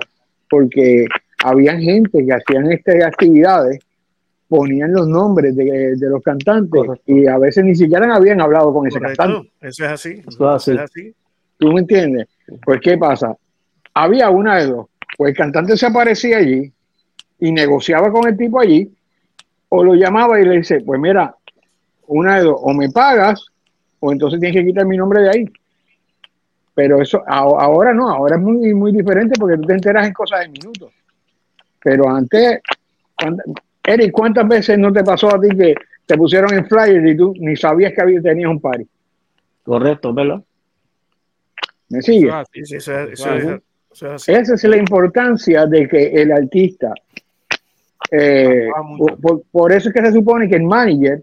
porque 0.48 1.07
había 1.44 1.76
gente 1.78 2.24
que 2.24 2.32
hacían 2.32 2.70
estas 2.70 3.05
actividades, 3.05 3.80
ponían 4.51 4.92
los 4.92 5.07
nombres 5.07 5.55
de, 5.55 5.96
los 6.01 6.20
cantantes 6.24 6.82
y 7.07 7.24
a 7.28 7.38
veces 7.38 7.64
ni 7.64 7.76
siquiera 7.76 8.12
habían 8.12 8.40
hablado 8.40 8.74
con 8.74 8.84
ese 8.84 8.98
cantante. 8.98 9.48
Eso 9.61 9.84
es 9.84 9.90
así. 9.92 10.22
Eso 10.26 10.57
es 10.57 10.78
así. 10.80 11.14
¿Tú 11.57 11.72
me 11.72 11.82
entiendes? 11.82 12.26
Pues, 12.64 12.80
¿qué 12.82 12.98
pasa? 12.98 13.36
Había 13.94 14.28
una 14.28 14.57
de 14.57 14.66
dos. 14.66 14.86
Pues 15.16 15.30
el 15.30 15.36
cantante 15.36 15.76
se 15.76 15.86
aparecía 15.86 16.38
allí 16.38 16.72
y 17.38 17.53
negociaba 17.53 18.11
con 18.11 18.26
el 18.26 18.36
tipo 18.36 18.61
allí, 18.61 18.92
o 19.68 19.84
lo 19.84 19.94
llamaba 19.94 20.40
y 20.40 20.44
le 20.44 20.57
dice, 20.59 20.80
pues 20.80 21.01
mira, 21.01 21.32
una 22.09 22.38
de 22.38 22.42
dos, 22.42 22.57
o 22.61 22.74
me 22.74 22.90
pagas 22.90 23.46
o 24.01 24.11
entonces 24.11 24.40
tienes 24.40 24.61
que 24.61 24.66
quitar 24.66 24.84
mi 24.84 24.96
nombre 24.96 25.22
de 25.22 25.30
ahí. 25.30 25.44
Pero 26.74 27.01
eso 27.01 27.22
ahora 27.24 27.94
no, 27.94 28.11
ahora 28.11 28.34
es 28.34 28.42
muy, 28.42 28.74
muy 28.74 28.90
diferente 28.90 29.38
porque 29.38 29.59
tú 29.59 29.62
te 29.62 29.74
enteras 29.74 30.09
en 30.09 30.12
cosas 30.12 30.40
de 30.40 30.48
minutos. 30.48 30.92
Pero 31.84 32.09
antes 32.09 32.61
Eric, 33.85 34.12
¿cuántas 34.12 34.47
veces 34.47 34.78
no 34.78 34.93
te 34.93 35.03
pasó 35.03 35.35
a 35.35 35.41
ti 35.41 35.49
que 35.57 35.74
te 36.07 36.16
pusieron 36.16 36.53
en 36.55 36.66
flyer 36.66 37.07
y 37.07 37.16
tú 37.16 37.35
ni 37.39 37.57
sabías 37.57 37.93
que 37.93 38.03
había, 38.03 38.20
tenías 38.20 38.51
un 38.51 38.61
party? 38.61 38.87
Correcto, 39.62 40.12
¿verdad? 40.12 40.43
¿Me 41.89 42.03
sigue? 42.03 42.31
Esa 43.93 44.55
es 44.55 44.64
la 44.64 44.76
importancia 44.76 45.66
de 45.66 45.89
que 45.89 46.07
el 46.12 46.33
artista, 46.33 46.95
eh, 48.11 48.68
por, 49.51 49.72
eso 49.72 49.89
es 49.89 49.95
que 49.95 50.05
se 50.07 50.12
supone 50.12 50.49
que 50.49 50.57
el 50.57 50.64
manager 50.64 51.22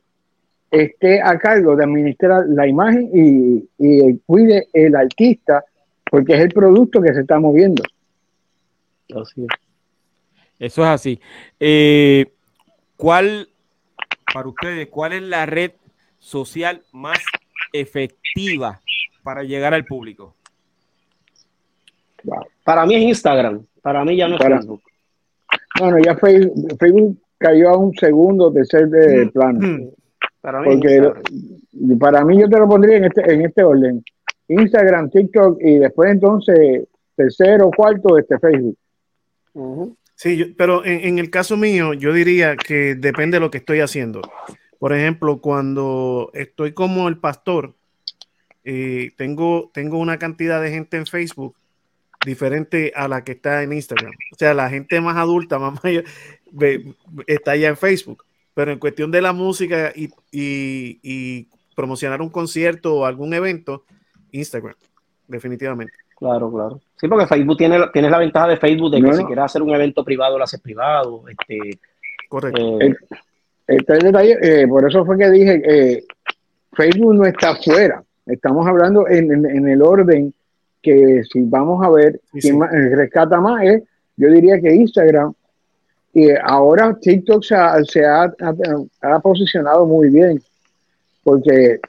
esté 0.70 1.22
a 1.22 1.38
cargo 1.38 1.76
de 1.76 1.84
administrar 1.86 2.46
la 2.48 2.68
imagen 2.68 3.10
y, 3.14 3.70
y 3.78 4.18
cuide 4.26 4.68
el 4.74 4.96
artista, 4.96 5.64
porque 6.10 6.34
es 6.34 6.42
el 6.42 6.50
producto 6.50 7.02
que 7.02 7.14
se 7.14 7.22
está 7.22 7.40
moviendo. 7.40 7.84
Así 9.16 9.44
es. 9.44 9.48
Eso 10.60 10.82
es 10.82 10.88
así. 10.88 11.22
Eh, 11.60 12.26
¿Cuál, 12.98 13.48
para 14.34 14.48
ustedes, 14.48 14.88
cuál 14.90 15.14
es 15.14 15.22
la 15.22 15.46
red 15.46 15.72
social 16.20 16.82
más 16.92 17.20
efectiva 17.72 18.82
para 19.24 19.44
llegar 19.44 19.74
al 19.74 19.86
público? 19.86 20.36
Para 22.64 22.86
mí 22.86 22.96
es 22.96 23.04
Instagram, 23.04 23.66
para 23.82 24.04
mí 24.04 24.18
ya 24.18 24.28
no 24.28 24.36
es 24.36 24.44
Facebook. 24.44 24.82
Bueno, 25.80 25.98
ya 26.00 26.16
Facebook, 26.16 27.18
cayó 27.38 27.70
a 27.70 27.78
un 27.78 27.94
segundo, 27.96 28.52
tercer 28.52 28.90
de 28.90 29.26
mm. 29.26 29.30
plano. 29.30 29.60
Mm. 29.62 29.90
Para 30.42 30.62
mí, 30.62 30.68
Porque 30.68 31.14
para 32.00 32.26
mí 32.26 32.40
yo 32.40 32.50
te 32.50 32.58
lo 32.58 32.68
pondría 32.68 32.98
en 32.98 33.06
este, 33.06 33.34
en 33.34 33.42
este 33.46 33.64
orden. 33.64 34.04
Instagram, 34.48 35.10
TikTok 35.10 35.60
y 35.62 35.78
después 35.78 36.12
entonces 36.12 36.88
tercero, 37.16 37.70
cuarto, 37.76 38.18
este 38.18 38.40
Facebook. 38.40 38.78
Sí, 40.18 40.56
pero 40.58 40.84
en, 40.84 41.20
el 41.20 41.30
caso 41.30 41.58
mío, 41.58 41.94
yo 41.94 42.12
diría 42.12 42.58
que 42.58 42.96
depende 42.96 43.36
de 43.36 43.40
lo 43.40 43.52
que 43.52 43.60
estoy 43.60 43.82
haciendo. 43.82 44.22
Por 44.80 44.92
ejemplo, 44.92 45.40
cuando 45.42 46.32
estoy 46.34 46.74
como 46.74 47.08
el 47.08 47.20
pastor, 47.20 47.76
eh, 48.64 49.12
tengo, 49.16 49.70
tengo 49.76 50.00
una 50.00 50.18
cantidad 50.18 50.60
de 50.60 50.72
gente 50.72 50.98
en 50.98 51.06
Facebook 51.06 51.56
diferente 52.26 52.92
a 52.96 53.08
la 53.08 53.24
que 53.24 53.34
está 53.34 53.62
en 53.62 53.74
Instagram. 53.74 54.12
O 54.32 54.36
sea, 54.36 54.56
la 54.56 54.72
gente 54.72 55.00
más 55.02 55.18
adulta, 55.18 55.60
más 55.60 55.84
mayor, 55.84 56.04
está 57.28 57.56
ya 57.56 57.70
en 57.70 57.78
Facebook. 57.78 58.26
Pero 58.56 58.72
en 58.72 58.80
cuestión 58.80 59.12
de 59.12 59.22
la 59.22 59.34
música 59.34 59.94
y 59.96 61.48
promocionar 61.76 62.24
un 62.24 62.30
concierto 62.30 62.96
o 62.96 63.06
algún 63.06 63.36
evento, 63.36 63.86
Instagram, 64.32 64.74
definitivamente. 65.28 66.07
Claro, 66.18 66.52
claro. 66.52 66.80
Sí, 67.00 67.08
porque 67.08 67.28
Facebook 67.28 67.58
tiene, 67.58 67.80
tienes 67.94 68.10
la 68.10 68.18
ventaja 68.18 68.48
de 68.48 68.58
Facebook 68.58 68.92
de 68.92 69.02
que 69.02 69.14
si 69.14 69.24
quieres 69.24 69.46
hacer 69.46 69.62
un 69.62 69.74
evento 69.74 70.04
privado, 70.04 70.38
lo 70.38 70.44
haces 70.44 70.60
privado. 70.60 71.24
Este, 71.30 71.80
Correcto. 72.28 72.80
Eh, 72.82 72.96
eh, 73.68 74.68
por 74.68 74.88
eso 74.88 75.06
fue 75.06 75.18
que 75.18 75.30
dije, 75.30 75.62
eh, 75.66 76.04
Facebook 76.74 77.14
no 77.14 77.26
está 77.26 77.56
fuera. 77.56 78.02
Estamos 78.26 78.66
hablando 78.68 79.08
en, 79.08 79.68
el 79.68 79.82
orden 79.82 80.34
que 80.82 81.22
si 81.32 81.42
vamos 81.44 81.86
a 81.86 81.90
ver 81.90 82.20
quién 82.32 82.60
rescata 82.62 83.40
más 83.40 83.64
es, 83.64 83.84
yo 84.16 84.30
diría 84.30 84.60
que 84.60 84.74
Instagram. 84.74 85.34
Y 86.14 86.30
ahora 86.44 86.98
TikTok 87.00 87.44
se 87.44 87.56
ha, 88.06 88.34
ha, 89.02 89.20
posicionado 89.20 89.86
muy 89.86 90.10
bien 90.10 90.42
porque 91.24 91.80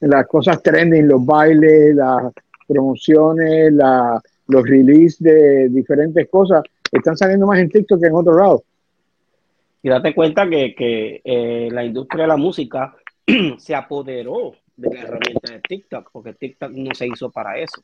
las 0.00 0.26
cosas 0.26 0.62
trending, 0.62 1.08
los 1.08 1.24
bailes, 1.24 1.96
las 1.96 2.32
promociones, 2.66 3.72
la, 3.72 4.20
los 4.48 4.62
releases 4.62 5.20
de 5.20 5.68
diferentes 5.68 6.28
cosas 6.28 6.62
están 6.90 7.16
saliendo 7.16 7.46
más 7.46 7.58
en 7.58 7.68
TikTok 7.68 8.00
que 8.00 8.06
en 8.06 8.14
otro 8.14 8.36
lado. 8.36 8.64
Y 9.82 9.88
date 9.88 10.14
cuenta 10.14 10.48
que, 10.48 10.74
que 10.74 11.20
eh, 11.24 11.68
la 11.70 11.84
industria 11.84 12.22
de 12.22 12.28
la 12.28 12.36
música 12.36 12.94
se 13.58 13.74
apoderó 13.74 14.52
de 14.76 14.94
la 14.94 15.02
herramienta 15.02 15.52
de 15.52 15.60
TikTok, 15.60 16.10
porque 16.12 16.32
TikTok 16.34 16.72
no 16.72 16.94
se 16.94 17.06
hizo 17.06 17.30
para 17.30 17.58
eso. 17.58 17.82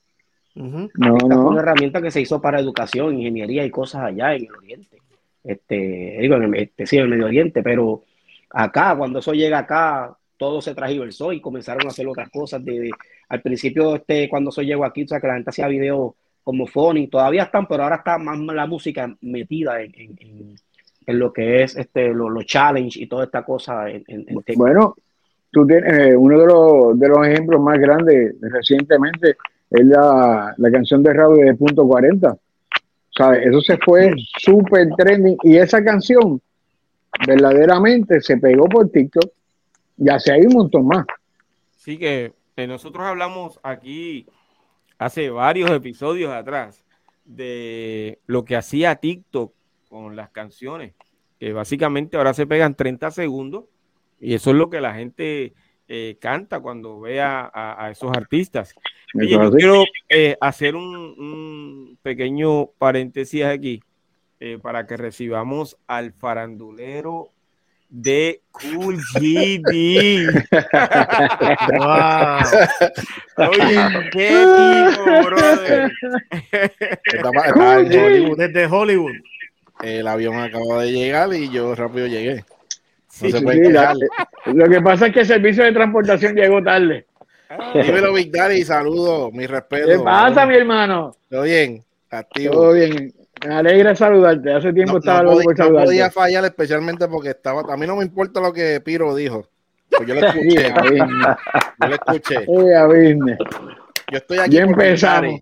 no, 0.54 0.88
no. 0.94 1.48
una 1.48 1.60
herramienta 1.60 2.00
que 2.00 2.10
se 2.10 2.20
hizo 2.20 2.40
para 2.40 2.60
educación, 2.60 3.14
ingeniería 3.14 3.64
y 3.64 3.70
cosas 3.70 4.02
allá 4.04 4.34
en 4.34 4.44
el 4.44 4.54
Oriente. 4.54 4.98
Este, 5.44 6.18
digo, 6.20 6.36
en 6.36 6.42
el, 6.42 6.54
este, 6.54 6.86
sí, 6.86 6.96
en 6.96 7.04
el 7.04 7.08
Medio 7.08 7.26
Oriente, 7.26 7.62
pero 7.62 8.04
acá, 8.50 8.96
cuando 8.96 9.20
eso 9.20 9.32
llega 9.32 9.58
acá, 9.58 10.16
todo 10.40 10.62
se 10.62 10.74
transversó 10.74 11.34
y 11.34 11.40
comenzaron 11.42 11.86
a 11.86 11.90
hacer 11.90 12.08
otras 12.08 12.30
cosas. 12.30 12.64
De, 12.64 12.90
al 13.28 13.42
principio, 13.42 13.94
este, 13.94 14.26
cuando 14.26 14.48
eso 14.48 14.62
llegó 14.62 14.86
aquí, 14.86 15.04
o 15.04 15.06
sea, 15.06 15.20
que 15.20 15.26
la 15.26 15.34
gente 15.34 15.50
hacía 15.50 15.68
videos 15.68 16.14
como 16.42 16.66
phony, 16.66 17.08
todavía 17.08 17.42
están, 17.42 17.68
pero 17.68 17.82
ahora 17.82 17.96
está 17.96 18.16
más 18.16 18.38
la 18.38 18.66
música 18.66 19.14
metida 19.20 19.82
en, 19.82 19.92
en, 21.06 21.18
lo 21.18 21.30
que 21.30 21.62
es 21.62 21.76
este, 21.76 22.14
los 22.14 22.30
lo 22.30 22.42
challenge 22.42 22.98
y 22.98 23.06
toda 23.06 23.24
esta 23.24 23.42
cosa. 23.42 23.84
bueno, 24.56 24.94
tú 25.50 25.66
tienes 25.66 25.92
eh, 25.92 26.16
uno 26.16 26.38
de 26.38 26.46
los, 26.46 26.98
de 26.98 27.08
los 27.08 27.26
ejemplos 27.26 27.60
más 27.60 27.78
grandes 27.78 28.36
recientemente 28.40 29.36
es 29.70 29.84
la, 29.84 30.54
la 30.56 30.70
canción 30.70 31.02
de 31.02 31.12
radio 31.12 31.44
de 31.44 31.54
Punto 31.54 31.86
40. 31.86 32.34
¿Sabes? 33.10 33.46
Eso 33.46 33.60
se 33.60 33.76
fue 33.76 34.14
súper 34.38 34.88
trending 34.96 35.36
y 35.42 35.56
esa 35.56 35.84
canción 35.84 36.40
verdaderamente 37.26 38.22
se 38.22 38.38
pegó 38.38 38.66
por 38.66 38.88
TikTok 38.88 39.30
ya 40.00 40.18
se 40.18 40.32
hay 40.32 40.40
un 40.40 40.54
montón 40.54 40.86
más. 40.86 41.06
Sí 41.76 41.98
que 41.98 42.32
eh, 42.56 42.66
nosotros 42.66 43.04
hablamos 43.04 43.60
aquí 43.62 44.26
hace 44.98 45.30
varios 45.30 45.70
episodios 45.70 46.32
atrás 46.32 46.82
de 47.24 48.18
lo 48.26 48.44
que 48.44 48.56
hacía 48.56 48.96
TikTok 48.96 49.52
con 49.88 50.16
las 50.16 50.30
canciones, 50.30 50.94
que 51.38 51.52
básicamente 51.52 52.16
ahora 52.16 52.34
se 52.34 52.46
pegan 52.46 52.74
30 52.74 53.10
segundos 53.10 53.64
y 54.18 54.34
eso 54.34 54.50
es 54.50 54.56
lo 54.56 54.70
que 54.70 54.80
la 54.80 54.94
gente 54.94 55.52
eh, 55.88 56.16
canta 56.20 56.60
cuando 56.60 57.00
ve 57.00 57.20
a, 57.20 57.88
esos 57.90 58.10
artistas. 58.16 58.74
yo 59.14 59.50
quiero 59.50 59.84
eh, 60.08 60.36
hacer 60.40 60.76
un, 60.76 61.98
pequeño 62.02 62.66
paréntesis 62.78 63.44
aquí 63.44 63.82
para 64.62 64.86
que 64.86 64.96
recibamos 64.96 65.76
al 65.86 66.14
farandulero 66.14 67.30
de 67.90 68.40
Cool 68.52 68.98
GD. 69.14 70.26
wow. 71.76 72.40
Oye, 73.48 74.08
qué 74.12 74.28
tipo, 74.30 75.24
brother. 75.26 75.92
Hollywood, 77.54 78.38
desde 78.38 78.66
Hollywood. 78.66 79.14
El 79.82 80.06
avión 80.06 80.36
acaba 80.36 80.82
de 80.82 80.92
llegar 80.92 81.32
y 81.34 81.50
yo 81.50 81.74
rápido 81.74 82.06
llegué. 82.06 82.44
No 83.22 83.30
se 83.30 83.42
puede 83.42 83.72
lo 84.46 84.68
que 84.68 84.80
pasa 84.80 85.08
es 85.08 85.12
que 85.12 85.20
el 85.20 85.26
servicio 85.26 85.64
de 85.64 85.72
transportación 85.72 86.34
llegó 86.34 86.62
tarde. 86.62 87.06
Ah. 87.48 87.72
Dímelo, 87.82 88.12
Big 88.14 88.30
Daddy, 88.30 88.64
saludos, 88.64 89.32
mi 89.32 89.46
respeto. 89.46 89.88
¿Qué 89.88 89.98
pasa, 89.98 90.46
mi 90.46 90.54
hermano? 90.54 91.16
Todo 91.28 91.42
bien, 91.42 91.84
activo. 92.10 92.52
Todo 92.52 92.72
bien. 92.72 93.12
Me 93.46 93.54
alegra 93.54 93.94
saludarte. 93.94 94.52
Hace 94.52 94.72
tiempo 94.72 94.98
estaba 94.98 95.22
no 95.22 95.32
podía, 95.32 95.64
No 95.64 95.84
podía 95.84 96.10
fallar, 96.10 96.44
especialmente 96.44 97.08
porque 97.08 97.30
estaba. 97.30 97.62
A 97.72 97.76
mí 97.76 97.86
no 97.86 97.96
me 97.96 98.04
importa 98.04 98.40
lo 98.40 98.52
que 98.52 98.80
Piro 98.80 99.14
dijo. 99.14 99.46
Pues 99.90 100.08
yo 100.08 100.14
lo 100.14 100.26
escuché. 100.26 100.72
yo 101.80 101.88
lo 101.88 101.94
escuché. 101.94 102.46
Yo 104.10 104.18
estoy 104.18 104.38
aquí. 104.38 104.56
Ya 104.56 104.62
empezamos. 104.62 105.40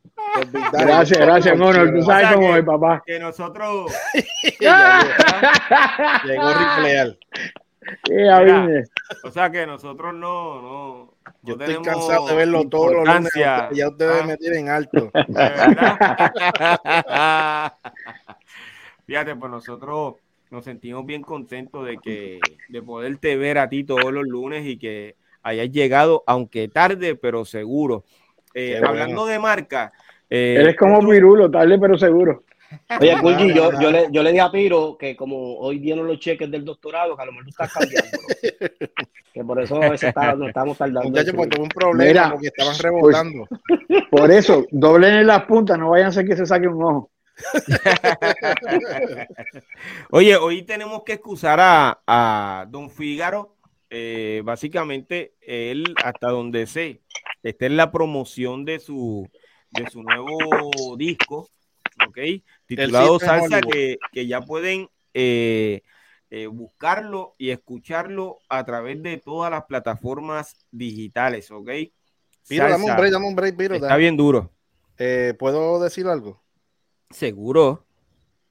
Gracias, 0.73 1.19
gracias, 1.19 1.57
Mono. 1.57 1.91
Tú 1.93 2.03
sabes 2.03 2.35
cómo 2.35 2.57
es, 2.57 2.65
papá. 2.65 3.03
Que 3.07 3.19
nosotros. 3.19 3.93
llegó 6.25 6.53
Rifleal. 6.55 7.19
o 9.25 9.31
sea 9.31 9.51
que 9.51 9.67
nosotros 9.67 10.15
no, 10.15 10.63
no, 10.63 11.15
yo 11.49 11.65
estoy 11.65 11.83
cansado 11.83 12.29
de 12.29 12.35
verlo 12.35 12.69
todos 12.69 12.93
los 12.93 13.07
lunes. 13.07 13.33
Ya 13.35 13.71
ustedes 13.89 14.23
ah. 14.23 14.27
me 14.27 14.37
tienen 14.37 14.69
alto. 14.69 15.11
Fíjate, 19.07 19.37
pues 19.37 19.51
nosotros 19.51 20.17
nos 20.51 20.65
sentimos 20.65 21.07
bien 21.07 21.23
contentos 21.23 21.87
de 21.87 21.99
que 21.99 22.41
de 22.69 22.83
poderte 22.83 23.37
ver 23.37 23.59
a 23.59 23.69
ti 23.69 23.85
todos 23.85 24.13
los 24.13 24.27
lunes 24.27 24.67
y 24.67 24.79
que 24.79 25.17
hayas 25.43 25.71
llegado, 25.71 26.25
aunque 26.27 26.69
tarde, 26.69 27.15
pero 27.15 27.45
seguro. 27.45 28.05
Eh, 28.55 28.81
hablando 28.85 29.27
de 29.27 29.39
marca. 29.39 29.93
Eh, 30.29 30.57
Eres 30.61 30.77
como 30.77 30.99
Pirulo, 31.01 31.51
tarde, 31.51 31.79
pero 31.79 31.97
seguro. 31.97 32.45
Oye, 33.01 33.17
Kulji, 33.23 33.55
yo, 33.55 33.71
yo, 33.81 33.91
le, 33.91 34.09
yo 34.11 34.23
le 34.23 34.31
dije 34.31 34.41
a 34.41 34.51
Piro 34.51 34.97
que 34.99 35.17
como 35.17 35.59
hoy 35.59 35.79
dieron 35.79 36.07
los 36.07 36.19
cheques 36.19 36.51
del 36.51 36.65
doctorado, 36.65 37.17
que 37.17 37.23
a 37.23 37.27
lo 37.27 37.33
mejor 37.33 37.45
tú 37.45 37.51
estás 37.51 37.73
cambiando. 37.73 38.19
que 39.33 39.45
por 39.45 39.63
eso 39.63 39.77
a 39.77 39.91
veces 39.91 40.09
está, 40.09 40.35
nos 40.35 40.49
estamos 40.49 40.77
tardando. 40.77 41.09
Muchachos, 41.09 41.35
porque 41.35 41.51
tuve 41.51 41.63
un 41.63 41.69
problema 41.69 42.33
porque 42.33 42.49
estaban 42.49 42.73
pues, 42.73 42.83
rebotando. 42.83 43.49
por 44.11 44.31
eso, 44.31 44.67
doblen 44.71 45.15
en 45.15 45.27
las 45.27 45.45
puntas, 45.45 45.79
no 45.79 45.91
vayan 45.91 46.09
a 46.09 46.13
ser 46.13 46.27
que 46.27 46.37
se 46.37 46.47
saque 46.47 46.69
un 46.69 46.83
ojo. 46.83 47.11
Oye, 50.11 50.37
hoy 50.37 50.63
tenemos 50.63 51.05
que 51.05 51.15
excusar 51.15 51.61
a, 51.61 52.01
a 52.07 52.67
Don 52.69 52.91
Fígaro. 52.91 53.55
Eh, 53.91 54.43
básicamente, 54.45 55.35
él, 55.41 55.95
hasta 56.05 56.29
donde 56.29 56.67
sé, 56.67 57.01
está 57.43 57.67
en 57.67 57.77
la 57.77 57.91
promoción 57.91 58.65
de 58.65 58.81
su, 58.81 59.27
de 59.71 59.89
su 59.89 60.03
nuevo 60.03 60.97
disco, 60.99 61.49
¿ok? 62.09 62.19
Titulado 62.67 63.19
Salsa, 63.19 63.61
que, 63.61 63.99
que, 64.13 64.27
ya 64.27 64.41
pueden 64.41 64.89
eh, 65.15 65.83
eh, 66.31 66.47
buscarlo 66.47 67.35
y 67.39 67.51
escucharlo 67.51 68.39
a 68.49 68.65
través 68.65 69.03
de 69.03 69.19
todas 69.19 69.51
las 69.51 69.65
plataformas 69.65 70.67
digitales, 70.71 71.51
¿ok? 71.51 71.71
Piro, 72.49 72.69
dame 72.69 72.85
un 72.85 72.97
break, 72.97 73.13
dame 73.13 73.27
un 73.27 73.37
break, 73.37 73.57
Piro. 73.57 73.75
Está 73.75 73.97
bien 73.97 74.17
duro. 74.17 74.53
Eh, 74.97 75.35
¿Puedo 75.39 75.81
decir 75.81 76.07
algo? 76.07 76.43
Seguro. 77.11 77.88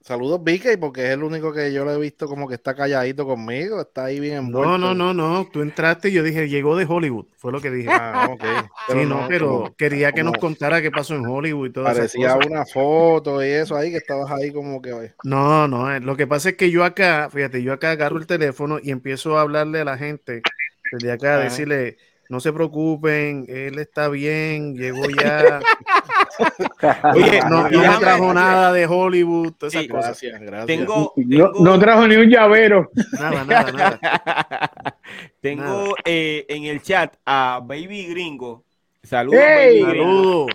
Saludos, 0.08 0.41
Vicky, 0.41 0.78
porque 0.80 1.03
es 1.03 1.10
el 1.10 1.22
único 1.22 1.51
que 1.51 1.74
yo 1.74 1.84
lo 1.84 1.91
he 1.91 1.99
visto 1.99 2.30
como 2.30 2.47
que 2.47 2.55
está 2.55 2.74
calladito 2.74 3.26
conmigo, 3.26 3.82
está 3.82 4.05
ahí 4.05 4.22
bien 4.22 4.38
envuelto. 4.38 4.78
No, 4.78 4.78
no, 4.78 4.93
no, 4.93 5.14
no, 5.14 5.49
tú 5.51 5.62
entraste 5.62 6.08
y 6.08 6.14
yo 6.14 6.24
dije, 6.24 6.47
llegó 6.47 6.78
de 6.78 6.86
Hollywood, 6.86 7.26
fue 7.36 7.51
lo 7.51 7.60
que 7.60 7.70
dije. 7.70 7.89
Ah, 7.91 8.30
ok. 8.32 8.43
sí, 8.88 9.05
no, 9.05 9.26
pero 9.28 9.76
quería 9.78 10.14
que 10.14 10.24
nos 10.24 10.38
contara 10.38 10.82
qué 10.82 10.91
pasó 10.91 11.14
en 11.16 11.26
Hollywood 11.26 11.68
y 11.68 11.72
todo 11.74 11.88
eso. 11.88 11.97
Parecía 11.97 12.38
una 12.38 12.66
foto 12.66 13.43
y 13.43 13.49
eso 13.49 13.76
ahí, 13.76 13.91
que 13.91 13.97
estabas 13.97 14.32
ahí 14.32 14.53
como 14.53 14.82
que... 14.82 15.12
No, 15.26 15.68
no, 15.68 15.93
eh, 15.93 15.99
lo 15.99 16.16
que 16.16 16.26
pasa 16.26 16.51
es 16.51 16.55
que 16.55 16.72
yo 16.72 16.86
acá, 16.86 17.30
fíjate, 17.30 17.62
yo 17.62 17.74
acá 17.74 17.91
agarro 17.91 18.18
el 18.18 18.28
teléfono 18.28 18.80
y 18.82 18.91
empiezo 18.91 19.38
a 19.38 19.41
hablarle 19.41 19.82
a 19.82 19.84
la 19.84 19.97
gente, 19.97 20.41
desde 20.89 21.12
acá, 21.12 21.36
a 21.36 21.39
decirle 21.39 21.97
no 22.30 22.39
se 22.41 22.51
preocupen, 22.51 23.45
él 23.47 23.80
está 23.80 24.10
bien, 24.10 24.76
llegó 24.76 25.10
ya. 25.10 25.60
Oye, 27.15 27.41
no, 27.49 27.69
no 27.69 27.99
trajo 27.99 28.34
nada 28.34 28.73
de 28.73 28.86
Hollywood, 28.86 29.53
todas 29.53 29.75
esas 29.75 29.88
cosas. 29.88 30.21
Gracias, 30.21 30.41
gracias. 30.41 30.65
Tengo, 30.65 31.13
No, 31.59 31.80
trajo 31.80 32.07
ni 32.07 32.15
un 32.15 32.30
llavero. 32.30 32.89
Nada, 33.19 33.43
nada, 33.43 33.71
nada. 33.71 34.97
tengo 35.41 35.95
eh, 36.05 36.45
en 36.49 36.65
el 36.65 36.82
chat 36.82 37.15
a 37.25 37.61
Baby 37.63 38.07
Gringo. 38.07 38.63
Saludos, 39.03 39.39
hey, 39.41 39.82
Saludos. 39.84 40.51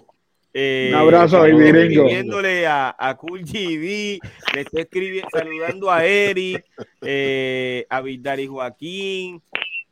Eh, 0.54 0.90
un 0.92 0.98
abrazo, 0.98 1.38
Baby 1.38 1.68
Gringo. 1.68 2.02
Escribiéndole 2.02 2.66
a, 2.66 2.94
a 2.98 3.16
Cool 3.16 3.42
GV, 3.42 4.20
le 4.54 4.60
estoy 4.60 4.82
escribiendo, 4.82 5.28
saludando 5.32 5.90
a 5.90 6.04
Eric, 6.04 6.64
eh, 7.00 7.86
a 7.88 8.00
Vidal 8.02 8.46
Joaquín, 8.46 9.42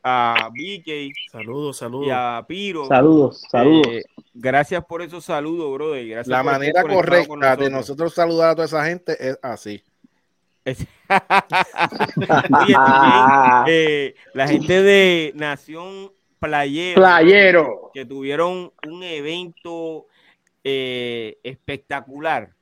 a 0.03 0.49
BK. 0.51 1.11
Saludos, 1.31 1.77
saludos. 1.77 2.07
Y 2.07 2.11
a 2.11 2.43
Piro. 2.47 2.85
Saludos, 2.87 3.41
saludos. 3.49 3.87
Eh, 3.87 4.03
gracias 4.33 4.83
por 4.85 5.01
esos 5.01 5.25
saludos, 5.25 5.71
brother. 5.73 6.07
Gracias 6.07 6.27
la 6.27 6.43
manera 6.43 6.83
correcta 6.83 7.55
de 7.55 7.69
nosotros 7.69 8.13
saludar 8.13 8.51
a 8.51 8.55
toda 8.55 8.65
esa 8.65 8.85
gente 8.85 9.15
es 9.19 9.39
así. 9.41 9.83
Eh, 13.67 14.15
la 14.33 14.47
gente 14.47 14.81
de 14.81 15.33
Nación 15.35 16.11
Playero, 16.39 17.01
Playero. 17.01 17.91
que 17.93 18.05
tuvieron 18.05 18.71
un 18.87 19.03
evento 19.03 20.07
eh, 20.63 21.37
espectacular 21.43 22.53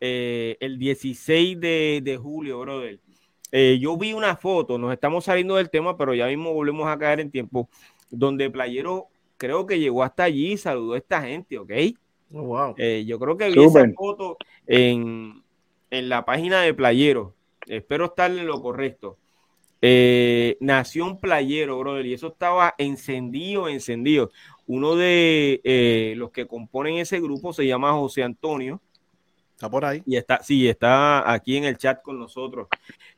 el 0.00 0.78
16 0.78 1.60
de, 1.60 2.00
de 2.02 2.16
julio, 2.16 2.60
brother. 2.60 2.98
Eh, 3.54 3.78
yo 3.78 3.98
vi 3.98 4.14
una 4.14 4.34
foto, 4.34 4.78
nos 4.78 4.94
estamos 4.94 5.26
saliendo 5.26 5.56
del 5.56 5.68
tema, 5.68 5.94
pero 5.98 6.14
ya 6.14 6.26
mismo 6.26 6.54
volvemos 6.54 6.88
a 6.88 6.98
caer 6.98 7.20
en 7.20 7.30
tiempo, 7.30 7.68
donde 8.10 8.48
Playero 8.48 9.08
creo 9.36 9.66
que 9.66 9.78
llegó 9.78 10.02
hasta 10.02 10.24
allí 10.24 10.52
y 10.52 10.56
saludó 10.56 10.94
a 10.94 10.98
esta 10.98 11.20
gente, 11.20 11.58
¿ok? 11.58 11.70
Oh, 12.32 12.44
wow. 12.44 12.74
Eh, 12.78 13.04
yo 13.06 13.18
creo 13.18 13.36
que 13.36 13.50
vi 13.50 13.62
esa 13.62 13.86
foto 13.94 14.38
en, 14.66 15.42
la 15.90 16.24
página 16.24 16.62
de 16.62 16.72
Playero. 16.72 17.34
Espero 17.66 18.06
estar 18.06 18.30
en 18.30 18.46
lo 18.46 18.62
correcto. 18.62 19.18
Eh, 19.82 20.56
Nación 20.60 21.20
Playero, 21.20 21.78
brother, 21.78 22.06
y 22.06 22.14
eso 22.14 22.28
estaba 22.28 22.74
encendido, 22.78 23.68
encendido. 23.68 24.30
Uno 24.66 24.96
de 24.96 26.14
los 26.16 26.30
que 26.30 26.46
componen 26.46 26.96
ese 26.96 27.20
grupo 27.20 27.52
se 27.52 27.66
llama 27.66 27.92
José 27.92 28.22
Antonio. 28.22 28.80
Está 29.62 29.70
por 29.70 29.84
ahí. 29.84 30.02
Y 30.06 30.16
está, 30.16 30.42
sí, 30.42 30.68
está 30.68 31.32
aquí 31.32 31.56
en 31.56 31.62
el 31.62 31.76
chat 31.76 32.02
con 32.02 32.18
nosotros. 32.18 32.66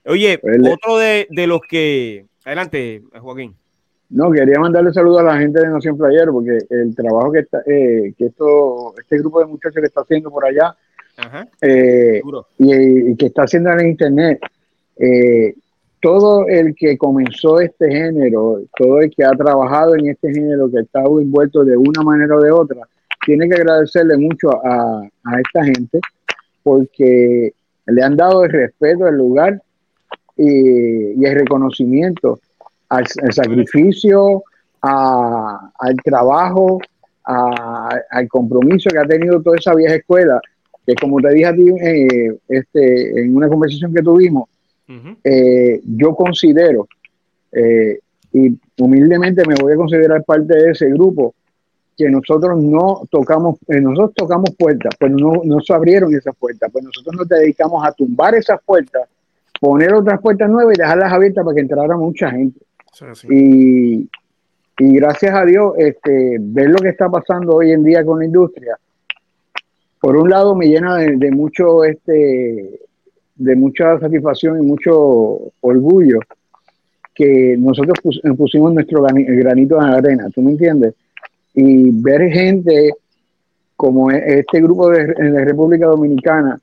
Oye, 0.04 0.38
otro 0.70 0.98
de, 0.98 1.26
los 1.46 1.62
que. 1.62 2.26
Adelante, 2.44 3.02
Joaquín. 3.18 3.54
No, 4.10 4.30
quería 4.30 4.60
mandarle 4.60 4.92
saludo 4.92 5.20
a 5.20 5.22
la 5.22 5.38
gente 5.38 5.58
de 5.58 5.70
Nación 5.70 5.96
Playero, 5.96 6.34
porque 6.34 6.58
el 6.68 6.94
trabajo 6.94 7.32
que, 7.32 7.38
está, 7.38 7.62
eh, 7.66 8.12
que 8.18 8.26
esto, 8.26 8.92
este 8.98 9.16
grupo 9.20 9.40
de 9.40 9.46
muchachos 9.46 9.80
le 9.80 9.86
está 9.86 10.02
haciendo 10.02 10.30
por 10.30 10.44
allá, 10.44 10.76
eh, 11.62 12.20
y, 12.58 13.16
que 13.16 13.24
está 13.24 13.44
haciendo 13.44 13.70
en 13.70 13.88
internet, 13.88 14.38
eh, 14.98 15.54
todo 16.02 16.46
el 16.46 16.74
que 16.74 16.98
comenzó 16.98 17.58
este 17.58 17.90
género, 17.90 18.60
todo 18.76 19.00
el 19.00 19.10
que 19.16 19.24
ha 19.24 19.30
trabajado 19.30 19.96
en 19.96 20.10
este 20.10 20.30
género, 20.30 20.70
que 20.70 20.80
está 20.80 21.04
envuelto 21.04 21.64
de 21.64 21.74
una 21.74 22.02
manera 22.02 22.36
o 22.36 22.40
de 22.42 22.50
otra, 22.50 22.86
tiene 23.24 23.48
que 23.48 23.54
agradecerle 23.54 24.18
mucho 24.18 24.50
a, 24.50 25.08
a 25.24 25.40
esta 25.40 25.64
gente, 25.64 26.00
porque 26.64 27.52
le 27.86 28.02
han 28.02 28.16
dado 28.16 28.44
el 28.44 28.50
respeto 28.50 29.04
al 29.04 29.16
lugar 29.16 29.62
y, 30.36 31.24
el 31.24 31.34
reconocimiento 31.34 32.40
al, 32.88 33.06
sacrificio, 33.06 34.42
al 34.80 35.96
trabajo, 36.02 36.80
al 37.24 38.28
compromiso 38.28 38.90
que 38.90 38.98
ha 38.98 39.06
tenido 39.06 39.40
toda 39.40 39.56
esa 39.56 39.74
vieja 39.74 39.94
escuela, 39.94 40.40
que 40.86 40.94
como 40.96 41.20
te 41.20 41.32
dije 41.32 41.46
a 41.46 41.54
ti 41.54 41.68
eh, 41.80 42.36
este, 42.48 43.20
en 43.20 43.36
una 43.36 43.48
conversación 43.48 43.94
que 43.94 44.02
tuvimos, 44.02 44.48
eh, 45.22 45.80
yo 45.84 46.14
considero, 46.14 46.88
eh, 47.52 47.98
y 48.32 48.58
humildemente 48.78 49.46
me 49.46 49.54
voy 49.54 49.72
a 49.72 49.76
considerar 49.76 50.24
parte 50.24 50.54
de 50.54 50.72
ese 50.72 50.88
grupo, 50.90 51.34
que 51.96 52.08
nosotros 52.08 52.62
no 52.62 53.02
tocamos, 53.10 53.58
nosotros 53.68 54.14
tocamos 54.14 54.50
puertas, 54.58 54.94
pero 54.98 55.16
no, 55.16 55.42
no 55.44 55.60
se 55.60 55.72
abrieron 55.72 56.14
esas 56.14 56.34
puertas, 56.36 56.70
pues 56.72 56.84
nosotros 56.84 57.14
nos 57.16 57.28
dedicamos 57.28 57.86
a 57.86 57.92
tumbar 57.92 58.34
esas 58.34 58.60
puertas 58.64 59.08
poner 59.64 59.94
otras 59.94 60.20
puertas 60.20 60.50
nuevas 60.50 60.74
y 60.76 60.80
dejarlas 60.80 61.10
abiertas 61.10 61.42
para 61.42 61.54
que 61.54 61.60
entrara 61.62 61.96
mucha 61.96 62.30
gente. 62.30 62.60
Y, 63.30 64.08
gracias 64.76 65.34
a 65.34 65.44
Dios, 65.44 65.72
este, 65.78 66.36
ver 66.38 66.68
lo 66.68 66.78
que 66.78 66.90
está 66.90 67.08
pasando 67.08 67.56
hoy 67.56 67.72
en 67.72 67.82
día 67.82 68.04
con 68.04 68.18
la 68.18 68.26
industria, 68.26 68.76
por 70.00 70.16
un 70.16 70.28
lado 70.28 70.54
me 70.54 70.66
llena 70.66 70.96
de, 70.96 71.30
mucho, 71.30 71.82
este, 71.84 72.78
de 73.36 73.56
mucha 73.56 73.98
satisfacción 73.98 74.62
y 74.62 74.66
mucho 74.66 75.38
orgullo 75.62 76.18
que 77.14 77.56
nosotros 77.56 77.98
pusimos 78.36 78.74
nuestro 78.74 79.02
granito 79.02 79.80
en 79.80 79.90
la 79.90 79.96
arena, 79.96 80.28
¿tú 80.34 80.42
me 80.42 80.50
entiendes? 80.50 80.94
Y 81.54 81.90
ver 82.02 82.30
gente 82.30 82.90
como 83.76 84.10
e, 84.10 84.40
este 84.40 84.60
grupo 84.60 84.90
de, 84.90 85.06
de 85.06 85.30
la 85.30 85.44
República 85.44 85.86
Dominicana 85.86 86.60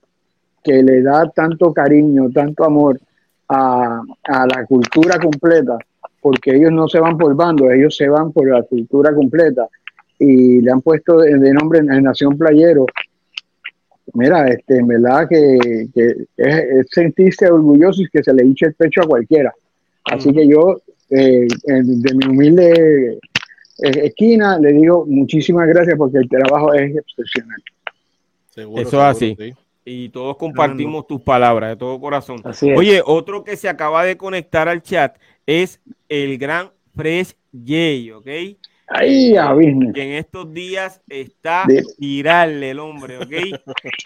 que 0.63 0.83
le 0.83 1.01
da 1.01 1.29
tanto 1.29 1.73
cariño, 1.73 2.29
tanto 2.31 2.63
amor 2.63 2.99
a, 3.51 4.01
la 4.27 4.65
cultura 4.65 5.19
completa, 5.19 5.77
porque 6.21 6.55
ellos 6.55 6.71
no 6.71 6.87
se 6.87 6.99
van 6.99 7.17
por 7.17 7.35
bando, 7.35 7.69
ellos 7.69 7.95
se 7.95 8.07
van 8.07 8.31
por 8.31 8.49
la 8.49 8.63
cultura 8.63 9.13
completa 9.13 9.67
y 10.19 10.61
le 10.61 10.71
han 10.71 10.81
puesto 10.81 11.19
de, 11.19 11.53
nombre 11.53 11.79
en 11.79 12.03
Nación 12.03 12.37
Playero. 12.37 12.85
Mira, 14.13 14.47
este, 14.49 14.77
en 14.77 14.87
verdad 14.87 15.27
que, 15.27 15.89
es, 16.37 16.87
sentirse 16.91 17.49
orgulloso 17.49 18.03
y 18.03 18.09
que 18.09 18.23
se 18.23 18.33
le 18.33 18.45
hinche 18.45 18.67
el 18.67 18.73
pecho 18.75 19.01
a 19.01 19.07
cualquiera. 19.07 19.53
Así 20.05 20.31
que 20.31 20.47
yo, 20.47 20.81
eh, 21.09 21.47
de 21.65 22.15
mi 22.15 22.27
humilde 22.27 23.19
esquina, 23.78 24.59
le 24.59 24.74
digo 24.74 25.05
muchísimas 25.07 25.67
gracias 25.67 25.97
porque 25.97 26.19
el 26.19 26.30
trabajo 26.30 26.74
es 26.74 26.95
excepcional. 26.95 27.61
Eso 28.55 28.80
es 28.80 28.93
así 28.93 29.55
y 29.84 30.09
todos 30.09 30.38
compartimos 30.38 31.07
tus 31.07 31.22
palabras 31.22 31.72
de 31.72 31.76
todo 31.76 31.99
corazón. 31.99 32.41
Oye, 32.76 33.01
otro 33.05 33.43
que 33.43 33.57
se 33.57 33.67
acaba 33.67 34.03
de 34.03 34.17
conectar 34.17 34.67
al 34.67 34.82
chat 34.82 35.17
es 35.45 35.80
el 36.07 36.38
gran 36.38 36.69
Fresh 36.95 37.36
Jay, 37.65 38.11
¿ok? 38.11 38.28
Ahí, 38.88 39.34
que 39.93 40.03
en 40.03 40.11
estos 40.13 40.53
días 40.53 41.01
está 41.07 41.65
viral 41.97 42.61
el 42.61 42.80
hombre, 42.80 43.19
¿ok? 43.19 43.63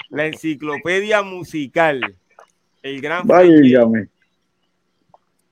La 0.10 0.28
enciclopedia 0.28 1.24
musical. 1.24 2.02
El 2.84 3.02
gran 3.02 3.26
Válgame. 3.26 4.08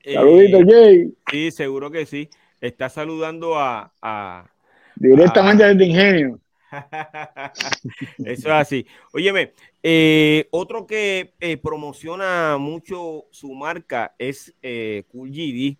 Eh, 0.04 0.14
Saludito, 0.14 0.60
Jay. 0.64 1.12
Sí, 1.30 1.50
seguro 1.50 1.90
que 1.90 2.06
sí. 2.06 2.28
Está 2.64 2.88
saludando 2.88 3.58
a. 3.58 4.50
Directamente 4.96 5.64
desde 5.64 5.84
Ingenio. 5.84 6.40
Eso 8.24 8.24
es 8.24 8.46
así. 8.46 8.86
Óyeme, 9.12 9.52
eh, 9.82 10.48
otro 10.50 10.86
que 10.86 11.34
eh, 11.40 11.58
promociona 11.58 12.56
mucho 12.58 13.26
su 13.30 13.52
marca 13.52 14.14
es 14.18 14.54
eh, 14.62 15.04
Cool 15.08 15.30
GD. 15.30 15.76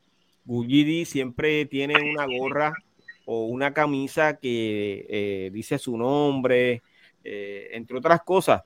Cool 0.46 0.66
GD 0.66 1.06
siempre 1.06 1.64
tiene 1.64 1.94
una 2.12 2.26
gorra 2.26 2.74
o 3.24 3.46
una 3.46 3.72
camisa 3.72 4.36
que 4.36 5.06
eh, 5.08 5.50
dice 5.54 5.78
su 5.78 5.96
nombre, 5.96 6.82
entre 7.24 7.96
otras 7.96 8.20
cosas. 8.24 8.60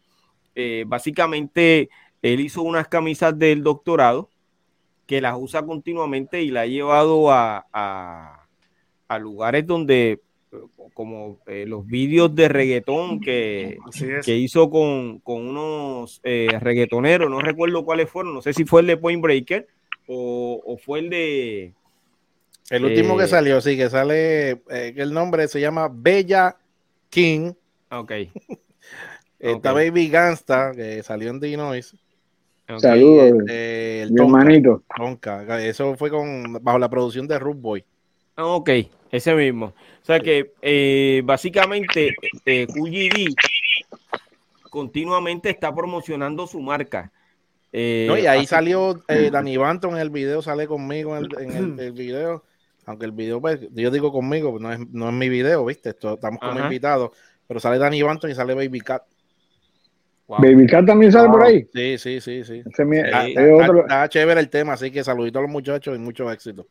básicamente, 0.86 1.88
él 2.20 2.40
hizo 2.40 2.62
unas 2.62 2.88
camisas 2.88 3.38
del 3.38 3.62
doctorado 3.62 4.28
que 5.08 5.20
las 5.20 5.34
usa 5.36 5.66
continuamente 5.66 6.40
y 6.42 6.50
la 6.50 6.60
ha 6.60 6.66
llevado 6.66 7.32
a, 7.32 7.66
a 7.72 9.18
lugares 9.18 9.66
donde 9.66 10.20
como 10.94 11.40
eh, 11.46 11.64
los 11.66 11.86
vídeos 11.86 12.34
de 12.34 12.48
reggaetón 12.48 13.20
que, 13.20 13.78
que 14.24 14.36
hizo 14.36 14.70
con, 14.70 15.20
unos 15.24 16.20
eh, 16.24 16.48
reggaetoneros, 16.60 17.30
no 17.30 17.40
recuerdo 17.40 17.84
cuáles 17.84 18.10
fueron, 18.10 18.34
no 18.34 18.42
sé 18.42 18.52
si 18.52 18.64
fue 18.64 18.80
el 18.80 18.88
de 18.88 18.96
Point 18.96 19.22
Breaker 19.22 19.68
o, 20.06 20.78
fue 20.82 21.00
el 21.00 21.10
de... 21.10 21.74
El 22.70 22.84
último 22.84 23.16
que 23.16 23.26
salió, 23.26 23.60
sí, 23.60 23.76
que 23.76 23.88
sale, 23.88 24.62
el 24.68 25.12
nombre 25.14 25.48
se 25.48 25.60
llama 25.60 25.88
Bella 25.90 26.56
King. 27.08 27.52
Ok. 27.90 28.12
Esta 29.38 29.72
Baby 29.72 30.08
Gangsta, 30.08 30.72
que 30.74 31.02
salió 31.02 31.30
en 31.30 31.40
Saludos, 32.76 33.32
este, 33.40 34.02
el 34.02 34.18
hermanito. 34.18 34.82
Eso 35.60 35.96
fue 35.96 36.10
con, 36.10 36.58
bajo 36.60 36.78
la 36.78 36.90
producción 36.90 37.26
de 37.26 37.38
Root 37.38 37.60
Boy. 37.60 37.84
Ok, 38.36 38.70
ese 39.10 39.34
mismo. 39.34 39.66
O 39.66 40.04
sea 40.04 40.20
que 40.20 40.52
eh, 40.60 41.22
básicamente 41.24 42.14
eh, 42.44 42.66
continuamente 44.70 45.50
está 45.50 45.74
promocionando 45.74 46.46
su 46.46 46.60
marca. 46.60 47.10
Eh, 47.72 48.06
no, 48.08 48.18
y 48.18 48.26
ahí 48.26 48.46
salió 48.46 49.02
eh, 49.08 49.30
Danny 49.30 49.56
Banton 49.56 49.92
en 49.94 49.98
el 49.98 50.10
video, 50.10 50.40
sale 50.42 50.66
conmigo 50.66 51.16
en 51.16 51.78
el, 51.78 51.92
video. 51.92 52.44
Aunque 52.86 53.06
el 53.06 53.12
video, 53.12 53.40
pues, 53.40 53.60
yo 53.72 53.90
digo 53.90 54.12
conmigo, 54.12 54.58
no 54.58 54.72
es, 54.72 54.80
no 54.90 55.08
es 55.08 55.14
mi 55.14 55.28
video, 55.28 55.64
¿viste? 55.64 55.90
estamos 55.90 56.40
como 56.40 56.60
invitados. 56.60 57.10
Pero 57.46 57.60
sale 57.60 57.78
Danny 57.78 58.02
Banton 58.02 58.30
y 58.30 58.34
sale 58.34 58.54
Baby 58.54 58.80
Cat. 58.80 59.02
Baby 60.28 60.66
Cat 60.66 60.84
también 60.84 61.10
sale 61.10 61.28
por 61.30 61.42
ahí. 61.42 61.66
Sí, 61.72 61.96
sí, 61.96 62.20
sí, 62.20 62.44
sí. 62.44 62.62
Está, 62.66 64.08
chévere 64.08 64.40
el 64.40 64.50
tema, 64.50 64.74
así 64.74 64.90
que 64.90 65.02
saluditos 65.02 65.40
a 65.40 65.42
los 65.42 65.50
muchachos 65.50 65.96
y 65.96 65.98
mucho 65.98 66.30
éxito. 66.30 66.66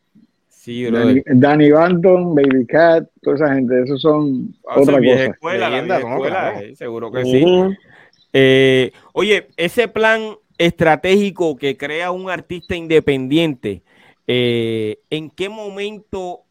Sí, 0.48 0.86
Danny, 1.26 1.72
Banton, 1.72 2.36
Baby 2.36 2.68
Cat, 2.68 3.08
toda 3.22 3.38
esa 3.38 3.54
gente, 3.54 3.84
esos 3.84 4.02
son 4.02 4.54
otra 4.64 4.98
cosa. 4.98 5.26
Escuela, 5.26 6.62
seguro 6.76 7.12
que 7.12 7.24
sí. 7.24 7.46
Eh, 8.34 8.92
oye, 9.14 9.48
ese 9.58 9.88
plan 9.88 10.36
estratégico 10.58 11.56
que 11.56 11.78
crea 11.78 12.12
un 12.12 12.30
artista 12.30 12.76
independiente, 12.76 13.82
eh, 14.28 15.00
¿en 15.10 15.30
qué 15.30 15.50
momento 15.50 16.42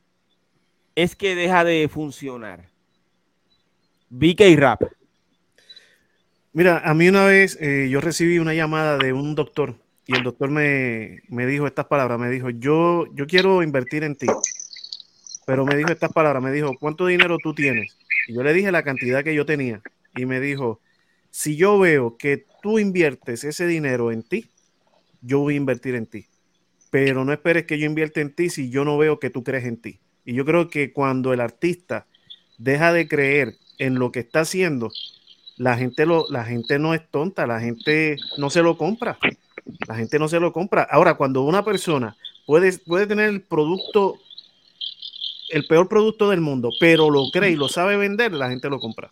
es 0.95 1.15
que 1.15 1.35
deja 1.35 1.63
de 1.63 1.89
funcionar? 1.89 2.71
BK 4.09 4.57
Rap. 4.57 4.83
Mira, 6.57 6.79
a 6.79 6.95
mí 6.95 7.07
una 7.07 7.27
vez 7.27 7.59
eh, 7.61 7.89
yo 7.91 8.01
recibí 8.01 8.39
una 8.39 8.55
llamada 8.55 8.97
de 8.97 9.13
un 9.13 9.35
doctor 9.35 9.75
y 10.07 10.17
el 10.17 10.23
doctor 10.23 10.51
me, 10.51 11.21
dijo 11.29 11.67
estas 11.67 11.85
palabras, 11.85 12.19
me 12.19 12.31
dijo, 12.31 12.49
yo, 12.49 13.05
yo 13.13 13.27
quiero 13.27 13.63
invertir 13.63 14.05
en 14.05 14.17
ti, 14.17 14.27
pero 15.45 15.67
me 15.67 15.77
dijo 15.77 15.91
estas 15.91 16.15
palabras, 16.15 16.43
me 16.43 16.51
dijo, 16.51 16.73
¿cuánto 16.81 17.05
dinero 17.05 17.37
tú 17.43 17.53
tienes? 17.55 17.95
Y 18.27 18.33
yo 18.33 18.43
le 18.43 18.55
dije 18.55 18.73
la 18.73 18.85
cantidad 18.85 19.23
que 19.23 19.35
yo 19.35 19.45
tenía 19.45 19.83
y 20.17 20.25
me 20.25 20.41
dijo, 20.41 20.81
si 21.31 21.57
yo 21.57 21.79
veo 21.79 22.17
que 22.17 22.47
tú 22.63 22.79
inviertes 22.79 23.45
ese 23.45 23.67
dinero 23.67 24.11
en 24.11 24.23
ti, 24.23 24.49
yo 25.21 25.41
voy 25.41 25.53
a 25.53 25.57
invertir 25.59 25.95
en 25.95 26.07
ti, 26.07 26.25
pero 26.89 27.23
no 27.27 27.35
esperes 27.35 27.67
que 27.67 27.79
yo 27.79 27.85
invierta 27.85 28.23
en 28.23 28.35
ti 28.35 28.49
si 28.49 28.71
yo 28.71 28.83
no 28.87 28.97
veo 28.97 29.21
que 29.21 29.29
tú 29.29 29.45
crees 29.45 29.67
en 29.67 29.77
ti. 29.77 30.01
Y 30.25 30.33
yo 30.33 30.47
creo 30.47 30.71
que 30.71 30.95
cuando 30.95 31.35
el 31.35 31.43
artista 31.43 32.07
deja 32.57 32.95
de 32.95 33.07
creer 33.09 33.57
en 33.77 33.99
lo 33.99 34.11
que 34.11 34.21
está 34.21 34.41
haciendo, 34.41 34.91
la 35.59 35.77
gente, 35.77 36.07
lo, 36.07 36.27
la 36.31 36.45
gente 36.45 36.79
no 36.79 36.95
es 36.95 37.09
tonta, 37.11 37.47
la 37.47 37.61
gente 37.61 38.17
no 38.39 38.51
se 38.51 38.63
lo 38.63 38.77
compra. 38.77 39.19
La 39.89 39.97
gente 39.97 40.19
no 40.19 40.29
se 40.29 40.39
lo 40.39 40.53
compra. 40.53 40.87
Ahora, 40.91 41.15
cuando 41.15 41.43
una 41.43 41.65
persona 41.65 42.17
puede, 42.47 42.77
puede 42.79 43.07
tener 43.07 43.29
el 43.29 43.43
producto, 43.43 44.17
el 45.51 45.67
peor 45.67 45.89
producto 45.89 46.31
del 46.31 46.41
mundo, 46.41 46.71
pero 46.79 47.11
lo 47.11 47.31
cree 47.33 47.51
y 47.51 47.57
lo 47.57 47.69
sabe 47.69 47.97
vender, 47.97 48.33
la 48.33 48.51
gente 48.51 48.69
lo 48.69 48.79
compra. 48.79 49.11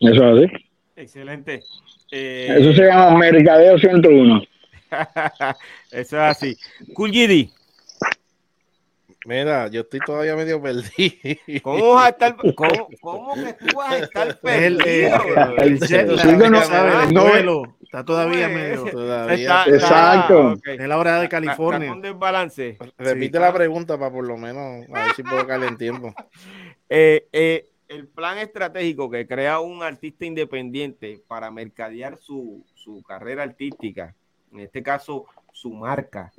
Eso 0.00 0.38
es 0.38 0.48
así. 0.48 0.64
Excelente. 0.96 1.62
Eh, 2.10 2.56
Eso 2.58 2.72
se 2.72 2.86
llama 2.86 3.16
Mercadeo 3.16 3.78
101. 3.78 4.42
Eso 5.90 6.00
es 6.00 6.12
así. 6.12 6.56
Cool 6.94 7.12
GD. 7.12 7.50
Mira, 9.24 9.68
yo 9.68 9.82
estoy 9.82 10.00
todavía 10.00 10.34
medio 10.36 10.60
perdido. 10.60 11.38
¿Cómo 11.62 11.94
vas 11.94 12.06
a 12.06 12.08
estar? 12.10 12.36
¿Cómo, 12.36 12.88
cómo 13.00 13.34
que 13.34 13.52
tú 13.54 13.76
vas 13.76 13.92
a 13.92 13.98
estar 13.98 14.40
perdido? 14.40 15.16
El, 15.58 15.82
el, 15.82 16.50
no 16.50 16.62
sabe, 16.62 17.04
el 17.04 17.14
vuelo 17.14 17.76
está 17.82 18.04
todavía 18.04 18.48
medio. 18.48 18.84
Todavía. 18.90 19.64
Exacto. 19.66 20.54
Es 20.64 20.88
la 20.88 20.98
hora 20.98 21.20
de 21.20 21.28
California. 21.28 21.90
¿Dónde 21.90 22.12
balance? 22.12 22.78
Repite 22.98 23.38
la 23.38 23.52
pregunta 23.52 23.98
para 23.98 24.10
por 24.10 24.26
lo 24.26 24.36
menos 24.36 24.88
a 24.92 25.04
ver 25.04 25.14
si 25.14 25.22
puedo 25.22 25.46
caer 25.46 25.64
en 25.64 25.76
tiempo. 25.76 26.14
Eh, 26.94 27.26
eh, 27.32 27.70
el 27.88 28.06
plan 28.06 28.36
estratégico 28.36 29.08
que 29.08 29.26
crea 29.26 29.60
un 29.60 29.82
artista 29.82 30.26
independiente 30.26 31.22
para 31.26 31.50
mercadear 31.50 32.18
su, 32.18 32.66
su 32.74 33.02
carrera 33.02 33.44
artística, 33.44 34.14
en 34.52 34.60
este 34.60 34.82
caso 34.82 35.24
su 35.52 35.70
marca, 35.70 36.30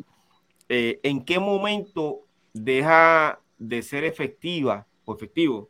eh, 0.69 0.99
¿en 1.01 1.25
qué 1.25 1.39
momento 1.39 2.21
deja 2.53 3.39
de 3.57 3.81
ser 3.81 4.03
efectiva 4.03 4.85
o 5.05 5.15
efectivo? 5.15 5.69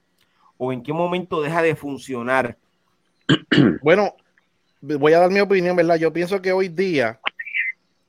¿O 0.58 0.72
en 0.72 0.84
qué 0.84 0.94
momento 0.94 1.42
deja 1.42 1.62
de 1.62 1.76
funcionar? 1.76 2.58
Bueno, 3.82 4.16
voy 4.82 5.14
a 5.14 5.20
dar 5.20 5.30
mi 5.30 5.40
opinión, 5.40 5.76
¿verdad? 5.76 5.96
Yo 5.96 6.12
pienso 6.12 6.42
que 6.42 6.52
hoy 6.52 6.68
día, 6.68 7.20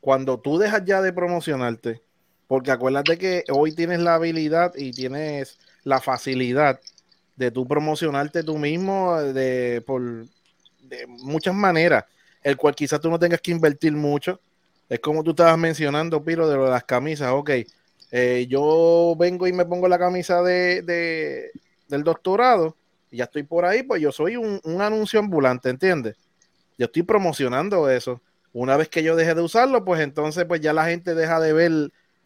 cuando 0.01 0.41
tú 0.41 0.59
dejas 0.59 0.85
ya 0.85 1.01
de 1.01 1.13
promocionarte, 1.13 2.03
porque 2.47 2.71
acuérdate 2.71 3.17
que 3.17 3.45
hoy 3.51 3.73
tienes 3.73 4.01
la 4.01 4.15
habilidad 4.15 4.73
y 4.77 4.91
tienes 4.93 5.59
la 5.83 6.01
facilidad 6.01 6.81
de 7.37 7.51
tú 7.51 7.67
promocionarte 7.67 8.43
tú 8.43 8.59
mismo 8.59 9.21
de, 9.21 9.83
por 9.87 10.27
de 10.83 11.07
muchas 11.07 11.55
maneras, 11.55 12.05
el 12.43 12.57
cual 12.57 12.75
quizás 12.75 13.01
tú 13.01 13.11
no 13.11 13.19
tengas 13.19 13.41
que 13.41 13.51
invertir 13.51 13.93
mucho. 13.93 14.41
Es 14.89 15.01
como 15.01 15.25
tú 15.25 15.31
estabas 15.31 15.59
mencionando, 15.59 16.23
Piro, 16.23 16.49
de 16.49 16.57
lo 16.57 16.65
de 16.65 16.71
las 16.71 16.85
camisas. 16.85 17.33
Ok, 17.33 17.51
eh, 18.17 18.47
yo 18.49 19.17
vengo 19.19 19.49
y 19.49 19.53
me 19.53 19.65
pongo 19.65 19.89
la 19.89 19.99
camisa 19.99 20.41
de, 20.41 21.51
del 21.89 22.05
doctorado 22.05 22.77
y 23.11 23.17
ya 23.17 23.25
estoy 23.25 23.43
por 23.43 23.65
ahí, 23.65 23.83
pues 23.83 24.01
yo 24.01 24.13
soy 24.13 24.37
un, 24.37 24.61
anuncio 24.81 25.19
ambulante, 25.19 25.69
¿entiendes? 25.69 26.15
Yo 26.79 26.87
estoy 26.87 27.03
promocionando 27.03 27.91
eso. 27.91 28.23
Una 28.53 28.77
vez 28.77 28.89
que 28.89 29.03
yo 29.03 29.17
deje 29.17 29.35
de 29.35 29.41
usarlo, 29.41 29.85
pues 29.85 30.01
entonces 30.01 30.45
pues 30.45 30.61
ya 30.61 30.73
la 30.73 30.87
gente 30.87 31.17
deja 31.17 31.41
de 31.41 31.53
ver 31.55 31.73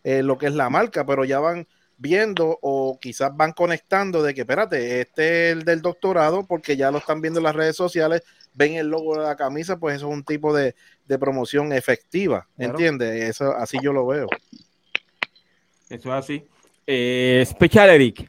eh, 0.04 0.22
lo 0.22 0.36
que 0.36 0.48
es 0.48 0.54
la 0.54 0.68
marca, 0.68 1.06
pero 1.06 1.24
ya 1.24 1.40
van 1.40 1.66
viendo 1.96 2.58
o 2.60 2.98
quizás 3.00 3.34
van 3.34 3.52
conectando 3.52 4.22
de 4.22 4.34
que, 4.34 4.42
espérate, 4.42 5.00
este 5.00 5.46
es 5.46 5.56
el 5.56 5.64
del 5.64 5.80
doctorado 5.80 6.44
porque 6.46 6.76
ya 6.76 6.90
lo 6.90 6.98
están 6.98 7.22
viendo 7.22 7.40
en 7.40 7.44
las 7.44 7.56
redes 7.56 7.76
sociales, 7.76 8.24
ven 8.52 8.74
el 8.74 8.88
logo 8.88 9.16
de 9.16 9.22
la 9.22 9.36
camisa, 9.36 9.78
pues 9.78 9.96
eso 9.96 10.08
es 10.08 10.12
un 10.12 10.22
tipo 10.22 10.54
de, 10.54 10.74
promoción 11.18 11.72
efectiva, 11.72 12.46
¿entiendes? 12.58 13.30
Eso 13.30 13.56
así 13.56 13.78
yo 13.82 13.94
lo 13.94 14.06
veo. 14.06 14.28
Eso 15.88 16.08
es 16.08 16.14
así. 16.14 16.42
Eh, 16.86 17.44
Special 17.46 17.90
Eric. 17.90 18.28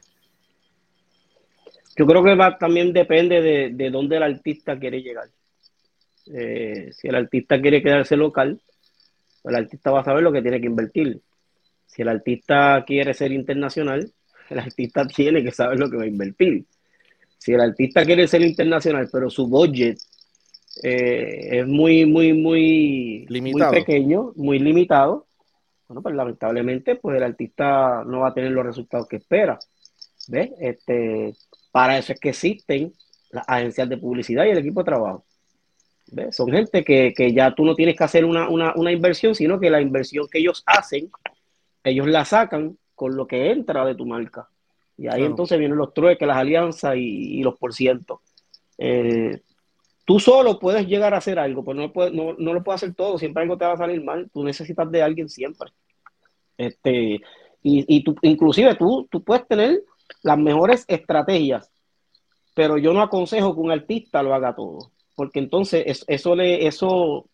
Yo 1.98 2.06
creo 2.06 2.24
que 2.24 2.36
va, 2.36 2.58
también 2.58 2.94
depende 2.94 3.42
de, 3.42 3.70
de 3.74 3.90
dónde 3.90 4.18
el 4.18 4.24
artista 4.24 4.80
quiere 4.80 5.02
llegar. 5.02 5.30
Eh, 6.32 6.90
si 6.94 7.08
el 7.08 7.16
artista 7.16 7.60
quiere 7.60 7.82
quedarse 7.82 8.16
local, 8.16 8.62
el 9.44 9.56
artista 9.56 9.92
va 9.92 10.02
a 10.02 10.04
saber 10.04 10.24
lo 10.24 10.32
que 10.32 10.42
tiene 10.42 10.62
que 10.62 10.68
invertir. 10.68 11.20
Si 11.88 12.02
el 12.04 12.10
artista 12.10 12.84
quiere 12.86 13.14
ser 13.14 13.32
internacional, 13.32 14.12
el 14.50 14.60
artista 14.60 15.08
tiene 15.08 15.44
que 15.44 15.52
saber 15.52 15.80
lo 15.80 15.90
que 15.90 15.98
va 15.98 16.04
a 16.04 16.08
invertir. 16.08 16.66
Si 17.38 17.54
el 17.54 17.62
artista 17.62 18.06
quiere 18.06 18.28
ser 18.28 18.42
internacional, 18.42 19.10
pero 19.12 19.30
su 19.30 19.48
budget 19.48 19.98
eh, 20.84 21.60
es 21.60 21.68
muy, 21.68 22.06
muy, 22.06 22.34
muy, 22.34 23.26
muy 23.30 23.62
pequeño, 23.72 24.34
muy 24.36 24.60
limitado, 24.60 25.26
bueno, 25.90 26.04
pues 26.04 26.16
lamentablemente, 26.16 26.96
pues 26.98 27.18
el 27.18 27.24
artista 27.24 28.04
no 28.06 28.20
va 28.20 28.30
a 28.30 28.34
tener 28.34 28.52
los 28.52 28.64
resultados 28.64 29.08
que 29.08 29.16
espera. 29.16 29.58
¿Ves? 30.28 30.52
Este, 30.60 31.34
para 31.72 31.98
eso 31.98 32.14
es 32.14 32.20
que 32.20 32.30
existen 32.30 32.94
las 33.32 33.44
agencias 33.50 33.90
de 33.90 33.98
publicidad 33.98 34.46
y 34.46 34.52
el 34.52 34.60
equipo 34.60 34.82
de 34.82 34.86
trabajo. 34.86 35.26
¿Ves? 36.12 36.36
Son 36.36 36.52
gente 36.52 36.84
que, 36.84 37.34
ya 37.34 37.56
tú 37.56 37.66
no 37.66 37.74
tienes 37.74 37.98
que 37.98 38.04
hacer 38.04 38.24
una, 38.24 38.92
inversión, 38.92 39.34
sino 39.34 39.60
que 39.60 39.72
la 39.72 39.82
inversión 39.82 40.28
que 40.30 40.38
ellos 40.38 40.62
hacen, 40.68 41.10
ellos 41.84 42.06
la 42.06 42.24
sacan 42.24 42.78
con 42.94 43.16
lo 43.16 43.26
que 43.26 43.52
entra 43.52 43.84
de 43.84 43.96
tu 43.96 44.06
marca. 44.06 44.48
Y 44.96 45.08
ahí 45.08 45.24
entonces 45.24 45.58
vienen 45.58 45.78
los 45.78 45.96
trueques, 45.96 46.28
las 46.28 46.38
alianzas 46.38 46.98
y, 46.98 47.42
los 47.42 47.58
por 47.58 47.74
ciento. 47.74 48.22
Eh, 48.78 49.42
Tú 50.10 50.20
solo 50.20 50.58
puedes 50.58 50.88
llegar 50.88 51.14
a 51.14 51.18
hacer 51.18 51.38
algo, 51.38 51.64
pero 51.64 51.92
no, 52.12 52.34
no, 52.36 52.54
lo 52.56 52.64
puedes 52.64 52.82
hacer 52.82 52.96
todo, 52.96 53.20
siempre 53.20 53.44
algo 53.44 53.60
te 53.60 53.66
va 53.66 53.74
a 53.74 53.78
salir 53.78 54.04
mal, 54.04 54.28
tú 54.34 54.44
necesitas 54.44 54.90
de 54.90 55.04
alguien 55.04 55.30
siempre. 55.30 55.70
Este, 56.58 57.22
y, 57.62 58.04
tú, 58.04 58.16
inclusive 58.24 58.74
tú, 58.74 59.08
tú 59.12 59.24
puedes 59.24 59.48
tener 59.48 59.84
las 60.24 60.40
mejores 60.40 60.84
estrategias, 60.88 61.70
pero 62.56 62.80
yo 62.80 62.92
no 62.92 63.04
aconsejo 63.04 63.54
que 63.54 63.62
un 63.62 63.70
artista 63.70 64.24
lo 64.24 64.34
haga 64.34 64.56
todo, 64.56 64.90
porque 65.16 65.38
entonces 65.38 66.04
eso, 66.08 66.36
le, 66.36 66.66
eso 66.66 67.30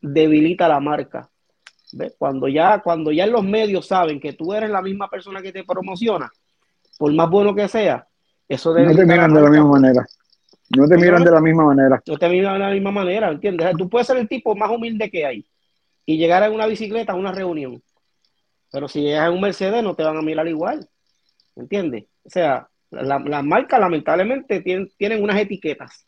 debilita 0.00 0.68
la 0.68 0.78
marca. 0.78 1.28
Cuando 2.18 2.46
ya, 2.46 2.82
cuando 2.82 3.10
ya 3.10 3.24
en 3.24 3.32
los 3.32 3.42
medios 3.42 3.88
saben 3.88 4.20
que 4.20 4.34
tú 4.34 4.54
eres 4.54 4.70
la 4.70 4.80
misma 4.80 5.10
persona 5.10 5.42
que 5.42 5.50
te 5.50 5.64
promociona, 5.64 6.30
por 7.00 7.12
más 7.14 7.28
bueno 7.28 7.52
que 7.52 7.66
sea, 7.66 8.06
eso 8.48 8.72
No 8.78 8.94
te 8.94 9.06
miran 9.06 9.34
de 9.34 9.40
la 9.42 9.50
misma 9.50 9.70
manera. 9.70 10.06
No 10.76 10.88
te 10.88 10.96
miran 10.96 11.22
de 11.24 11.30
la 11.30 11.40
misma 11.40 11.64
manera. 11.66 12.02
No 12.06 12.16
te 12.18 12.28
miran 12.28 12.54
de 12.54 12.58
la 12.60 12.70
misma 12.70 12.90
manera, 12.90 13.30
¿entiendes? 13.30 13.66
O 13.66 13.68
sea, 13.70 13.76
tú 13.76 13.88
puedes 13.88 14.06
ser 14.06 14.16
el 14.16 14.28
tipo 14.28 14.54
más 14.54 14.70
humilde 14.70 15.10
que 15.10 15.24
hay 15.26 15.46
y 16.06 16.16
llegar 16.16 16.42
en 16.42 16.52
una 16.52 16.66
bicicleta 16.66 17.12
a 17.12 17.16
una 17.16 17.32
reunión. 17.32 17.82
Pero 18.70 18.88
si 18.88 19.02
llegas 19.02 19.28
en 19.28 19.34
un 19.34 19.40
Mercedes 19.40 19.82
no 19.82 19.94
te 19.94 20.02
van 20.02 20.16
a 20.16 20.22
mirar 20.22 20.48
igual. 20.48 20.88
¿Entiendes? 21.56 22.04
O 22.24 22.30
sea, 22.30 22.68
la- 22.90 23.18
las 23.18 23.44
marcas 23.44 23.78
lamentablemente 23.80 24.60
tienen, 24.62 24.90
tienen 24.96 25.22
unas 25.22 25.38
etiquetas. 25.38 26.06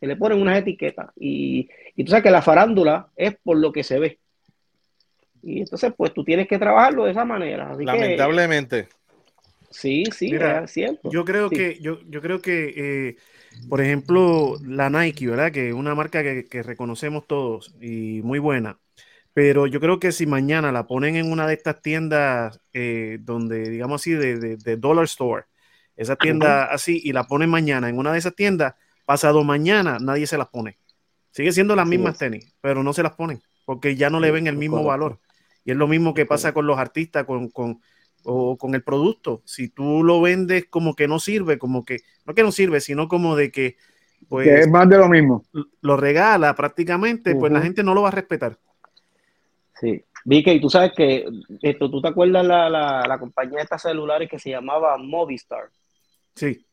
Se 0.00 0.06
le 0.06 0.16
ponen 0.16 0.40
unas 0.40 0.56
etiquetas. 0.58 1.10
Y, 1.16 1.68
y 1.94 2.04
tú 2.04 2.10
sabes 2.10 2.22
que 2.22 2.30
la 2.30 2.40
farándula 2.42 3.08
es 3.16 3.36
por 3.42 3.58
lo 3.58 3.72
que 3.72 3.82
se 3.84 3.98
ve. 3.98 4.18
Y 5.42 5.60
entonces, 5.60 5.92
pues 5.96 6.12
tú 6.14 6.24
tienes 6.24 6.48
que 6.48 6.58
trabajarlo 6.58 7.04
de 7.04 7.10
esa 7.10 7.24
manera. 7.24 7.66
Así 7.70 7.78
que, 7.80 7.84
Lamentablemente. 7.84 8.88
sí, 9.70 10.04
sí, 10.10 10.30
Mira, 10.32 10.64
es 10.64 10.70
cierto. 10.72 11.10
Yo 11.10 11.24
creo 11.24 11.48
Sí. 11.48 11.56
que, 11.56 11.78
yo, 11.80 12.00
yo 12.08 12.20
creo 12.22 12.40
que, 12.40 12.74
eh, 13.08 13.16
por 13.68 13.80
ejemplo, 13.80 14.56
la 14.64 14.90
Nike, 14.90 15.28
¿verdad? 15.28 15.52
Que 15.52 15.68
es 15.68 15.74
una 15.74 15.94
marca 15.94 16.22
que, 16.22 16.44
que 16.44 16.62
reconocemos 16.62 17.26
todos 17.26 17.74
y 17.80 18.20
muy 18.22 18.38
buena. 18.38 18.78
Pero 19.32 19.66
yo 19.66 19.80
creo 19.80 20.00
que 20.00 20.12
si 20.12 20.26
mañana 20.26 20.72
la 20.72 20.86
ponen 20.86 21.16
en 21.16 21.30
una 21.30 21.46
de 21.46 21.54
estas 21.54 21.80
tiendas 21.80 22.60
eh, 22.72 23.18
donde, 23.20 23.70
digamos 23.70 24.02
así, 24.02 24.12
de, 24.12 24.38
de, 24.38 24.56
de 24.56 24.76
Dollar 24.76 25.04
Store, 25.04 25.44
esa 25.96 26.16
tienda 26.16 26.64
así, 26.64 27.00
y 27.02 27.12
la 27.12 27.24
ponen 27.24 27.50
mañana 27.50 27.88
en 27.88 27.98
una 27.98 28.12
de 28.12 28.18
esas 28.18 28.34
tiendas, 28.34 28.74
pasado 29.04 29.44
mañana 29.44 29.98
nadie 30.00 30.26
se 30.26 30.38
las 30.38 30.48
pone. 30.48 30.78
Sigue 31.30 31.52
siendo 31.52 31.76
las 31.76 31.86
mismas 31.86 32.18
tenis, 32.18 32.52
pero 32.60 32.82
no 32.82 32.92
se 32.92 33.02
las 33.02 33.12
ponen 33.12 33.40
porque 33.68 33.96
ya 33.96 34.08
no 34.08 34.18
le 34.18 34.30
ven 34.30 34.46
el 34.46 34.56
mismo 34.56 34.82
valor. 34.82 35.20
Y 35.62 35.72
es 35.72 35.76
lo 35.76 35.88
mismo 35.88 36.14
que 36.14 36.24
pasa 36.24 36.54
con 36.54 36.66
los 36.66 36.78
artistas, 36.78 37.26
con, 37.26 37.50
con, 37.50 37.82
o 38.30 38.58
con 38.58 38.74
el 38.74 38.82
producto. 38.82 39.40
Si 39.46 39.68
tú 39.70 40.04
lo 40.04 40.20
vendes 40.20 40.66
como 40.66 40.94
que 40.94 41.08
no 41.08 41.18
sirve, 41.18 41.58
como 41.58 41.84
que, 41.84 42.00
no 42.26 42.34
que 42.34 42.42
no 42.42 42.52
sirve, 42.52 42.80
sino 42.80 43.08
como 43.08 43.34
de 43.36 43.50
que, 43.50 43.76
pues, 44.28 44.46
Que 44.46 44.60
es 44.60 44.68
más 44.68 44.86
de 44.88 44.98
lo 44.98 45.08
mismo. 45.08 45.44
lo 45.80 45.96
regala 45.96 46.54
prácticamente, 46.54 47.34
pues 47.34 47.50
la 47.50 47.62
gente 47.62 47.82
no 47.82 47.94
lo 47.94 48.02
va 48.02 48.08
a 48.08 48.12
respetar. 48.12 48.58
Sí. 49.80 50.04
Vicky, 50.24 50.50
y 50.50 50.60
tú 50.60 50.68
sabes 50.68 50.92
que 50.94 51.24
esto, 51.62 51.90
¿tú 51.90 52.02
te 52.02 52.08
acuerdas 52.08 52.44
la, 52.44 52.68
la, 52.68 53.02
la 53.08 53.18
compañía 53.18 53.56
de 53.58 53.62
estas 53.62 53.80
celulares 53.82 54.28
que 54.28 54.38
se 54.38 54.50
llamaba 54.50 54.98
Movistar? 54.98 55.70
Sí. 56.34 56.66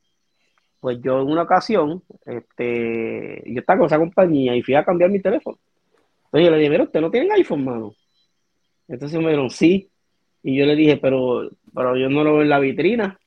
Pues 0.82 1.00
yo 1.02 1.22
en 1.22 1.28
una 1.28 1.44
ocasión, 1.44 2.04
este, 2.26 3.44
yo 3.46 3.62
estaba 3.62 3.80
con 3.80 3.86
esa 3.86 3.98
compañía 3.98 4.56
y 4.56 4.62
fui 4.62 4.76
a 4.76 4.84
cambiar 4.84 5.10
mi 5.10 5.22
teléfono. 5.22 5.58
Entonces 6.26 6.46
yo 6.46 6.52
le 6.52 6.58
dije, 6.58 6.70
mira, 6.70 6.84
¿usted 6.84 7.00
no 7.00 7.10
tiene 7.10 7.34
iPhone, 7.34 7.64
mano? 7.64 7.94
Entonces 8.90 9.18
me 9.20 9.28
dijeron, 9.28 9.50
sí. 9.50 9.90
Y 10.48 10.56
yo 10.56 10.68
le 10.68 10.76
dije, 10.76 10.98
pero, 10.98 11.50
pero 11.74 11.98
yo 11.98 12.08
no 12.08 12.24
lo 12.24 12.34
veo 12.34 12.44
en 12.44 12.50
la 12.50 12.60
vitrina. 12.60 13.20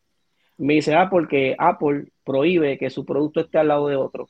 Me 0.56 0.74
dice, 0.74 0.94
ah, 0.94 1.08
porque 1.10 1.56
Apple 1.58 2.12
prohíbe 2.24 2.78
que 2.78 2.90
su 2.90 3.04
producto 3.04 3.40
esté 3.40 3.58
al 3.58 3.66
lado 3.66 3.88
de 3.88 3.96
otro. 3.96 4.28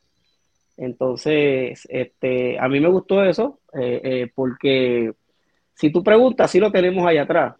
Entonces, 0.78 1.86
este, 1.90 2.58
a 2.58 2.66
mí 2.66 2.80
me 2.80 2.88
gustó 2.88 3.22
eso, 3.22 3.60
eh, 3.78 4.00
eh, 4.02 4.32
porque 4.34 5.12
si 5.74 5.90
tú 5.90 6.02
preguntas, 6.02 6.50
sí 6.50 6.60
lo 6.60 6.72
tenemos 6.72 7.06
allá 7.06 7.24
atrás, 7.24 7.56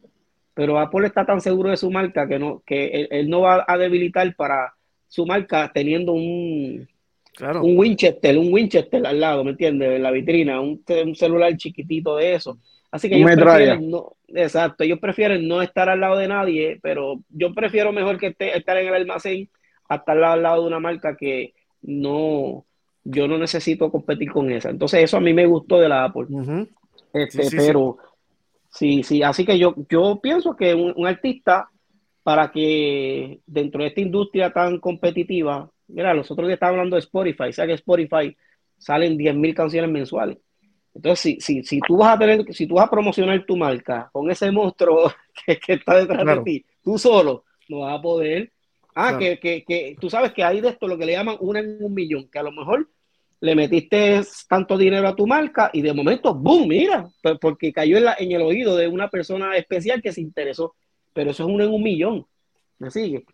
pero 0.55 0.79
Apple 0.79 1.07
está 1.07 1.27
tan 1.27 1.43
seguro 1.43 1.69
de 1.69 1.77
su 1.77 1.91
marca 1.91 2.27
que 2.27 2.39
no, 2.39 2.63
que 2.65 2.87
él, 2.87 3.09
él 3.11 3.29
no 3.29 3.43
va 3.43 3.67
a 3.69 3.77
debilitar 3.77 4.35
para 4.35 4.73
su 5.09 5.27
marca 5.27 5.71
teniendo 5.75 6.13
un, 6.13 6.89
Claro. 7.37 7.63
un 7.63 7.79
Winchester, 7.79 8.39
un 8.39 8.51
Winchester 8.51 9.07
al 9.07 9.21
lado, 9.21 9.45
¿me 9.45 9.51
entiendes? 9.51 9.91
En 9.97 10.03
la 10.03 10.11
vitrina, 10.11 10.59
un, 10.61 10.83
un 11.05 11.15
celular 11.15 11.55
chiquitito 11.57 12.17
de 12.17 12.35
eso. 12.35 12.59
Así 12.91 13.11
que 13.11 13.17
Un 13.17 13.29
ellos 13.29 13.45
prefieren 13.45 13.91
no, 13.91 14.17
exacto, 14.29 14.85
ellos 14.85 14.99
prefieren 14.99 15.47
no 15.49 15.63
estar 15.63 15.89
al 15.89 16.01
lado 16.01 16.17
de 16.17 16.29
nadie, 16.29 16.79
pero 16.83 17.21
yo 17.29 17.53
prefiero 17.55 17.93
mejor 17.93 18.19
que 18.19 18.29
esté, 18.29 18.57
estar 18.57 18.77
en 18.77 18.89
el 18.89 18.95
almacén 18.95 19.51
a 19.89 19.97
estar 19.97 20.17
al 20.17 20.21
lado, 20.21 20.33
al 20.35 20.43
lado 20.43 20.63
de 20.63 20.69
una 20.69 20.81
marca 20.81 21.17
que 21.17 21.55
no, 21.83 22.65
yo 23.05 23.29
no 23.29 23.39
necesito 23.39 23.91
competir 23.91 24.31
con 24.31 24.51
esa. 24.53 24.71
Entonces 24.71 25.05
eso 25.05 25.17
a 25.17 25.21
mí 25.21 25.33
me 25.33 25.47
gustó 25.47 25.81
de 25.81 25.89
la 25.89 26.05
Apple. 26.05 26.27
Este, 27.13 27.43
Sí, 27.43 27.51
sí, 27.51 27.57
pero 27.57 27.99
sí, 28.71 29.03
sí, 29.03 29.23
así 29.23 29.45
que 29.45 29.59
yo, 29.59 29.75
yo 29.89 30.21
pienso 30.23 30.55
que 30.55 30.75
un, 30.75 30.93
un 30.97 31.07
artista, 31.07 31.71
para 32.23 32.51
que 32.51 33.41
dentro 33.47 33.83
de 33.83 33.89
esta 33.89 34.03
industria 34.03 34.53
tan 34.53 34.79
competitiva, 34.81 35.71
mira, 35.89 36.13
los 36.13 36.31
otros 36.31 36.47
días 36.47 36.57
estaba 36.57 36.73
hablando 36.73 36.97
de 36.97 37.01
Spotify, 37.01 37.53
sabes 37.53 37.69
que 37.69 37.75
Spotify 37.75 38.37
salen 38.77 39.17
10.000 39.17 39.55
canciones 39.55 39.91
mensuales. 39.91 40.39
Entonces, 40.99 41.21
si, 41.21 41.41
si, 41.41 41.63
si 41.63 41.79
tú 41.81 41.97
vas 41.97 42.17
a 42.17 42.19
tener, 42.19 42.45
si 42.53 42.67
tú 42.67 42.75
vas 42.75 42.89
a 42.89 42.91
promocionar 42.91 43.47
tu 43.47 43.57
marca 43.57 44.11
con 44.13 44.29
ese 44.33 44.51
monstruo 44.51 45.13
que, 45.47 45.57
que 45.61 45.75
está 45.75 45.97
detrás 45.97 46.23
Claro. 46.23 46.43
de 46.43 46.45
ti, 46.45 46.67
tú 46.83 46.99
solo 46.99 47.45
no 47.69 47.81
vas 47.81 47.97
a 47.99 48.03
poder. 48.03 48.51
Ah, 48.97 49.11
Claro. 49.11 49.19
que, 49.21 49.39
que, 49.39 49.65
que 49.65 49.97
tú 50.01 50.11
sabes 50.11 50.33
que 50.33 50.43
hay 50.43 50.61
de 50.61 50.71
esto 50.71 50.89
lo 50.89 50.99
que 50.99 51.07
le 51.07 51.13
llaman 51.13 51.37
una 51.39 51.61
en 51.61 51.79
un 51.81 51.95
millón, 51.95 52.29
que 52.29 52.41
a 52.41 52.43
lo 52.43 52.51
mejor 52.51 52.89
le 53.41 53.55
metiste 53.55 54.23
tanto 54.49 54.77
dinero 54.77 55.07
a 55.07 55.15
tu 55.15 55.25
marca 55.25 55.71
y 55.73 55.83
de 55.83 55.93
momento, 55.95 56.35
¡boom! 56.35 56.67
Mira, 56.67 57.09
p- 57.23 57.37
porque 57.37 57.73
cayó 57.73 57.97
en, 57.97 58.05
la- 58.07 58.17
en 58.19 58.33
el 58.33 58.43
oído 58.43 58.75
de 58.77 58.89
una 58.89 59.09
persona 59.09 59.57
especial 59.57 60.03
que 60.03 60.11
se 60.13 60.21
interesó. 60.21 60.75
Pero 61.13 61.31
eso 61.31 61.45
es 61.45 61.49
uno 61.49 61.63
en 61.63 61.71
un 61.73 61.83
millón. 61.85 62.27
¿Me 62.81 62.91
sigue? 62.91 63.25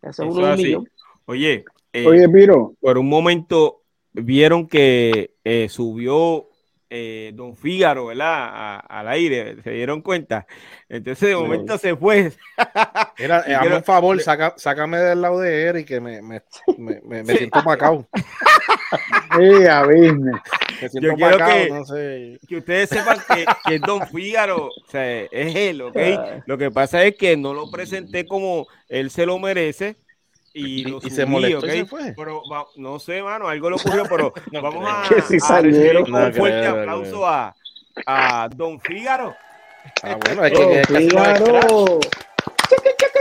Eso 0.00 0.22
es 0.22 0.34
uno 0.36 0.46
en 0.46 0.52
un 0.52 0.56
millón. 0.56 0.88
Oye, 1.24 1.64
eh, 1.92 2.06
Oye, 2.06 2.28
Piro, 2.28 2.74
por 2.80 2.96
un 2.96 3.08
momento 3.08 3.82
vieron 4.12 4.68
que 4.68 5.32
eh, 5.42 5.68
subió 5.68 6.47
eh, 6.90 7.32
Don 7.34 7.56
Fígaro, 7.56 8.06
¿verdad? 8.06 8.26
A- 8.50 8.78
al 8.78 9.08
aire, 9.08 9.62
se 9.62 9.70
dieron 9.70 10.00
cuenta. 10.02 10.46
Entonces 10.88 11.28
de 11.28 11.34
Sí. 11.34 11.40
momento 11.40 11.78
se 11.78 11.96
fue. 11.96 12.32
Y 13.18 13.24
eh, 13.24 13.32
hazme 13.32 13.76
un 13.76 13.82
favor, 13.84 14.20
saca, 14.20 14.54
sácame 14.56 14.98
del 14.98 15.20
lado 15.22 15.40
de 15.40 15.62
Eric 15.64 15.88
que 15.88 16.00
me, 16.00 16.22
me, 16.22 16.40
me, 16.78 17.00
me, 17.04 17.22
me 17.24 17.36
siento 17.36 17.60
macao. 17.64 18.06
sí, 19.36 19.66
a 19.66 19.82
business. 19.82 20.36
Me 20.80 20.88
siento 20.88 21.08
Yo 21.08 21.14
quiero 21.16 21.38
macao, 21.38 21.48
que- 21.48 21.68
no 21.70 21.84
sé. 21.84 22.38
Que 22.48 22.56
ustedes 22.58 22.88
sepan 22.90 23.18
que, 23.34 23.44
que 23.66 23.74
es 23.76 23.80
Don 23.80 24.06
Fígaro, 24.08 24.66
o 24.68 24.90
sea, 24.90 25.22
es 25.22 25.54
él, 25.56 25.82
¿ok? 25.82 25.96
Ah. 26.16 26.42
Lo 26.46 26.56
que 26.58 26.70
pasa 26.70 27.02
es 27.04 27.16
que 27.16 27.36
no 27.36 27.54
lo 27.54 27.70
presenté 27.70 28.24
como 28.26 28.66
él 28.88 29.10
se 29.10 29.26
lo 29.26 29.38
merece. 29.38 29.96
Y, 30.54 30.80
Y- 30.80 30.84
lo 30.84 30.98
y 31.02 31.10
se 31.10 31.26
molestó 31.26 31.66
y 31.66 31.70
¿ok? 31.70 31.74
se 31.76 31.86
fue. 31.86 32.14
Pero 32.16 32.42
va- 32.50 32.66
no 32.76 32.98
sé, 32.98 33.22
mano, 33.22 33.48
algo 33.48 33.70
le 33.70 33.76
ocurrió, 33.76 34.04
pero 34.08 34.32
No 34.52 34.62
vamos 34.62 34.84
creo. 34.84 34.88
a, 34.96 35.02
a 35.02 35.40
salieron. 35.40 35.64
recibir 35.64 36.02
con 36.02 36.10
No 36.12 36.26
un 36.26 36.32
fuerte 36.34 36.60
creo, 36.60 36.80
aplauso 36.80 37.10
creo. 37.10 37.26
a, 37.26 37.54
a 38.06 38.48
Don 38.48 38.80
Fígaro. 38.80 39.34
Ah, 40.02 40.18
bueno, 40.24 40.44
es 40.44 40.52
que, 40.52 40.82
que. 40.86 40.98
Fígaro. 40.98 41.98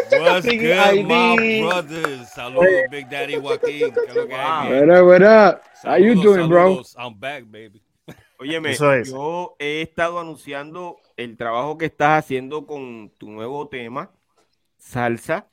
What's 0.10 0.46
good, 0.46 1.06
my 1.06 1.62
brothers? 1.62 2.30
Saludos, 2.34 2.66
Big 2.90 3.08
Daddy 3.10 3.36
Joaquín. 3.36 3.94
What 3.94 5.22
up? 5.22 5.62
How 5.84 5.98
you 5.98 6.16
Saludos, 6.16 6.24
doing, 6.24 6.50
bro? 6.50 6.82
I'm 6.98 7.20
back, 7.20 7.44
baby. 7.46 7.82
Óyeme, 8.40 8.72
Eso 8.72 8.94
es. 8.94 9.10
yo 9.12 9.56
he 9.60 9.82
estado 9.82 10.20
anunciando 10.20 10.98
el 11.18 11.36
trabajo 11.38 11.78
que 11.78 11.86
estás 11.86 12.24
haciendo 12.24 12.66
con 12.66 13.12
tu 13.18 13.30
nuevo 13.30 13.68
tema, 13.68 14.12
Salsa, 14.78 15.48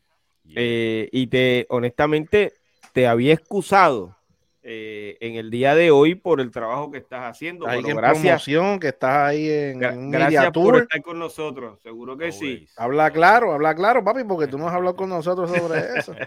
eh, 0.55 1.09
y 1.13 1.27
te, 1.27 1.67
honestamente, 1.69 2.53
te 2.93 3.07
había 3.07 3.35
excusado 3.35 4.17
eh, 4.63 5.17
en 5.21 5.35
el 5.35 5.51
día 5.51 5.75
de 5.75 5.91
hoy 5.91 6.15
por 6.15 6.41
el 6.41 6.51
trabajo 6.51 6.91
que 6.91 6.99
estás 6.99 7.25
haciendo. 7.25 7.67
Pero 7.67 7.89
en 7.89 7.97
gracias, 7.97 8.45
promoción, 8.45 8.81
que 8.81 8.89
estás 8.89 9.29
ahí 9.29 9.51
en, 9.51 9.81
gra- 9.81 10.11
gracias 10.11 10.43
media 10.43 10.53
por 10.53 10.73
tour. 10.73 10.83
estar 10.83 11.03
con 11.03 11.19
nosotros, 11.19 11.81
seguro 11.83 12.17
que 12.17 12.33
sí. 12.33 12.69
Habla 12.77 13.11
claro, 13.11 13.53
habla 13.53 13.75
claro, 13.75 14.03
papi, 14.03 14.25
porque 14.25 14.47
tú 14.47 14.57
no 14.59 14.69
has 14.69 14.75
hablado 14.75 14.97
con 14.97 15.09
nosotros 15.09 15.51
sobre 15.51 15.81
eso. 15.99 16.15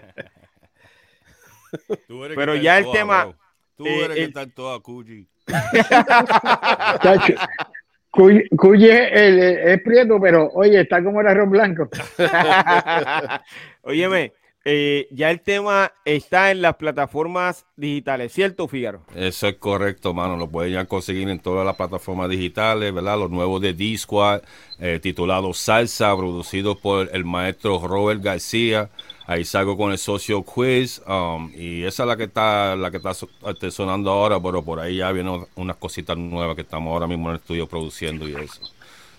Tú 2.06 2.24
eres 2.24 2.36
Pero 2.36 2.56
ya 2.56 2.78
el 2.78 2.84
toda, 2.84 2.96
tema, 2.96 3.24
bro. 3.26 3.36
Tú 3.76 3.86
eh, 3.86 4.04
eres 4.04 4.16
que 4.16 4.22
el- 4.22 4.28
está 4.28 4.42
en 4.42 4.50
toda, 4.52 4.80
Cuyi. 4.80 5.28
Cuy, 8.10 8.48
Cuy 8.56 8.88
es, 8.88 9.08
el- 9.12 9.38
es 9.40 9.82
prieto, 9.82 10.18
pero 10.20 10.48
oye, 10.54 10.80
está 10.80 11.02
como 11.02 11.20
el 11.20 11.28
arroz 11.28 11.50
blanco. 11.50 11.88
Óyeme, 13.82 14.32
eh, 14.64 15.08
ya 15.10 15.30
el 15.30 15.40
tema 15.40 15.92
está 16.04 16.50
en 16.50 16.60
las 16.62 16.76
plataformas 16.76 17.66
digitales, 17.76 18.32
¿cierto, 18.32 18.68
Fígaro? 18.68 19.02
Eso 19.14 19.48
es 19.48 19.56
correcto, 19.56 20.12
mano. 20.12 20.36
Lo 20.36 20.50
pueden 20.50 20.72
ya 20.74 20.84
conseguir 20.84 21.28
en 21.28 21.40
todas 21.40 21.64
las 21.64 21.76
plataformas 21.76 22.28
digitales, 22.28 22.92
¿verdad? 22.92 23.18
Los 23.18 23.30
nuevos 23.30 23.60
de 23.62 23.72
D-Squad, 23.72 24.42
eh, 24.78 24.98
titulado 25.00 25.54
Salsa, 25.54 26.14
producido 26.16 26.78
por 26.78 27.08
el 27.12 27.24
maestro 27.24 27.78
Robert 27.86 28.22
García. 28.22 28.90
Ahí 29.26 29.44
salgo 29.44 29.76
con 29.76 29.92
el 29.92 29.98
socio 29.98 30.42
Quiz. 30.42 31.02
um, 31.06 31.50
y 31.54 31.84
esa 31.84 32.02
es 32.02 32.06
la 32.06 32.16
que 32.16 32.24
está 32.24 32.76
la 32.76 32.90
que 32.90 32.96
está 32.98 33.12
este, 33.46 33.70
sonando 33.70 34.10
ahora, 34.10 34.40
pero 34.40 34.62
por 34.62 34.80
ahí 34.80 34.96
ya 34.96 35.12
vienen 35.12 35.46
unas 35.54 35.76
cositas 35.76 36.16
nuevas 36.16 36.56
que 36.56 36.62
estamos 36.62 36.90
ahora 36.92 37.06
mismo 37.06 37.28
en 37.28 37.34
el 37.36 37.40
estudio 37.40 37.66
produciendo 37.66 38.28
y 38.28 38.34
eso. 38.34 38.62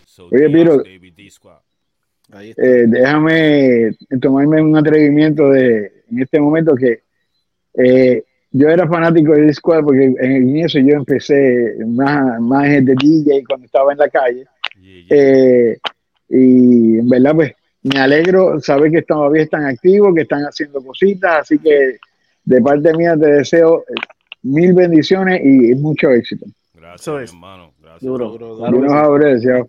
So, 0.06 0.28
Oye, 0.32 0.50
Piro. 0.50 0.78
baby, 0.78 1.12
D-Squad. 1.12 1.69
Ahí 2.32 2.52
está. 2.52 2.64
Eh, 2.64 2.86
déjame 2.88 3.92
tomarme 4.22 4.62
un 4.62 4.78
atrevimiento 4.78 5.50
de 5.50 5.92
en 6.12 6.22
este 6.22 6.40
momento 6.40 6.76
que 6.76 7.02
eh, 7.76 8.24
yo 8.52 8.68
era 8.68 8.88
fanático 8.88 9.34
de 9.34 9.54
Squad 9.54 9.84
porque 9.84 10.14
en 10.20 10.58
eso 10.58 10.80
yo 10.80 10.96
empecé 10.96 11.76
más, 11.86 12.40
más 12.42 12.68
de 12.68 12.96
DJ 12.96 13.44
cuando 13.48 13.66
estaba 13.66 13.92
en 13.92 13.98
la 14.00 14.10
calle. 14.10 14.46
Yeah, 14.82 15.06
yeah. 15.08 15.18
Eh, 15.18 15.78
y 16.30 17.00
en 17.00 17.10
verdad, 17.10 17.36
pues 17.36 17.54
me 17.84 18.00
alegro 18.00 18.60
saber 18.60 18.92
que 18.92 19.02
todavía 19.04 19.44
están 19.44 19.66
activos, 19.66 20.14
que 20.16 20.24
están 20.24 20.44
haciendo 20.44 20.84
cositas, 20.84 21.42
así 21.42 21.60
que 21.60 21.98
de 22.44 22.62
parte 22.62 22.94
mía 22.94 23.16
te 23.18 23.28
deseo 23.28 23.84
mil 24.44 24.74
bendiciones 24.74 25.42
y 25.44 25.76
mucho 25.76 26.10
éxito. 26.12 26.46
Gracias, 26.74 27.02
Eso 27.02 27.20
es. 27.20 27.32
hermano. 27.32 27.74
Duro. 28.02 28.30
Duro, 28.30 28.58
Claro 28.58 28.78
You 28.78 28.82
know 28.86 28.94
how 28.94 29.16
it 29.16 29.24
is, 29.36 29.44
yo. 29.44 29.68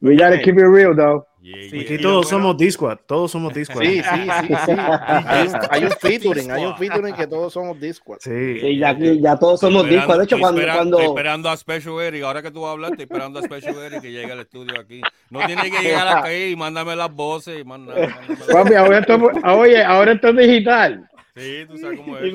We 0.00 0.16
gotta 0.16 0.38
keep 0.42 0.56
it 0.58 0.66
real, 0.66 0.94
though. 0.94 1.26
Yeah, 1.40 1.62
Sí, 1.70 1.70
yeah. 1.70 1.80
Aquí 1.82 1.94
y 1.94 1.98
todos 1.98 2.24
bueno- 2.26 2.28
somos 2.28 2.56
Discord, 2.58 2.98
todos 3.06 3.30
somos 3.30 3.54
Discord. 3.54 3.84
Sí, 3.84 4.02
sí, 4.02 4.28
sí, 4.48 4.54
sí. 4.66 4.72
Hay 4.76 5.46
un, 5.46 5.54
hay 5.70 5.84
un 5.84 5.90
featuring, 5.92 6.50
hay 6.50 6.64
un 6.64 6.76
featuring 6.76 7.14
que 7.14 7.26
todos 7.28 7.52
somos 7.52 7.78
Discord. 7.78 8.18
Sí. 8.20 8.58
Sí, 8.60 8.78
ya, 8.78 8.98
ya 8.98 9.36
todos 9.36 9.60
somos 9.60 9.84
Estoy 9.84 9.96
discos. 9.96 10.18
De 10.18 10.24
hecho, 10.24 10.38
cuando, 10.40 10.60
esperando, 10.60 10.80
cuando 10.80 10.98
estoy 10.98 11.14
esperando 11.14 11.48
a 11.50 11.56
Special 11.56 12.00
Eric. 12.00 12.24
Ahora 12.24 12.42
que 12.42 12.50
tú 12.50 12.66
hablar, 12.66 12.90
estoy 12.90 13.04
esperando 13.04 13.38
a 13.38 13.42
Special 13.42 13.76
Eric 13.76 14.00
que 14.02 14.10
llegue 14.10 14.32
al 14.32 14.40
estudio 14.40 14.80
aquí. 14.80 15.00
No 15.30 15.46
tiene 15.46 15.70
que 15.70 15.78
llegar 15.82 16.08
aquí 16.18 16.34
y 16.52 16.56
mándame 16.56 16.96
las 16.96 17.14
voces 17.14 17.60
y 17.60 17.64
mándame 17.64 18.00
las- 18.08 18.46
Papi, 18.52 18.74
ahora 18.74 18.98
esto, 18.98 19.16
oye, 19.44 19.84
ahora 19.84 20.12
esto 20.14 20.28
es 20.30 20.36
digital. 20.36 21.08
Sí, 21.36 21.64
tú 21.68 21.76
sabes 21.78 22.00
cómo 22.00 22.16
es. 22.18 22.32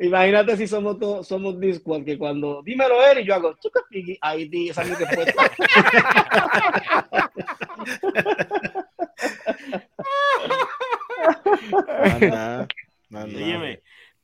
Imagínate 0.00 0.56
si 0.56 0.68
somos 0.68 0.98
todos 0.98 1.26
somos 1.26 1.58
Discord, 1.58 2.04
que 2.04 2.16
cuando 2.16 2.62
dímelo 2.62 2.94
él 3.10 3.18
y 3.20 3.24
yo 3.26 3.34
hago 3.34 3.54
chuca, 3.60 3.80
ahí 4.20 4.48
di 4.48 4.68
esa 4.70 4.84
mi 4.84 4.94
respuesta. 4.94 5.50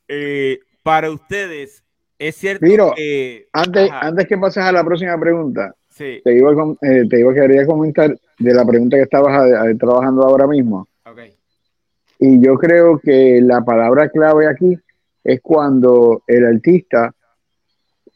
Eh, 0.08 0.58
para 0.82 1.10
ustedes, 1.10 1.82
¿es 2.18 2.36
cierto 2.36 2.64
Miro, 2.64 2.92
que... 2.94 3.46
Antes, 3.52 3.90
Ajá, 3.90 4.06
antes 4.06 4.26
que 4.28 4.36
pases 4.38 4.62
a 4.62 4.72
la 4.72 4.84
próxima 4.84 5.18
pregunta, 5.18 5.74
sí, 5.88 6.20
te 6.22 6.36
iba 6.36 6.52
a, 6.52 6.54
com- 6.54 6.76
eh, 6.82 7.04
te 7.08 7.20
iba 7.20 7.32
a 7.32 7.34
querer 7.34 7.66
comentar 7.66 8.14
de 8.38 8.54
la 8.54 8.64
pregunta 8.64 8.96
que 8.96 9.02
estabas 9.02 9.48
eh, 9.48 9.74
trabajando 9.78 10.22
ahora 10.22 10.46
mismo. 10.46 10.88
Y 12.20 12.40
yo 12.44 12.54
creo 12.54 12.98
que 13.00 13.40
la 13.42 13.62
palabra 13.62 14.08
clave 14.08 14.46
aquí 14.46 14.78
es 15.24 15.40
cuando 15.40 16.22
el 16.26 16.44
artista 16.44 17.14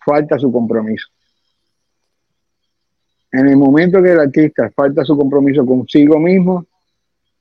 falta 0.05 0.39
su 0.39 0.53
compromiso. 0.53 1.09
En 3.33 3.49
el 3.49 3.57
momento 3.57 4.03
que 4.03 4.13
el 4.13 4.21
artista 4.21 4.71
falta 4.71 5.05
su 5.05 5.17
compromiso 5.17 5.65
consigo 5.67 6.19
mismo, 6.19 6.67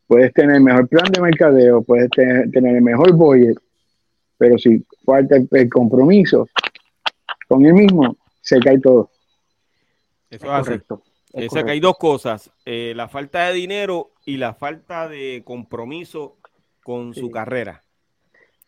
puedes 0.08 0.34
tener 0.34 0.56
el 0.56 0.64
mejor 0.64 0.88
plan 0.88 1.12
de 1.12 1.22
mercadeo, 1.22 1.82
puedes 1.82 2.10
tener, 2.10 2.50
tener 2.50 2.76
el 2.78 2.82
mejor 2.82 3.14
budget, 3.14 3.58
pero 4.38 4.58
si 4.58 4.86
falta 5.06 5.36
el, 5.36 5.48
el 5.52 5.70
compromiso 5.70 6.48
con 7.48 7.66
él 7.66 7.74
mismo, 7.74 8.18
se 8.42 8.60
cae 8.60 8.80
todo. 8.80 9.10
Eso 10.30 10.46
es 10.46 10.52
así. 10.52 10.64
Correcto. 10.64 11.04
es 11.34 11.46
Esa 11.46 11.64
que 11.64 11.72
hay 11.72 11.80
dos 11.80 11.98
cosas, 11.98 12.52
eh, 12.66 12.94
la 12.96 13.08
falta 13.08 13.48
de 13.48 13.54
dinero 13.54 14.12
y 14.26 14.38
la 14.38 14.54
falta 14.54 15.08
de 15.08 15.42
compromiso 15.46 16.38
con 16.84 17.14
su 17.14 17.30
carrera. 17.32 17.84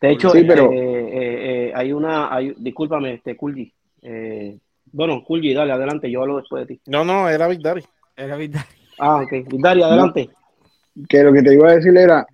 De 0.00 0.10
hecho, 0.12 0.30
Sí, 0.30 0.44
pero- 0.44 0.72
eh, 0.72 0.78
eh, 0.78 1.68
eh, 1.68 1.72
hay 1.74 1.92
una, 1.92 2.34
hay, 2.34 2.54
discúlpame, 2.58 3.14
este 3.14 3.36
Kulji. 3.36 3.72
Eh, 4.02 4.56
bueno, 4.92 5.22
Kulji, 5.24 5.52
dale, 5.54 5.72
adelante, 5.72 6.10
yo 6.10 6.22
hablo 6.22 6.38
después 6.38 6.66
de 6.66 6.74
ti. 6.74 6.80
No, 6.86 7.04
no, 7.04 7.28
era 7.28 7.46
Big 7.48 7.60
Daddy. 7.60 7.82
Era 8.16 8.36
verdad. 8.36 8.60
Ah, 8.98 9.22
ok. 9.22 9.32
Dari, 9.60 9.82
adelante. 9.82 10.28
que 11.08 11.22
lo 11.22 11.32
que 11.32 11.42
te 11.42 11.54
iba 11.54 11.70
a 11.70 11.74
decir 11.76 11.96
era, 11.96 12.26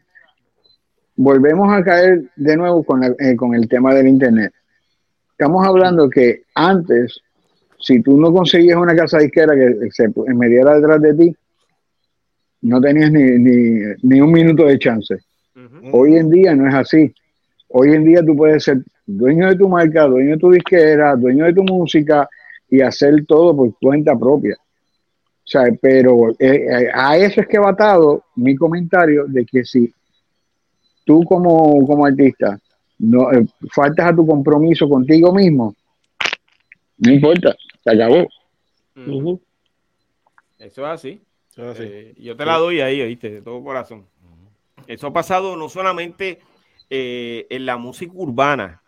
volvemos 1.16 1.72
a 1.72 1.82
caer 1.84 2.22
de 2.36 2.56
nuevo 2.56 2.82
con, 2.84 3.00
la- 3.00 3.14
eh, 3.18 3.36
con 3.36 3.54
el 3.54 3.68
tema 3.68 3.94
del 3.94 4.08
Internet. 4.08 4.52
Estamos 5.30 5.66
hablando 5.66 6.08
que 6.08 6.42
antes, 6.54 7.20
si 7.78 8.00
tú 8.02 8.18
no 8.18 8.32
conseguías 8.32 8.76
una 8.78 8.96
casa 8.96 9.18
disquera 9.18 9.54
que 9.54 9.90
se 9.90 10.08
mediera 10.34 10.74
detrás 10.76 11.00
de 11.02 11.14
ti, 11.14 11.36
no 12.62 12.80
tenías 12.80 13.12
ni, 13.12 13.22
ni, 13.38 13.80
ni 14.02 14.20
un 14.20 14.32
minuto 14.32 14.64
de 14.64 14.78
chance. 14.78 15.16
Hoy 15.92 16.16
en 16.16 16.30
día 16.30 16.54
no 16.54 16.68
es 16.68 16.74
así. 16.74 17.14
Hoy 17.78 17.92
en 17.92 18.04
día 18.06 18.24
tú 18.24 18.34
puedes 18.34 18.64
ser 18.64 18.78
dueño 19.04 19.48
de 19.48 19.56
tu 19.56 19.68
marca, 19.68 20.06
dueño 20.06 20.30
de 20.30 20.38
tu 20.38 20.50
disquera, 20.50 21.14
dueño 21.14 21.44
de 21.44 21.52
tu 21.52 21.62
música 21.62 22.26
y 22.70 22.80
hacer 22.80 23.26
todo 23.26 23.54
por 23.54 23.78
cuenta 23.78 24.18
propia. 24.18 24.56
O 24.58 25.44
sea, 25.44 25.64
pero 25.78 26.30
eh, 26.30 26.36
eh, 26.40 26.88
a 26.94 27.18
eso 27.18 27.42
es 27.42 27.46
que 27.46 27.58
va 27.58 27.70
atado 27.70 28.24
mi 28.36 28.56
comentario 28.56 29.26
de 29.26 29.44
que 29.44 29.62
si 29.62 29.92
tú 31.04 31.22
como, 31.24 31.86
como 31.86 32.06
artista 32.06 32.58
no 32.98 33.30
eh, 33.30 33.46
faltas 33.70 34.06
a 34.06 34.16
tu 34.16 34.26
compromiso 34.26 34.88
contigo 34.88 35.30
mismo, 35.34 35.74
no 36.96 37.12
importa, 37.12 37.54
se 37.84 37.90
acabó. 37.90 38.26
Eso 40.58 40.80
es 40.86 40.88
así. 40.88 41.20
Eso. 41.54 41.82
Eh, 41.82 42.14
yo 42.16 42.34
te 42.36 42.46
la 42.46 42.56
doy 42.56 42.80
ahí, 42.80 43.02
oíste, 43.02 43.28
de 43.28 43.42
todo 43.42 43.62
corazón. 43.62 44.06
Eso 44.86 45.08
ha 45.08 45.12
pasado 45.12 45.56
no 45.56 45.68
solamente 45.68 46.38
eh, 46.90 47.46
en 47.50 47.66
la 47.66 47.76
música 47.76 48.12
urbana, 48.14 48.82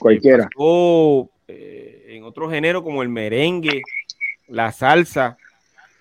Cualquiera. 0.00 0.48
pasó, 0.52 1.30
eh, 1.46 2.04
en 2.08 2.24
otro 2.24 2.48
género 2.50 2.82
como 2.82 3.02
el 3.02 3.08
merengue, 3.08 3.82
la 4.48 4.72
salsa. 4.72 5.36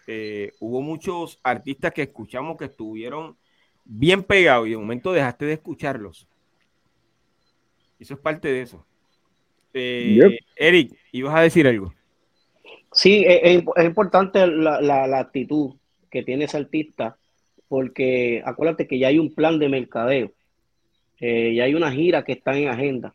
eh, 0.10 0.54
hubo 0.62 0.82
muchos 0.82 1.38
artistas 1.44 1.92
que 1.94 2.04
escuchamos 2.04 2.56
que 2.58 2.64
estuvieron 2.66 3.36
bien 3.84 4.24
pegados 4.24 4.68
y 4.68 4.72
de 4.72 4.78
momento 4.78 5.12
dejaste 5.12 5.44
de 5.46 5.54
escucharlos. 5.54 6.28
Eso 8.00 8.14
es 8.14 8.20
parte 8.22 8.48
de 8.48 8.62
eso. 8.62 8.86
Eh, 9.74 10.18
Yep. 10.22 10.32
Eric, 10.56 10.98
ibas 11.12 11.36
a 11.36 11.42
decir 11.42 11.68
algo. 11.68 11.94
Sí, 12.94 13.26
es, 13.28 13.64
es 13.76 13.86
importante 13.86 14.48
la, 14.48 14.80
la- 14.82 15.08
la 15.08 15.20
actitud 15.20 15.76
que 16.10 16.24
tiene 16.24 16.46
ese 16.46 16.56
artista, 16.58 17.18
porque 17.68 18.42
acuérdate 18.46 18.88
que 18.88 18.98
ya 19.00 19.10
hay 19.10 19.20
un 19.20 19.36
plan 19.36 19.60
de 19.60 19.68
mercadeo, 19.68 20.32
eh, 21.20 21.54
ya 21.56 21.64
hay 21.66 21.74
una 21.76 21.92
gira 21.92 22.24
que 22.24 22.34
está 22.34 22.58
en 22.58 22.68
agenda. 22.70 23.14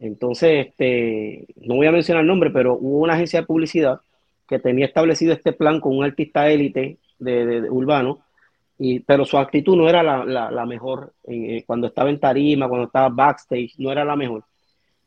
Entonces, 0.00 0.68
este, 0.68 1.46
no 1.56 1.76
voy 1.76 1.86
a 1.86 1.92
mencionar 1.92 2.22
el 2.22 2.28
nombre, 2.28 2.50
pero 2.50 2.74
hubo 2.74 2.98
una 2.98 3.14
agencia 3.14 3.40
de 3.40 3.46
publicidad 3.46 4.00
que 4.48 4.58
tenía 4.58 4.86
establecido 4.86 5.32
este 5.32 5.52
plan 5.52 5.80
con 5.80 5.96
un 5.96 6.04
artista 6.04 6.48
élite 6.50 6.98
de, 7.18 7.46
de- 7.46 7.70
urbano, 7.70 8.20
y, 8.78 9.00
pero 9.00 9.24
su 9.24 9.36
actitud 9.38 9.76
no 9.76 9.88
era 9.88 10.02
la, 10.02 10.24
la- 10.24 10.66
mejor. 10.66 11.12
Eh, 11.26 11.64
cuando 11.66 11.88
estaba 11.88 12.10
en 12.10 12.20
tarima, 12.20 12.68
cuando 12.68 12.86
estaba 12.86 13.08
backstage, 13.08 13.74
no 13.78 13.90
era 13.92 14.04
la 14.04 14.16
mejor. 14.16 14.44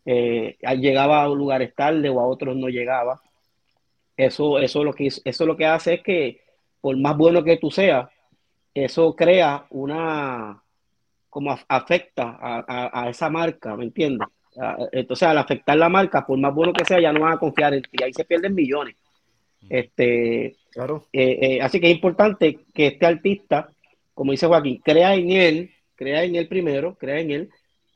Eh, 0.05 0.57
llegaba 0.79 1.23
a 1.23 1.27
lugares 1.29 1.73
tarde 1.75 2.09
o 2.09 2.19
a 2.19 2.27
otros 2.27 2.55
no 2.55 2.67
llegaba. 2.69 3.21
Eso, 4.17 4.59
eso, 4.59 4.84
lo 4.84 4.93
que, 4.93 5.07
eso 5.23 5.45
lo 5.45 5.57
que 5.57 5.65
hace 5.65 5.95
es 5.95 6.03
que, 6.03 6.41
por 6.82 6.95
más 6.97 7.17
bueno 7.17 7.43
que 7.43 7.57
tú 7.57 7.71
seas, 7.71 8.09
eso 8.73 9.15
crea 9.15 9.65
una, 9.69 10.61
como 11.32 11.49
af- 11.49 11.65
afecta 11.67 12.38
a, 12.39 12.63
a- 12.67 13.03
a 13.05 13.09
esa 13.09 13.29
marca, 13.32 13.75
¿me 13.75 13.86
entiendes? 13.86 14.27
Entonces, 14.91 15.27
al 15.27 15.38
afectar 15.38 15.77
la 15.77 15.88
marca, 15.89 16.25
por 16.27 16.38
más 16.38 16.53
bueno 16.53 16.73
que 16.73 16.84
sea, 16.86 16.99
ya 16.99 17.11
no 17.13 17.21
van 17.21 17.34
a 17.34 17.38
confiar 17.39 17.73
en 17.73 17.82
ti, 17.84 18.03
ahí 18.03 18.13
se 18.13 18.25
pierden 18.25 18.53
millones. 18.53 18.95
Este, 19.69 20.55
Claro. 20.71 21.05
eh, 21.13 21.38
eh, 21.41 21.61
así 21.61 21.79
que 21.79 21.88
es 21.89 21.93
importante 21.95 22.59
que 22.73 22.88
este 22.88 23.05
artista, 23.05 23.69
como 24.13 24.32
dice 24.32 24.47
Joaquín, 24.47 24.82
crea 24.84 25.15
en 25.15 25.32
él, 25.32 25.71
crea 25.95 26.23
en 26.23 26.36
él 26.36 26.47
primero, 26.47 26.95
crea 26.95 27.19
en 27.19 27.32
él, 27.32 27.49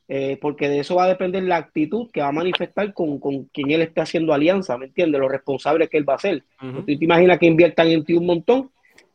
eh, 0.08 0.38
porque 0.40 0.68
de 0.68 0.78
eso 0.80 0.94
va 0.94 1.04
a 1.04 1.08
depender 1.08 1.42
la 1.42 1.56
actitud 1.56 2.10
que 2.12 2.20
va 2.20 2.28
a 2.28 2.32
manifestar 2.32 2.94
con, 2.94 3.18
con 3.18 3.44
quien 3.46 3.70
él 3.72 3.82
esté 3.82 4.00
haciendo 4.00 4.32
alianza, 4.32 4.78
¿me 4.78 4.86
entiendes? 4.86 5.20
Lo 5.20 5.28
responsable 5.28 5.88
que 5.88 5.98
él 5.98 6.08
va 6.08 6.14
a 6.14 6.18
ser. 6.18 6.44
Ujú. 6.62 6.80
Tú 6.80 6.84
te 6.86 7.04
imaginas 7.04 7.38
que 7.38 7.46
inviertan 7.46 7.88
en 7.88 8.04
ti 8.04 8.14
un 8.14 8.26
montón 8.26 8.70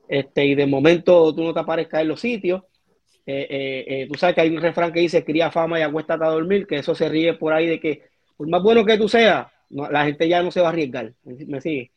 este, 0.09 0.45
y 0.45 0.53
de 0.55 0.65
momento 0.67 1.33
tú 1.33 1.43
no 1.43 1.53
te 1.53 1.59
aparezcas 1.61 2.01
en 2.01 2.07
los 2.09 2.19
sitios. 2.19 2.63
Eh, 3.25 3.47
eh, 3.49 3.85
eh, 3.87 4.07
tú 4.11 4.17
sabes 4.17 4.33
que 4.35 4.41
hay 4.41 4.49
un 4.55 4.61
refrán 4.61 4.91
que 4.91 4.99
dice 4.99 5.23
cría 5.23 5.51
fama 5.51 5.79
y 5.79 5.83
acuéstate 5.83 6.23
a 6.25 6.29
dormir, 6.29 6.65
que 6.67 6.77
eso 6.77 6.95
se 6.95 7.07
ríe 7.07 7.33
por 7.35 7.53
ahí 7.53 7.67
de 7.67 7.79
que 7.79 8.03
por 8.35 8.47
más 8.49 8.63
bueno 8.63 8.83
que 8.83 8.97
tú 8.97 9.07
seas, 9.07 9.47
no- 9.69 9.89
la 9.91 10.05
gente 10.05 10.27
ya 10.27 10.41
no 10.41 10.49
se 10.51 10.59
va 10.61 10.67
a 10.67 10.71
arriesgar. 10.71 11.13
¿Me, 11.23 11.61
sigue? 11.61 11.91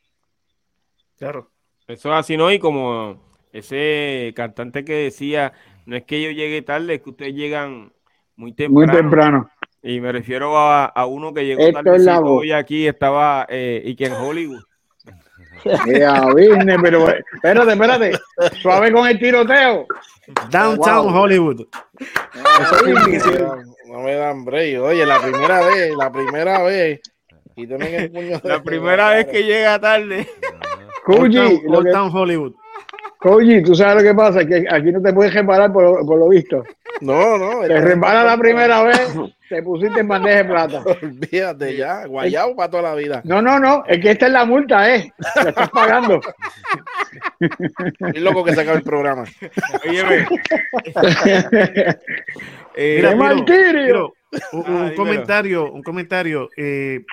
Claro. 1.18 1.50
Eso 1.86 2.08
es 2.12 2.14
así, 2.18 2.36
¿no? 2.36 2.50
Y 2.52 2.58
como 2.58 3.22
ese 3.52 4.32
cantante 4.36 4.84
que 4.84 4.94
decía, 4.94 5.52
no 5.86 5.96
es 5.96 6.04
que 6.04 6.22
yo 6.22 6.30
llegue 6.30 6.62
tarde, 6.62 6.94
es 6.94 7.02
que 7.02 7.10
ustedes 7.10 7.34
llegan 7.34 7.92
muy 8.36 8.50
Muy 8.68 8.86
temprano. 8.86 8.92
temprano. 8.98 9.50
Y 9.82 10.00
me 10.00 10.12
refiero 10.12 10.56
a, 10.56 10.86
a 10.86 11.06
uno 11.06 11.32
que 11.34 11.44
llegó 11.44 11.70
tarde 11.72 12.10
hoy 12.24 12.52
aquí, 12.52 12.86
estaba, 12.86 13.46
eh, 13.50 13.82
y 13.84 13.94
que 13.96 14.06
en 14.06 14.12
Hollywood. 14.14 14.62
Ya, 15.86 16.20
business, 16.26 16.76
pero 16.82 17.06
espérate, 17.08 17.72
espérate. 17.72 18.12
Suave 18.60 18.92
con 18.92 19.06
el 19.06 19.18
tiroteo. 19.18 19.86
Downtown 20.50 21.06
Wow. 21.06 21.14
Hollywood. 21.14 21.66
No 23.86 24.00
me 24.00 24.14
dan 24.14 24.44
break. 24.44 24.80
Oye, 24.80 25.06
la 25.06 25.20
primera 25.20 25.60
vez, 25.66 25.94
la 25.96 26.10
primera 26.10 26.62
vez. 26.62 27.00
Y 27.56 27.66
tienen 27.66 27.94
el 27.94 28.10
puño 28.10 28.38
de- 28.40 28.48
La 28.48 28.62
primera 28.62 29.10
vez 29.10 29.26
que 29.26 29.44
llega 29.44 29.78
tarde. 29.78 30.28
Koji, 31.04 31.38
Old 31.68 31.92
Town 31.92 32.10
Hollywood. 32.12 32.54
Koji, 33.24 33.62
tú 33.62 33.74
sabes 33.74 34.02
lo 34.02 34.10
que 34.10 34.14
pasa, 34.14 34.44
que 34.46 34.66
aquí 34.70 34.92
no 34.92 35.00
te 35.00 35.10
puedes 35.14 35.32
reparar 35.32 35.72
por, 35.72 35.82
lo- 35.82 36.04
por 36.06 36.18
lo 36.18 36.28
visto. 36.28 36.62
No, 37.00 37.38
no. 37.38 37.62
Te 37.66 37.80
repara 37.80 38.22
la 38.22 38.36
primera 38.36 38.82
vez, 38.82 39.14
te 39.48 39.62
pusiste 39.62 40.00
en 40.00 40.08
bandeja 40.08 40.36
de 40.36 40.44
plata. 40.44 40.82
Olvídate 41.02 41.74
ya. 41.74 42.04
Guayao 42.04 42.54
para 42.54 42.70
toda 42.70 42.82
la 42.82 42.94
vida. 42.94 43.22
No, 43.24 43.40
no, 43.40 43.58
no, 43.58 43.82
es 43.88 43.98
que 43.98 44.10
esta 44.10 44.26
es 44.26 44.32
la 44.32 44.44
multa, 44.44 44.94
¿eh? 44.94 45.10
La 45.36 45.48
estás 45.48 45.70
pagando. 45.70 46.20
Y 48.12 48.20
loco 48.20 48.44
que 48.44 48.54
se 48.54 48.60
acabe 48.60 48.76
el 48.76 48.84
programa. 48.84 49.24
Óyeme. 49.88 50.26
Eh, 52.76 52.96
Mira, 52.96 53.10
¡Qué 53.10 53.14
Piro, 53.14 53.16
martirio! 53.16 53.84
Piro, 53.84 54.12
un, 54.52 54.74
un 54.74 54.94
comentario, 54.96 55.72
un 55.72 55.82
comentario. 55.82 56.48
eh, 56.56 57.04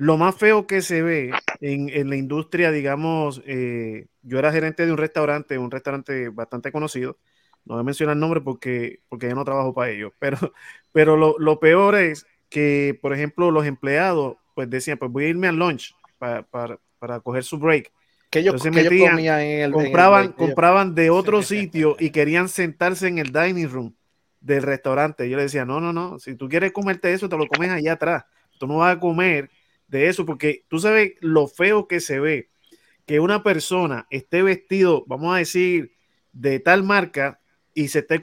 lo 0.00 0.16
más 0.16 0.34
feo 0.36 0.66
que 0.66 0.80
se 0.82 1.02
ve 1.02 1.30
en, 1.60 1.88
en 1.90 2.08
la 2.10 2.16
industria, 2.16 2.70
digamos, 2.70 3.42
eh, 3.46 4.06
yo 4.22 4.38
era 4.38 4.52
gerente 4.52 4.86
de 4.86 4.92
un 4.92 4.98
restaurante, 4.98 5.58
un 5.58 5.70
restaurante 5.70 6.30
bastante 6.30 6.72
conocido. 6.72 7.18
No 7.66 7.74
voy 7.74 7.82
a 7.82 7.84
mencionar 7.84 8.14
el 8.14 8.20
nombre 8.20 8.40
porque, 8.40 9.00
porque 9.08 9.28
yo 9.28 9.34
no 9.34 9.44
trabajo 9.44 9.74
para 9.74 9.90
ellos. 9.90 10.12
Pero, 10.18 10.38
pero 10.92 11.16
lo, 11.16 11.36
lo 11.38 11.60
peor 11.60 11.96
es 11.96 12.26
que, 12.48 12.98
por 13.02 13.12
ejemplo, 13.14 13.50
los 13.50 13.66
empleados 13.66 14.36
pues 14.54 14.70
decían, 14.70 14.98
pues 14.98 15.10
voy 15.12 15.24
a 15.26 15.28
irme 15.28 15.48
al 15.48 15.56
lunch 15.56 15.94
para, 16.18 16.42
para, 16.42 16.78
para 16.98 17.20
coger 17.20 17.44
su 17.44 17.58
break. 17.58 17.92
Que 18.30 18.40
ellos, 18.40 18.54
Entonces 18.54 18.72
que 18.72 18.80
ellos 18.80 18.94
metían, 18.94 18.96
comían 18.96 19.40
en 19.40 19.60
el. 19.60 19.80
en 19.80 19.96
el 19.96 20.04
compraban, 20.04 20.32
break, 20.34 20.34
ellos- 20.38 20.58
compraban 20.58 20.94
de 20.94 21.10
otro 21.10 21.42
sitio 21.42 21.96
y 21.98 22.10
querían 22.10 22.48
sentarse 22.48 23.08
en 23.08 23.18
el 23.18 23.32
dining 23.32 23.68
room 23.70 23.94
del 24.40 24.62
restaurante. 24.62 25.28
Yo 25.28 25.36
le 25.36 25.44
decía, 25.44 25.64
no, 25.64 25.80
no, 25.80 25.92
no, 25.92 26.18
si 26.18 26.34
tú 26.36 26.48
quieres 26.48 26.72
comerte 26.72 27.12
eso, 27.12 27.28
te 27.28 27.36
lo 27.36 27.46
comes 27.48 27.70
allá 27.70 27.92
atrás. 27.94 28.24
Tú 28.58 28.66
no 28.66 28.78
vas 28.78 28.96
a 28.96 29.00
comer 29.00 29.50
de 29.90 30.08
eso 30.08 30.24
porque 30.24 30.64
tú 30.68 30.78
sabes 30.78 31.12
lo 31.20 31.48
feo 31.48 31.86
que 31.88 32.00
se 32.00 32.20
ve 32.20 32.48
que 33.06 33.18
una 33.18 33.42
persona 33.42 34.06
esté 34.10 34.42
vestido, 34.42 35.04
vamos 35.06 35.34
a 35.34 35.38
decir, 35.38 35.92
de 36.32 36.60
tal 36.60 36.84
marca 36.84 37.40
y 37.74 37.88
se 37.88 38.00
esté 38.00 38.20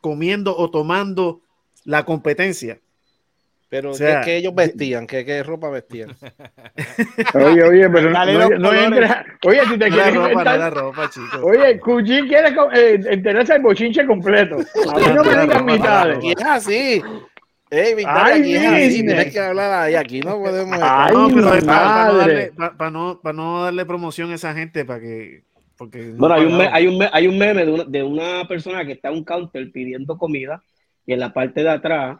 comiendo 0.00 0.56
o 0.56 0.70
tomando 0.70 1.40
la 1.84 2.04
competencia. 2.04 2.80
Pero 3.68 3.90
O 3.90 3.94
sea, 3.94 4.20
¿qué, 4.20 4.26
qué 4.26 4.36
ellos 4.36 4.54
vestían? 4.54 5.06
¿Qué, 5.06 5.24
qué 5.24 5.42
ropa 5.42 5.68
vestían? 5.68 6.10
Oye, 7.34 7.62
oye, 7.62 7.90
pero 7.90 8.08
no, 8.10 8.12
Dale 8.12 8.34
no, 8.34 8.48
no 8.50 8.72
entra. 8.72 9.24
Oye, 9.44 9.60
si 9.68 9.78
te 9.78 9.88
quieres 9.90 10.14
ropa, 10.14 10.26
no 10.28 10.32
inventar- 10.32 10.56
era 10.56 10.70
ropa, 10.70 11.10
chicos. 11.10 11.40
Oye, 11.42 11.80
Cuchín 11.80 12.28
quiere 12.28 12.48
eh, 12.74 13.00
enterarse 13.10 13.54
el 13.54 13.62
bochinche 13.62 14.06
completo. 14.06 14.56
A 14.92 14.98
mí 14.98 15.06
no 15.14 15.24
me 15.24 15.42
digan 15.42 15.64
mitades. 15.64 16.18
Es 16.22 16.44
así. 16.44 17.02
Ey, 17.74 17.94
Victoria, 17.94 18.24
Ay, 18.24 18.40
aquí 18.40 18.54
es. 18.54 18.94
Tienes 18.94 19.32
que 19.32 19.40
hablar 19.40 19.72
ahí. 19.72 19.94
Aquí 19.94 20.20
no 20.20 20.38
podemos. 20.42 20.78
Ay, 20.80 21.14
no, 21.14 21.28
pero 21.28 21.42
para, 21.48 21.60
para 21.66 22.06
no 22.06 22.14
darle, 22.18 22.52
para, 22.56 22.76
para 22.76 22.90
no, 22.90 23.20
para 23.22 23.32
no 23.32 23.62
darle 23.64 23.84
promoción 23.84 24.30
a 24.30 24.34
esa 24.34 24.54
gente, 24.54 24.84
para 24.84 25.00
que. 25.00 25.42
Porque 25.76 25.98
no 25.98 26.16
Bueno, 26.18 26.34
hay 26.36 26.44
un, 26.44 26.56
me- 26.56 26.68
hay, 26.72 26.86
un 26.86 26.98
me- 26.98 27.10
hay 27.12 27.26
un 27.26 27.36
meme 27.38 27.64
de 27.66 27.72
una, 27.72 27.84
de 27.84 28.02
una 28.02 28.46
persona 28.46 28.84
que 28.84 28.92
está 28.92 29.08
en 29.08 29.14
un 29.14 29.24
counter 29.24 29.72
pidiendo 29.72 30.16
comida 30.16 30.62
y 31.04 31.12
en 31.14 31.18
la 31.20 31.32
parte 31.32 31.62
de 31.64 31.70
atrás 31.70 32.18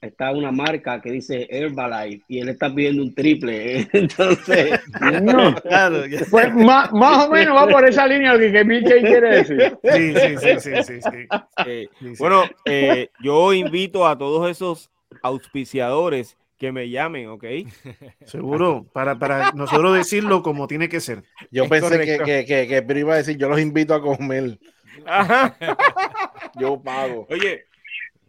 está 0.00 0.32
una 0.32 0.50
marca 0.52 1.00
que 1.00 1.10
dice 1.10 1.46
Herbalife 1.50 2.24
y 2.28 2.40
él 2.40 2.48
está 2.50 2.74
pidiendo 2.74 3.02
un 3.02 3.14
triple. 3.14 3.86
Entonces, 3.92 4.80
No. 5.22 5.54
Claro, 5.62 6.02
Pues 6.30 6.54
más, 6.54 6.92
más 6.92 7.26
o 7.26 7.30
menos 7.30 7.54
va 7.56 7.66
por 7.68 7.86
esa 7.86 8.06
línea 8.06 8.32
lo 8.34 8.38
que, 8.38 8.52
que 8.52 8.64
BK 8.64 9.00
quiere 9.00 9.36
decir. 9.36 9.78
sí, 9.82 10.14
sí, 10.14 10.36
sí, 10.38 10.60
sí, 10.60 10.82
sí, 10.82 11.00
sí. 11.02 11.26
eh, 11.66 11.88
Sí, 12.00 12.06
sí. 12.08 12.14
bueno, 12.18 12.44
eh, 12.64 13.08
yo 13.22 13.52
invito 13.52 14.06
a 14.06 14.16
todos 14.16 14.50
esos 14.50 14.90
auspiciadores 15.22 16.36
que 16.58 16.72
me 16.72 16.88
llamen, 16.88 17.28
¿ok? 17.28 17.44
Seguro, 18.26 18.86
para, 18.92 19.18
para 19.18 19.52
nosotros 19.52 19.96
decirlo 19.96 20.42
como 20.42 20.66
tiene 20.66 20.88
que 20.88 21.00
ser. 21.00 21.24
Yo 21.50 21.64
Es 21.64 21.70
pensé 21.70 21.90
que, 21.90 22.16
correcto. 22.18 22.24
que, 22.24 22.44
que, 22.44 22.68
que 22.68 22.82
Piro 22.82 23.00
iba 23.00 23.14
a 23.14 23.18
decir: 23.18 23.36
Yo 23.36 23.48
los 23.48 23.60
invito 23.60 23.94
a 23.94 24.00
comer. 24.02 24.58
Ajá. 25.06 25.56
Yo 26.58 26.80
pago. 26.80 27.26
Oye, 27.28 27.64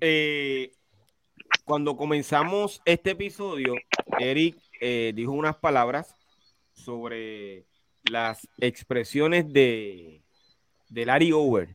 eh, 0.01 0.71
cuando 1.63 1.95
comenzamos 1.95 2.81
este 2.85 3.11
episodio, 3.11 3.75
Eric 4.19 4.57
eh, 4.81 5.13
dijo 5.15 5.31
unas 5.31 5.55
palabras 5.57 6.15
sobre 6.73 7.65
las 8.09 8.47
expresiones 8.59 9.51
de, 9.51 10.21
de 10.89 11.05
Larry 11.05 11.31
Over. 11.31 11.69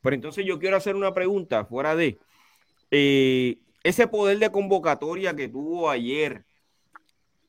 Pero 0.00 0.14
entonces 0.14 0.44
yo 0.46 0.58
quiero 0.58 0.76
hacer 0.76 0.94
una 0.96 1.12
pregunta 1.12 1.64
fuera 1.64 1.96
de 1.96 2.18
eh, 2.90 3.58
ese 3.88 4.06
poder 4.08 4.38
de 4.38 4.50
convocatoria 4.50 5.34
que 5.34 5.48
tuvo 5.48 5.88
ayer 5.90 6.44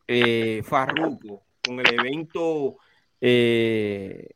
eh, 0.08 0.62
Farruko 0.64 1.44
con 1.64 1.80
el 1.80 1.94
evento 1.94 2.78
eh, 3.20 4.30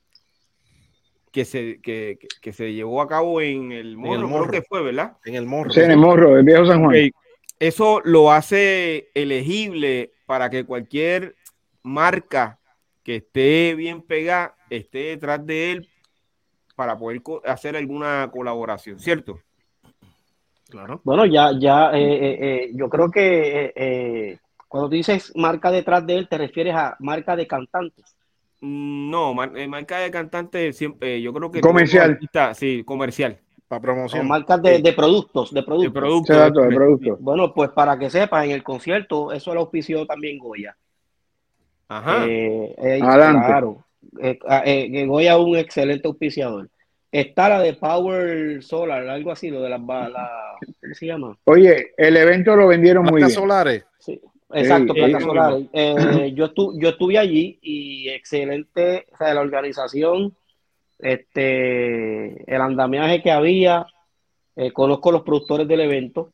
que, 1.32 1.46
se, 1.46 1.80
que, 1.82 2.18
que- 2.20 2.28
que 2.42 2.54
se 2.54 2.74
llevó 2.74 3.02
a 3.02 3.08
cabo 3.08 3.40
en 3.42 3.72
el 3.72 3.96
Morro, 3.98 4.16
creo 4.18 4.28
Morro. 4.28 4.52
que 4.52 4.62
fue, 4.64 4.82
¿verdad? 4.84 5.18
En 5.26 5.36
el 5.36 5.46
morro. 5.46 5.72
Sí, 5.72 5.80
en 5.82 5.92
el 5.92 5.98
morro, 5.98 6.38
el 6.38 6.44
viejo 6.44 6.66
San 6.66 6.84
Juan. 6.84 7.12
Eso 7.60 8.02
lo 8.04 8.32
hace 8.32 9.10
elegible 9.14 10.12
para 10.26 10.50
que 10.50 10.66
cualquier 10.66 11.36
marca 11.84 12.60
que 13.04 13.18
esté 13.18 13.76
bien 13.76 14.02
pegada 14.02 14.58
esté 14.70 14.98
detrás 15.10 15.46
de 15.46 15.72
él 15.72 15.90
para 16.76 16.98
poder 16.98 17.22
hacer 17.46 17.76
alguna 17.76 18.30
colaboración, 18.34 18.98
¿cierto? 19.00 19.40
Claro. 20.72 21.02
bueno, 21.04 21.26
ya, 21.26 21.52
ya, 21.60 21.92
eh, 21.92 22.02
eh, 22.02 22.38
eh, 22.42 22.72
yo 22.74 22.90
creo 22.90 23.12
que 23.12 23.66
eh, 23.66 23.74
eh, 23.76 24.38
cuando 24.68 24.88
tú 24.90 24.96
dices 24.96 25.32
marca 25.36 25.70
detrás 25.70 26.06
de 26.08 26.16
él, 26.16 26.28
te 26.30 26.38
refieres 26.38 26.74
a 26.74 26.96
marca 27.00 27.36
de 27.36 27.46
cantantes. 27.46 28.16
Mm, 28.62 29.10
No, 29.12 29.34
mar- 29.34 29.52
eh, 29.56 29.68
marca 29.68 30.00
de 30.00 30.10
cantante 30.10 30.72
siempre, 30.72 31.16
eh, 31.18 31.22
yo 31.22 31.34
creo 31.34 31.52
que 31.52 31.60
Comercial. 31.62 32.12
artistas- 32.12 32.58
sí, 32.58 32.84
comercial, 32.86 33.38
Para 33.68 33.80
O 33.80 33.82
promoción. 33.82 34.28
marcas 34.28 34.62
de, 34.62 34.80
de 34.82 34.94
productos, 34.94 35.54
de 35.54 35.60
de 35.62 35.66
productos. 35.66 35.94
producto. 35.94 36.34
Ese 36.34 36.42
dato 36.42 36.62
de 36.62 36.76
producto. 36.76 37.18
Bueno, 37.20 37.54
pues 37.54 37.70
para 37.72 37.98
que 38.00 38.10
sepas, 38.10 38.46
en 38.46 38.52
el 38.52 38.64
concierto, 38.64 39.32
eso 39.32 39.54
lo 39.54 39.62
auspició 39.62 40.06
también 40.06 40.38
Goya. 40.40 40.76
Ajá. 41.90 42.26
Eh, 42.26 42.76
eh, 42.78 43.00
Adelante. 43.02 43.46
Claro. 43.48 43.84
Eh, 44.22 45.06
Goya 45.06 45.34
es 45.34 45.40
un 45.40 45.58
excelente 45.58 46.08
auspiciador. 46.08 46.70
Está 47.12 47.50
la 47.50 47.60
de 47.60 47.74
Power 47.74 48.64
Solar, 48.64 49.08
algo 49.10 49.32
así, 49.32 49.50
lo 49.50 49.62
de 49.62 49.70
las 49.70 49.82
la, 49.82 50.56
¿cómo 50.82 50.94
se 50.94 51.06
llama? 51.06 51.38
Oye, 51.44 51.92
el 51.98 52.16
evento 52.16 52.56
lo 52.56 52.68
vendieron 52.68 53.04
muy 53.04 53.20
Placas 53.20 53.30
bien. 53.30 53.40
solares. 53.42 53.86
Sí, 54.00 54.22
exacto, 54.54 54.94
Sí, 54.94 55.00
placas 55.00 55.24
solares. 55.24 55.66
Eh, 55.74 56.32
yo, 56.34 56.54
estu- 56.54 56.80
yo 56.80 56.90
estuve 56.90 57.18
allí 57.18 57.60
y 57.62 58.08
excelente, 58.10 59.08
o 59.14 59.18
sea, 59.18 59.34
la 59.34 59.42
organización, 59.42 60.34
este, 61.00 62.54
el 62.54 62.62
andamiaje 62.62 63.22
que 63.22 63.32
había, 63.32 63.86
eh, 64.56 64.72
conozco 64.72 65.12
los 65.12 65.24
productores 65.24 65.68
del 65.68 65.82
evento. 65.82 66.32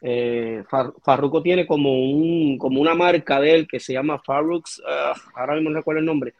Eh, 0.00 0.62
Far- 0.68 0.92
Farruko 1.02 1.42
tiene 1.42 1.66
como 1.66 1.92
un, 1.92 2.56
como 2.58 2.80
una 2.80 2.94
marca 2.94 3.40
de 3.40 3.54
él 3.54 3.66
que 3.68 3.80
se 3.80 3.92
llama 3.94 4.20
Farrux, 4.24 4.80
ah, 4.86 5.14
ahora 5.34 5.54
mismo 5.54 5.70
no 5.70 5.78
recuerdo 5.78 6.00
el 6.00 6.06
nombre, 6.06 6.34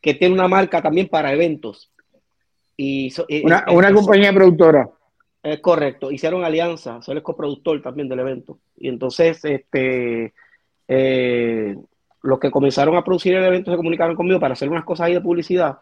que 0.00 0.14
tiene 0.14 0.32
una 0.34 0.48
marca 0.48 0.80
también 0.80 1.08
para 1.08 1.32
eventos. 1.32 1.90
Y 2.76 3.10
so- 3.10 3.24
eh, 3.28 3.42
Una, 3.44 3.64
eh, 3.66 3.74
una 3.74 3.88
eh, 3.88 3.94
compañía 3.94 4.32
productora. 4.32 4.88
es 5.42 5.60
correcto, 5.60 6.10
hicieron 6.10 6.44
alianza, 6.44 7.00
soy 7.02 7.16
el 7.16 7.22
coproductor 7.22 7.80
también 7.80 8.08
del 8.08 8.20
evento. 8.20 8.58
Y 8.76 8.88
entonces, 8.88 9.44
este, 9.44 10.32
eh, 10.88 11.76
los 12.22 12.38
que 12.38 12.50
comenzaron 12.50 12.96
a 12.96 13.04
producir 13.04 13.34
el 13.34 13.44
evento 13.44 13.70
se 13.70 13.76
comunicaron 13.76 14.16
conmigo 14.16 14.40
para 14.40 14.54
hacer 14.54 14.68
unas 14.68 14.84
cosas 14.84 15.06
ahí 15.06 15.14
de 15.14 15.20
publicidad 15.20 15.78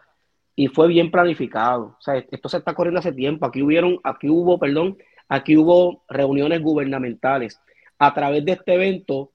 y 0.55 0.67
fue 0.67 0.87
bien 0.87 1.09
planificado. 1.11 1.95
O 1.97 2.01
sea, 2.01 2.15
esto 2.17 2.47
se 2.47 2.57
está 2.57 2.73
corriendo 2.73 2.99
hace 2.99 3.11
tiempo. 3.11 3.45
Aquí 3.45 3.61
hubieron, 3.61 3.99
aquí 4.03 4.29
hubo, 4.29 4.57
perdón, 4.59 4.97
aquí 5.27 5.57
hubo 5.57 6.03
reuniones 6.07 6.61
gubernamentales. 6.61 7.59
A 7.99 8.13
través 8.13 8.45
de 8.45 8.51
este 8.53 8.73
evento 8.75 9.31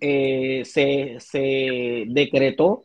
eh, 0.00 0.62
se, 0.64 1.16
se 1.18 2.04
decretó 2.08 2.84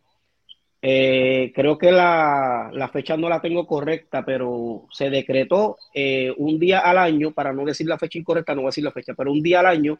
eh, 0.86 1.54
creo 1.56 1.78
que 1.78 1.94
la, 1.94 2.70
la 2.74 2.90
fecha 2.90 3.16
no 3.16 3.30
la 3.30 3.40
tengo 3.40 3.66
correcta, 3.66 4.26
pero 4.26 4.86
se 4.92 5.10
decretó 5.10 5.78
eh, 5.94 6.34
un 6.36 6.60
día 6.60 6.80
al 6.80 6.98
año, 6.98 7.32
para 7.32 7.54
no 7.54 7.64
decir 7.64 7.88
la 7.88 7.98
fecha 7.98 8.20
incorrecta, 8.20 8.54
no 8.54 8.64
voy 8.64 8.68
a 8.68 8.72
decir 8.72 8.84
la 8.84 8.92
fecha, 8.92 9.14
pero 9.14 9.32
un 9.32 9.42
día 9.42 9.62
al 9.62 9.68
año 9.68 10.00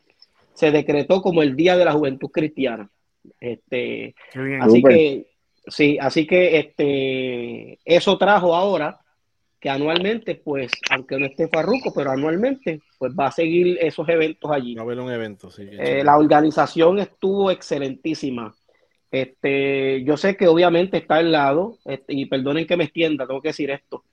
se 0.54 0.72
decretó 0.72 1.22
como 1.22 1.42
el 1.42 1.56
Día 1.56 1.78
de 1.78 1.86
la 1.86 1.94
Juventud 1.94 2.30
Cristiana. 2.30 2.90
Este, 3.40 4.14
bien. 4.36 4.62
así 4.62 4.84
que, 4.84 5.28
sí, 5.68 5.98
así 6.02 6.28
que 6.28 6.60
este, 6.60 7.80
eso 7.86 8.18
trajo 8.18 8.54
ahora 8.54 9.00
que 9.62 9.70
anualmente, 9.70 10.36
pues, 10.36 10.70
aunque 10.90 11.18
no 11.18 11.26
esté 11.26 11.48
Farruco, 11.48 11.94
pero 11.94 12.12
anualmente, 12.12 12.82
pues 13.00 13.14
va 13.18 13.28
a 13.28 13.32
seguir 13.32 13.78
esos 13.80 14.10
eventos 14.10 14.52
allí. 14.52 14.76
Va 14.76 14.82
a 14.82 14.84
haber 14.84 15.00
un 15.00 15.10
evento, 15.10 15.50
sí. 15.50 15.66
Eh, 15.72 16.04
la 16.04 16.18
organización 16.18 17.00
estuvo 17.00 17.50
excelentísima. 17.50 18.54
Este, 19.14 20.04
yo 20.06 20.18
sé 20.18 20.36
que 20.36 20.48
obviamente 20.48 20.98
está 20.98 21.20
el 21.20 21.32
lado, 21.32 21.78
este, 21.86 22.16
y 22.16 22.26
perdonen 22.26 22.66
que 22.66 22.76
me 22.76 22.86
extienda, 22.86 23.28
tengo 23.28 23.44
que 23.44 23.50
decir 23.50 23.70
esto, 23.70 24.04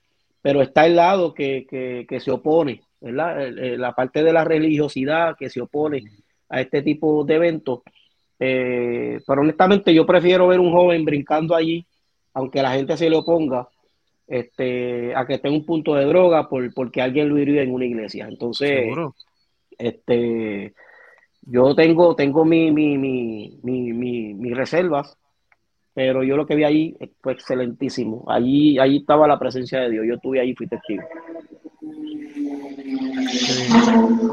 pero 0.43 0.61
está 0.61 0.85
el 0.85 0.95
lado 0.95 1.33
que, 1.33 1.65
que, 1.67 2.05
que 2.07 2.19
se 2.19 2.29
opone, 2.29 2.83
¿verdad? 2.99 3.49
La 3.79 3.95
parte 3.95 4.23
de 4.23 4.31
la 4.31 4.43
religiosidad 4.43 5.35
que 5.39 5.49
se 5.49 5.59
opone 5.59 6.03
a 6.49 6.61
este 6.61 6.83
tipo 6.83 7.23
de 7.23 7.33
eventos. 7.33 7.79
Eh, 8.39 9.19
pero 9.25 9.41
honestamente 9.41 9.91
yo 9.91 10.05
prefiero 10.05 10.47
ver 10.47 10.59
un 10.59 10.71
joven 10.71 11.03
brincando 11.03 11.55
allí, 11.55 11.83
aunque 12.35 12.61
la 12.61 12.73
gente 12.73 12.95
se 12.95 13.09
le 13.09 13.15
oponga, 13.15 13.67
este, 14.27 15.15
a 15.15 15.25
que 15.25 15.33
esté 15.33 15.47
en 15.47 15.55
un 15.55 15.65
punto 15.65 15.95
de 15.95 16.05
droga 16.05 16.47
por, 16.47 16.71
porque 16.75 17.01
alguien 17.01 17.27
lo 17.27 17.39
hirió 17.39 17.59
en 17.59 17.73
una 17.73 17.85
iglesia. 17.85 18.27
Entonces, 18.29 18.69
Seguro. 18.69 19.15
este, 19.79 20.75
yo 21.43 21.73
tengo, 21.75 22.15
tengo 22.15 22.45
mi, 22.45 22.71
mi, 22.71 22.97
mi, 22.97 23.57
mi, 23.63 23.93
mi- 23.93 24.33
mis 24.33 24.55
reservas 24.55 25.17
pero 25.93 26.23
yo 26.23 26.37
lo 26.37 26.45
que 26.45 26.55
vi 26.55 26.63
ahí 26.63 26.95
fue 27.21 27.33
excelentísimo. 27.33 28.23
Allí, 28.29 28.79
allí 28.79 28.97
estaba 28.99 29.27
la 29.27 29.37
presencia 29.37 29.81
de 29.81 29.89
Dios. 29.91 30.05
Yo 30.07 30.13
estuve 30.13 30.39
ahí, 30.39 30.55
fui 30.55 30.65
testigo. 30.65 31.03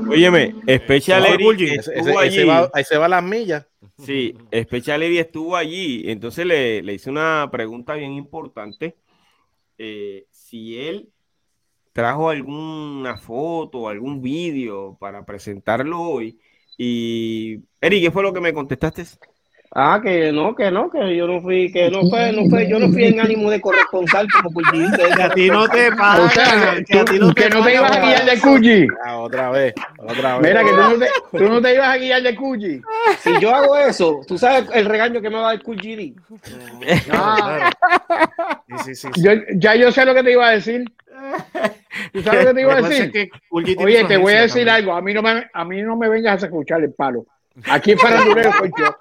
Óyeme, 0.09 0.55
Special 0.69 1.25
ese- 1.25 1.77
estuvo 1.99 2.21
ese 2.21 2.41
allí. 2.41 2.49
va- 2.49 2.71
ahí 2.73 2.85
se 2.85 2.97
va 2.97 3.09
las 3.09 3.25
millas. 3.25 3.67
Sí, 3.99 4.35
Special 4.63 5.03
Eddy 5.03 5.19
estuvo 5.19 5.57
allí. 5.57 6.03
Entonces 6.07 6.47
le, 6.47 6.81
le 6.83 6.95
hice 6.95 7.11
una 7.11 7.49
pregunta 7.51 7.95
bien 7.95 8.13
importante. 8.13 8.97
eh, 9.81 10.27
si 10.31 10.79
él 10.79 11.09
trajo 11.93 12.31
alguna 12.31 13.17
foto, 13.17 13.89
algún 13.89 14.21
vídeo 14.23 14.97
para 14.99 15.25
presentarlo 15.25 16.01
hoy. 16.01 16.39
Y, 16.79 17.65
Eri, 17.81 18.01
¿qué 18.01 18.11
fue 18.11 18.23
lo 18.23 18.33
que 18.33 18.41
me 18.41 18.55
contestaste? 18.55 19.05
Ah, 19.75 20.01
que 20.03 20.33
no, 20.33 20.55
que 20.55 20.71
no, 20.71 20.89
que 20.91 21.15
yo 21.15 21.27
no 21.27 21.43
fui, 21.43 21.71
que 21.71 21.91
no 21.91 22.09
fue, 22.09 22.33
no 22.33 22.49
fue, 22.49 22.67
yo 22.69 22.79
no 22.79 22.89
fui 22.89 23.05
en 23.05 23.21
ánimo 23.21 23.51
de 23.51 23.61
corresponsal 23.61 24.27
como 24.33 24.51
por 24.53 24.65
Que 24.65 25.23
a 25.23 25.29
ti 25.35 25.49
no 25.51 25.69
te 25.69 25.89
O 25.89 25.97
pagan. 25.97 26.31
sea, 26.31 26.83
que 26.87 26.99
a 26.99 27.05
ti 27.05 27.19
no 27.19 27.35
que 27.35 27.51
no 27.51 27.63
te 27.63 27.75
ibas 27.75 27.97
a 27.97 28.01
guiar 28.01 28.25
de. 28.25 28.41
Cuyi. 28.41 28.89
Ah, 29.05 29.19
otra 29.19 29.51
vez, 29.51 29.75
otra 29.99 30.39
vez. 30.39 30.49
Mira, 30.49 30.65
que 30.65 30.71
tú 30.71 30.77
no, 30.77 30.99
te, 30.99 31.39
tú 31.39 31.49
no 31.51 31.61
te 31.61 31.75
ibas 31.75 31.89
a 31.89 31.99
guiar 31.99 32.23
de 32.23 32.35
Cuyi. 32.35 32.81
Si 33.21 33.41
yo 33.41 33.55
hago 33.55 33.77
eso, 33.77 34.21
tú 34.27 34.39
sabes 34.39 34.65
el 34.73 34.87
regaño 34.87 35.21
que 35.21 35.29
me 35.29 35.37
va 35.37 35.51
a 35.51 35.57
dar 35.57 35.63
GD. 35.63 36.15
Ah, 37.11 37.71
Sí, 38.69 38.79
sí, 38.79 38.95
sí, 38.95 39.09
sí. 39.15 39.23
yo, 39.23 39.33
ya 39.55 39.75
yo 39.75 39.91
sé 39.91 40.05
lo 40.05 40.15
que 40.15 40.23
te 40.23 40.33
iba 40.33 40.47
a 40.47 40.53
decir. 40.53 40.85
¿Tú 42.13 42.23
sabes 42.23 42.43
lo 42.45 42.49
que 42.51 42.55
te 42.55 42.61
iba 42.61 42.73
a 42.73 42.77
pasa 42.77 42.89
decir? 42.89 43.13
que 43.13 43.31
Oye, 43.51 44.05
te 44.05 44.17
voy 44.17 44.35
a 44.35 44.43
decir 44.43 44.67
también. 44.67 44.69
algo. 44.77 44.93
A 44.95 45.01
mí 45.03 45.15
no 45.15 45.23
me, 45.23 45.47
a 45.53 45.65
mí 45.65 45.83
no 45.83 45.97
me 45.97 46.09
vengas 46.09 46.43
a 46.43 46.47
escuchar 46.47 46.83
el 46.83 46.93
palo. 46.93 47.27
Aquí 47.67 47.93
en 47.93 47.99
Farandulero 47.99 48.53
soy 48.53 48.71
yo. 48.79 48.95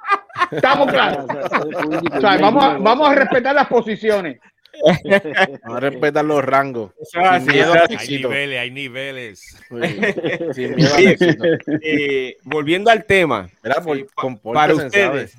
Estamos 0.52 0.92
claros. 0.92 1.26
O 2.18 2.22
sea, 2.22 2.38
vamos, 2.38 2.64
a, 2.64 2.78
vamos 2.78 3.10
a 3.10 3.16
respetar 3.16 3.56
las 3.56 3.68
posiciones. 3.68 4.40
Vamos 5.64 5.78
a 5.78 5.80
respetar 5.80 6.24
los 6.26 6.44
rangos. 6.44 6.92
Ah, 7.16 7.40
Sin 7.40 7.52
miedo 7.52 7.74
al 7.74 7.88
Hay 7.98 8.08
niveles, 8.08 8.60
hay 8.60 8.72
niveles. 8.72 9.40
Sí, 9.40 10.54
Sin 10.54 10.76
miedo 10.76 10.96
al 10.96 11.08
éxito. 11.08 11.44
Eh, 11.82 12.38
volviendo 12.44 12.90
al 12.92 13.04
tema, 13.06 13.48
Sí, 13.48 14.06
pa- 14.16 14.54
para 14.54 14.76
ustedes, 14.76 15.36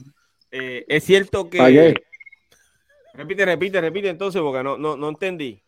eh, 0.51 0.85
es 0.89 1.05
cierto 1.05 1.49
que... 1.49 1.95
Repite, 3.15 3.45
repite, 3.45 3.81
repite 3.81 4.09
entonces, 4.09 4.41
porque 4.41 4.63
no, 4.63 4.77
no, 4.79 4.97
no 4.97 5.09
entendí. 5.09 5.61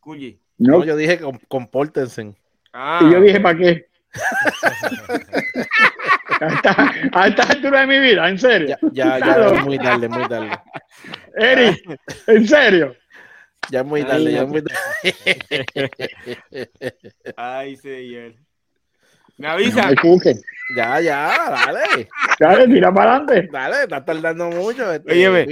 Cuyi. 0.00 0.38
No, 0.58 0.78
No, 0.78 0.84
yo 0.84 0.96
dije 0.96 1.18
com- 1.18 1.38
compórtense. 1.48 2.34
Ah, 2.72 3.00
y 3.02 3.12
yo 3.12 3.20
dije, 3.20 3.40
¿para 3.40 3.58
qué? 3.58 3.86
a, 6.40 6.46
esta, 6.46 6.92
a 7.12 7.28
esta 7.28 7.42
altura 7.44 7.80
de 7.80 7.86
mi 7.86 7.98
vida, 7.98 8.28
en 8.28 8.38
serio. 8.38 8.76
Ya, 8.92 9.18
ya, 9.18 9.52
ya 9.52 9.62
muy 9.64 9.78
tarde, 9.78 10.08
muy 10.08 10.28
tarde. 10.28 10.50
Eric, 11.36 12.00
en 12.26 12.48
serio. 12.48 12.96
Ya 13.70 13.80
es 13.80 13.86
muy 13.86 14.00
Ay, 14.00 14.06
tarde, 14.06 14.32
ya 14.32 14.40
no. 14.40 14.46
es 14.46 14.50
muy 14.52 14.62
tarde. 14.62 15.90
Ay, 17.36 17.76
señor. 17.76 18.34
Me 19.38 19.48
avisa. 19.48 19.88
Me. 19.90 19.96
Ya, 20.76 21.00
ya, 21.00 21.34
dale. 21.50 22.08
Dale, 22.38 22.66
tira 22.68 22.92
para 22.92 23.16
adelante. 23.16 23.48
Dale, 23.52 23.82
estás 23.82 24.04
tardando 24.04 24.50
mucho. 24.50 24.92
Este, 24.92 25.12
Óyeme. 25.12 25.46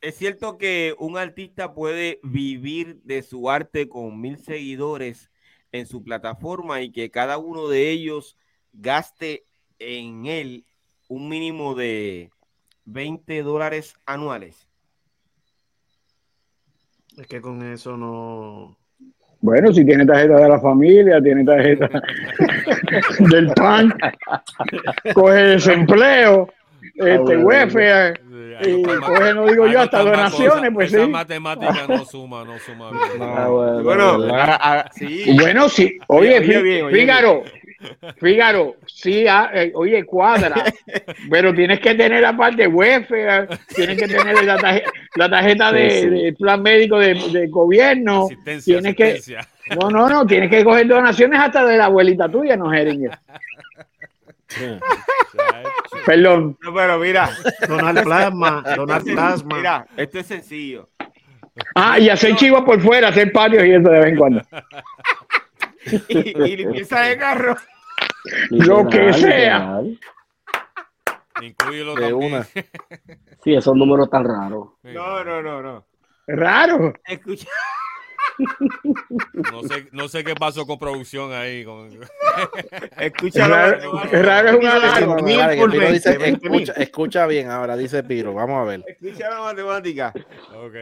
Es 0.00 0.16
cierto 0.16 0.58
que 0.58 0.94
un 0.98 1.18
artista 1.18 1.74
puede 1.74 2.20
vivir 2.22 3.00
de 3.02 3.22
su 3.22 3.50
arte 3.50 3.88
con 3.88 4.20
mil 4.20 4.38
seguidores 4.38 5.30
en 5.72 5.86
su 5.86 6.02
plataforma 6.02 6.80
y 6.82 6.92
que 6.92 7.10
cada 7.10 7.38
uno 7.38 7.68
de 7.68 7.90
ellos 7.90 8.36
gaste 8.72 9.47
en 9.78 10.26
él 10.26 10.64
un 11.08 11.28
mínimo 11.28 11.74
de 11.74 12.30
20 12.84 13.42
dólares 13.42 13.94
anuales. 14.06 14.66
Es 17.16 17.26
que 17.26 17.40
con 17.40 17.62
eso 17.62 17.96
no. 17.96 18.76
Bueno, 19.40 19.72
si 19.72 19.84
tiene 19.84 20.04
tarjeta 20.04 20.36
de 20.36 20.48
la 20.48 20.60
familia, 20.60 21.20
tiene 21.22 21.44
tarjeta 21.44 21.88
del 23.30 23.48
PAN, 23.54 23.92
coge 25.14 25.34
desempleo, 25.42 26.52
este, 26.96 27.36
bueno. 27.36 27.44
welfare, 27.46 28.20
Ahí 28.58 28.72
y 28.74 28.82
coge, 28.82 29.34
no 29.34 29.46
digo 29.46 29.66
yo, 29.66 29.74
no 29.74 29.80
hasta 29.82 30.02
donaciones, 30.02 30.56
cosa. 30.56 30.70
pues 30.72 30.92
Esa 30.92 31.04
sí. 31.06 31.10
matemática 31.12 31.86
no 31.86 32.04
suma, 32.04 32.44
no 32.44 32.58
suma 32.58 32.90
bien. 32.90 33.18
No, 33.18 33.24
Ah, 33.24 33.48
bueno, 33.48 33.82
Bueno, 33.84 34.18
¿verdad? 34.18 34.40
a- 34.60 34.80
a- 34.80 34.92
sí. 34.92 35.36
Bueno, 35.40 35.68
sí, 35.68 35.98
oye, 36.08 36.38
Oye, 36.38 36.38
oye 36.38 36.62
bien, 36.62 36.84
oye 36.84 36.96
Fígaro, 37.00 37.42
Fígaro, 38.18 38.74
sí, 38.86 39.26
ah, 39.28 39.50
eh, 39.54 39.70
oye, 39.74 40.04
cuadra, 40.04 40.64
pero 41.30 41.54
tienes 41.54 41.78
que 41.80 41.94
tener 41.94 42.24
aparte 42.24 42.66
welfare, 42.66 43.46
tienes 43.74 43.96
que 43.98 44.08
tener 44.08 44.44
la, 44.44 44.58
tarje- 44.58 44.84
la 45.14 45.30
tarjeta 45.30 45.70
de, 45.72 45.90
Sí, 45.90 46.00
sí. 46.00 46.08
de 46.08 46.32
plan 46.32 46.60
médico 46.62 46.98
de, 46.98 47.14
de 47.14 47.46
gobierno, 47.46 48.24
Asistencia, 48.24 48.80
tienes 48.80 48.96
que, 48.96 49.20
no, 49.80 49.90
no, 49.90 50.08
no, 50.08 50.26
tienes 50.26 50.50
que 50.50 50.64
coger 50.64 50.86
donaciones 50.88 51.38
hasta 51.38 51.64
de 51.64 51.76
la 51.78 51.84
abuelita 51.84 52.28
tuya, 52.28 52.56
no 52.56 52.70
Jeringue. 52.70 53.10
Perdón. 56.06 56.56
No, 56.62 56.74
pero 56.74 56.98
mira, 56.98 57.30
Donar 57.68 58.02
plasma, 58.02 58.62
donar 58.76 58.98
esto 58.98 59.10
es- 59.10 59.14
plasma. 59.16 59.56
mira, 59.56 59.86
esto 59.96 60.18
es 60.20 60.26
sencillo. 60.26 60.88
Ah, 61.74 61.98
y 61.98 62.08
hacer 62.08 62.34
chivos 62.36 62.62
por 62.62 62.80
fuera, 62.80 63.08
hacer 63.08 63.32
patios 63.32 63.64
y 63.64 63.72
eso 63.72 63.88
de 63.88 63.98
vez 63.98 64.06
en 64.08 64.16
cuando. 64.16 64.42
Y, 66.08 66.42
y 66.42 66.56
limpieza 66.56 67.00
de 67.02 67.18
carro. 67.18 67.56
Lo 68.50 68.86
que 68.88 69.12
sea. 69.12 69.80
literal. 69.80 70.00
Incluyelo 71.42 71.94
De 71.94 72.10
también. 72.10 72.32
una. 72.32 72.46
Sí, 73.44 73.54
esos 73.54 73.76
números 73.76 74.10
tan 74.10 74.24
raros. 74.24 74.70
No, 74.82 75.24
no, 75.24 75.40
no, 75.40 75.62
no. 75.62 75.86
Raro. 76.26 76.92
Escucha. 77.06 77.48
No 79.50 79.62
sé, 79.62 79.88
no 79.92 80.08
sé 80.08 80.24
qué 80.24 80.34
pasó 80.34 80.66
con 80.66 80.78
producción 80.78 81.32
ahí. 81.32 81.64
Con... 81.64 81.88
Escúchalo. 82.98 83.54
Raro, 83.54 84.02
raro 84.22 84.48
es 84.50 84.54
una 84.56 84.78
raro. 84.78 85.06
dale, 85.14 85.22
mil 85.22 85.36
dale, 85.38 85.54
que 85.54 85.60
por 85.60 85.70
Piro 85.70 85.82
20, 85.88 85.92
dice, 85.94 86.18
20 86.18 86.50
mil. 86.50 86.60
escucha, 86.62 86.82
escucha 86.82 87.26
bien 87.26 87.48
ahora, 87.50 87.76
dice 87.76 88.02
Piro. 88.02 88.34
Vamos 88.34 88.60
a 88.60 88.64
ver. 88.64 88.84
Escucha 88.86 89.30
la 89.30 89.40
matemática. 89.40 90.12
Ok. 90.54 90.74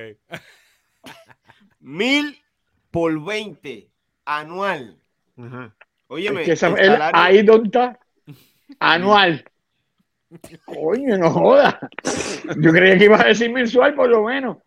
Mil 1.81 2.43
por 2.91 3.23
20 3.25 3.91
anual. 4.27 4.99
Ajá. 5.39 5.75
Óyeme, 6.09 6.41
Es 6.43 6.47
que 6.47 6.53
esa- 6.53 6.69
el 6.69 6.79
el- 6.79 6.87
salario- 6.93 7.21
ahí 7.23 7.43
donde 7.43 7.67
está. 7.69 7.99
Anual. 8.79 9.45
Coño, 10.67 11.17
no 11.19 11.31
joda. 11.31 11.79
Yo 12.61 12.73
creía 12.73 12.99
que 12.99 13.05
ibas 13.05 13.21
a 13.23 13.29
decir 13.29 13.51
mensual 13.51 13.95
por 13.95 14.09
lo 14.11 14.25
menos. 14.25 14.59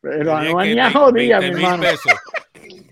Pero 0.00 0.36
anual 0.36 0.74
ni 0.74 0.80
a 0.80 0.88
mi 0.88 0.94
20 1.12 1.12
mil 1.12 1.30
hermano. 1.64 1.84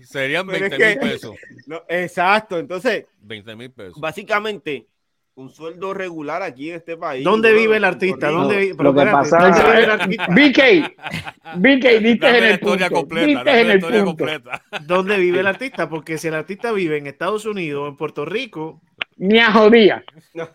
Serían 0.03 0.47
Pero 0.47 0.65
es 0.65 0.71
20 0.77 0.87
mil 0.99 0.99
pesos. 1.11 1.35
No, 1.67 1.83
exacto. 1.87 2.57
Entonces, 2.59 3.05
20 3.21 3.55
mil 3.55 3.71
pesos. 3.71 3.99
básicamente, 4.01 4.87
un 5.35 5.49
sueldo 5.49 5.93
regular 5.93 6.43
aquí 6.43 6.69
en 6.69 6.75
este 6.75 6.97
país. 6.97 7.23
¿Dónde 7.23 7.53
vive 7.53 7.77
el 7.77 7.83
artista? 7.85 8.29
¿Dónde 8.29 8.57
vi- 8.57 8.69
Lo 8.69 8.77
pero 8.77 8.93
que 8.93 9.05
pasa- 9.11 9.37
¿dónde 9.39 9.63
vive 9.63 9.83
el 9.83 9.89
artista? 9.91 10.27
BK, 10.27 11.57
BK, 11.57 11.99
diste 12.01 12.27
en 12.27 12.33
la 12.41 12.47
el 12.49 12.53
historia 12.55 12.89
punto. 12.89 13.01
completa. 13.01 13.59
En 13.61 13.71
el 13.71 13.79
punto. 13.79 14.05
completa. 14.05 14.61
¿Dónde 14.85 15.17
vive 15.17 15.39
el 15.39 15.47
artista? 15.55 15.89
Porque 15.89 16.17
si 16.17 16.27
el 16.27 16.33
artista 16.35 16.71
vive 16.71 16.97
en 16.97 17.07
Estados 17.07 17.45
Unidos, 17.45 17.87
en 17.89 17.95
Puerto 17.97 18.25
Rico, 18.25 18.81
Ni 19.17 19.39
a 19.39 19.51
jodía. 19.51 20.03
No, 20.33 20.49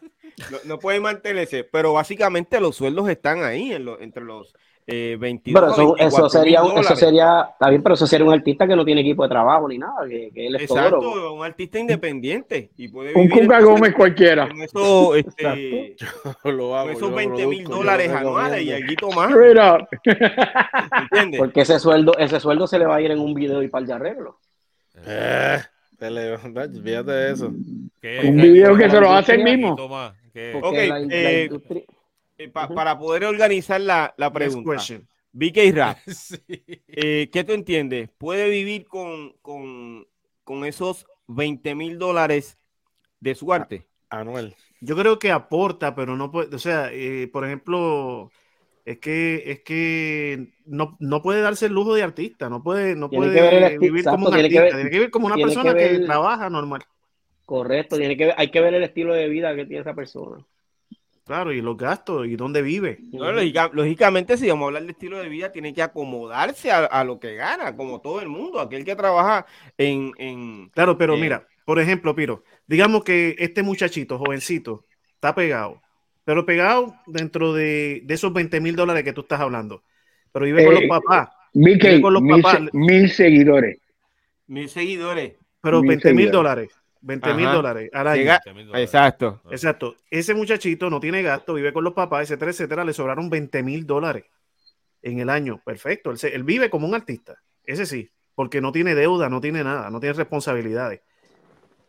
no, 0.50 0.58
no 0.64 0.78
puede 0.78 1.00
mantenerse, 1.00 1.64
pero 1.64 1.94
básicamente 1.94 2.60
los 2.60 2.76
sueldos 2.76 3.08
están 3.08 3.42
ahí, 3.44 3.72
en 3.72 3.84
lo- 3.86 4.00
entre 4.00 4.24
los 4.24 4.54
eh, 4.88 5.16
22 5.18 5.60
Pero 5.60 5.72
eso, 5.72 5.94
24 5.96 6.06
eso 6.06 6.28
sería, 6.28 6.60
mil 6.62 6.70
un- 6.70 6.78
eso 6.78 6.82
dólares. 6.82 6.98
sería, 7.00 7.48
está 7.52 7.70
bien, 7.70 7.82
pero 7.82 7.94
eso 7.96 8.06
sería 8.06 8.26
un 8.26 8.32
artista 8.32 8.66
que 8.68 8.76
no 8.76 8.84
tiene 8.84 9.00
equipo 9.00 9.24
de 9.24 9.28
trabajo 9.28 9.68
ni 9.68 9.78
nada, 9.78 10.06
que, 10.08 10.30
que 10.32 10.46
él 10.46 10.54
es. 10.56 10.62
Exacto, 10.62 11.32
un 11.34 11.44
artista 11.44 11.78
independiente 11.80 12.70
y 12.76 12.86
puede 12.88 13.08
Un 13.14 13.22
vivir 13.22 13.30
Cuca 13.32 13.42
entonces 13.58 13.64
Gómez 13.68 13.94
cualquiera. 13.94 14.46
con 14.48 14.62
eso, 14.62 15.14
este, 15.16 15.96
Lo 16.44 16.76
hago, 16.76 16.86
con 16.88 16.96
esos 16.96 17.10
lo 17.10 17.16
20 17.16 17.46
mil 17.48 17.64
dólares 17.64 18.10
anuales 18.12 18.62
y 18.62 18.72
algo 18.72 19.10
más. 19.12 19.32
¿entiendes? 21.02 21.38
Porque 21.38 21.60
ese 21.62 21.78
sueldo, 21.78 22.16
ese 22.18 22.38
sueldo 22.40 22.66
se 22.66 22.78
le 22.78 22.86
va 22.86 22.96
a 22.96 23.00
ir 23.00 23.10
en 23.10 23.18
un 23.18 23.34
video 23.34 23.62
y 23.62 23.68
par 23.68 23.84
de 23.84 23.92
arreglos. 23.92 24.36
Eh, 25.06 25.58
fíjate 25.98 27.10
de 27.10 27.32
eso. 27.32 27.46
Un 27.48 28.36
video 28.36 28.76
que 28.76 28.88
se 28.90 29.00
lo 29.00 29.10
hace 29.12 29.34
el 29.34 29.42
mismo. 29.44 29.72
Ok, 29.72 30.74
la, 30.74 30.98
la 31.00 31.06
eh, 31.10 31.44
industria- 31.44 31.82
Eh, 32.38 32.48
pa- 32.48 32.68
Para 32.68 32.98
poder 32.98 33.24
organizar 33.24 33.80
la, 33.80 34.14
la 34.16 34.32
pregunta. 34.32 34.76
BK 35.32 35.58
Rap, 35.74 35.98
Sí. 36.06 36.36
eh, 36.48 37.28
¿qué 37.32 37.44
tú 37.44 37.52
entiendes? 37.52 38.10
¿Puede 38.18 38.48
vivir 38.48 38.86
con, 38.86 39.32
con, 39.42 40.06
con 40.44 40.64
esos 40.64 41.06
20 41.26 41.74
mil 41.74 41.98
dólares 41.98 42.58
de 43.20 43.34
su 43.34 43.52
arte? 43.52 43.86
Anuel. 44.10 44.54
Yo 44.80 44.96
creo 44.96 45.18
que 45.18 45.30
aporta, 45.32 45.94
pero 45.94 46.16
no 46.16 46.30
puede, 46.30 46.54
o 46.54 46.58
sea, 46.58 46.90
eh, 46.92 47.28
por 47.32 47.44
ejemplo, 47.44 48.30
es 48.84 48.98
que 48.98 49.42
es 49.50 49.60
que 49.60 50.48
no, 50.64 50.96
no 51.00 51.22
puede 51.22 51.40
darse 51.40 51.66
el 51.66 51.72
lujo 51.72 51.94
de 51.94 52.02
artista, 52.02 52.48
no 52.48 52.62
puede, 52.62 52.94
no 52.94 53.10
Tiene 53.10 53.26
puede 53.26 53.66
el 53.74 53.78
vivir 53.78 54.04
como 54.04 54.26
un 54.28 54.32
tiene 54.34 54.48
que 54.50 54.58
artista, 54.58 54.62
ver- 54.62 54.74
tiene 54.76 54.90
que 54.90 54.96
vivir 54.98 55.10
como 55.10 55.26
una 55.26 55.36
persona 55.36 55.74
que 55.74 55.98
que, 55.98 55.98
trabaja 56.00 56.48
normal. 56.50 56.82
Correcto, 57.44 57.96
tiene 57.96 58.16
que 58.16 58.26
ver- 58.26 58.34
hay 58.38 58.50
que 58.50 58.60
ver 58.60 58.74
el 58.74 58.82
estilo 58.82 59.14
de 59.14 59.28
vida 59.28 59.54
que 59.54 59.66
tiene 59.66 59.80
esa 59.82 59.94
persona. 59.94 60.44
Claro, 61.26 61.52
y 61.52 61.60
los 61.60 61.76
gastos 61.76 62.26
y 62.28 62.36
dónde 62.36 62.62
vive. 62.62 62.98
No, 63.12 63.32
lógica- 63.32 63.70
lógicamente, 63.72 64.36
si 64.36 64.48
vamos 64.48 64.62
a 64.62 64.66
hablar 64.68 64.84
de 64.84 64.92
estilo 64.92 65.18
de 65.18 65.28
vida, 65.28 65.50
tiene 65.50 65.74
que 65.74 65.82
acomodarse 65.82 66.70
a, 66.70 66.84
a 66.84 67.02
lo 67.02 67.18
que 67.18 67.34
gana, 67.34 67.74
como 67.74 68.00
todo 68.00 68.20
el 68.20 68.28
mundo. 68.28 68.60
Aquel 68.60 68.84
que 68.84 68.94
trabaja 68.94 69.44
en, 69.76 70.12
en- 70.18 70.68
Claro, 70.68 70.96
pero 70.96 71.14
Eh. 71.16 71.20
mira, 71.20 71.44
por 71.64 71.80
ejemplo, 71.80 72.14
Piro, 72.14 72.44
digamos 72.68 73.02
que 73.02 73.34
este 73.40 73.64
muchachito, 73.64 74.18
jovencito, 74.18 74.84
está 75.14 75.34
pegado, 75.34 75.82
pero 76.24 76.46
pegado 76.46 76.94
dentro 77.08 77.52
de, 77.52 78.02
de 78.04 78.14
esos 78.14 78.32
20 78.32 78.60
mil 78.60 78.76
dólares 78.76 79.02
que 79.02 79.12
tú 79.12 79.22
estás 79.22 79.40
hablando, 79.40 79.82
pero 80.30 80.44
vive 80.44 80.64
con 80.64 80.76
Eh, 80.76 80.80
los 80.86 80.88
papás, 80.88 81.28
BK, 81.52 81.88
Vive 81.88 82.00
con 82.02 82.12
los 82.12 82.22
mil, 82.22 82.40
papás. 82.40 82.60
se- 82.70 82.78
mil 82.78 83.10
seguidores. 83.10 83.78
mil 84.46 84.68
seguidores. 84.68 85.32
pero 85.60 85.80
mil 85.80 85.88
20 85.88 86.14
mil 86.14 86.30
dólares, 86.30 86.68
20 87.00 87.34
mil 87.34 87.44
dólares 87.56 87.90
al 87.92 88.06
año. 88.08 88.16
Llega- 88.20 88.40
Exacto. 88.82 89.40
Exacto. 89.50 89.96
Ese 90.10 90.34
muchachito 90.34 90.90
no 90.90 90.98
tiene 91.00 91.22
gasto, 91.22 91.54
vive 91.54 91.72
con 91.72 91.84
los 91.84 91.92
papás, 91.92 92.22
etcétera, 92.22 92.50
etcétera. 92.50 92.84
Le 92.84 92.92
sobraron 92.92 93.28
20 93.30 93.62
mil 93.62 93.86
dólares 93.86 94.24
en 95.02 95.20
el 95.20 95.30
año. 95.30 95.60
Perfecto. 95.64 96.10
Él, 96.10 96.18
se- 96.18 96.34
él 96.34 96.42
vive 96.44 96.70
como 96.70 96.86
un 96.86 96.94
artista. 96.94 97.36
Ese 97.64 97.86
sí. 97.86 98.10
Porque 98.34 98.60
no 98.60 98.70
tiene 98.72 98.94
deuda, 98.94 99.28
no 99.30 99.40
tiene 99.40 99.64
nada, 99.64 99.88
no 99.90 99.98
tiene 100.00 100.12
responsabilidades. 100.14 101.00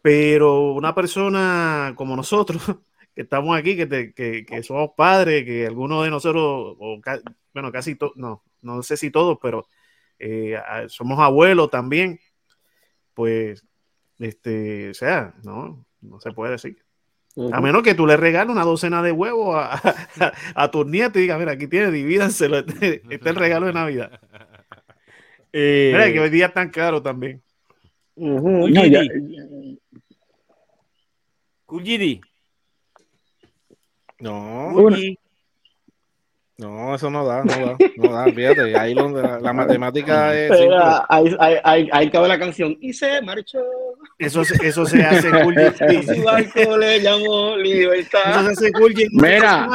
Pero 0.02 0.72
una 0.74 0.94
persona 0.96 1.94
como 1.96 2.16
nosotros, 2.16 2.62
que 3.16 3.22
estamos 3.24 3.58
aquí, 3.58 3.76
que, 3.76 3.86
te- 3.86 4.14
que- 4.14 4.46
que 4.46 4.64
somos 4.64 4.92
padres, 4.96 5.44
que 5.44 5.66
algunos 5.68 6.04
de 6.04 6.10
nosotros, 6.10 6.76
o 6.80 7.00
ca- 7.02 7.20
bueno, 7.54 7.72
casi 7.72 7.96
todos, 7.96 8.14
no, 8.16 8.44
no 8.62 8.82
sé 8.84 8.96
si 8.98 9.12
todos, 9.12 9.38
pero 9.42 9.68
eh, 10.20 10.58
somos 10.88 11.20
abuelos 11.20 11.70
también, 11.70 12.20
pues, 13.14 13.64
este, 14.20 14.90
o 14.90 14.94
sea, 14.94 15.34
no, 15.44 15.86
no 16.02 16.20
se 16.20 16.32
puede 16.32 16.52
decir. 16.54 16.78
A 17.52 17.62
menos 17.62 17.84
que 17.84 17.94
tú 17.94 18.08
le 18.08 18.18
regales 18.18 18.52
una 18.52 18.64
docena 18.64 19.04
de 19.04 19.12
huevos 19.12 19.56
a, 19.56 19.74
a, 20.20 20.34
a 20.56 20.72
tus 20.72 20.88
nietos 20.88 21.18
y 21.18 21.22
digas, 21.22 21.38
mira, 21.38 21.52
aquí 21.52 21.68
tiene, 21.68 21.92
divídanselo, 21.92 22.58
este, 22.60 22.96
este 23.10 23.16
es 23.16 23.26
el 23.26 23.36
regalo 23.36 23.68
de 23.68 23.74
Navidad. 23.74 24.20
Eh, 25.54 25.92
Mira 25.94 26.12
que 26.12 26.20
hoy 26.20 26.30
día 26.30 26.48
es 26.48 26.54
tan 26.54 26.70
caro 26.70 27.02
también. 27.02 27.42
Ujú. 28.16 28.68
No, 28.70 28.86
ya-. 28.86 29.02
No. 34.20 34.72
No, 36.58 36.96
eso 36.96 37.10
no 37.10 37.26
da, 37.26 37.44
no 37.44 37.54
da, 37.54 37.78
no 37.98 38.12
da, 38.12 38.26
fíjate, 38.26 38.78
ahí 38.78 38.94
donde 38.96 39.22
la, 39.22 39.40
la 39.40 39.54
matemática 39.54 40.34
es. 40.36 40.50
Espera, 40.52 41.06
ahí, 41.08 41.36
ahí, 41.40 41.56
ahí, 41.64 41.90
ahí 41.92 42.10
cabe 42.10 42.28
la 42.28 42.40
canción. 42.40 42.76
Y 42.82 42.94
se 42.94 43.22
marchó. 43.22 43.60
Eso, 44.18 44.44
se- 44.44 44.68
eso 44.68 44.86
se 44.86 45.04
hace 45.04 45.30
cool 45.30 45.54
Su 46.16 46.24
barco 46.24 46.78
le 46.78 47.00
llamó 47.02 47.50
Eso 47.56 47.58
libertad. 47.58 48.46
se 48.46 48.52
hace 48.52 48.72
cool 48.72 48.94
Mira. 49.12 49.68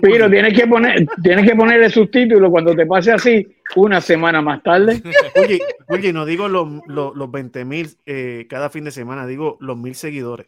Piro, 0.00 0.30
tienes 0.30 0.56
que 0.58 0.66
poner, 0.66 1.06
tienes 1.22 1.44
que 1.46 1.54
poner 1.56 1.82
el 1.82 1.92
subtítulo 1.92 2.50
cuando 2.50 2.74
te 2.74 2.86
pase 2.86 3.12
así, 3.12 3.56
una 3.76 4.00
semana 4.00 4.40
más 4.40 4.62
tarde. 4.62 5.02
Oye, 5.34 5.60
oye, 5.88 6.12
no 6.12 6.24
digo 6.24 6.48
los, 6.48 6.68
los, 6.86 7.14
los 7.16 7.30
20 7.30 7.64
mil 7.64 7.90
eh, 8.06 8.46
cada 8.48 8.70
fin 8.70 8.84
de 8.84 8.90
semana, 8.92 9.26
digo 9.26 9.58
los 9.60 9.76
mil 9.76 9.94
seguidores. 9.94 10.46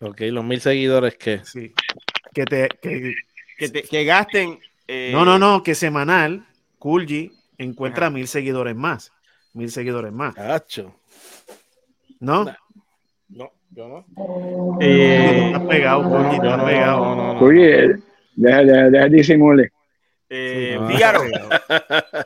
Ok, 0.00 0.22
los 0.30 0.42
mil 0.44 0.60
seguidores 0.60 1.16
que. 1.16 1.40
Sí. 1.44 1.72
Que 2.34 2.44
te, 2.44 2.68
que- 2.82 3.14
Que, 3.58 3.68
te- 3.68 3.82
que 3.82 4.04
gasten. 4.04 4.58
eh, 4.88 5.10
no, 5.12 5.24
no, 5.24 5.38
no, 5.38 5.62
que 5.62 5.74
semanal, 5.74 6.46
G 6.78 7.30
encuentra 7.58 8.06
Ajá. 8.06 8.14
mil 8.14 8.26
seguidores 8.26 8.74
más. 8.74 9.12
Mil 9.52 9.70
seguidores 9.70 10.12
más. 10.12 10.34
Cacho. 10.34 10.94
¿No? 12.20 12.44
No, 13.28 13.52
yo 13.70 13.88
no. 13.88 14.78
eh, 14.80 15.46
Estás 15.52 15.66
pegado, 15.68 16.02
Yo 16.02 16.30
estás 16.32 16.58
no, 16.58 16.64
pegado. 16.64 17.04
no, 17.04 17.14
no, 17.16 17.34
no. 17.34 17.40
Oye, 17.40 17.96
deja, 18.34 18.62
deja, 18.64 18.90
deja 18.90 19.08
disimule. 19.08 19.72
eh, 20.28 20.78
Sí, 20.78 20.98
no. 20.98 21.48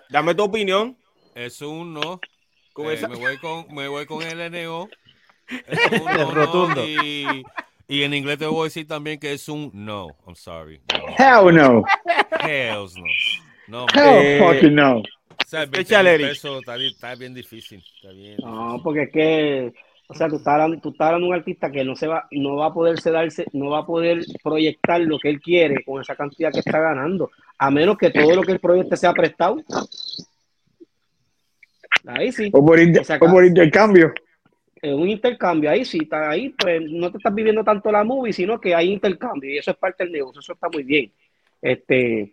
Dame 0.10 0.34
tu 0.34 0.42
opinión. 0.44 0.96
Es 1.34 1.60
un 1.62 1.94
no. 1.94 2.20
Eh, 2.76 3.06
me, 3.08 3.16
voy 3.16 3.36
con, 3.38 3.72
me 3.74 3.88
voy 3.88 4.06
con 4.06 4.22
el 4.22 4.50
NO. 4.52 4.88
Es 5.48 5.92
un 6.00 6.04
no, 6.06 6.16
no, 6.16 6.30
Rotundo. 6.32 6.84
y, 6.84 7.44
y 7.88 8.02
en 8.02 8.14
inglés 8.14 8.38
te 8.38 8.46
voy 8.46 8.62
a 8.62 8.64
decir 8.64 8.86
también 8.86 9.18
que 9.20 9.32
es 9.32 9.48
un 9.48 9.70
no. 9.72 10.08
I'm 10.26 10.36
sorry. 10.36 10.80
No. 10.92 11.48
Hell 11.48 11.54
no. 11.54 11.84
Hells 12.46 12.94
no. 12.96 13.04
No, 13.66 13.86
Hell 13.94 14.26
Eh, 14.26 14.38
fucking 14.40 14.74
no. 14.74 14.98
o 14.98 15.02
sea, 15.46 15.60
20 15.60 15.80
échale, 15.80 16.12
mil 16.12 16.20
Eric. 16.26 16.28
pesos 16.34 16.62
está, 16.90 17.14
bien 17.16 17.34
difícil. 17.34 17.82
Está 17.96 18.12
bien. 18.12 18.36
No, 18.38 18.80
porque 18.82 19.02
es 19.04 19.10
que, 19.12 19.72
o 20.08 20.14
sea, 20.14 20.28
tú 20.28 20.36
estás 20.36 20.52
hablando, 20.54 20.78
tú 20.80 20.90
estás 20.90 21.06
hablando 21.06 21.26
de 21.26 21.30
un 21.32 21.38
artista 21.38 21.70
que 21.70 21.84
no 21.84 21.96
se 21.96 22.06
va, 22.06 22.26
no 22.30 22.56
va 22.56 22.66
a 22.66 22.74
poder 22.74 22.96
darse, 23.02 23.46
no 23.52 23.70
va 23.70 23.80
a 23.80 23.86
poder 23.86 24.24
proyectar 24.42 25.00
lo 25.00 25.18
que 25.18 25.30
él 25.30 25.40
quiere 25.40 25.82
con 25.84 26.00
esa 26.02 26.14
cantidad 26.14 26.52
que 26.52 26.58
está 26.60 26.78
ganando, 26.78 27.30
a 27.58 27.70
menos 27.70 27.96
que 27.96 28.10
todo 28.10 28.34
lo 28.36 28.42
que 28.42 28.52
él 28.52 28.60
proyecte 28.60 28.96
sea 28.98 29.12
prestado. 29.14 29.56
Ahí 32.06 32.32
sí, 32.32 32.50
O 32.52 32.64
por, 32.64 32.78
inter- 32.78 33.00
O 33.02 33.04
sea, 33.04 33.16
o 33.16 33.30
por 33.30 33.44
intercambio. 33.44 34.12
En 34.84 34.94
un 34.94 35.08
intercambio, 35.08 35.70
ahí 35.70 35.84
sí, 35.84 35.98
está 36.02 36.30
ahí, 36.30 36.50
pues 36.50 36.82
no 36.90 37.10
te 37.10 37.16
estás 37.18 37.34
viviendo 37.34 37.64
tanto 37.64 37.90
la 37.90 38.04
movie, 38.04 38.32
sino 38.32 38.60
que 38.60 38.74
hay 38.74 38.92
intercambio, 38.92 39.50
y 39.50 39.58
eso 39.58 39.70
es 39.70 39.76
parte 39.76 40.04
del 40.04 40.12
negocio, 40.12 40.40
eso 40.40 40.52
está 40.52 40.68
muy 40.68 40.82
bien. 40.82 41.10
Este, 41.62 42.32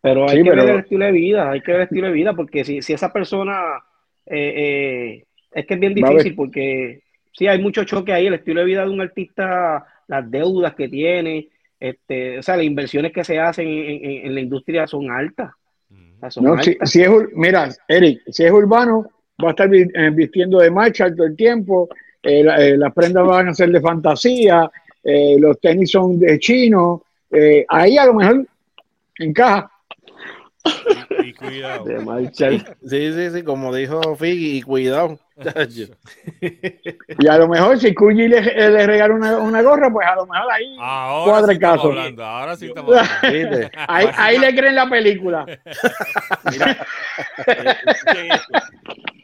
pero 0.00 0.24
hay 0.28 0.38
Sí, 0.38 0.44
que 0.44 0.50
pero- 0.50 0.64
ver 0.64 0.74
el 0.74 0.80
estilo 0.80 1.04
de 1.04 1.12
vida, 1.12 1.50
hay 1.50 1.60
que 1.60 1.72
ver 1.72 1.80
el 1.82 1.86
estilo 1.86 2.06
de 2.08 2.12
vida, 2.12 2.32
porque 2.34 2.64
si, 2.64 2.82
si 2.82 2.92
esa 2.92 3.12
persona 3.12 3.60
eh, 4.26 4.54
eh, 4.56 5.24
es 5.52 5.66
que 5.66 5.74
es 5.74 5.80
bien 5.80 5.94
difícil, 5.94 6.34
porque 6.34 7.02
sí 7.32 7.46
hay 7.46 7.60
mucho 7.60 7.84
choque 7.84 8.12
ahí, 8.12 8.26
el 8.26 8.34
estilo 8.34 8.60
de 8.60 8.66
vida 8.66 8.84
de 8.84 8.90
un 8.90 9.00
artista, 9.00 9.84
las 10.08 10.30
deudas 10.30 10.74
que 10.74 10.88
tiene, 10.88 11.48
este, 11.80 12.38
o 12.38 12.42
sea, 12.42 12.56
las 12.56 12.64
inversiones 12.66 13.12
que 13.12 13.24
se 13.24 13.38
hacen 13.40 13.66
en, 13.66 14.04
en- 14.04 14.26
en 14.26 14.34
la 14.34 14.40
industria 14.40 14.86
son 14.86 15.10
altas. 15.10 15.50
O 15.90 16.20
sea, 16.20 16.30
son 16.30 16.44
No, 16.44 16.62
si, 16.62 16.70
altas. 16.70 16.90
si 16.90 17.02
es, 17.02 17.10
mira, 17.34 17.68
Eric, 17.88 18.20
si 18.28 18.44
es 18.44 18.50
urbano, 18.52 19.06
va 19.42 19.48
a 19.48 19.50
estar 19.50 19.68
eh, 19.74 20.10
vistiendo 20.12 20.58
de 20.58 20.70
marcha 20.70 21.14
todo 21.14 21.26
el 21.26 21.36
tiempo, 21.36 21.88
eh, 22.22 22.42
la- 22.44 22.56
eh, 22.64 22.76
las 22.76 22.92
prendas 22.92 23.26
van 23.26 23.48
a 23.48 23.54
ser 23.54 23.70
de 23.70 23.80
fantasía, 23.80 24.70
eh, 25.04 25.36
los 25.38 25.60
tenis 25.60 25.90
son 25.90 26.18
de 26.18 26.38
chino, 26.38 27.04
eh, 27.30 27.64
ahí 27.68 27.96
a 27.98 28.06
lo 28.06 28.14
mejor 28.14 28.46
encaja. 29.18 29.68
Y, 31.24 31.30
y 31.30 31.32
cuidado. 31.34 31.84
De 31.84 31.98
marcha. 31.98 32.50
Sí, 32.50 33.12
sí, 33.12 33.30
sí, 33.34 33.42
como 33.42 33.74
dijo 33.74 34.14
Figgy, 34.14 34.58
y 34.58 34.62
cuidado. 34.62 35.18
Y 37.18 37.26
a 37.26 37.38
lo 37.38 37.48
mejor 37.48 37.80
si 37.80 37.92
Cuyi 37.92 38.28
le, 38.28 38.40
le 38.42 38.86
regala 38.86 39.12
una, 39.14 39.38
una 39.38 39.60
gorra, 39.60 39.90
pues 39.90 40.06
a 40.06 40.14
lo 40.14 40.26
mejor 40.26 40.52
ahí 40.52 40.76
Ahora 40.78 41.24
cuadra 41.30 41.46
sí 41.48 41.52
el 41.54 41.58
caso. 41.58 41.88
hablando. 41.88 42.24
Ahora 42.24 42.56
sí 42.56 42.66
estamos. 42.66 42.94
Ahí, 43.88 44.06
ahí 44.16 44.38
le 44.38 44.54
creen 44.54 44.76
la 44.76 44.88
película. 44.88 45.44
Mira. 46.52 46.86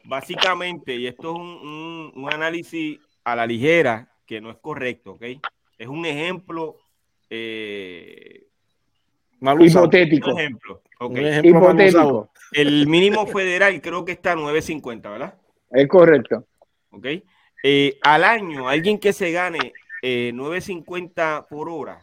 Básicamente, 0.09 0.97
y 0.97 1.07
esto 1.07 1.33
es 1.33 1.39
un, 1.39 1.47
un- 1.47 2.13
un 2.15 2.33
análisis 2.33 2.99
a 3.25 3.37
la 3.37 3.47
ligera 3.47 4.11
que 4.27 4.41
no 4.41 4.51
es 4.51 4.57
correcto, 4.57 5.13
¿ok? 5.13 5.23
Es 5.77 5.87
un 5.87 6.07
ejemplo, 6.07 6.77
eh, 7.29 8.45
Mal 9.41 9.61
usado. 9.61 9.85
Hipotético. 9.85 10.33
un 10.33 10.39
ejemplo, 10.41 10.83
¿ok? 10.99 11.11
Un 11.11 11.19
ejemplo 11.27 11.61
mal 11.61 11.77
usado. 11.87 12.09
Hipotético. 12.09 12.31
El 12.53 12.87
mínimo 12.87 13.27
federal 13.27 13.81
creo 13.83 14.05
que 14.07 14.13
está 14.13 14.33
a 14.33 14.37
9.50, 14.37 15.03
¿verdad? 15.11 15.35
Es 15.71 15.87
correcto. 15.89 16.47
¿Ok? 16.91 17.07
Eh, 17.63 17.99
al 18.03 18.25
año, 18.25 18.67
alguien 18.69 18.99
que 18.99 19.13
se 19.13 19.31
gane 19.31 19.73
eh, 20.03 20.33
9.50 20.35 21.47
por 21.49 21.69
hora 21.69 22.01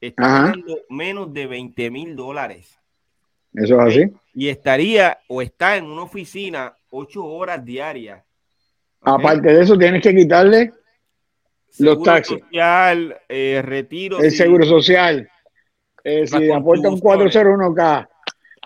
está 0.00 0.24
Ajá. 0.24 0.42
ganando 0.52 0.78
menos 0.88 1.32
de 1.34 1.46
20 1.48 1.90
mil 1.90 2.14
dólares. 2.14 2.79
Eso 3.54 3.80
es 3.80 3.86
así. 3.86 4.12
Y 4.34 4.48
estaría 4.48 5.18
o 5.28 5.42
está 5.42 5.76
en 5.76 5.84
una 5.86 6.02
oficina 6.02 6.72
ocho 6.90 7.24
horas 7.24 7.64
diarias. 7.64 8.22
Aparte 9.02 9.52
de 9.52 9.62
eso, 9.62 9.76
tienes 9.78 10.02
que 10.02 10.14
quitarle 10.14 10.72
los 11.78 11.94
Seguro 11.94 12.02
taxes. 12.02 12.38
social, 12.40 13.16
eh, 13.28 13.62
retiro. 13.64 14.18
el 14.20 14.30
sí, 14.30 14.36
seguro 14.36 14.64
social. 14.66 15.28
eh, 16.04 16.26
si 16.26 16.50
aporta 16.50 16.88
un 16.88 16.98
contribuciones. 16.98 17.34
401k. 17.58 18.08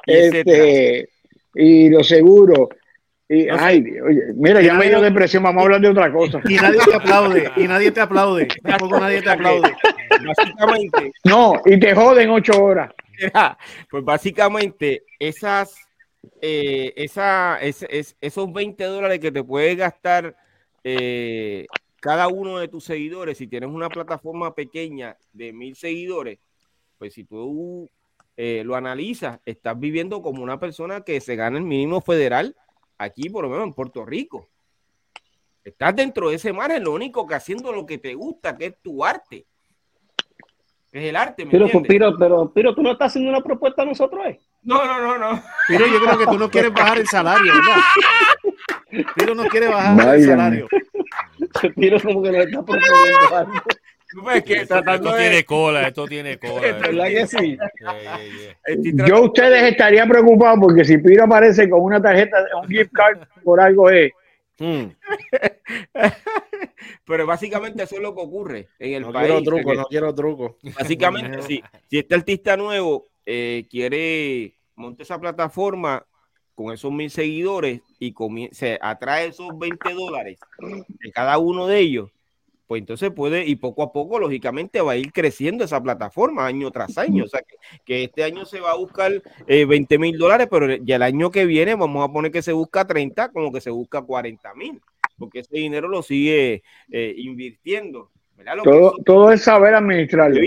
y 0.06 0.12
etcétera. 0.12 0.64
Este, 0.64 1.08
y 1.54 1.88
los 1.90 2.06
seguros. 2.06 2.68
Y, 3.28 3.44
No 3.46 3.58
sé. 3.58 3.64
ay, 3.64 3.84
oye, 4.06 4.20
mira, 4.34 4.60
ya 4.60 4.74
me 4.74 4.84
dio 4.88 4.98
nadie- 4.98 5.04
depresión, 5.10 5.42
vamos 5.42 5.60
a 5.62 5.64
hablar 5.64 5.80
de 5.80 5.88
otra 5.88 6.12
cosa. 6.12 6.40
Y 6.48 6.56
nadie 6.56 6.78
te 6.84 6.94
aplaude, 6.94 7.50
y 7.56 7.66
nadie 7.66 7.90
te 7.90 8.00
aplaude, 8.00 8.48
tampoco 8.62 9.00
nadie 9.00 9.22
te 9.22 9.30
aplaude. 9.30 9.72
Básicamente, 10.26 11.12
No, 11.24 11.54
y 11.64 11.78
te 11.80 11.94
joden 11.94 12.30
ocho 12.30 12.62
horas. 12.62 12.90
Pues 13.90 14.04
básicamente 14.04 15.04
esas, 15.18 15.74
eh, 16.40 16.92
esa, 16.96 17.58
es- 17.60 17.86
es- 17.88 18.16
esos 18.20 18.52
20 18.52 18.84
dólares 18.84 19.20
que 19.20 19.32
te 19.32 19.42
puedes 19.44 19.76
gastar 19.76 20.36
eh, 20.84 21.66
cada 22.00 22.28
uno 22.28 22.58
de 22.58 22.68
tus 22.68 22.84
seguidores, 22.84 23.38
si 23.38 23.46
tienes 23.46 23.70
una 23.70 23.88
plataforma 23.88 24.54
pequeña 24.54 25.16
de 25.32 25.52
mil 25.54 25.74
seguidores, 25.76 26.38
pues 26.98 27.14
si 27.14 27.24
tú 27.24 27.90
eh, 28.36 28.62
lo 28.64 28.76
analizas, 28.76 29.40
estás 29.46 29.78
viviendo 29.78 30.20
como 30.22 30.42
una 30.42 30.58
persona 30.60 31.02
que 31.02 31.20
se 31.20 31.36
gana 31.36 31.58
el 31.58 31.64
mínimo 31.64 32.00
federal 32.02 32.56
aquí, 32.98 33.30
por 33.30 33.44
lo 33.44 33.50
menos 33.50 33.66
en 33.66 33.74
Puerto 33.74 34.04
Rico. 34.04 34.50
Estás 35.64 35.96
dentro 35.96 36.28
de 36.28 36.36
ese 36.36 36.52
margen, 36.52 36.84
lo 36.84 36.92
único 36.92 37.26
que 37.26 37.34
haciendo 37.34 37.72
lo 37.72 37.86
que 37.86 37.98
te 37.98 38.14
gusta, 38.14 38.56
que 38.56 38.66
es 38.66 38.76
tu 38.82 39.04
arte. 39.04 39.46
Es 40.94 41.02
el 41.06 41.16
arte, 41.16 41.44
¿me 41.44 41.50
Pero, 41.50 41.64
entiendes? 41.64 41.88
pero, 41.88 42.16
pero, 42.16 42.52
pero 42.54 42.72
tú 42.74 42.80
no 42.82 42.92
estás 42.92 43.08
haciendo 43.08 43.28
una 43.30 43.40
propuesta 43.42 43.82
a 43.82 43.84
nosotros, 43.84 44.24
¿eh? 44.26 44.38
No, 44.62 44.86
no, 44.86 45.00
no, 45.00 45.18
no. 45.18 45.42
Piro, 45.66 45.86
yo 45.88 46.00
creo 46.00 46.18
que 46.18 46.26
tú 46.26 46.38
no 46.38 46.48
quieres 46.48 46.72
bajar 46.72 46.98
el 46.98 47.06
salario, 47.08 47.52
¿verdad? 47.52 49.04
Piro 49.16 49.34
no 49.34 49.44
quiere 49.46 49.66
bajar 49.66 50.14
el 50.14 50.24
salario. 50.24 50.68
Piro 51.76 52.00
como 52.00 52.22
que 52.22 52.30
nos 52.30 52.46
está 52.46 52.62
proponiendo 52.62 53.36
algo. 53.36 53.52
No, 54.22 54.30
es 54.30 54.44
que 54.44 54.54
Esto 54.54 54.80
de- 54.80 54.98
tiene 55.18 55.44
cola, 55.44 55.88
esto 55.88 56.06
tiene 56.06 56.38
cola. 56.38 56.60
¿Verdad 56.80 57.06
que 57.08 57.26
sí? 57.26 57.56
Yeah, 57.58 58.00
yeah, 58.00 58.18
yeah. 58.18 58.56
estoy 58.64 59.08
Yo 59.08 59.22
ustedes 59.22 59.62
estarían 59.64 60.08
preocupados 60.08 60.60
porque 60.60 60.84
si 60.84 60.98
Piro 60.98 61.24
aparece 61.24 61.68
con 61.68 61.80
una 61.82 62.00
tarjeta, 62.00 62.36
un 62.62 62.68
gift 62.68 62.92
card 62.92 63.18
por 63.42 63.60
algo 63.60 63.90
es. 63.90 64.12
Mm, 64.58 64.90
Pero 67.06 67.26
básicamente 67.26 67.82
eso 67.82 67.96
es 67.96 68.02
lo 68.02 68.14
que 68.14 68.22
ocurre 68.22 68.68
en 68.78 68.94
el 68.94 69.02
no 69.02 69.12
país. 69.12 69.26
quiero 69.26 69.42
truco, 69.42 69.70
que 69.70 69.76
no 69.76 69.84
quiero 69.84 70.14
truco. 70.14 70.56
Básicamente, 70.76 71.42
si, 71.42 71.62
si 71.88 71.98
este 71.98 72.14
artista 72.14 72.56
nuevo 72.56 73.08
eh, 73.26 73.66
quiere 73.70 74.54
montar 74.74 75.02
esa 75.02 75.20
plataforma 75.20 76.04
con 76.54 76.72
esos 76.72 76.92
mil 76.92 77.10
seguidores 77.10 77.80
y 77.98 78.14
se 78.52 78.78
atrae 78.80 79.28
esos 79.28 79.58
20 79.58 79.92
dólares 79.92 80.38
de 80.88 81.12
cada 81.12 81.36
uno 81.38 81.66
de 81.66 81.80
ellos, 81.80 82.10
pues 82.66 82.80
entonces 82.80 83.10
puede, 83.10 83.46
y 83.46 83.56
poco 83.56 83.82
a 83.82 83.92
poco, 83.92 84.18
lógicamente, 84.18 84.80
va 84.80 84.92
a 84.92 84.96
ir 84.96 85.12
creciendo 85.12 85.64
esa 85.64 85.82
plataforma 85.82 86.46
año 86.46 86.70
tras 86.70 86.96
año. 86.98 87.24
O 87.24 87.28
sea, 87.28 87.42
que, 87.42 87.56
que 87.84 88.04
este 88.04 88.24
año 88.24 88.44
se 88.44 88.60
va 88.60 88.72
a 88.72 88.76
buscar 88.76 89.12
eh, 89.46 89.64
20 89.64 89.98
mil 89.98 90.16
dólares, 90.16 90.48
pero 90.50 90.74
ya 90.76 90.96
el 90.96 91.02
año 91.02 91.30
que 91.30 91.44
viene 91.46 91.74
vamos 91.74 92.08
a 92.08 92.12
poner 92.12 92.32
que 92.32 92.42
se 92.42 92.52
busca 92.52 92.86
30, 92.86 93.30
como 93.32 93.52
que 93.52 93.60
se 93.60 93.70
busca 93.70 94.00
40 94.02 94.54
mil, 94.54 94.80
porque 95.18 95.40
ese 95.40 95.56
dinero 95.56 95.88
lo 95.88 96.02
sigue 96.02 96.62
eh, 96.90 97.14
invirtiendo. 97.18 98.10
¿verdad? 98.36 98.56
Lo 98.56 98.62
que 98.62 98.70
Todo, 98.70 98.88
eso- 98.88 98.96
todo 99.04 99.32
es 99.32 99.42
saber 99.42 99.74
administrarlo. 99.74 100.40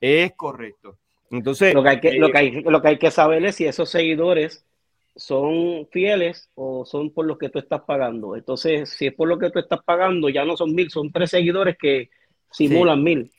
Es 0.00 0.32
correcto. 0.32 0.98
Entonces, 1.30 1.74
Lo 1.74 1.82
que, 1.82 1.88
hay 1.88 2.00
que, 2.00 2.08
eh, 2.08 2.18
lo, 2.18 2.30
que 2.30 2.38
hay, 2.38 2.62
lo 2.62 2.82
que 2.82 2.88
hay 2.88 2.98
que 2.98 3.10
saber 3.10 3.44
es 3.44 3.56
si 3.56 3.64
esos 3.64 3.88
seguidores 3.90 4.64
son 5.16 5.86
fieles 5.92 6.50
o 6.54 6.84
son 6.84 7.10
por 7.10 7.26
lo 7.26 7.38
que 7.38 7.48
tú 7.48 7.58
estás 7.58 7.82
pagando. 7.82 8.36
Entonces, 8.36 8.90
si 8.90 9.06
es 9.06 9.14
por 9.14 9.28
lo 9.28 9.38
que 9.38 9.50
tú 9.50 9.58
estás 9.58 9.80
pagando, 9.84 10.28
ya 10.28 10.44
no 10.44 10.56
son 10.56 10.74
mil, 10.74 10.90
son 10.90 11.12
tres 11.12 11.30
seguidores 11.30 11.76
que 11.80 12.10
simulan 12.50 13.02
mil. 13.02 13.30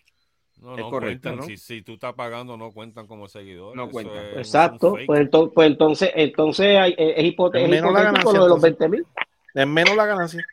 No, 0.61 0.71
Es 0.73 0.79
no 0.79 0.89
correcto, 0.89 1.29
cuentan. 1.29 1.35
¿no? 1.37 1.43
Si, 1.43 1.57
si 1.57 1.81
tú 1.81 1.93
estás 1.95 2.13
pagando, 2.13 2.55
no 2.57 2.71
cuentan 2.71 3.07
como 3.07 3.27
seguidores. 3.27 3.75
No 3.75 3.83
eso 3.83 3.91
cuentan. 3.91 4.25
es 4.25 4.37
Exacto. 4.37 4.95
fake. 4.95 5.05
Pues, 5.05 5.19
entonces, 5.19 5.51
pues 5.53 5.67
entonces, 5.67 6.11
entonces 6.15 6.77
hay- 6.77 6.95
es, 6.97 7.23
hipote- 7.25 7.57
Es 7.57 7.63
es 7.65 7.69
menos 7.69 7.93
la 7.93 7.99
hipotético 8.01 8.31
ganancia, 8.31 8.39
lo 8.39 8.43
de 8.43 8.49
los 8.49 8.63
entonces. 8.63 8.79
20 8.79 8.89
mil. 8.89 9.05
Es 9.53 9.67
menos 9.67 9.95
la 9.95 10.05
ganancia. 10.05 10.45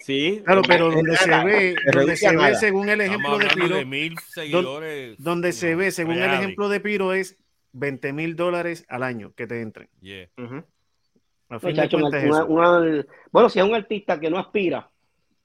sí. 0.00 0.42
Claro, 0.44 0.62
pero 0.66 0.90
donde 0.90 1.16
se 1.16 1.30
ve, 1.44 1.74
donde 1.92 2.16
se 2.16 2.36
ve 2.36 2.54
según 2.54 2.88
el 2.88 3.00
ejemplo 3.00 3.38
de 3.38 3.48
Piro, 3.48 3.76
de 3.76 3.84
mil 3.84 4.14
seguidores. 4.28 5.16
donde 5.18 5.52
se 5.52 5.74
ve 5.74 5.90
según 5.90 6.18
el 6.18 6.32
ejemplo 6.32 6.68
de 6.68 6.80
Piro 6.80 7.12
es 7.12 7.36
20 7.72 8.12
mil 8.12 8.36
dólares 8.36 8.84
al 8.88 9.02
año 9.02 9.32
que 9.34 9.46
te 9.46 9.60
entren. 9.60 9.88
Yeah. 10.00 10.28
Ujú. 10.38 10.62
A 11.48 11.58
fin 11.58 11.68
de 11.68 11.74
Muchacho, 11.82 11.96
una- 11.98 12.02
cuentas 12.10 12.24
es 12.24 12.30
una- 12.30 12.38
eso. 12.38 12.46
una- 12.52 13.06
bueno, 13.30 13.48
si 13.48 13.58
es 13.58 13.64
un 13.64 13.74
artista 13.74 14.18
que 14.20 14.30
no 14.30 14.38
aspira, 14.38 14.88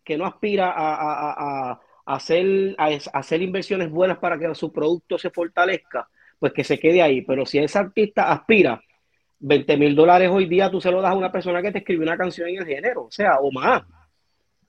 que 0.04 0.18
no 0.18 0.26
aspira 0.26 0.72
a, 0.72 0.96
a- 0.96 1.32
a- 1.32 1.82
a 2.06 2.16
hacer, 2.16 2.76
a, 2.78 2.92
es- 2.92 3.08
a 3.14 3.20
hacer 3.20 3.42
inversiones 3.42 3.90
buenas 3.92 4.18
para 4.20 4.38
que 4.40 4.54
su 4.56 4.72
producto 4.72 5.18
se 5.18 5.30
fortalezca, 5.30 6.08
pues 6.40 6.54
que 6.54 6.64
se 6.64 6.80
quede 6.80 7.02
ahí. 7.02 7.22
Pero 7.24 7.46
si 7.46 7.58
ese 7.60 7.78
artista 7.80 8.32
aspira 8.32 8.82
20 9.40 9.76
mil 9.78 9.96
dólares 9.96 10.30
hoy 10.32 10.46
día, 10.46 10.72
tú 10.72 10.80
se 10.80 10.92
lo 10.92 11.02
das 11.02 11.12
a 11.12 11.16
una 11.16 11.32
persona 11.32 11.62
que 11.62 11.72
te 11.72 11.80
escribió 11.80 12.04
una 12.04 12.18
canción 12.18 12.48
en 12.50 12.58
el 12.60 12.66
género, 12.66 13.04
o 13.04 13.12
sea, 13.12 13.40
o 13.40 13.52
más. 13.52 13.84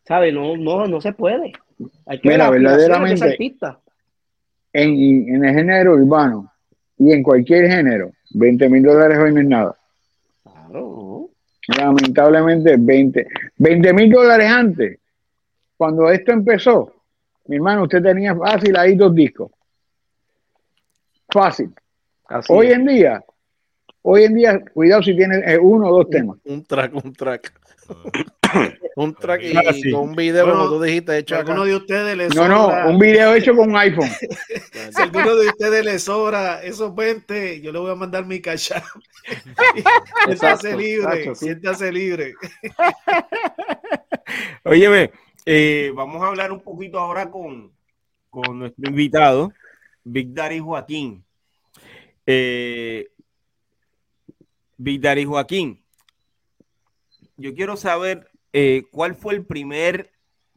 ¿Sabes? 0.05 0.32
No, 0.35 0.56
no, 0.56 0.86
no 0.86 1.01
se 1.01 1.12
puede. 1.12 1.52
Hay 2.06 2.18
que 2.20 2.28
Mira, 2.30 2.51
ver 2.51 2.62
las 2.62 2.72
aspiraciones 2.72 2.78
de 2.78 2.82
ese 2.82 2.89
verdaderamente- 2.89 3.24
artista. 3.24 3.80
En, 4.72 5.35
en 5.35 5.44
el 5.44 5.55
género 5.55 5.94
urbano 5.94 6.52
y 6.99 7.12
en 7.12 7.23
cualquier 7.23 7.70
género, 7.70 8.12
20 8.31 8.69
mil 8.69 8.83
dólares 8.83 9.19
hoy 9.19 9.33
no 9.33 9.41
es 9.41 9.47
nada. 9.47 9.79
Claro, 10.43 11.31
Lamentablemente, 11.77 12.77
20 12.79 13.93
mil 13.93 14.11
dólares 14.11 14.51
antes, 14.51 14.99
cuando 15.77 16.11
esto 16.11 16.33
empezó, 16.33 16.93
mi 17.47 17.57
hermano, 17.57 17.85
usted 17.85 18.03
tenía 18.03 18.35
fácil 18.35 18.77
ahí 18.77 18.95
dos 18.95 19.15
discos. 19.15 19.51
Fácil. 21.31 21.70
así 22.27 22.53
Hoy 22.53 22.69
es. 22.69 22.73
en 22.75 22.87
día, 22.87 23.25
hoy 24.03 24.25
en 24.25 24.35
día, 24.35 24.65
cuidado 24.73 25.03
si 25.03 25.15
tiene 25.15 25.39
eh, 25.47 25.59
uno 25.59 25.89
o 25.89 25.97
dos 25.99 26.11
temas. 26.11 26.39
Un 26.45 26.65
track, 26.65 26.95
un 26.95 27.12
track. 27.12 27.53
un 28.97 29.15
track 29.15 29.43
y, 29.43 29.57
Ah, 29.57 29.73
sí. 29.73 29.91
con 29.91 30.11
un 30.11 30.16
video, 30.16 30.45
Bueno, 30.45 30.61
como 30.61 30.70
tú 30.77 30.83
dijiste, 30.83 31.19
hecho 31.19 31.37
alguno 31.37 31.65
de 31.65 31.77
ustedes 31.77 32.16
le 32.16 32.29
No, 32.29 32.35
sobra, 32.35 32.85
no, 32.85 32.91
un 32.91 32.99
video 32.99 33.35
hecho 33.35 33.55
con 33.55 33.70
un 33.70 33.77
iPhone. 33.77 34.09
si 34.91 35.01
a 35.01 35.05
alguno 35.05 35.37
de 35.37 35.49
ustedes 35.49 35.85
le 35.85 35.99
sobra 35.99 36.62
esos 36.62 36.95
20, 36.95 37.61
yo 37.61 37.73
le 37.73 37.79
voy 37.79 37.93
a 37.93 37.95
mandar 37.95 38.27
mi 38.27 38.41
cash 38.41 38.73
app. 38.73 38.85
siéntase 40.27 40.77
libre, 40.77 41.05
exacto, 41.05 41.35
sí. 41.35 41.45
siéntase 41.47 41.93
libre. 41.93 42.35
Óyeme, 44.65 45.11
eh, 45.47 45.93
vamos 45.95 46.23
a 46.23 46.29
hablar 46.29 46.53
un 46.53 46.61
poquito 46.61 46.99
ahora 46.99 47.31
con, 47.31 47.73
con 48.31 48.59
nuestro 48.59 48.89
invitado, 48.89 49.53
Big 50.05 50.33
Daddy 50.33 50.59
Joaquín. 50.59 51.25
Eh, 52.27 53.09
Big 54.77 55.01
Daddy 55.01 55.25
Joaquín, 55.25 55.83
yo 57.37 57.55
quiero 57.55 57.77
saber 57.77 58.31
eh, 58.60 58.82
cuál 58.90 59.14
fue 59.14 59.35
el 59.35 59.44
primer 59.44 60.10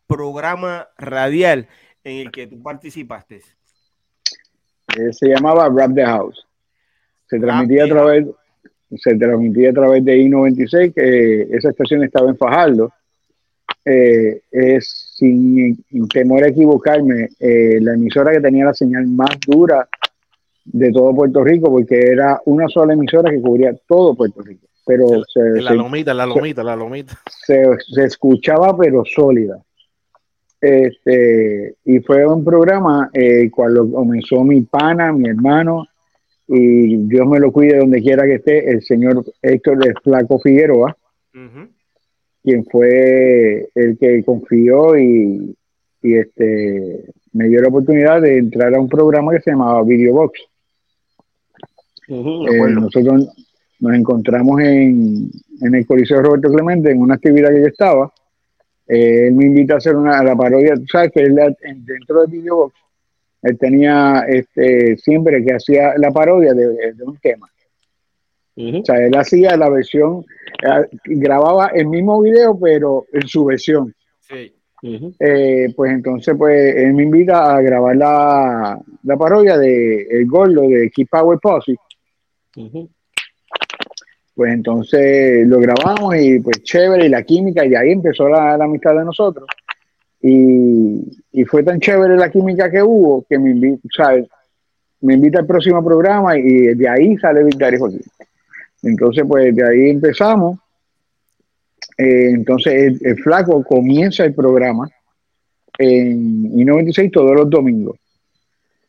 programa 0.08 0.88
radial 0.98 1.68
en 2.04 2.18
el 2.18 2.32
que 2.32 2.48
tú 2.48 2.60
participaste. 2.64 3.42
Eh, 4.98 5.14
se 5.14 5.28
llamaba 5.28 5.70
Rap 5.70 5.94
the 5.94 6.04
House. 6.04 6.48
Se 7.30 7.40
transmitía 7.40 7.84
a 7.84 7.88
través, 7.88 8.26
se 8.96 9.16
transmitía 9.18 9.70
a 9.70 9.74
través 9.74 10.04
de 10.04 10.18
I-96, 10.18 10.96
que 10.96 11.56
esa 11.56 11.70
estación 11.70 12.04
estaba 12.04 12.28
en 12.28 12.38
Fajardo. 12.38 12.92
Eh, 13.86 14.42
es, 14.50 15.14
sin, 15.16 15.86
sin 15.88 16.08
temor 16.08 16.44
a 16.44 16.48
equivocarme, 16.48 17.30
la 17.40 17.94
emisora 17.94 18.32
que 18.32 18.42
tenía 18.42 18.66
la 18.66 18.74
señal 18.74 19.06
más 19.06 19.40
dura 19.46 19.88
de 20.66 20.92
todo 20.92 21.16
Puerto 21.16 21.44
Rico, 21.44 21.70
porque 21.70 22.00
era 22.00 22.42
una 22.46 22.68
sola 22.68 22.94
emisora 22.94 23.30
que 23.30 23.42
cubría 23.42 23.76
todo 23.88 24.16
Puerto 24.16 24.42
Rico. 24.42 24.71
Pero 24.86 25.08
se, 25.32 25.40
En 25.40 25.64
la 25.66 25.72
se- 25.72 25.78
lomita, 25.78 26.12
en 26.12 26.18
la 26.18 26.26
lomita, 26.26 26.64
la 26.64 26.76
lomita. 26.76 27.20
se, 27.46 27.64
se 27.94 28.04
escuchaba 28.06 28.76
pero 28.78 29.04
sólida. 29.06 29.60
Este, 30.60 31.76
y 31.86 32.00
fue 32.02 32.26
un 32.26 32.44
programa 32.46 33.10
eh, 33.14 33.50
cuando 33.50 33.90
comenzó 33.92 34.44
mi 34.44 34.62
pana, 34.62 35.12
mi 35.12 35.30
hermano, 35.30 35.88
y 36.48 36.98
Dios 37.08 37.26
me 37.28 37.40
lo 37.40 37.52
cuide 37.52 37.78
donde 37.80 38.02
quiera 38.02 38.26
que 38.26 38.36
esté, 38.36 38.70
el 38.72 38.82
señor 38.84 39.24
Héctor 39.42 39.84
de 39.84 39.94
Flaco 40.04 40.40
Figueroa, 40.40 40.96
quien 42.44 42.66
fue 42.66 43.70
el 43.74 43.98
que 43.98 44.24
confió 44.24 44.98
y, 44.98 45.56
y, 46.04 46.14
este, 46.16 47.06
me 47.34 47.48
dio 47.48 47.62
la 47.62 47.70
oportunidad 47.70 48.22
de 48.22 48.38
entrar 48.38 48.76
a 48.76 48.80
un 48.80 48.90
programa 48.90 49.32
que 49.34 49.42
se 49.42 49.52
llamaba 49.52 49.82
Videobox. 49.84 50.40
Eh, 52.08 52.46
acuerdo. 52.56 52.82
nosotros 52.82 53.28
nos 53.82 53.94
encontramos 53.94 54.62
en, 54.62 55.30
en 55.62 55.76
el 55.76 55.86
Coliseo 55.86 56.22
Roberto 56.22 56.50
Clemente 56.50 56.92
en 56.92 57.02
una 57.02 57.16
actividad 57.16 57.50
que 57.50 57.62
yo 57.62 57.68
estaba. 57.68 58.14
Eh, 58.88 59.28
él 59.28 59.34
me 59.34 59.46
invita 59.46 59.74
a 59.74 59.78
hacer 59.78 59.96
una 59.96 60.24
la 60.24 60.36
parodia, 60.36 60.76
tú 60.76 60.86
sabes 60.88 61.12
que 61.12 61.22
él, 61.22 61.36
dentro 61.86 62.22
de 62.22 62.28
Videobox, 62.28 62.76
él 63.44 63.58
tenía 63.58 64.26
este, 64.28 64.96
siempre 64.98 65.44
que 65.44 65.54
hacía 65.54 65.94
la 65.98 66.12
parodia 66.12 66.54
de, 66.54 66.94
de 66.94 67.04
un 67.04 67.18
tema. 67.18 67.48
O 68.56 68.86
sea, 68.86 69.04
él 69.04 69.16
hacía 69.18 69.58
la 69.58 69.70
versión, 69.70 70.24
eh, 70.64 70.88
grababa 71.06 71.68
el 71.68 71.88
mismo 71.88 72.22
video, 72.22 72.60
pero 72.60 73.06
en 73.12 73.28
su 73.28 73.46
versión. 73.46 73.94
Sí. 74.20 74.54
Eh, 75.20 75.74
pues 75.76 75.92
entonces, 75.92 76.36
pues 76.38 76.76
él 76.76 76.94
me 76.94 77.04
invita 77.04 77.56
a 77.56 77.62
grabar 77.62 77.96
la, 77.96 78.80
la 79.04 79.18
parodia 79.18 79.58
de 79.58 80.02
El 80.10 80.28
Gordo 80.28 80.62
de 80.64 80.90
Keep 80.90 81.08
Power 81.10 81.40
Posse. 81.40 81.76
Ujú. 82.58 82.90
Pues 84.42 84.54
entonces 84.56 85.48
lo 85.48 85.60
grabamos 85.60 86.16
y 86.16 86.40
pues 86.40 86.64
chévere 86.64 87.06
y 87.06 87.10
la 87.10 87.22
química 87.22 87.64
y 87.64 87.76
ahí 87.76 87.92
empezó 87.92 88.28
la, 88.28 88.56
amistad 88.56 88.96
de 88.96 89.06
nosotros. 89.06 89.48
Y, 90.20 91.00
y 91.32 91.46
fue 91.46 91.62
tan 91.62 91.80
chévere 91.80 92.18
la 92.18 92.32
química 92.32 92.72
que 92.72 92.82
hubo 92.82 93.24
que 93.30 93.38
me 93.38 93.52
invita, 93.52 93.88
¿sabes? 93.96 94.28
me 95.02 95.14
invita 95.14 95.42
al 95.42 95.46
próximo 95.46 95.86
programa 95.86 96.36
y 96.40 96.74
de 96.74 96.90
ahí 96.90 97.16
sale 97.18 97.44
Victoria 97.44 97.78
Joaquín. 97.78 98.02
Entonces 98.82 99.26
pues 99.28 99.56
de 99.56 99.64
ahí 99.64 99.92
empezamos. 99.92 100.58
Eh, 102.00 102.32
entonces 102.32 102.74
el, 102.74 103.00
el 103.00 103.18
flaco 103.22 103.64
comienza 103.64 104.24
el 104.24 104.34
programa 104.34 104.90
en 105.78 106.52
I96 106.52 107.12
todos 107.12 107.36
los 107.36 107.48
domingos. 107.48 107.96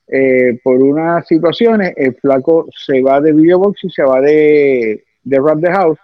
Eh, 0.08 0.58
por 0.64 0.82
unas 0.82 1.26
situaciones, 1.26 1.92
el 1.94 2.14
flaco 2.14 2.68
se 2.74 3.02
va 3.02 3.20
de 3.20 3.34
Videobox 3.34 3.84
y 3.84 3.90
se 3.90 4.02
va 4.02 4.18
de, 4.22 5.04
de 5.24 5.38
Rap 5.38 5.60
the 5.60 5.70
House. 5.70 5.98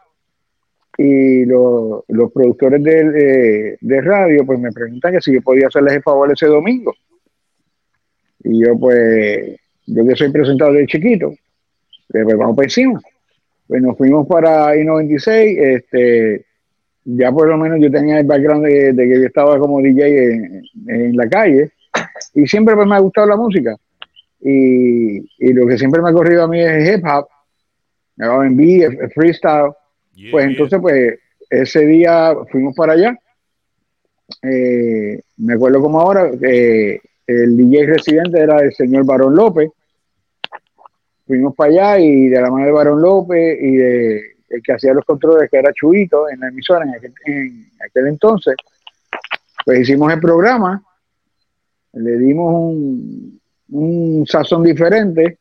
y 0.96 1.44
los, 1.44 2.02
los 2.08 2.32
productores 2.32 2.82
de, 2.82 3.78
de, 3.80 4.00
radio 4.00 4.44
pues 4.44 4.58
me 4.58 4.72
preguntan 4.72 5.12
que 5.12 5.20
si 5.20 5.32
yo 5.32 5.42
podía 5.42 5.68
hacerles 5.68 5.94
el 5.94 6.02
favor 6.02 6.32
ese 6.32 6.46
domingo. 6.46 6.92
Y 8.44 8.64
yo 8.64 8.78
pues, 8.78 9.56
yo 9.86 10.06
que 10.06 10.16
soy 10.16 10.30
presentado 10.30 10.72
de 10.72 10.86
chiquito, 10.86 11.32
pues 12.08 12.36
vamos 12.36 12.56
para 12.56 12.66
encima. 12.66 13.00
Pues 13.66 13.82
nos 13.82 13.96
fuimos 13.98 14.26
para 14.26 14.74
I-96, 14.76 15.58
este, 15.58 16.46
ya 17.04 17.30
por 17.32 17.48
lo 17.48 17.56
menos 17.58 17.78
yo 17.80 17.90
tenía 17.90 18.18
el 18.18 18.26
background 18.26 18.66
de, 18.66 18.94
que 18.96 19.20
yo 19.20 19.26
estaba 19.26 19.58
como 19.58 19.80
DJ 19.80 20.62
en, 20.86 21.16
la 21.16 21.28
calle 21.28 21.70
y 22.34 22.46
siempre 22.46 22.74
pues 22.74 22.86
me 22.86 22.96
ha 22.96 23.00
gustado 23.00 23.26
la 23.28 23.36
música. 23.36 23.76
Y, 24.40 25.18
y, 25.18 25.52
lo 25.52 25.66
que 25.66 25.76
siempre 25.76 26.00
me 26.00 26.10
ha 26.10 26.12
corrido 26.12 26.44
a 26.44 26.48
mí 26.48 26.60
es 26.60 26.96
hip 26.96 27.04
hop, 27.04 27.26
R&B, 28.18 29.10
freestyle. 29.14 29.72
pues 30.30 30.46
entonces 30.46 30.78
pues 30.80 31.18
ese 31.50 31.86
día 31.86 32.34
fuimos 32.50 32.74
para 32.74 32.94
allá. 32.94 33.18
Eh, 34.42 35.20
me 35.38 35.54
acuerdo 35.54 35.80
como 35.80 36.00
ahora, 36.00 36.30
que 36.38 37.00
el 37.26 37.56
DJ 37.56 37.86
residente 37.86 38.40
era 38.40 38.58
el 38.58 38.72
señor 38.74 39.06
Barón 39.06 39.34
López. 39.34 39.70
Fuimos 41.26 41.54
para 41.54 41.70
allá 41.70 42.00
y 42.00 42.28
de 42.28 42.40
la 42.40 42.50
mano 42.50 42.66
de 42.66 42.72
Barón 42.72 43.02
López 43.02 43.58
y 43.60 43.76
de 43.76 44.38
el 44.48 44.62
que 44.62 44.72
hacía 44.72 44.94
los 44.94 45.04
controles, 45.04 45.50
que 45.50 45.58
era 45.58 45.72
Chuito 45.72 46.28
en 46.28 46.40
la 46.40 46.48
emisora 46.48 46.84
en 46.84 46.94
aquel, 46.94 48.06
entonces, 48.06 48.54
pues 49.64 49.80
hicimos 49.80 50.12
el 50.12 50.20
programa, 50.20 50.82
le 51.92 52.18
dimos 52.18 52.54
un, 52.54 53.40
un 53.70 54.26
sazón 54.26 54.62
diferente 54.62 55.38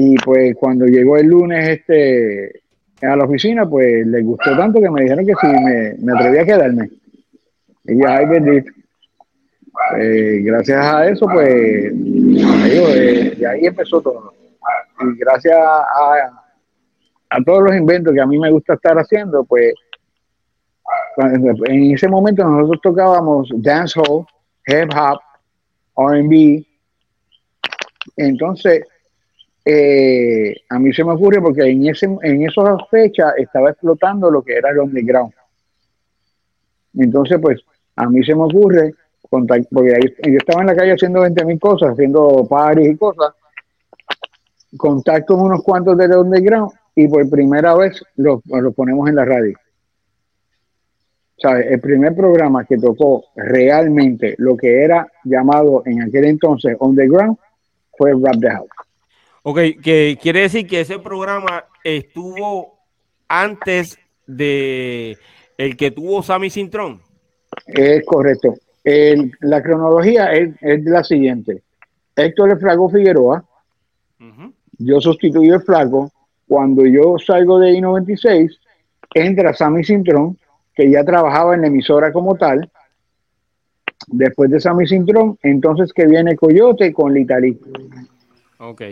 y 0.00 0.14
pues 0.18 0.54
cuando 0.54 0.86
llegó 0.86 1.16
el 1.16 1.26
lunes 1.26 1.70
este 1.70 2.62
a 3.02 3.16
la 3.16 3.24
oficina, 3.24 3.68
pues 3.68 4.06
les 4.06 4.24
gustó 4.24 4.56
tanto 4.56 4.80
que 4.80 4.88
me 4.88 5.02
dijeron 5.02 5.26
que 5.26 5.34
si 5.34 5.46
me, 5.48 5.94
me 5.98 6.12
atrevía 6.12 6.42
a 6.42 6.44
quedarme. 6.44 6.90
Y 7.82 8.00
ya, 8.00 8.18
ay, 8.18 8.26
bendito. 8.26 8.70
Eh, 9.98 10.40
gracias 10.44 10.84
a 10.86 11.08
eso, 11.08 11.26
pues, 11.26 11.48
eh, 11.48 13.34
de 13.38 13.44
ahí 13.44 13.66
empezó 13.66 14.00
todo. 14.00 14.32
Y 15.00 15.18
gracias 15.18 15.56
a, 15.58 16.44
a 17.30 17.44
todos 17.44 17.64
los 17.64 17.74
inventos 17.74 18.14
que 18.14 18.20
a 18.20 18.26
mí 18.26 18.38
me 18.38 18.52
gusta 18.52 18.74
estar 18.74 18.96
haciendo, 18.96 19.42
pues 19.46 19.74
en 21.66 21.92
ese 21.92 22.06
momento 22.06 22.44
nosotros 22.44 22.80
tocábamos 22.84 23.48
dancehall, 23.56 24.24
hip 24.64 24.90
hop, 24.96 25.18
R&B. 25.96 26.64
Entonces, 28.16 28.84
eh, 29.70 30.62
a 30.70 30.78
mí 30.78 30.94
se 30.94 31.04
me 31.04 31.12
ocurre 31.12 31.42
porque 31.42 31.60
en 31.60 31.86
ese 31.86 32.06
en 32.06 32.42
esas 32.42 32.88
fechas 32.90 33.34
estaba 33.36 33.68
explotando 33.68 34.30
lo 34.30 34.40
que 34.40 34.54
era 34.54 34.70
el 34.70 34.78
underground. 34.78 35.34
Entonces, 36.94 37.38
pues, 37.38 37.60
a 37.94 38.08
mí 38.08 38.24
se 38.24 38.34
me 38.34 38.44
ocurre, 38.44 38.94
porque 39.28 39.60
yo 40.24 40.38
estaba 40.38 40.62
en 40.62 40.68
la 40.68 40.74
calle 40.74 40.92
haciendo 40.92 41.20
20 41.20 41.44
mil 41.44 41.60
cosas, 41.60 41.90
haciendo 41.90 42.46
parties 42.48 42.94
y 42.94 42.96
cosas, 42.96 43.34
contacto 44.78 45.36
con 45.36 45.44
unos 45.44 45.62
cuantos 45.62 45.98
de 45.98 46.16
underground 46.16 46.72
y 46.94 47.06
por 47.06 47.28
primera 47.28 47.74
vez 47.74 48.02
lo, 48.16 48.40
ponemos 48.74 49.06
en 49.10 49.16
la 49.16 49.26
radio. 49.26 49.54
¿Sabes? 51.36 51.66
El 51.70 51.80
primer 51.80 52.16
programa 52.16 52.64
que 52.64 52.78
tocó 52.78 53.22
realmente 53.36 54.34
lo 54.38 54.56
que 54.56 54.82
era 54.82 55.06
llamado 55.24 55.82
en 55.84 56.02
aquel 56.04 56.24
entonces 56.24 56.74
On 56.80 56.96
the 56.96 57.06
Ground 57.06 57.36
fue 57.98 58.12
Rap 58.12 58.40
the 58.40 58.50
House. 58.50 58.87
Ok, 59.50 59.60
que 59.82 60.18
quiere 60.20 60.40
decir 60.40 60.66
que 60.66 60.82
ese 60.82 60.98
programa 60.98 61.64
estuvo 61.82 62.80
antes 63.28 63.98
de 64.26 65.16
el 65.56 65.74
que 65.74 65.90
tuvo 65.90 66.22
Sammy 66.22 66.50
Cintrón. 66.50 67.00
Es 67.66 68.04
correcto. 68.04 68.56
la 68.84 69.62
cronología 69.62 70.34
es, 70.34 70.84
la 70.84 71.02
siguiente. 71.02 71.62
Héctor 72.14 72.50
el 72.50 72.58
Flaco 72.58 72.90
Figueroa, 72.90 73.42
yo 74.76 75.00
sustituyo 75.00 75.54
el 75.54 75.62
Flaco, 75.62 76.12
cuando 76.46 76.84
yo 76.84 77.16
salgo 77.18 77.58
de 77.58 77.70
I-96, 77.70 78.54
entra 79.14 79.54
Sammy 79.54 79.82
Cintrón, 79.82 80.36
que 80.74 80.90
ya 80.90 81.02
trabajaba 81.04 81.54
en 81.54 81.62
la 81.62 81.68
emisora 81.68 82.12
como 82.12 82.34
tal. 82.34 82.70
Después 84.08 84.50
de 84.50 84.60
Sammy 84.60 84.86
Cintrón, 84.86 85.38
entonces 85.42 85.90
que 85.94 86.04
viene 86.04 86.36
Coyote 86.36 86.92
con 86.92 87.14
Litali. 87.14 87.58
Ok. 88.58 88.82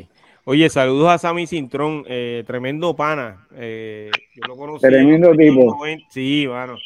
Oye, 0.48 0.70
saludos 0.70 1.08
a 1.08 1.18
Sammy 1.18 1.44
Cintrón, 1.48 2.04
eh, 2.06 2.44
tremendo 2.46 2.94
pana. 2.94 3.48
Eh, 3.56 4.12
yo 4.36 4.46
lo 4.46 4.56
conocí. 4.56 4.86
Tremendo 4.86 5.32
tipo. 5.34 5.76
sí, 6.08 6.46
bueno. 6.46 6.76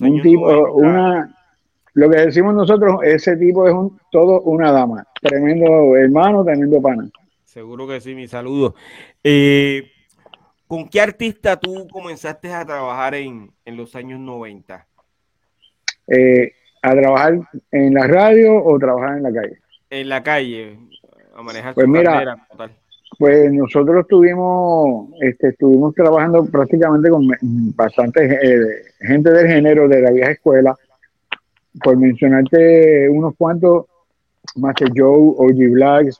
un 0.00 0.20
tipo, 0.20 0.72
una, 0.72 1.32
lo 1.94 2.10
que 2.10 2.16
decimos 2.16 2.56
nosotros, 2.56 2.98
ese 3.04 3.36
tipo 3.36 3.68
es 3.68 3.72
un, 3.72 4.00
todo 4.10 4.40
una 4.40 4.72
dama. 4.72 5.06
Tremendo 5.22 5.94
hermano, 5.96 6.44
tremendo 6.44 6.82
pana. 6.82 7.08
Seguro 7.44 7.86
que 7.86 8.00
sí, 8.00 8.16
mi 8.16 8.26
saludo. 8.26 8.74
Eh, 9.22 9.92
¿Con 10.66 10.88
qué 10.88 11.00
artista 11.00 11.56
tú 11.56 11.86
comenzaste 11.92 12.52
a 12.52 12.66
trabajar 12.66 13.14
en, 13.14 13.52
los 13.64 13.94
años 13.94 14.18
90? 14.18 14.88
Eh, 16.08 16.52
¿A 16.82 16.90
trabajar 16.90 17.38
en 17.70 17.94
la 17.94 18.08
radio 18.08 18.60
o 18.60 18.76
trabajar 18.76 19.18
en 19.18 19.22
la 19.22 19.32
calle? 19.32 19.58
En 19.88 20.08
la 20.08 20.22
calle, 20.24 20.78
a 21.36 21.42
manejar 21.44 21.74
pues 21.74 21.86
mira, 21.86 22.36
Pues 23.18 23.52
nosotros 23.52 24.02
estuvimos, 24.02 25.08
este, 25.20 25.48
estuvimos 25.48 25.92
trabajando 25.94 26.44
prácticamente 26.44 27.10
con 27.10 27.26
bastante 27.74 28.24
eh, 28.24 28.84
gente 29.00 29.30
del 29.30 29.48
género 29.48 29.88
de 29.88 30.00
la 30.00 30.10
vieja 30.12 30.30
escuela. 30.30 30.76
Por 31.82 31.96
mencionarte 31.96 33.08
unos 33.10 33.34
cuantos, 33.36 33.86
Master 34.56 34.88
Joe, 34.96 35.34
OG 35.36 35.72
Black, 35.72 36.10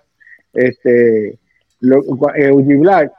este, 0.52 1.38
lo, 1.80 2.02
eh, 2.34 2.50
OG 2.50 2.80
Black 2.80 3.12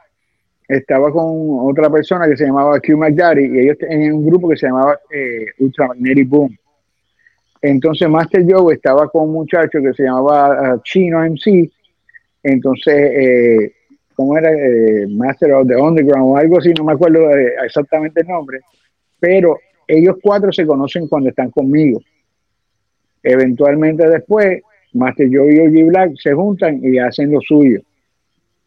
estaba 0.68 1.10
con 1.10 1.58
otra 1.60 1.90
persona 1.90 2.28
que 2.28 2.36
se 2.36 2.46
llamaba 2.46 2.78
Q 2.80 2.96
McDaddy 2.96 3.46
y 3.46 3.58
ellos 3.60 3.78
tenían 3.78 4.12
un 4.12 4.26
grupo 4.26 4.48
que 4.48 4.56
se 4.56 4.66
llamaba 4.66 4.98
eh, 5.10 5.46
Ultra 5.58 5.88
Magnetic 5.88 6.28
Boom. 6.28 6.56
Entonces 7.62 8.08
Master 8.08 8.44
Joe 8.48 8.74
estaba 8.74 9.08
con 9.08 9.24
un 9.24 9.32
muchacho 9.32 9.80
que 9.82 9.92
se 9.94 10.04
llamaba 10.04 10.74
uh, 10.74 10.80
Chino 10.82 11.18
MC. 11.24 11.70
Entonces, 12.42 12.94
eh, 12.94 13.72
¿cómo 14.14 14.36
era? 14.36 14.50
Eh, 14.52 15.06
Master 15.08 15.52
of 15.52 15.68
the 15.68 15.76
Underground 15.76 16.32
o 16.32 16.36
algo 16.36 16.58
así, 16.58 16.72
no 16.76 16.84
me 16.84 16.92
acuerdo 16.92 17.28
exactamente 17.64 18.20
el 18.22 18.28
nombre. 18.28 18.60
Pero 19.18 19.58
ellos 19.86 20.16
cuatro 20.22 20.52
se 20.52 20.66
conocen 20.66 21.08
cuando 21.08 21.30
están 21.30 21.50
conmigo. 21.50 22.00
Eventualmente 23.22 24.08
después, 24.08 24.62
Master 24.92 25.28
Joe 25.30 25.54
y 25.54 25.60
OG 25.60 25.88
Black 25.88 26.12
se 26.16 26.32
juntan 26.32 26.80
y 26.82 26.98
hacen 26.98 27.30
lo 27.32 27.40
suyo. 27.40 27.80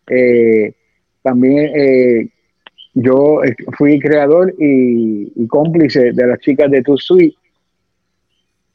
Eh, 0.08 0.74
también 1.22 1.72
eh, 1.76 2.30
yo 2.94 3.42
fui 3.78 4.00
creador 4.00 4.54
y, 4.60 5.48
cómplice 5.48 6.12
de 6.14 6.28
las 6.28 6.40
chicas 6.40 6.70
de 6.70 6.82
Tu 6.82 6.98
Suite. 6.98 7.36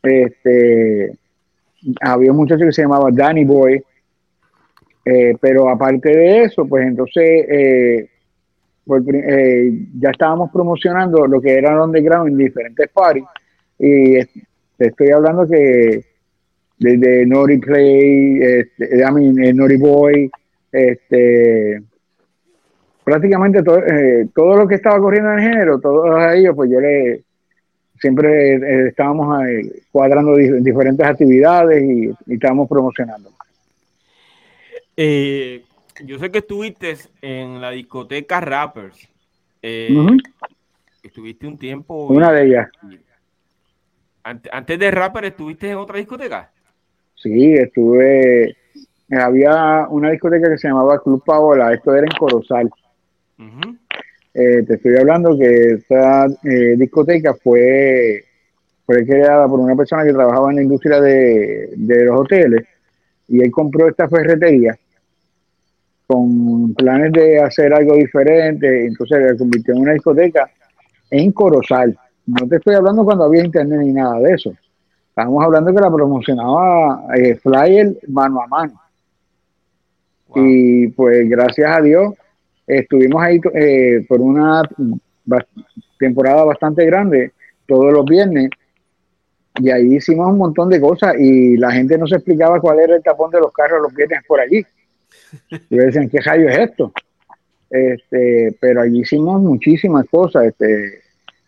Este, 0.02 1.12
había 2.00 2.30
un 2.30 2.38
muchacho 2.38 2.64
que 2.64 2.72
se 2.72 2.82
llamaba 2.82 3.10
Danny 3.12 3.44
Boy, 3.44 3.82
eh, 5.10 5.34
pero 5.40 5.70
aparte 5.70 6.10
de 6.10 6.42
eso, 6.42 6.66
pues 6.66 6.86
entonces 6.86 7.24
eh, 7.48 8.10
ya 9.98 10.10
estábamos 10.10 10.50
promocionando 10.52 11.26
lo 11.26 11.40
que 11.40 11.54
era 11.54 11.82
underground 11.82 12.28
en 12.28 12.36
diferentes 12.36 12.90
parties. 12.90 13.24
Y 13.78 14.18
te 14.76 14.88
estoy 14.88 15.10
hablando 15.10 15.46
que 15.46 16.04
desde 16.78 17.24
Nori 17.24 17.56
Play, 17.58 18.38
este, 18.42 18.98
I 18.98 19.52
Nori 19.54 19.78
Boy, 19.78 20.30
este, 20.70 21.80
prácticamente 23.02 23.62
todo, 23.62 23.78
eh, 23.78 24.28
todo 24.34 24.56
lo 24.56 24.68
que 24.68 24.74
estaba 24.74 24.98
corriendo 24.98 25.32
en 25.32 25.38
el 25.38 25.44
género, 25.44 25.80
todos 25.80 26.34
ellos, 26.34 26.54
pues 26.54 26.70
yo 26.70 26.80
le 26.80 27.22
siempre 27.98 28.56
eh, 28.56 28.88
estábamos 28.88 29.42
cuadrando 29.90 30.36
diferentes 30.36 31.06
actividades 31.06 31.82
y, 31.82 32.12
estábamos 32.30 32.68
promocionando. 32.68 33.30
Eh, 35.00 35.62
yo 36.04 36.18
sé 36.18 36.28
que 36.32 36.38
estuviste 36.38 36.96
en 37.22 37.60
la 37.60 37.70
discoteca 37.70 38.40
Rappers. 38.40 39.08
Estuviste 41.04 41.46
un 41.46 41.56
tiempo. 41.56 42.08
Una 42.08 42.32
de 42.32 42.46
ellas. 42.46 42.68
Antes, 44.24 44.76
de 44.76 44.90
Rappers, 44.90 45.28
¿estuviste 45.28 45.70
en 45.70 45.76
otra 45.76 45.98
discoteca? 45.98 46.50
Sí, 47.14 47.54
estuve. 47.54 48.56
Había 49.10 49.86
una 49.88 50.10
discoteca 50.10 50.50
que 50.50 50.58
se 50.58 50.66
llamaba 50.66 51.00
Club 51.00 51.22
Paola, 51.24 51.72
esto 51.72 51.94
era 51.94 52.04
en 52.04 52.18
Corozal. 52.18 52.68
Eh, 54.34 54.64
te 54.66 54.74
estoy 54.74 54.96
hablando 54.96 55.38
que 55.38 55.74
esta 55.74 56.26
eh, 56.26 56.74
discoteca 56.76 57.34
fue, 57.34 58.24
fue 58.84 59.06
creada 59.06 59.46
por 59.46 59.60
una 59.60 59.76
persona 59.76 60.04
que 60.04 60.12
trabajaba 60.12 60.50
en 60.50 60.56
la 60.56 60.62
industria 60.62 61.00
de, 61.00 61.70
los 61.76 62.20
hoteles 62.20 62.66
y 63.28 63.40
él 63.40 63.50
compró 63.52 63.88
esta 63.88 64.08
ferretería 64.08 64.76
con 66.08 66.72
planes 66.72 67.12
de 67.12 67.38
hacer 67.38 67.72
algo 67.74 67.94
diferente, 67.94 68.86
entonces 68.86 69.20
la 69.20 69.36
convirtió 69.36 69.74
en 69.74 69.82
una 69.82 69.92
discoteca 69.92 70.50
en 71.10 71.30
Corozal. 71.32 71.96
No 72.26 72.48
te 72.48 72.56
estoy 72.56 72.76
hablando 72.76 73.04
cuando 73.04 73.24
había 73.24 73.44
internet 73.44 73.80
ni 73.80 73.92
nada 73.92 74.18
de 74.20 74.32
eso. 74.32 74.54
Estábamos 75.10 75.44
hablando 75.44 75.74
que 75.74 75.80
la 75.80 75.92
promocionaba 75.92 77.04
eh, 77.14 77.34
Flyer 77.36 77.94
mano 78.08 78.40
a 78.40 78.46
mano. 78.46 78.80
Y 80.34 80.88
pues 80.88 81.28
gracias 81.28 81.76
a 81.76 81.82
Dios 81.82 82.14
estuvimos 82.66 83.22
ahí 83.22 83.38
eh, 83.54 84.06
por 84.08 84.22
una 84.22 84.62
temporada 85.98 86.42
bastante 86.44 86.86
grande, 86.86 87.32
todos 87.66 87.92
los 87.92 88.06
viernes, 88.06 88.48
y 89.56 89.70
ahí 89.70 89.96
hicimos 89.96 90.28
un 90.28 90.38
montón 90.38 90.70
de 90.70 90.80
cosas 90.80 91.16
y 91.18 91.58
la 91.58 91.70
gente 91.70 91.98
no 91.98 92.06
se 92.06 92.14
explicaba 92.14 92.60
cuál 92.60 92.80
era 92.80 92.96
el 92.96 93.02
tapón 93.02 93.30
de 93.30 93.40
los 93.40 93.52
carros 93.52 93.82
los 93.82 93.94
viernes 93.94 94.22
por 94.26 94.40
allí. 94.40 94.64
Y 95.70 95.76
decían, 95.76 96.08
¿qué 96.08 96.20
rayo 96.20 96.48
es 96.48 96.58
esto? 96.58 96.92
Este, 97.70 98.56
pero 98.60 98.82
allí 98.82 99.00
hicimos 99.00 99.40
muchísimas 99.42 100.06
cosas. 100.08 100.46
Este, 100.46 101.02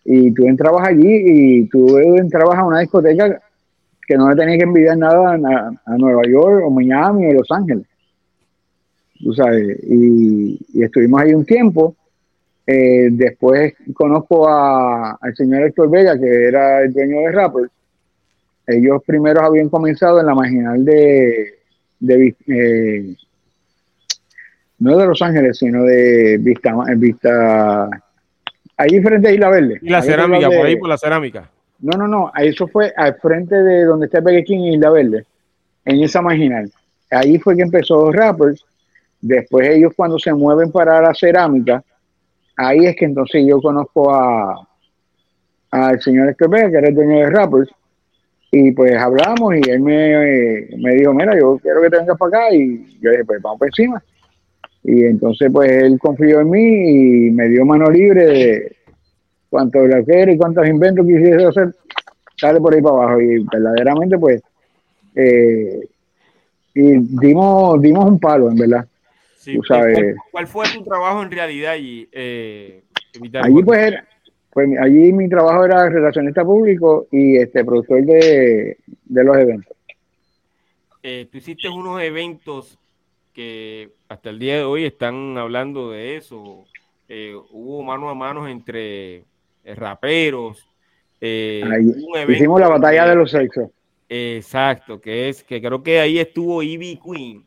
y 0.04 0.32
tú 0.32 0.46
entrabas 0.46 0.88
allí 0.88 1.08
y 1.08 1.68
tú 1.68 1.98
entrabas 1.98 2.58
a 2.58 2.66
una 2.66 2.80
discoteca 2.80 3.40
que 4.06 4.16
no 4.16 4.28
le 4.28 4.36
tenía 4.36 4.58
que 4.58 4.64
envidiar 4.64 4.98
nada 4.98 5.34
a, 5.34 5.96
Nueva 5.96 6.22
York 6.28 6.64
o 6.64 6.70
Miami 6.70 7.26
o 7.26 7.32
Los 7.34 7.50
Ángeles. 7.50 7.86
Tú 9.22 9.32
sabes, 9.34 9.78
y, 9.84 10.58
estuvimos 10.82 11.20
ahí 11.20 11.34
un 11.34 11.44
tiempo. 11.44 11.94
Eh, 12.66 13.08
después 13.12 13.74
conozco 13.94 14.48
al 14.48 15.36
señor 15.36 15.62
Héctor 15.62 15.90
Vega, 15.90 16.18
que 16.18 16.46
era 16.48 16.82
el 16.82 16.92
dueño 16.92 17.20
de 17.20 17.32
Rappers. 17.32 17.70
Ellos 18.66 19.02
primero 19.04 19.42
habían 19.42 19.68
comenzado 19.68 20.20
en 20.20 20.26
la 20.26 20.34
marginal 20.34 20.84
de, 20.84 21.54
de 21.98 22.36
eh, 22.46 23.16
no 24.80 24.96
de 24.96 25.06
Los 25.06 25.22
Ángeles, 25.22 25.58
sino 25.58 25.84
de 25.84 26.38
Vista, 26.38 26.74
Vista 26.96 27.88
ahí 28.76 29.00
frente 29.00 29.28
a 29.28 29.32
Isla 29.32 29.50
Verde. 29.50 29.78
Y 29.82 29.90
la 29.90 30.02
cerámica, 30.02 30.48
por 30.48 30.66
ahí 30.66 30.76
por 30.76 30.88
la 30.88 30.98
cerámica. 30.98 31.50
No, 31.78 31.96
no, 31.96 32.08
no, 32.08 32.32
eso 32.36 32.66
fue 32.66 32.92
al 32.96 33.14
frente 33.16 33.54
de 33.54 33.84
donde 33.84 34.06
está 34.06 34.20
Burger 34.20 34.44
King 34.44 34.58
y 34.58 34.74
Isla 34.74 34.90
Verde, 34.90 35.24
en 35.84 36.02
esa 36.02 36.20
marginal. 36.20 36.70
Ahí 37.10 37.38
fue 37.38 37.56
que 37.56 37.62
empezó 37.62 38.06
los 38.06 38.14
rappers. 38.14 38.64
Después 39.20 39.68
ellos 39.68 39.92
cuando 39.94 40.18
se 40.18 40.32
mueven 40.32 40.72
para 40.72 41.00
la 41.00 41.14
cerámica, 41.14 41.82
ahí 42.56 42.86
es 42.86 42.96
que 42.96 43.04
entonces 43.04 43.44
yo 43.46 43.60
conozco 43.60 44.12
a 44.12 44.66
al 45.70 46.00
señor 46.00 46.28
Esquerbe, 46.28 46.70
que 46.70 46.78
era 46.78 46.88
el 46.88 46.94
dueño 46.94 47.18
de 47.18 47.30
rappers, 47.30 47.70
y 48.50 48.72
pues 48.72 48.96
hablamos 48.96 49.54
y 49.54 49.70
él 49.70 49.80
me, 49.80 50.66
me 50.78 50.94
dijo, 50.96 51.14
mira, 51.14 51.38
yo 51.38 51.58
quiero 51.62 51.80
que 51.80 51.90
te 51.90 51.98
vengas 51.98 52.18
para 52.18 52.38
acá, 52.38 52.54
y 52.54 52.98
yo 53.00 53.10
dije, 53.10 53.24
pues 53.24 53.40
vamos 53.40 53.58
por 53.58 53.68
encima. 53.68 54.02
Y 54.82 55.04
entonces 55.04 55.50
pues 55.52 55.70
él 55.70 55.98
confió 55.98 56.40
en 56.40 56.50
mí 56.50 57.26
y 57.26 57.30
me 57.30 57.48
dio 57.48 57.64
mano 57.64 57.90
libre 57.90 58.24
de 58.24 58.76
cuánto 59.48 59.86
lo 59.86 60.04
quiere 60.04 60.32
y 60.32 60.38
cuántos 60.38 60.66
inventos 60.66 61.06
quisiese 61.06 61.44
hacer, 61.44 61.74
sale 62.36 62.60
por 62.60 62.74
ahí 62.74 62.80
para 62.80 62.96
abajo. 62.96 63.20
Y 63.20 63.44
verdaderamente 63.52 64.18
pues 64.18 64.42
eh, 65.14 65.80
y 66.74 66.98
dimos, 67.20 67.80
dimos 67.82 68.04
un 68.04 68.18
palo, 68.18 68.50
en 68.50 68.56
verdad. 68.56 68.86
¿cuál, 70.30 70.46
fue 70.46 70.66
tu 70.72 70.84
trabajo 70.84 71.22
en 71.22 71.30
realidad 71.30 71.72
allí? 71.72 72.08
Eh, 72.12 72.82
allí 73.42 73.62
pues 73.62 73.78
era, 73.80 74.06
pues 74.52 74.68
allí 74.80 75.12
mi 75.12 75.28
trabajo 75.28 75.64
era 75.64 75.88
relacionista 75.88 76.44
público 76.44 77.06
y 77.10 77.36
este 77.38 77.64
productor 77.64 78.04
de, 78.04 78.78
de 78.86 79.24
los 79.24 79.36
eventos. 79.36 79.76
Eh, 81.02 81.26
tú 81.30 81.38
hiciste 81.38 81.68
unos 81.68 82.02
eventos 82.02 82.78
que 83.32 83.90
hasta 84.08 84.30
el 84.30 84.38
día 84.38 84.56
de 84.56 84.64
hoy 84.64 84.84
están 84.84 85.36
hablando 85.38 85.90
de 85.90 86.16
eso. 86.16 86.64
Eh, 87.08 87.34
hubo 87.50 87.82
mano 87.82 88.08
a 88.08 88.14
mano 88.14 88.48
entre 88.48 89.16
eh, 89.16 89.24
raperos. 89.74 90.66
Eh, 91.20 91.62
hicimos 92.28 92.60
la 92.60 92.68
batalla 92.68 93.08
de 93.08 93.14
los 93.14 93.30
sexos. 93.30 93.70
Exacto, 94.08 95.00
que 95.00 95.28
es 95.28 95.42
que 95.44 95.60
creo 95.60 95.82
que 95.82 96.00
ahí 96.00 96.18
estuvo 96.18 96.62
Ivy 96.62 96.98
Queen, 97.04 97.44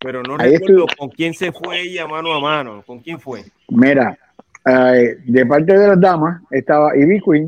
pero 0.00 0.22
no 0.22 0.36
recuerdo 0.36 0.86
con 0.98 1.08
quién 1.10 1.34
se 1.34 1.52
fue 1.52 1.82
ella 1.82 2.06
mano 2.06 2.32
a 2.32 2.40
mano. 2.40 2.82
¿Con 2.84 2.98
quién 2.98 3.20
fue? 3.20 3.44
Mira, 3.68 4.18
de 4.64 5.46
parte 5.46 5.78
de 5.78 5.86
las 5.86 6.00
damas 6.00 6.42
estaba 6.50 6.96
Ivy 6.96 7.20
Queen, 7.20 7.46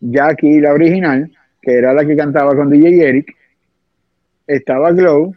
Jackie, 0.00 0.60
la 0.60 0.72
original, 0.72 1.30
que 1.60 1.74
era 1.74 1.92
la 1.92 2.06
que 2.06 2.16
cantaba 2.16 2.56
con 2.56 2.70
DJ 2.70 3.08
Eric, 3.08 3.36
estaba 4.46 4.92
Glow, 4.92 5.34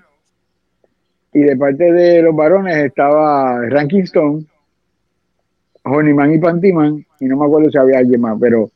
y 1.36 1.44
de 1.44 1.58
parte 1.58 1.92
de 1.92 2.22
los 2.22 2.34
varones 2.34 2.78
estaba 2.78 3.60
Ranking 3.68 4.04
Stone, 4.04 4.46
Honeyman 5.84 6.34
y 6.34 6.40
Pantiman, 6.40 7.06
y 7.20 7.26
no 7.26 7.36
me 7.36 7.46
acuerdo 7.46 7.70
si 7.70 7.78
había 7.78 8.00
alguien 8.00 8.22
más, 8.22 8.38
pero 8.40 8.72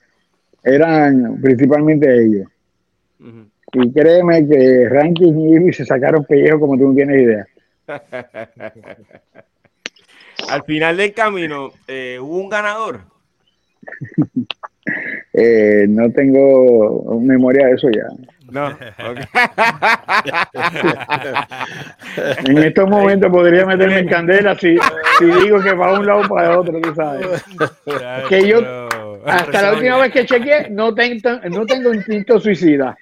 eran 0.62 1.40
principalmente 1.42 2.14
ellos. 2.14 2.50
Y 3.72 3.94
créeme 3.94 4.46
que 4.46 4.90
Ranking 4.90 5.40
y 5.40 5.56
Ivy 5.56 5.72
se 5.72 5.86
sacaron 5.86 6.26
pellejo 6.26 6.60
como 6.60 6.78
tú 6.78 6.90
no 6.90 6.96
tienes 6.96 7.22
idea. 7.22 7.48
Al 10.50 10.64
final 10.64 10.98
del 10.98 11.14
camino, 11.14 11.72
eh, 11.88 12.18
¿hubo 12.22 12.40
un 12.40 12.50
ganador? 12.50 13.00
Eh, 15.32 15.86
no 15.88 16.12
tengo 16.12 17.22
memoria 17.22 17.68
de 17.68 17.74
eso 17.74 17.88
ya. 17.92 18.08
No. 18.52 18.78
en 22.46 22.58
estos 22.58 22.90
momentos 22.90 23.30
podría 23.32 23.66
meterme 23.66 24.00
en 24.00 24.08
candela 24.08 24.56
si, 24.56 24.78
si 25.20 25.26
digo 25.26 25.62
que 25.62 25.74
va 25.74 25.92
de 25.94 26.00
un 26.00 26.06
lado 26.06 26.28
para 26.28 26.52
el 26.52 26.58
otro, 26.58 26.82
tú 26.82 26.96
sabes. 26.96 27.44
Que 28.28 28.48
yo, 28.48 28.88
hasta 29.26 29.62
la 29.62 29.74
última 29.74 29.98
vez 29.98 30.12
que 30.12 30.26
chequeé, 30.26 30.70
no 30.70 30.94
tengo, 30.94 31.40
no 31.50 31.66
tengo 31.66 31.94
instinto 31.94 32.40
suicida. 32.40 32.98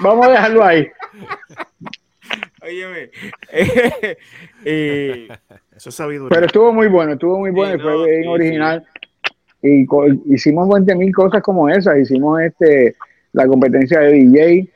Vamos 0.00 0.26
a 0.26 0.30
dejarlo 0.30 0.64
ahí. 0.64 0.88
Óyeme. 2.62 3.10
Eh, 4.64 5.28
Eso 5.76 5.88
es 5.88 5.94
sabiduría. 5.94 6.30
Pero 6.34 6.46
estuvo 6.46 6.72
muy 6.72 6.88
bueno, 6.88 7.12
estuvo 7.12 7.38
muy 7.38 7.52
bueno 7.52 7.80
fue 7.80 8.10
bien 8.10 8.28
original. 8.28 8.84
Y 9.62 9.86
hicimos 10.26 10.68
20 10.68 10.94
mil 10.96 11.14
cosas 11.14 11.40
como 11.42 11.68
esas. 11.68 11.96
Hicimos 11.96 12.40
este 12.42 12.96
la 13.38 13.46
competencia 13.46 14.00
de 14.00 14.12
DJ, 14.14 14.68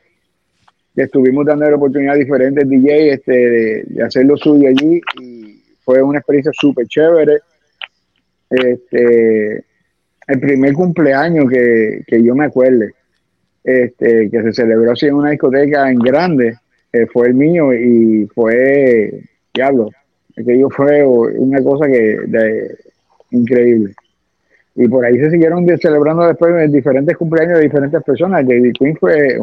que 0.95 1.01
estuvimos 1.01 1.45
dando 1.45 1.69
la 1.69 1.75
oportunidad 1.75 2.13
a 2.15 2.17
diferentes 2.17 2.69
DJ 2.69 3.13
este, 3.13 3.31
de, 3.31 4.03
hacer 4.03 4.25
lo 4.25 4.37
suyo 4.37 4.69
allí 4.69 5.01
y 5.21 5.61
fue 5.83 6.01
una 6.01 6.19
experiencia 6.19 6.53
súper 6.53 6.87
chévere. 6.87 7.39
Este, 8.49 9.65
el 10.27 10.39
primer 10.39 10.73
cumpleaños 10.73 11.49
que, 11.49 12.23
yo 12.23 12.35
me 12.35 12.45
acuerde, 12.45 12.93
este, 13.65 14.29
que 14.29 14.43
se 14.43 14.53
celebró 14.53 14.91
así 14.93 15.07
en 15.07 15.15
una 15.15 15.31
discoteca 15.31 15.91
en 15.91 15.99
grande, 15.99 16.55
eh, 16.93 17.05
fue 17.07 17.27
el 17.27 17.33
mío 17.33 17.73
y 17.73 18.29
fue, 18.33 19.23
diablo, 19.53 19.89
aquello 20.37 20.69
fue 20.69 21.05
una 21.05 21.61
cosa 21.61 21.87
que 21.87 22.17
de, 22.27 22.77
increíble 23.31 23.93
y 24.75 24.87
por 24.87 25.05
ahí 25.05 25.17
se 25.17 25.29
siguieron 25.29 25.65
celebrando 25.79 26.25
después 26.25 26.71
diferentes 26.71 27.15
cumpleaños 27.15 27.57
de 27.57 27.65
diferentes 27.65 28.03
personas. 28.03 28.47
David 28.47 28.73
Queen 28.77 28.97
fue, 28.97 29.37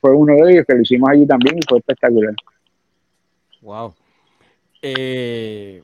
fue 0.00 0.12
uno 0.12 0.34
de 0.34 0.52
ellos 0.52 0.64
que 0.66 0.74
lo 0.74 0.80
hicimos 0.80 1.10
allí 1.10 1.26
también 1.26 1.58
y 1.58 1.60
fue 1.68 1.78
espectacular. 1.78 2.34
Wow. 3.60 3.94
Eh, 4.80 5.82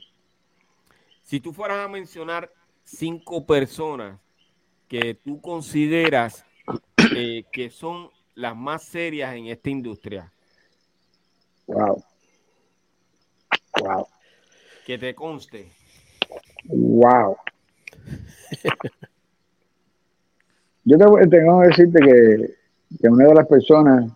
si 1.23 1.41
tú 1.41 1.53
fueras 1.53 1.85
a 1.85 1.89
mencionar 1.89 2.51
cinco 2.85 3.45
personas 3.45 4.19
que 4.89 5.15
tú 5.15 5.41
consideras 5.41 6.45
eh, 7.15 7.45
que 7.53 7.69
son 7.69 8.09
las 8.35 8.57
más 8.57 8.85
serias 8.85 9.35
en 9.35 9.47
esta 9.47 9.69
industria. 9.69 10.33
Wow. 11.67 12.03
Wow. 13.81 14.07
Que 14.87 14.97
te 14.97 15.15
conste. 15.15 15.71
Wow. 16.65 17.37
Yo 20.85 20.99
tengo 20.99 21.19
que 21.61 21.69
decirte 21.69 22.01
que, 22.01 23.09
una 23.09 23.27
de 23.27 23.35
las 23.35 23.47
personas 23.47 24.11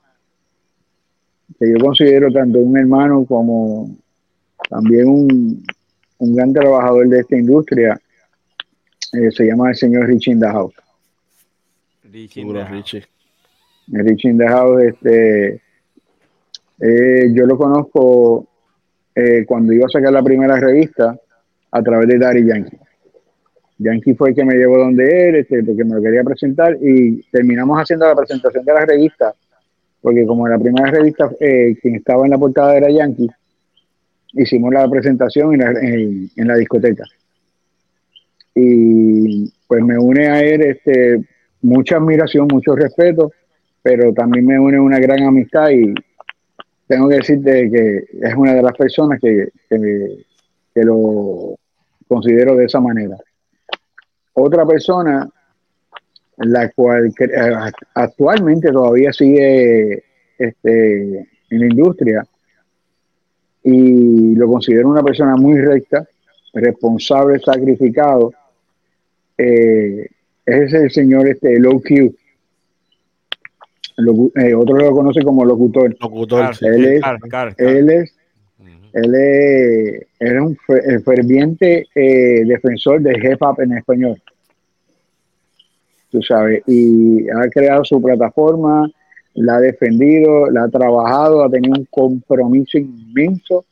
que 1.58 1.70
yo 1.70 1.78
considero 1.84 2.30
tanto 2.32 2.58
un 2.60 2.78
hermano 2.78 3.24
como 3.24 3.90
también 4.68 5.08
un, 5.08 5.64
gran 6.34 6.52
trabajador 6.52 7.08
de 7.08 7.20
esta 7.20 7.36
industria 7.36 8.00
eh, 9.12 9.30
se 9.32 9.46
llama 9.46 9.70
el 9.70 9.76
señor 9.76 10.06
Richie 10.06 10.32
in 10.32 10.40
the 10.40 10.46
House. 10.46 10.74
Richie 13.88 14.36
the 14.36 14.46
House. 14.46 14.82
este, 14.82 15.62
eh, 16.80 17.32
yo 17.32 17.46
lo 17.46 17.58
conozco 17.58 18.46
eh, 19.14 19.44
cuando 19.46 19.72
iba 19.72 19.86
a 19.86 19.90
sacar 19.90 20.12
la 20.12 20.22
primera 20.22 20.58
revista 20.58 21.18
a 21.70 21.82
través 21.82 22.08
de 22.08 22.18
Daddy 22.18 22.46
Yankee. 22.46 22.78
Yankee 23.80 24.14
fue 24.14 24.30
el 24.30 24.34
que 24.34 24.44
me 24.44 24.54
llevó 24.54 24.78
donde 24.78 25.28
él, 25.28 25.36
este, 25.36 25.62
porque 25.64 25.84
me 25.84 25.94
lo 25.94 26.02
quería 26.02 26.22
presentar 26.22 26.76
y 26.80 27.22
terminamos 27.30 27.78
haciendo 27.78 28.06
la 28.06 28.14
presentación 28.14 28.64
de 28.64 28.74
la 28.74 28.84
revista, 28.84 29.34
porque 30.02 30.26
como 30.26 30.46
la 30.46 30.58
primera 30.58 30.90
revista 30.90 31.30
eh, 31.40 31.76
quien 31.80 31.94
estaba 31.94 32.24
en 32.26 32.30
la 32.30 32.38
portada 32.38 32.76
era 32.76 32.90
Yankee, 32.90 33.30
hicimos 34.34 34.72
la 34.72 34.88
presentación 34.88 35.54
en 35.54 36.48
la, 36.48 36.56
discoteca. 36.56 37.04
Y 38.54 39.50
pues 39.66 39.82
me 39.82 39.98
une 39.98 40.28
a 40.28 40.40
él 40.42 40.60
este, 40.60 41.24
mucha 41.62 41.96
admiración, 41.96 42.48
mucho 42.52 42.76
respeto, 42.76 43.32
pero 43.82 44.12
también 44.12 44.44
me 44.44 44.60
une 44.60 44.78
una 44.78 44.98
gran 44.98 45.22
amistad 45.22 45.70
y 45.70 45.94
tengo 46.86 47.08
que 47.08 47.16
decirte 47.16 47.70
que 47.70 48.04
es 48.26 48.34
una 48.34 48.52
de 48.52 48.62
las 48.62 48.76
personas 48.76 49.18
que, 49.20 49.48
que, 49.68 50.84
lo 50.84 51.56
considero 52.08 52.56
de 52.56 52.64
esa 52.64 52.80
manera. 52.80 53.16
Otra 54.34 54.64
persona, 54.66 55.28
la 56.38 56.70
cual 56.70 57.12
eh, 57.18 57.72
actualmente 57.94 58.70
todavía 58.70 59.12
sigue 59.12 60.04
este, 60.38 61.28
en 61.50 61.60
la 61.60 61.66
industria 61.66 62.26
y 63.62 64.34
lo 64.34 64.46
considero 64.46 64.88
una 64.88 65.02
persona 65.02 65.36
muy 65.36 65.60
recta, 65.60 66.06
responsable, 66.54 67.38
sacrificado, 67.40 68.32
eh, 69.36 70.08
es 70.46 70.72
el 70.72 70.90
señor 70.90 71.28
este, 71.28 71.58
Low 71.58 71.82
Q. 71.82 72.14
Eh, 74.36 74.54
otro 74.54 74.76
lo 74.76 74.92
conoce 74.92 75.22
como 75.22 75.44
locutor. 75.44 75.94
Locutor. 76.00 76.52
él, 76.62 76.84
es, 76.86 77.02
él 77.58 77.90
es, 77.90 78.14
él 78.92 79.14
es, 80.18 80.32
un 80.40 80.56
ferviente 81.04 81.86
eh, 81.94 82.44
defensor 82.44 83.00
del 83.00 83.24
hip 83.24 83.40
hop 83.40 83.60
en 83.60 83.72
español. 83.72 84.20
Tú 86.10 86.20
sabes, 86.22 86.62
y 86.66 87.28
ha 87.30 87.48
creado 87.48 87.84
su 87.84 88.02
plataforma, 88.02 88.90
la 89.34 89.56
ha 89.56 89.60
defendido, 89.60 90.50
la 90.50 90.64
ha 90.64 90.68
trabajado, 90.68 91.44
ha 91.44 91.50
tenido 91.50 91.78
un 91.78 91.86
compromiso 91.90 92.78
inmenso, 92.78 93.64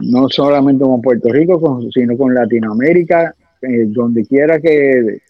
no 0.00 0.28
solamente 0.28 0.84
con 0.84 1.00
Puerto 1.00 1.28
Rico, 1.32 1.80
sino 1.92 2.16
con 2.16 2.34
Latinoamérica, 2.34 3.34
eh, 3.62 3.84
donde 3.86 4.26
quiera 4.26 4.60
que, 4.60 5.20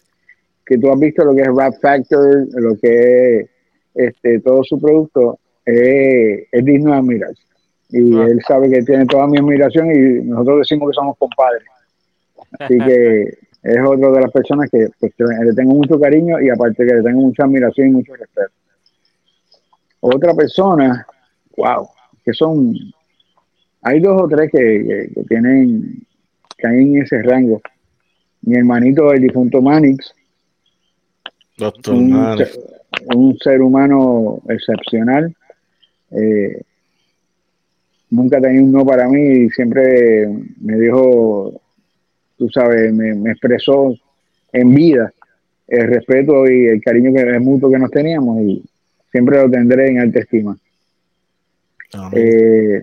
que 0.65 0.77
tú 0.77 0.91
has 0.91 0.99
visto 0.99 1.23
lo 1.23 1.35
que 1.35 1.41
es 1.41 1.47
Rap 1.55 1.75
Factor, 1.79 2.47
lo 2.53 2.75
que 2.77 3.39
es 3.39 3.49
este, 3.93 4.39
todo 4.39 4.63
su 4.63 4.79
producto, 4.79 5.39
es 5.63 6.65
digno 6.65 6.91
de 6.91 6.97
admirarse. 6.97 7.47
Y 7.89 8.17
ah. 8.17 8.25
él 8.25 8.41
sabe 8.47 8.69
que 8.69 8.83
tiene 8.83 9.05
toda 9.05 9.27
mi 9.27 9.37
admiración 9.37 9.91
y 9.91 10.23
nosotros 10.25 10.59
decimos 10.59 10.89
que 10.89 10.95
somos 10.95 11.17
compadres. 11.17 11.63
Así 12.59 12.77
que 12.77 13.21
es 13.63 13.77
otro 13.85 14.11
de 14.11 14.21
las 14.21 14.31
personas 14.31 14.69
que 14.69 14.87
pues, 14.99 15.13
le 15.17 15.53
tengo 15.53 15.73
mucho 15.73 15.99
cariño 15.99 16.39
y 16.41 16.49
aparte 16.49 16.85
que 16.85 16.93
le 16.93 17.03
tengo 17.03 17.21
mucha 17.21 17.43
admiración 17.43 17.89
y 17.89 17.91
mucho 17.91 18.15
respeto. 18.15 18.51
Otra 19.99 20.33
persona, 20.33 21.05
wow, 21.55 21.89
que 22.23 22.33
son, 22.33 22.75
hay 23.81 23.99
dos 23.99 24.21
o 24.21 24.27
tres 24.27 24.51
que, 24.51 25.09
que, 25.13 25.23
tienen, 25.23 26.05
que 26.57 26.67
hay 26.67 26.81
en 26.81 27.01
ese 27.01 27.21
rango. 27.23 27.61
Mi 28.41 28.55
hermanito, 28.55 29.11
el 29.11 29.21
difunto 29.21 29.61
Manix, 29.61 30.13
Doctor 31.57 31.95
un, 31.95 32.37
un 33.15 33.37
ser 33.39 33.61
humano 33.61 34.39
excepcional. 34.47 35.35
Eh, 36.11 36.61
nunca 38.09 38.39
tenía 38.39 38.63
un 38.63 38.71
no 38.71 38.85
para 38.85 39.07
mí 39.07 39.21
y 39.21 39.49
siempre 39.49 40.27
me 40.61 40.77
dijo, 40.77 41.61
tú 42.37 42.49
sabes, 42.49 42.93
me, 42.93 43.31
expresó 43.31 43.93
en 44.53 44.73
vida 44.73 45.11
el 45.67 45.87
respeto 45.87 46.49
y 46.49 46.67
el 46.67 46.81
cariño 46.81 47.13
que 47.13 47.35
es 47.35 47.41
mutuo 47.41 47.69
que 47.69 47.79
nos 47.79 47.91
teníamos 47.91 48.41
y 48.41 48.63
siempre 49.11 49.41
lo 49.41 49.49
tendré 49.49 49.89
en 49.89 49.99
alta 49.99 50.19
estima. 50.19 50.57
Eh, 52.13 52.81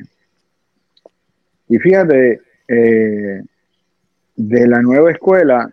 y 1.69 1.79
fíjate, 1.79 2.41
eh, 2.69 3.43
de 4.37 4.67
la 4.67 4.83
nueva 4.83 5.11
escuela, 5.11 5.71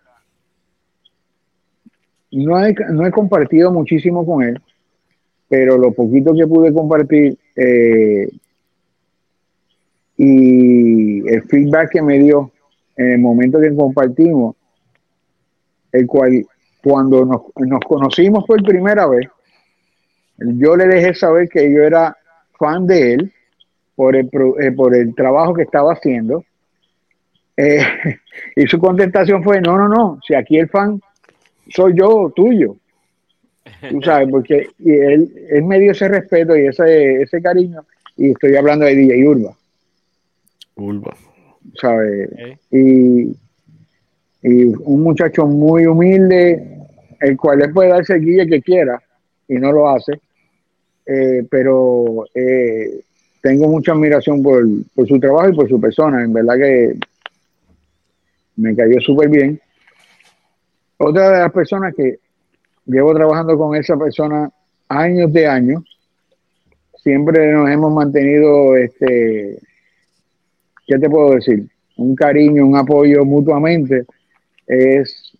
no 2.31 2.65
he, 2.65 2.73
no 2.91 3.05
he 3.05 3.11
compartido 3.11 3.71
muchísimo 3.71 4.25
con 4.25 4.43
él, 4.43 4.61
pero 5.49 5.77
lo 5.77 5.91
poquito 5.91 6.33
que 6.33 6.47
pude 6.47 6.73
compartir 6.73 7.37
eh, 7.55 8.29
y 10.23 11.27
el 11.27 11.41
feedback 11.47 11.93
que 11.93 12.01
me 12.03 12.19
dio 12.19 12.51
en 12.95 13.13
el 13.13 13.19
momento 13.19 13.59
que 13.59 13.73
compartimos, 13.75 14.55
el 15.91 16.05
cual 16.05 16.45
cuando 16.83 17.25
nos, 17.25 17.79
conocimos 17.87 18.45
por 18.45 18.61
primera 18.61 19.07
vez, 19.07 19.27
yo 20.37 20.75
le 20.75 20.85
dejé 20.85 21.15
saber 21.15 21.49
que 21.49 21.73
yo 21.73 21.81
era 21.81 22.15
fan 22.59 22.85
de 22.85 23.13
él 23.13 23.33
por 23.95 24.15
el, 24.15 24.29
eh, 24.61 24.71
por 24.71 24.95
el 24.95 25.15
trabajo 25.15 25.55
que 25.55 25.63
estaba 25.63 25.93
haciendo. 25.93 26.45
Eh, 27.57 27.79
y 28.55 28.67
su 28.67 28.77
contestación 28.77 29.43
fue, 29.43 29.59
no, 29.59 29.75
no, 29.75 29.87
no, 29.87 30.19
si 30.27 30.35
aquí 30.35 30.59
el 30.59 30.69
fan 30.69 31.01
soy 31.67 31.93
yo 31.97 32.31
tuyo. 32.35 32.75
Tú 33.89 33.99
sabes, 34.03 34.27
porque 34.29 34.69
él, 34.85 35.33
él 35.49 35.63
me 35.63 35.79
dio 35.79 35.93
ese 35.93 36.07
respeto 36.07 36.55
y 36.55 36.67
ese, 36.67 37.23
ese 37.23 37.41
cariño, 37.41 37.83
y 38.17 38.29
estoy 38.29 38.55
hablando 38.55 38.85
de 38.85 38.93
DJ 38.93 39.27
Urba. 39.27 39.55
Urba. 40.75 41.15
¿Sabes? 41.79 42.29
Y, 42.71 43.35
y 44.41 44.65
un 44.65 45.01
muchacho 45.01 45.45
muy 45.45 45.85
humilde, 45.85 46.79
el 47.19 47.37
cual 47.37 47.59
le 47.59 47.69
puede 47.69 47.89
darse 47.89 48.15
el 48.15 48.25
guía 48.25 48.45
que 48.45 48.61
quiera, 48.61 49.01
y 49.47 49.55
no 49.55 49.71
lo 49.71 49.89
hace. 49.89 50.19
Eh, 51.05 51.45
pero 51.49 52.25
eh, 52.33 53.01
tengo 53.41 53.67
mucha 53.67 53.91
admiración 53.91 54.41
por, 54.41 54.63
por, 54.95 55.07
su 55.07 55.19
trabajo 55.19 55.49
y 55.49 55.55
por 55.55 55.69
su 55.69 55.79
persona. 55.79 56.23
En 56.23 56.33
verdad 56.33 56.55
que 56.55 56.95
me 58.55 58.75
cayó 58.75 58.99
súper 59.01 59.29
bien. 59.29 59.59
Otra 60.97 61.31
de 61.31 61.39
las 61.39 61.51
personas 61.51 61.93
que 61.95 62.19
llevo 62.85 63.13
trabajando 63.13 63.57
con 63.57 63.75
esa 63.75 63.97
persona 63.97 64.49
años 64.87 65.31
de 65.33 65.47
años, 65.47 65.83
siempre 66.97 67.51
nos 67.51 67.69
hemos 67.69 67.91
mantenido, 67.93 68.75
este, 68.75 69.57
¿qué 70.91 70.99
te 70.99 71.09
puedo 71.09 71.35
decir? 71.35 71.69
Un 71.95 72.15
cariño, 72.15 72.65
un 72.65 72.75
apoyo 72.75 73.23
mutuamente. 73.23 74.05
Es 74.67 75.31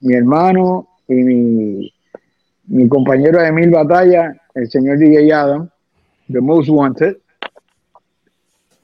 mi 0.00 0.14
hermano 0.14 0.88
y 1.06 1.14
mi, 1.14 2.88
compañero 2.88 3.40
de 3.40 3.52
mil 3.52 3.70
batallas, 3.70 4.36
el 4.54 4.68
señor 4.68 4.98
DJ 4.98 5.32
Adam, 5.32 5.70
The 6.30 6.40
Most 6.40 6.68
Wanted. 6.68 7.18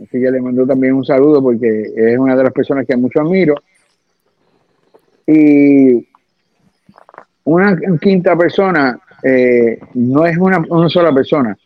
Así 0.00 0.20
que 0.20 0.30
le 0.30 0.40
mando 0.40 0.64
también 0.64 0.94
un 0.94 1.04
saludo 1.04 1.42
porque 1.42 1.92
es 1.96 2.18
una 2.18 2.36
de 2.36 2.44
las 2.44 2.52
personas 2.52 2.86
que 2.86 2.96
mucho 2.96 3.20
admiro. 3.20 3.56
Y 5.26 6.06
una 7.44 7.76
quinta 8.00 8.36
persona 8.36 9.00
eh, 9.24 9.80
no 9.94 10.24
es 10.24 10.38
una, 10.38 10.62
sola 10.88 11.12
persona. 11.12 11.56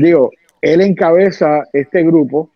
Digo, 0.00 0.32
él 0.60 0.80
encabeza 0.80 1.68
este 1.72 2.02
grupo 2.02 2.50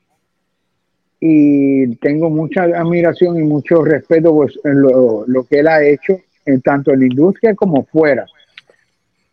y 1.20 1.97
tengo 1.97 2.31
mucha 2.31 2.62
admiración 2.62 3.39
y 3.39 3.43
mucho 3.43 3.82
respeto 3.85 4.32
por 4.32 4.51
lo, 4.65 5.24
lo 5.27 5.45
que 5.45 5.61
él 5.61 5.69
ha 5.69 5.82
hecho, 5.82 6.20
en 6.47 6.61
tanto 6.62 6.93
en 6.93 7.01
la 7.01 7.07
industria 7.07 7.55
como 7.55 7.85
fuera. 7.85 8.24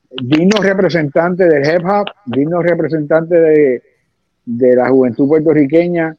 Digno 0.10 0.62
representante 0.62 1.48
del 1.48 1.64
hip 1.64 1.86
hop, 1.86 2.08
digno 2.26 2.62
representante 2.62 3.36
de, 3.36 3.84
de 4.46 4.76
la 4.76 4.90
juventud 4.90 5.28
puertorriqueña 5.28 6.16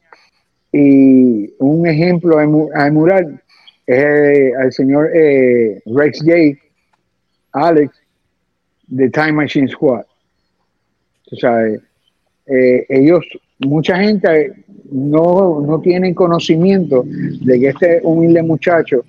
y 0.71 1.53
un 1.59 1.87
ejemplo 1.87 2.37
a 2.39 2.91
mural 2.91 3.41
es 3.85 4.53
el, 4.59 4.71
señor 4.73 5.09
eh, 5.15 5.81
Rex 5.85 6.19
J 6.19 6.59
Alex 7.53 7.95
de 8.87 9.09
Time 9.09 9.31
Machine 9.31 9.69
Squad. 9.69 10.05
O 11.31 11.35
sea, 11.35 11.67
eh, 11.67 12.85
ellos, 12.89 13.25
mucha 13.59 13.97
gente 13.97 14.65
no, 14.91 15.61
no 15.61 15.79
tienen 15.79 16.13
conocimiento 16.13 17.03
de 17.05 17.59
que 17.59 17.67
este 17.69 18.01
humilde 18.03 18.43
muchacho 18.43 19.03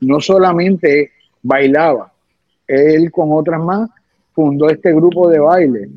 no 0.00 0.20
solamente 0.20 1.10
bailaba, 1.42 2.12
él 2.66 3.10
con 3.10 3.32
otras 3.32 3.60
más 3.62 3.90
fundó 4.32 4.68
este 4.68 4.92
grupo 4.92 5.28
de 5.28 5.38
baile, 5.38 5.88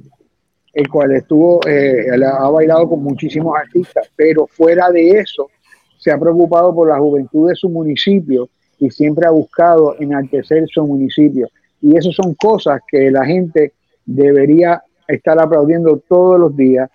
el 0.74 0.88
cual 0.88 1.12
estuvo, 1.12 1.60
eh, 1.68 2.08
ha 2.26 2.50
bailado 2.50 2.90
con 2.90 3.04
muchísimos 3.04 3.56
artistas, 3.58 4.10
pero 4.16 4.48
fuera 4.48 4.90
de 4.90 5.20
eso, 5.20 5.50
se 5.98 6.12
ha 6.12 6.18
preocupado 6.18 6.74
por 6.74 6.88
la 6.88 6.98
juventud 6.98 7.50
de 7.50 7.56
su 7.56 7.70
municipio 7.70 8.48
y 8.80 8.90
siempre 8.90 9.28
ha 9.28 9.32
buscado 9.32 9.96
enaltecer 10.00 10.66
su 10.70 10.86
municipio. 10.86 11.50
Y 11.82 11.98
esas 11.98 12.16
son 12.16 12.34
cosas 12.36 12.82
que 12.88 13.12
la 13.12 13.26
gente 13.26 13.74
debería 14.06 14.82
estar 15.08 15.40
aplaudiendo 15.40 16.02
todos 16.08 16.40
los 16.40 16.56
días, 16.56 16.90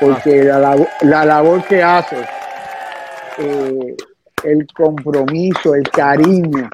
porque 0.00 0.44
la, 0.44 0.76
la 1.02 1.24
labor 1.24 1.64
que 1.66 1.82
hace, 1.82 2.16
eh, 3.38 3.96
el 4.44 4.66
compromiso, 4.68 5.74
el 5.74 5.88
cariño 5.88 6.68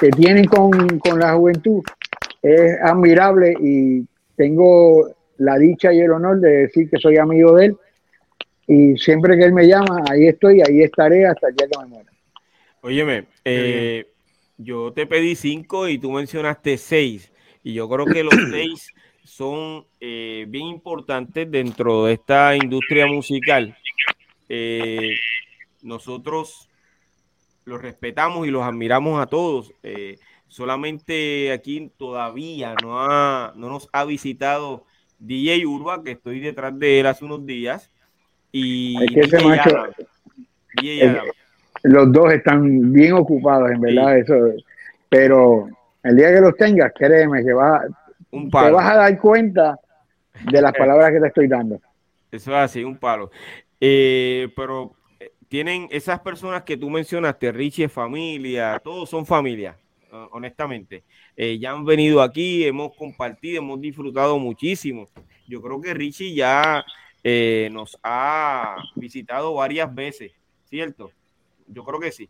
que 0.00 0.10
tienen 0.10 0.44
con, 0.46 0.98
con 0.98 1.18
la 1.18 1.34
juventud 1.34 1.82
es 2.42 2.80
admirable 2.82 3.54
y 3.60 4.04
tengo 4.36 5.08
la 5.38 5.56
dicha 5.56 5.92
y 5.92 6.00
el 6.00 6.12
honor 6.12 6.40
de 6.40 6.50
decir 6.62 6.90
que 6.90 6.98
soy 6.98 7.16
amigo 7.16 7.56
de 7.56 7.66
él 7.66 7.76
y 8.66 8.96
siempre 8.96 9.36
que 9.36 9.44
él 9.44 9.52
me 9.52 9.66
llama, 9.66 10.02
ahí 10.10 10.28
estoy, 10.28 10.62
ahí 10.62 10.82
estaré 10.82 11.26
hasta 11.26 11.48
el 11.48 11.56
día 11.56 11.66
que 11.70 11.78
me 11.80 11.86
muera. 11.86 12.10
Óyeme, 12.80 13.26
eh, 13.44 14.06
yo 14.56 14.92
te 14.92 15.06
pedí 15.06 15.34
cinco 15.34 15.88
y 15.88 15.98
tú 15.98 16.10
mencionaste 16.10 16.78
seis. 16.78 17.30
Y 17.62 17.74
yo 17.74 17.88
creo 17.88 18.06
que 18.06 18.22
los 18.22 18.34
seis 18.50 18.93
son 19.24 19.86
eh, 20.00 20.44
bien 20.48 20.66
importantes 20.66 21.50
dentro 21.50 22.04
de 22.04 22.12
esta 22.12 22.54
industria 22.54 23.06
musical. 23.06 23.76
Eh, 24.48 25.10
nosotros 25.82 26.68
los 27.64 27.80
respetamos 27.80 28.46
y 28.46 28.50
los 28.50 28.62
admiramos 28.62 29.20
a 29.20 29.26
todos. 29.26 29.72
Eh, 29.82 30.18
solamente 30.46 31.50
aquí 31.52 31.90
todavía 31.96 32.74
no, 32.82 33.00
ha, 33.00 33.52
no 33.56 33.70
nos 33.70 33.88
ha 33.92 34.04
visitado 34.04 34.84
DJ 35.18 35.66
Urba, 35.66 36.02
que 36.04 36.12
estoy 36.12 36.40
detrás 36.40 36.78
de 36.78 37.00
él 37.00 37.06
hace 37.06 37.24
unos 37.24 37.46
días. 37.46 37.90
Y 38.52 38.94
los 41.82 42.12
dos 42.12 42.32
están 42.32 42.92
bien 42.92 43.14
ocupados, 43.14 43.70
en 43.70 43.80
verdad, 43.80 44.18
eso. 44.18 44.34
Pero 45.08 45.68
el 46.02 46.16
día 46.16 46.32
que 46.32 46.40
los 46.40 46.56
tengas, 46.56 46.92
créeme 46.94 47.42
que 47.42 47.52
va, 47.52 47.82
un 48.34 48.50
te 48.50 48.70
vas 48.70 48.90
a 48.90 48.96
dar 48.96 49.18
cuenta 49.18 49.78
de 50.50 50.60
las 50.60 50.72
palabras 50.72 51.12
que 51.12 51.20
te 51.20 51.26
estoy 51.28 51.46
dando. 51.46 51.80
Eso 52.30 52.50
es 52.50 52.56
así, 52.56 52.82
un 52.82 52.96
palo. 52.96 53.30
Eh, 53.80 54.48
pero 54.56 54.94
eh, 55.20 55.32
tienen 55.48 55.88
esas 55.90 56.20
personas 56.20 56.64
que 56.64 56.76
tú 56.76 56.90
mencionaste, 56.90 57.52
Richie 57.52 57.84
es 57.84 57.92
familia, 57.92 58.80
todos 58.82 59.08
son 59.08 59.24
familia, 59.24 59.76
honestamente. 60.32 61.04
Eh, 61.36 61.58
ya 61.58 61.70
han 61.70 61.84
venido 61.84 62.22
aquí, 62.22 62.64
hemos 62.64 62.94
compartido, 62.96 63.58
hemos 63.58 63.80
disfrutado 63.80 64.38
muchísimo. 64.38 65.06
Yo 65.46 65.62
creo 65.62 65.80
que 65.80 65.94
Richie 65.94 66.34
ya 66.34 66.84
nos 67.70 67.98
ha 68.02 68.76
visitado 68.96 69.54
varias 69.54 69.94
veces, 69.94 70.32
¿cierto? 70.64 71.10
Yo 71.66 71.84
creo 71.84 71.98
que 71.98 72.12
sí. 72.12 72.28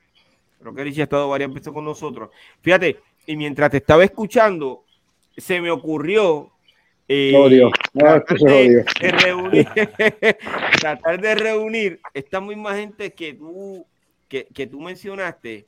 Creo 0.61 0.73
que 0.73 0.85
Richie 0.85 1.01
ha 1.01 1.05
estado 1.05 1.29
varias 1.29 1.53
veces 1.53 1.73
con 1.73 1.85
nosotros. 1.85 2.31
Fíjate, 2.61 3.01
y 3.27 3.37
mientras 3.37 3.71
te 3.71 3.79
estaba 3.79 4.05
escuchando, 4.05 4.84
se 5.37 5.61
me 5.61 5.71
ocurrió 5.71 6.55
eh, 7.07 7.71
tratar, 7.93 8.39
de, 8.39 8.85
reunir, 9.11 9.69
tratar 10.81 11.21
de 11.21 11.35
reunir 11.35 12.01
esta 12.15 12.41
misma 12.41 12.75
gente 12.77 13.13
que 13.13 13.35
tú, 13.35 13.87
que, 14.29 14.67
tú 14.67 14.81
mencionaste, 14.81 15.67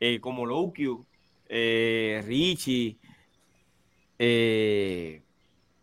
eh, 0.00 0.18
como 0.20 0.46
Loki, 0.46 0.88
eh, 1.48 2.22
Richie, 2.26 2.96
eh, 4.18 5.20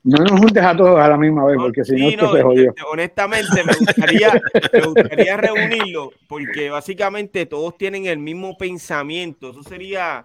no 0.03 0.23
nos 0.23 0.39
juntes 0.39 0.63
a 0.63 0.75
todos 0.75 0.99
a 0.99 1.07
la 1.07 1.17
misma 1.17 1.45
vez, 1.45 1.57
porque 1.57 1.83
si 1.83 1.95
no, 1.95 2.09
esto 2.09 2.35
se 2.35 2.41
jodió. 2.41 2.73
Honestamente, 2.91 3.63
me 3.63 3.73
gustaría, 3.73 4.41
me 4.73 4.81
gustaría 4.81 5.37
reunirlo, 5.37 6.11
porque 6.27 6.69
básicamente 6.69 7.45
todos 7.45 7.77
tienen 7.77 8.05
el 8.05 8.19
mismo 8.19 8.55
pensamiento. 8.57 9.51
Eso 9.51 9.63
sería 9.63 10.23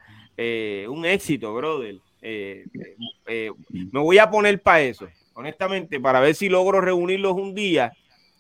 un 0.89 1.05
éxito, 1.05 1.55
brother. 1.55 1.97
Eh, 2.22 2.64
eh, 3.26 3.51
me 3.92 4.01
voy 4.01 4.18
a 4.18 4.30
poner 4.30 4.60
para 4.60 4.82
eso, 4.82 5.09
honestamente, 5.34 6.01
para 6.01 6.20
ver 6.20 6.34
si 6.34 6.48
logro 6.48 6.80
reunirlos 6.80 7.34
un 7.34 7.55
día 7.55 7.92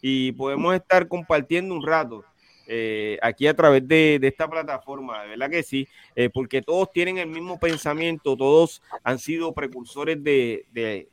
y 0.02 0.32
podemos 0.32 0.74
estar 0.74 1.08
compartiendo 1.08 1.74
un 1.74 1.86
rato. 1.86 2.24
Eh, 2.66 3.18
aquí 3.20 3.46
a 3.46 3.54
través 3.54 3.86
de, 3.88 4.20
esta 4.22 4.48
plataforma, 4.48 5.22
de 5.22 5.30
verdad 5.30 5.50
que 5.50 5.62
sí, 5.62 5.88
eh, 6.14 6.30
porque 6.30 6.62
todos 6.62 6.92
tienen 6.92 7.18
el 7.18 7.26
mismo 7.26 7.58
pensamiento, 7.58 8.36
todos 8.36 8.80
han 9.02 9.18
sido 9.18 9.52
precursores 9.52 10.22
de, 10.22 10.66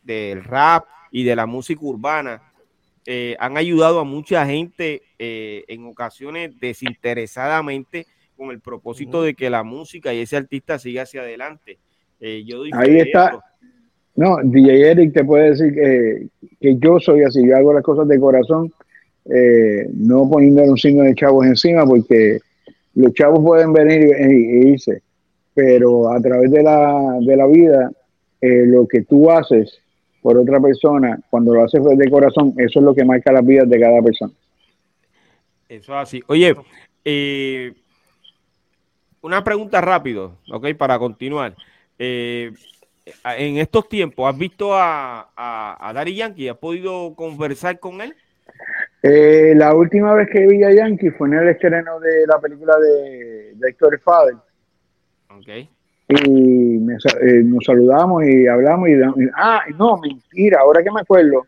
del 0.04 0.44
rap 0.44 0.86
y 1.12 1.24
de 1.24 1.36
la 1.36 1.46
música 1.46 1.82
urbana. 1.84 2.44
Han 3.40 3.56
ayudado 3.56 4.02
a 4.02 4.04
mucha 4.04 4.46
gente 4.46 5.02
en 5.18 5.88
ocasiones 5.88 6.60
desinteresadamente 6.60 8.06
con 8.36 8.52
el 8.52 8.60
propósito 8.60 9.22
de 9.22 9.34
que 9.34 9.50
la 9.50 9.64
música 9.64 10.14
y 10.14 10.20
ese 10.20 10.36
artista 10.36 10.78
siga 10.78 11.04
hacia 11.04 11.22
adelante. 11.22 11.80
Yo 12.20 12.64
Ahí 12.74 13.00
está. 13.00 13.40
No, 14.16 14.38
DJ 14.44 14.92
Eric 14.92 15.14
te 15.14 15.24
puede 15.24 15.52
decir 15.52 15.74
que, 15.74 16.28
que 16.60 16.78
yo 16.78 17.00
soy 17.00 17.24
así, 17.24 17.48
yo 17.48 17.56
hago 17.56 17.74
las 17.74 17.84
cosas 17.84 18.08
de 18.08 18.20
corazón 18.20 18.74
eh, 19.30 19.90
no 19.94 20.30
poniendo 20.30 20.64
un 20.64 20.78
signo 20.78 21.04
de 21.04 21.14
chavos 21.14 21.46
encima, 21.46 21.86
porque 21.86 22.40
los 22.96 23.14
chavos 23.14 23.42
pueden 23.42 23.74
venir 23.74 24.14
e, 24.16 24.70
irse, 24.70 25.02
pero 25.54 26.10
a 26.10 26.22
través 26.22 26.50
de 26.50 26.64
la, 26.64 27.18
de 27.20 27.36
la 27.36 27.46
vida, 27.46 27.92
eh, 28.40 28.64
lo 28.66 28.88
que 28.88 29.02
tú 29.02 29.30
haces 29.30 29.80
por 30.22 30.38
otra 30.38 30.62
persona, 30.62 31.20
cuando 31.30 31.54
lo 31.54 31.64
haces 31.64 31.84
de 31.84 32.10
corazón, 32.10 32.54
eso 32.58 32.80
es 32.80 32.86
lo 32.86 32.96
que 32.96 33.04
marca 33.04 33.32
las 33.32 33.46
vidas 33.46 33.70
de 33.70 33.80
cada 33.80 34.02
persona. 34.02 34.32
Eso 35.68 35.94
es 35.94 36.00
así. 36.00 36.24
Oye, 36.28 36.56
eh, 37.04 37.74
una 39.22 39.44
pregunta 39.44 39.82
rápido, 39.82 40.38
¿ok? 40.52 40.74
Para 40.78 40.98
continuar. 40.98 41.54
En 42.00 43.58
estos 43.58 43.88
tiempos, 43.90 44.32
¿has 44.32 44.38
visto 44.38 44.74
a, 44.74 45.30
a, 45.36 45.90
a 45.90 45.94
Dari 45.94 46.16
Yankee? 46.16 46.50
¿Has 46.50 46.58
podido 46.58 47.16
conversar 47.16 47.80
con 47.80 48.02
él? 48.02 48.16
Eh, 49.04 49.54
la 49.56 49.76
última 49.76 50.14
vez 50.14 50.30
que 50.32 50.46
vi 50.48 50.64
a 50.64 50.72
Yankee 50.72 51.12
fue 51.12 51.28
en 51.28 51.36
el 51.36 51.50
estreno 51.50 52.00
de 52.00 52.26
la 52.28 52.40
película 52.40 52.76
de, 52.78 53.54
de 53.56 53.70
Héctor 53.70 54.00
Fader. 54.02 54.36
Okay. 55.40 55.70
Y 56.10 56.78
eh, 56.78 57.44
nos 57.44 57.64
saludamos 57.64 58.26
y 58.26 58.48
hablamos. 58.48 58.90
Y, 58.90 58.94
ah, 59.36 59.62
no, 59.78 59.98
mentira, 59.98 60.62
ahora 60.62 60.84
que 60.84 60.92
me 60.92 61.02
acuerdo, 61.02 61.46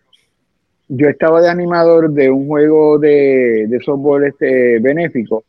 yo 0.88 1.08
estaba 1.08 1.42
de 1.42 1.50
animador 1.50 2.12
de 2.12 2.30
un 2.30 2.48
juego 2.48 2.98
de, 3.00 3.66
de 3.68 3.80
softball 3.82 4.26
este, 4.26 4.80
benéfico 4.80 5.44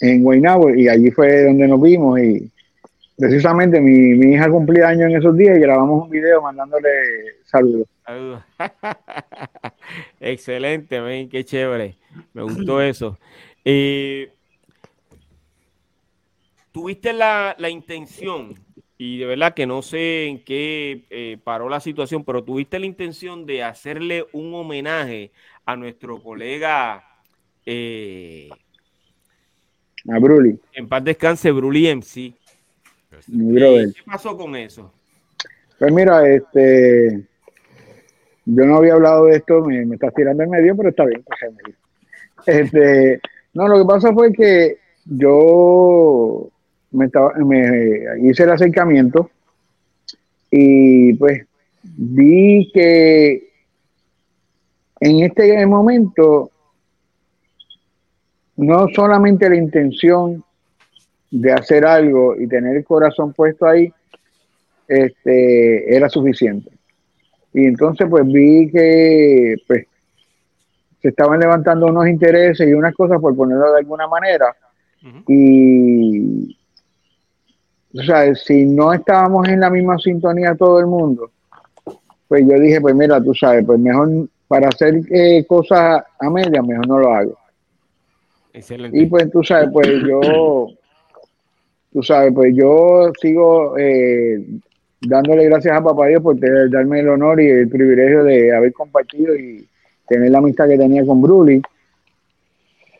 en 0.00 0.22
Guaynabo 0.22 0.70
y 0.70 0.88
allí 0.88 1.10
fue 1.10 1.44
donde 1.44 1.68
nos 1.68 1.80
vimos 1.80 2.18
y 2.18 2.50
precisamente 3.16 3.80
mi, 3.80 4.14
mi 4.14 4.34
hija 4.34 4.50
cumplía 4.50 4.88
años 4.88 5.10
en 5.10 5.16
esos 5.16 5.36
días 5.36 5.56
y 5.56 5.60
grabamos 5.60 6.04
un 6.04 6.10
video 6.10 6.42
mandándole 6.42 6.88
saludos. 7.44 7.86
Excelente, 10.20 11.00
ven, 11.00 11.28
qué 11.28 11.44
chévere. 11.44 11.96
Me 12.32 12.42
gustó 12.42 12.80
eso. 12.82 13.18
Eh, 13.64 14.32
Tuviste 16.72 17.12
la, 17.12 17.54
intención, 17.68 18.54
y 18.96 19.18
de 19.18 19.26
verdad 19.26 19.52
que 19.52 19.66
no 19.66 19.82
sé 19.82 20.24
en 20.26 20.42
qué 20.42 21.04
eh, 21.10 21.36
paró 21.44 21.68
la 21.68 21.80
situación, 21.80 22.24
pero 22.24 22.42
tuviste 22.42 22.78
la 22.78 22.86
intención 22.86 23.44
de 23.44 23.62
hacerle 23.62 24.24
un 24.32 24.54
homenaje 24.54 25.32
a 25.66 25.76
nuestro 25.76 26.22
colega 26.22 27.04
eh, 27.66 28.48
a 30.10 30.18
Bruli. 30.18 30.58
En 30.72 30.88
paz 30.88 31.04
descanse, 31.04 31.52
Bruli 31.52 31.94
MC. 31.94 32.32
¿Qué 33.26 33.92
pasó 34.06 34.36
con 34.36 34.56
eso? 34.56 34.92
Pues 35.78 35.92
mira, 35.92 36.28
este 36.28 37.26
yo 38.44 38.64
no 38.66 38.76
había 38.76 38.94
hablado 38.94 39.26
de 39.26 39.36
esto, 39.36 39.64
me, 39.64 39.84
me 39.86 39.94
estás 39.94 40.12
tirando 40.14 40.42
en 40.42 40.50
medio, 40.50 40.76
pero 40.76 40.88
está 40.88 41.04
bien, 41.04 41.22
pues, 41.22 41.76
Este, 42.46 43.20
no, 43.54 43.68
lo 43.68 43.78
que 43.78 43.84
pasa 43.84 44.12
fue 44.12 44.32
que 44.32 44.78
yo 45.04 46.48
me, 46.90 47.06
estaba, 47.06 47.34
me 47.34 48.04
hice 48.22 48.42
el 48.42 48.50
acercamiento 48.50 49.30
y 50.50 51.14
pues 51.14 51.46
vi 51.82 52.70
que 52.72 53.50
en 55.00 55.22
este 55.22 55.64
momento 55.66 56.50
no 58.56 58.86
solamente 58.94 59.48
la 59.48 59.56
intención 59.56 60.44
de 61.32 61.52
hacer 61.52 61.84
algo 61.86 62.36
y 62.38 62.46
tener 62.46 62.76
el 62.76 62.84
corazón 62.84 63.32
puesto 63.32 63.66
ahí 63.66 63.92
este, 64.86 65.96
era 65.96 66.08
suficiente. 66.08 66.70
Y 67.54 67.66
entonces 67.66 68.06
pues 68.08 68.24
vi 68.26 68.70
que 68.70 69.56
pues 69.66 69.86
se 71.00 71.08
estaban 71.08 71.40
levantando 71.40 71.86
unos 71.86 72.06
intereses 72.06 72.68
y 72.68 72.74
unas 72.74 72.94
cosas 72.94 73.20
por 73.20 73.34
ponerlo 73.34 73.72
de 73.72 73.78
alguna 73.78 74.06
manera. 74.06 74.54
Y 75.26 76.56
o 77.94 78.02
sea, 78.02 78.34
si 78.34 78.64
no 78.66 78.92
estábamos 78.92 79.48
en 79.48 79.60
la 79.60 79.70
misma 79.70 79.98
sintonía 79.98 80.54
todo 80.54 80.78
el 80.80 80.86
mundo, 80.86 81.30
pues 82.28 82.46
yo 82.46 82.58
dije, 82.58 82.80
pues 82.80 82.94
mira, 82.94 83.22
tú 83.22 83.34
sabes, 83.34 83.64
pues 83.66 83.78
mejor 83.78 84.28
para 84.48 84.68
hacer 84.68 85.00
eh, 85.10 85.44
cosas 85.46 86.02
a 86.18 86.30
media, 86.30 86.62
mejor 86.62 86.86
no 86.86 86.98
lo 86.98 87.12
hago. 87.12 87.38
Excelente. 88.52 88.98
Y 88.98 89.06
pues 89.06 89.30
tú 89.30 89.42
sabes, 89.42 89.70
pues 89.72 89.88
yo, 90.06 90.68
tú 91.92 92.02
sabes, 92.02 92.32
pues 92.34 92.54
yo 92.54 93.12
sigo 93.20 93.76
eh, 93.78 94.44
dándole 95.00 95.44
gracias 95.46 95.76
a 95.76 95.82
papá 95.82 96.06
Dios 96.06 96.22
por 96.22 96.38
darme 96.70 97.00
el 97.00 97.08
honor 97.08 97.40
y 97.40 97.48
el 97.48 97.68
privilegio 97.68 98.24
de 98.24 98.54
haber 98.54 98.72
compartido 98.72 99.36
y 99.36 99.66
tener 100.08 100.30
la 100.30 100.38
amistad 100.38 100.68
que 100.68 100.78
tenía 100.78 101.04
con 101.04 101.20
Bruli. 101.20 101.60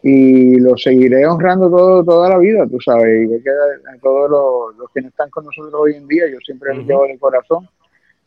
Y 0.05 0.59
lo 0.59 0.77
seguiré 0.77 1.25
honrando 1.27 1.71
todo, 1.71 2.05
toda 2.05 2.31
la 2.31 2.39
vida, 2.39 2.67
tú 2.67 2.81
sabes. 2.81 3.31
Y 3.31 3.41
que 3.41 3.51
a 3.51 3.99
todos 4.03 4.75
los, 4.77 4.91
que 4.91 5.01
no 5.01 5.09
están 5.09 5.31
con 5.31 5.45
nosotros 5.45 5.75
hoy 5.75 5.95
en 5.95 6.09
día, 6.09 6.25
yo 6.29 6.39
siempre 6.45 6.75
los 6.75 6.85
llevo 6.85 7.05
en 7.07 7.13
el 7.13 7.19
corazón. 7.21 7.69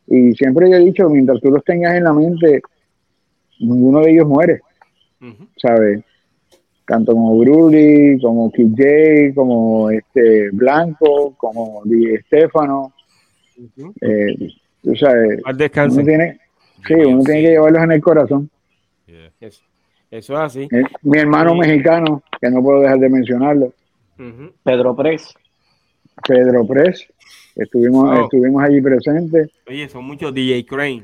Y 0.07 0.31
siempre 0.33 0.69
he 0.69 0.79
dicho, 0.79 1.09
mientras 1.09 1.41
tú 1.41 1.51
los 1.51 1.63
tengas 1.65 1.95
en 1.95 2.05
la 2.05 2.13
mente, 2.13 2.61
ninguno 3.59 3.99
de 4.01 4.11
ellos 4.11 4.27
muere, 4.27 4.61
¿sabes? 5.57 6.01
Tanto 6.87 7.13
como 7.13 7.37
Bruli, 7.39 8.19
como 8.21 8.51
KJ, 8.51 9.33
como 9.33 9.89
este 9.89 10.49
Blanco, 10.51 11.33
como 11.37 11.81
Di 11.85 12.13
Estefano. 12.15 12.93
Eh, 14.01 14.35
tú 14.83 14.95
sabes, 14.95 15.39
Al 15.45 15.57
descanso. 15.57 15.97
uno 15.97 16.05
tiene, 16.05 16.39
sí, 16.87 16.93
uno 16.93 17.23
tiene 17.23 17.41
que 17.41 17.47
llevarlos 17.49 17.83
en 17.83 17.91
el 17.91 18.01
corazón. 18.01 18.49
Yeah. 19.07 19.31
Eso, 19.39 19.63
eso 20.11 20.33
es 20.33 20.39
así. 20.39 20.61
Eh, 20.71 20.83
Mi 21.03 21.17
hermano 21.19 21.51
Sí. 21.53 21.59
mexicano, 21.59 22.21
que 22.41 22.49
no 22.49 22.61
puedo 22.61 22.81
dejar 22.81 22.99
de 22.99 23.09
mencionarlo. 23.09 23.73
Pedro 24.63 24.95
Pres. 24.95 25.33
Pedro 26.27 26.65
Pres, 26.65 27.05
estuvimos, 27.55 28.09
Oh. 28.09 28.23
estuvimos 28.23 28.63
allí 28.63 28.79
presentes. 28.81 29.49
Oye, 29.67 29.89
son 29.89 30.05
muchos 30.05 30.33
DJ 30.33 30.65
Crane. 30.65 31.03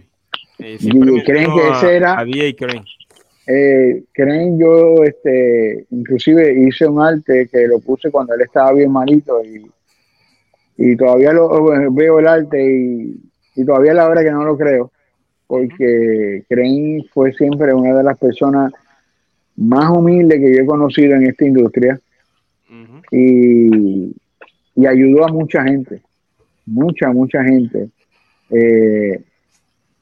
Eh, 0.59 0.77
DJ 0.79 1.23
Crane, 1.25 1.47
que 1.53 1.61
a- 1.61 1.77
ese 1.77 1.95
era- 1.97 2.19
a 2.19 2.23
DJ 2.23 2.55
Crane. 2.55 2.85
Eh, 3.47 4.03
creen 4.13 4.59
yo, 4.59 5.03
este, 5.03 5.85
inclusive 5.89 6.53
hice 6.67 6.87
un 6.87 7.01
arte 7.01 7.49
que 7.51 7.67
lo 7.67 7.79
puse 7.79 8.11
cuando 8.11 8.33
él 8.35 8.41
estaba 8.41 8.71
bien 8.73 8.91
malito 8.91 9.43
y, 9.43 9.69
y 10.77 10.95
todavía 10.95 11.33
lo 11.33 11.91
veo 11.91 12.19
el 12.19 12.27
arte 12.27 12.63
y, 12.63 13.19
y 13.55 13.65
todavía 13.65 13.93
la 13.93 14.07
verdad 14.07 14.23
que 14.23 14.31
no 14.31 14.45
lo 14.45 14.57
creo, 14.57 14.91
porque 15.47 16.43
Crane 16.47 17.03
fue 17.13 17.33
siempre 17.33 17.73
una 17.73 17.95
de 17.95 18.03
las 18.03 18.17
personas 18.17 18.71
más 19.57 19.89
humildes 19.89 20.39
que 20.39 20.55
yo 20.55 20.63
he 20.63 20.65
conocido 20.65 21.15
en 21.15 21.27
esta 21.27 21.45
industria 21.45 21.99
y, 23.11 24.15
y 24.75 24.85
ayudó 24.85 25.25
a 25.25 25.31
mucha 25.31 25.63
gente, 25.63 26.01
mucha, 26.65 27.11
mucha 27.11 27.43
gente. 27.43 27.89
Eh, 28.49 29.21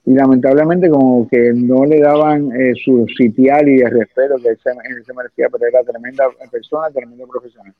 y 0.09 0.13
lamentablemente 0.15 0.89
como 0.89 1.27
que 1.29 1.51
no 1.53 1.85
le 1.85 1.99
daban 1.99 2.51
eh, 2.59 2.73
su 2.83 3.05
sitial 3.15 3.69
y 3.69 3.79
el 3.81 3.91
respeto 3.91 4.37
que 4.41 4.49
él 4.49 4.57
se, 4.63 4.71
él 4.71 5.05
se 5.05 5.13
merecía, 5.13 5.49
pero 5.49 5.67
era 5.67 5.83
tremenda 5.83 6.25
persona, 6.49 6.89
tremendo 6.89 7.27
profesional. 7.27 7.73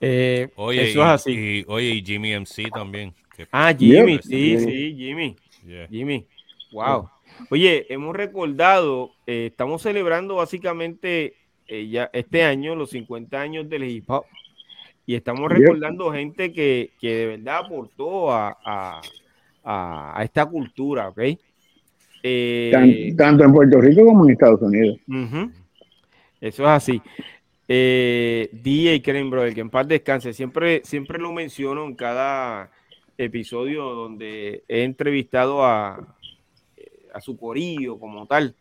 Eh, 0.00 0.48
Oye, 0.56 0.90
eso 0.90 0.98
y, 0.98 1.02
es 1.02 1.06
así. 1.08 1.30
y- 1.32 1.64
oye, 1.68 1.86
y 1.88 2.02
Jimmy 2.04 2.32
MC 2.34 2.70
también. 2.70 3.14
Ah, 3.50 3.72
Jimmy, 3.76 4.12
Yeah. 4.12 4.22
sí, 4.22 4.50
Yeah. 4.50 4.60
sí, 4.60 4.94
Jimmy. 4.96 5.36
yeah. 5.66 5.88
Jimmy, 5.88 6.26
wow. 6.72 7.08
Oye, 7.50 7.86
hemos 7.88 8.14
recordado, 8.14 9.10
eh, 9.26 9.46
estamos 9.50 9.82
celebrando 9.82 10.36
básicamente 10.36 11.34
eh, 11.66 11.88
ya 11.88 12.10
este 12.12 12.42
año 12.42 12.74
los 12.76 12.90
50 12.90 13.40
años 13.40 13.68
del 13.70 13.84
hip 13.84 14.04
hop 14.10 14.24
y 15.06 15.14
estamos 15.14 15.50
recordando 15.50 16.12
gente 16.12 16.52
que, 16.52 16.90
que 17.00 17.14
de 17.16 17.26
verdad 17.26 17.60
aportó 17.64 18.30
a, 18.30 18.56
a- 18.64 19.00
a- 19.64 20.12
a 20.18 20.22
esta 20.24 20.46
cultura, 20.46 21.08
¿ok? 21.08 21.20
Eh, 22.22 22.70
Tan- 22.72 23.16
tanto 23.16 23.44
en 23.44 23.52
Puerto 23.52 23.80
Rico 23.80 24.04
como 24.04 24.24
en 24.24 24.32
Estados 24.32 24.62
Unidos. 24.62 24.98
Eso 26.40 26.62
es 26.62 26.68
así. 26.68 27.00
Eh, 27.68 28.48
DJ 28.52 29.02
Crane, 29.02 29.30
brother, 29.30 29.54
que 29.54 29.60
en 29.60 29.70
paz 29.70 29.88
descanse. 29.88 30.32
Siempre, 30.32 30.82
siempre 30.84 31.18
lo 31.18 31.32
menciono 31.32 31.84
en 31.84 31.94
cada 31.94 32.70
episodio 33.16 33.84
donde 33.84 34.64
he 34.68 34.84
entrevistado 34.84 35.64
a, 35.64 36.16
a 37.14 37.20
su 37.20 37.36
corillo 37.36 37.98
como 37.98 38.26
tal. 38.26 38.54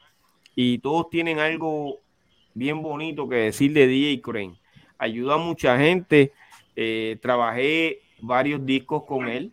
Y 0.55 0.77
todos 0.79 1.09
tienen 1.09 1.39
algo 1.39 1.99
bien 2.53 2.81
bonito 2.81 3.27
que 3.27 3.35
decir 3.37 3.73
de 3.73 3.87
DJ 3.87 4.21
Crane. 4.21 4.55
Ayuda 4.97 5.35
a 5.35 5.37
mucha 5.37 5.77
gente. 5.77 6.31
eh, 6.75 7.17
trabajé 7.21 7.99
varios 8.21 8.65
discos 8.65 9.03
con 9.05 9.27
él. 9.27 9.51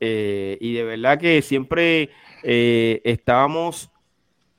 Eh, 0.00 0.58
y 0.60 0.74
de 0.74 0.84
verdad 0.84 1.18
que 1.18 1.42
siempre 1.42 2.10
eh, 2.42 3.00
estábamos 3.04 3.90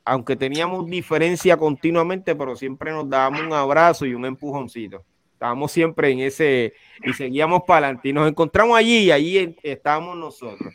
aunque 0.10 0.38
teníamos 0.38 0.90
diferencia 0.90 1.58
continuamente, 1.58 2.34
pero 2.34 2.56
siempre 2.56 2.92
nos 2.92 3.10
dábamos 3.10 3.42
un 3.42 3.52
abrazo 3.52 4.06
y 4.06 4.14
un 4.14 4.26
empujoncito. 4.26 5.04
Estábamos 5.34 5.70
siempre 5.70 6.10
en 6.10 6.20
ese 6.22 6.74
y 7.04 7.12
seguíamos 7.12 7.64
para 7.68 7.88
adelante. 7.88 8.08
Y 8.08 8.14
nos 8.14 8.30
encontramos 8.30 8.78
allí 8.78 9.00
y 9.00 9.12
allí 9.12 9.54
estábamos 9.62 10.16
nosotros. 10.16 10.74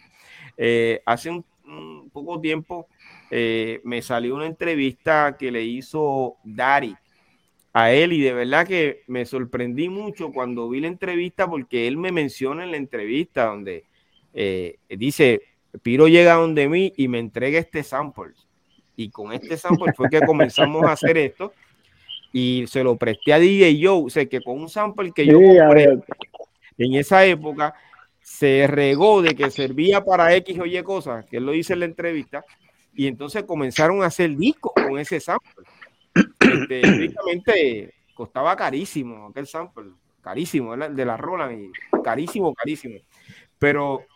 Eh, 0.59 1.01
hace 1.07 1.31
un, 1.31 2.11
poco 2.13 2.39
tiempo 2.43 2.87
me 3.31 4.03
salió 4.03 4.35
una 4.35 4.45
entrevista 4.45 5.35
que 5.39 5.51
le 5.51 5.65
hizo 5.65 6.37
Dari 6.45 6.95
a 7.73 7.93
él 7.93 8.13
y 8.13 8.21
de 8.21 8.35
verdad 8.35 8.67
que 8.67 9.03
me 9.07 9.25
sorprendí 9.25 9.89
mucho 9.89 10.31
cuando 10.31 10.69
vi 10.69 10.81
la 10.81 10.89
entrevista 10.89 11.49
porque 11.49 11.89
él 11.89 11.97
me 11.97 12.13
menciona 12.13 12.65
en 12.65 12.73
la 12.73 12.77
entrevista 12.77 13.47
donde 13.47 13.87
eh, 14.33 14.79
dice, 14.89 15.43
Piro 15.83 16.09
llega 16.09 16.35
donde 16.35 16.69
mí 16.69 16.93
y 16.97 17.09
me 17.09 17.19
entrega 17.19 17.59
este 17.59 17.83
sample. 17.83 18.35
Y 18.97 19.11
con 19.11 19.33
este 19.33 19.57
sample 19.57 19.93
fue 19.95 20.09
que 20.11 20.21
comenzamos 20.21 20.85
a 20.85 20.93
hacer 20.93 21.17
esto. 21.17 21.53
Y 22.33 22.65
se 22.67 22.83
lo 22.83 22.97
presté 22.97 23.33
a 23.33 23.39
DJ 23.39 23.79
Joe. 23.83 24.05
O 24.07 24.11
sea, 24.11 24.27
que 24.27 24.41
con 24.41 24.61
un 24.61 24.69
sample 24.69 25.13
que 25.13 25.27
yo 25.27 25.39
Sí, 25.39 25.59
compré 25.59 25.99
en 26.79 26.95
esa 26.95 27.25
época 27.25 27.75
se 28.21 28.67
regó 28.67 29.23
de 29.23 29.35
que 29.35 29.51
servía 29.51 30.05
para 30.05 30.35
X 30.37 30.59
o 30.61 30.67
Y 30.67 30.83
cosas, 30.83 31.25
que 31.27 31.39
él 31.39 31.47
lo 31.47 31.53
dice 31.53 31.73
en 31.73 31.81
la 31.81 31.85
entrevista. 31.87 32.45
Y 32.95 33.07
entonces 33.07 33.45
comenzaron 33.45 34.03
a 34.03 34.07
hacer 34.07 34.37
discos 34.37 34.73
con 34.75 34.99
ese 34.99 35.21
sample. 35.21 35.65
Este, 36.41 37.93
costaba 38.15 38.55
carísimo 38.57 39.29
aquel 39.29 39.47
sample. 39.47 39.91
Carísimo, 40.21 40.75
era 40.75 40.87
el 40.87 40.95
de 40.95 41.05
la 41.05 41.17
Roland. 41.17 41.59
y 41.59 42.03
carísimo, 42.03 42.55
carísimo. 42.55 43.01
Pero 43.59 44.07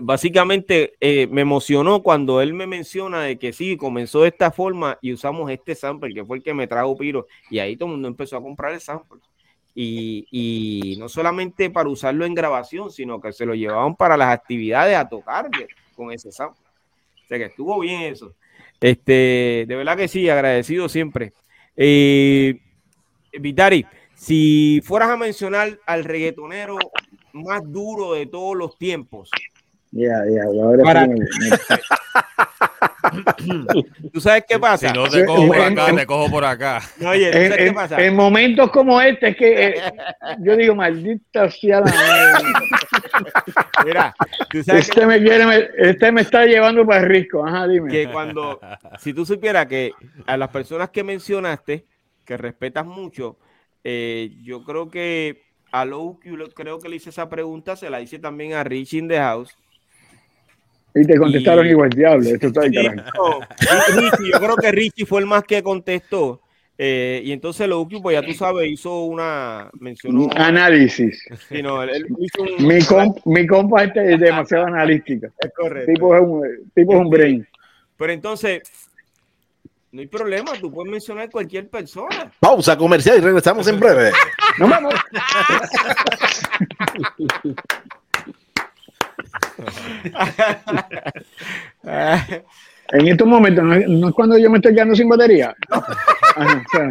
básicamente 0.00 0.94
eh, 1.00 1.26
me 1.28 1.42
emocionó 1.42 2.02
cuando 2.02 2.40
él 2.40 2.54
me 2.54 2.66
menciona 2.66 3.22
de 3.22 3.38
que 3.38 3.52
sí, 3.52 3.76
comenzó 3.76 4.22
de 4.22 4.28
esta 4.28 4.50
forma 4.50 4.98
y 5.00 5.12
usamos 5.12 5.50
este 5.50 5.74
sample, 5.74 6.14
que 6.14 6.24
fue 6.24 6.38
el 6.38 6.42
que 6.42 6.54
me 6.54 6.66
trajo 6.66 6.96
Piro, 6.96 7.26
y 7.50 7.58
ahí 7.58 7.76
todo 7.76 7.88
el 7.88 7.92
mundo 7.92 8.08
empezó 8.08 8.36
a 8.36 8.42
comprar 8.42 8.72
el 8.72 8.80
sample. 8.80 9.20
Y, 9.74 10.26
y 10.30 10.96
no 10.98 11.08
solamente 11.08 11.68
para 11.68 11.88
usarlo 11.88 12.24
en 12.24 12.34
grabación, 12.34 12.90
sino 12.90 13.20
que 13.20 13.32
se 13.32 13.44
lo 13.44 13.54
llevaban 13.54 13.94
para 13.94 14.16
las 14.16 14.32
actividades 14.32 14.96
a 14.96 15.08
tocar 15.08 15.50
con 15.94 16.12
ese 16.12 16.32
sample. 16.32 16.64
O 17.24 17.28
sea 17.28 17.38
que 17.38 17.44
estuvo 17.44 17.78
bien 17.80 18.02
eso. 18.02 18.34
Este, 18.80 19.64
de 19.66 19.76
verdad 19.76 19.96
que 19.96 20.08
sí, 20.08 20.28
agradecido 20.28 20.88
siempre. 20.88 21.32
Eh, 21.76 22.58
Vitari, 23.38 23.84
si 24.14 24.80
fueras 24.82 25.10
a 25.10 25.16
mencionar 25.16 25.78
al 25.86 26.04
reggaetonero 26.04 26.78
más 27.32 27.60
duro 27.64 28.14
de 28.14 28.26
todos 28.26 28.56
los 28.56 28.78
tiempos, 28.78 29.30
ya, 29.96 30.22
ya, 30.30 30.44
ahora 30.44 30.82
Para- 30.84 31.04
sí 31.04 31.08
me- 31.10 31.16
me- 31.18 31.26
¿tú 34.12 34.20
sabes 34.20 34.44
qué 34.48 34.58
pasa? 34.58 34.88
Si 34.88 34.94
no 34.94 35.08
te 35.08 35.24
cojo 35.24 35.46
por 35.46 35.60
acá, 35.60 35.88
en- 35.88 35.96
te 35.96 36.06
cojo 36.06 36.30
por 36.30 36.44
acá. 36.44 36.80
No, 36.98 37.10
oye, 37.10 37.30
¿tú 37.30 37.38
en, 37.38 37.48
sabes 37.50 37.64
qué 37.68 37.72
pasa? 37.72 38.04
en 38.04 38.16
momentos 38.16 38.70
como 38.70 39.00
este 39.00 39.28
es 39.28 39.36
que 39.36 39.66
eh, 39.68 39.74
yo 40.40 40.56
digo, 40.56 40.74
maldita 40.74 41.50
sea 41.50 41.80
la 41.80 41.86
madre. 41.86 42.48
Mira, 43.84 44.14
tú 44.50 44.62
sabes 44.62 44.86
que, 44.90 44.90
Este 45.00 45.06
me 45.06 45.18
quiere, 45.22 45.46
me- 45.46 45.68
este 45.78 46.12
me 46.12 46.20
está 46.22 46.44
llevando 46.44 46.84
para 46.86 47.00
el 47.00 47.06
risco. 47.06 47.46
Ajá, 47.46 47.66
dime. 47.68 47.90
que 47.90 48.08
cuando, 48.10 48.60
si 48.98 49.12
tú 49.12 49.24
supieras 49.24 49.66
que 49.66 49.92
a 50.26 50.36
las 50.36 50.48
personas 50.50 50.90
que 50.90 51.04
mencionaste, 51.04 51.86
que 52.24 52.36
respetas 52.36 52.84
mucho, 52.84 53.38
eh, 53.84 54.30
yo 54.42 54.64
creo 54.64 54.90
que 54.90 55.42
a 55.72 55.84
Low, 55.84 56.18
creo 56.54 56.78
que 56.80 56.88
le 56.88 56.96
hice 56.96 57.10
esa 57.10 57.28
pregunta, 57.28 57.76
se 57.76 57.90
la 57.90 58.00
hice 58.00 58.18
también 58.18 58.54
a 58.54 58.64
Rich 58.64 58.94
in 58.94 59.08
the 59.08 59.18
House. 59.18 59.56
Y 60.98 61.04
te 61.06 61.16
contestaron 61.18 61.66
y- 61.66 61.70
igual, 61.70 61.90
diablo. 61.90 62.28
Esto 62.30 62.46
está 62.48 62.62
de 62.62 62.68
Sí, 62.70 62.74
carajo. 62.86 63.40
no, 63.40 64.00
Richie, 64.00 64.30
yo 64.32 64.38
creo 64.40 64.56
que 64.56 64.72
Richie 64.72 65.04
fue 65.06 65.20
el 65.20 65.26
más 65.26 65.44
que 65.44 65.62
contestó. 65.62 66.40
eh, 66.78 67.22
y 67.24 67.32
entonces 67.32 67.66
Low, 67.68 67.88
pues 68.02 68.20
ya 68.20 68.26
tú 68.26 68.34
sabes, 68.34 68.68
hizo 68.70 69.04
una, 69.04 69.70
mencionó, 69.80 70.28
Análisis. 70.36 71.24
sí, 71.48 71.62
no, 71.62 71.82
él- 71.82 71.88
él 71.90 72.06
hizo 72.18 72.42
un- 72.42 72.66
Mi, 72.66 72.78
comp- 72.80 73.22
mi 73.24 73.46
compa 73.46 73.84
este 73.84 74.12
es 74.14 74.20
demasiado 74.20 74.66
analítica. 74.66 75.30
es 75.38 75.50
correcto. 75.56 75.90
Tipo 75.92 76.14
es 76.14 76.22
un, 76.22 76.42
tipo 76.74 76.92
es 76.92 76.98
un 76.98 77.08
brain. 77.08 77.48
Pero 77.96 78.12
entonces, 78.12 78.60
no 79.90 80.02
hay 80.02 80.06
problema, 80.06 80.52
tú 80.60 80.70
puedes 80.70 80.90
mencionar 80.92 81.30
cualquier 81.30 81.66
persona. 81.70 82.30
Pausa 82.40 82.76
comercial 82.76 83.16
y 83.16 83.20
regresamos 83.22 83.66
en 83.68 83.80
breve. 83.80 84.10
No 84.58 84.68
vamos. 84.68 84.92
En 92.92 93.08
estos 93.08 93.26
momentos, 93.26 93.64
¿no 93.64 93.74
es, 93.74 93.88
no 93.88 94.08
es 94.08 94.14
cuando 94.14 94.38
yo 94.38 94.48
me 94.48 94.58
estoy 94.58 94.74
quedando 94.74 94.94
sin 94.94 95.08
batería? 95.08 95.54
Ajá, 96.36 96.64
o 96.64 96.70
sea, 96.70 96.88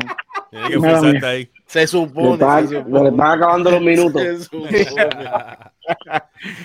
Tienes 0.51 0.69
que 0.69 0.77
Mala 0.79 0.97
forzarte 0.97 1.19
mía. 1.19 1.29
ahí. 1.29 1.49
Se 1.67 1.79
Le 1.81 1.87
supone. 1.87 2.33
están, 2.33 2.67
se 2.67 2.73
le 2.75 2.83
supone. 2.83 3.09
están 3.09 3.31
acabando 3.31 3.71
los 3.71 3.81
minutos. 3.81 4.21
Se 4.21 4.43
supone. 4.43 4.85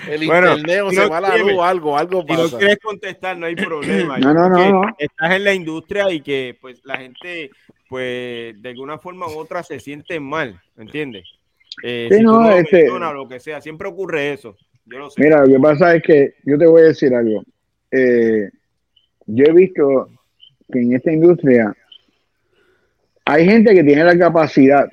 El 0.08 0.26
Bueno, 0.26 0.56
internet 0.56 0.82
o 0.84 0.90
se 0.90 0.96
no 0.96 1.10
va 1.10 1.20
la 1.20 1.28
escribe. 1.28 1.52
luz, 1.52 1.62
algo, 1.62 1.96
algo 1.98 2.22
Si 2.26 2.32
no 2.32 2.38
pasa. 2.42 2.58
quieres 2.58 2.78
contestar, 2.82 3.36
no 3.38 3.46
hay 3.46 3.54
problema. 3.56 4.18
No, 4.18 4.34
no, 4.34 4.48
no, 4.48 4.70
no. 4.82 4.82
Estás 4.98 5.30
en 5.32 5.44
la 5.44 5.54
industria 5.54 6.10
y 6.12 6.20
que 6.20 6.56
pues 6.60 6.80
la 6.84 6.96
gente, 6.98 7.50
pues 7.88 8.60
de 8.60 8.68
alguna 8.68 8.98
forma 8.98 9.26
u 9.28 9.38
otra 9.38 9.62
se 9.62 9.78
siente 9.80 10.18
mal, 10.20 10.60
¿entiendes? 10.76 11.24
Eh, 11.82 12.08
Sí, 12.10 12.18
si 12.18 12.22
no, 12.22 12.32
tú 12.32 12.40
no 12.40 12.50
este- 12.50 12.88
lo 13.14 13.28
que 13.28 13.40
sea, 13.40 13.60
siempre 13.60 13.88
ocurre 13.88 14.32
eso. 14.32 14.56
Yo 14.86 14.98
lo 14.98 15.10
sé. 15.10 15.22
Mira, 15.22 15.44
lo 15.44 15.48
que 15.48 15.60
pasa 15.60 15.94
es 15.94 16.02
que 16.02 16.34
yo 16.44 16.58
te 16.58 16.66
voy 16.66 16.82
a 16.82 16.86
decir 16.86 17.14
algo. 17.14 17.42
Eh, 17.90 18.50
yo 19.26 19.44
he 19.44 19.52
visto 19.52 20.08
que 20.70 20.80
en 20.80 20.94
esta 20.94 21.12
industria 21.12 21.74
hay 23.24 23.44
gente 23.44 23.74
que 23.74 23.84
tiene 23.84 24.04
la 24.04 24.18
capacidad 24.18 24.88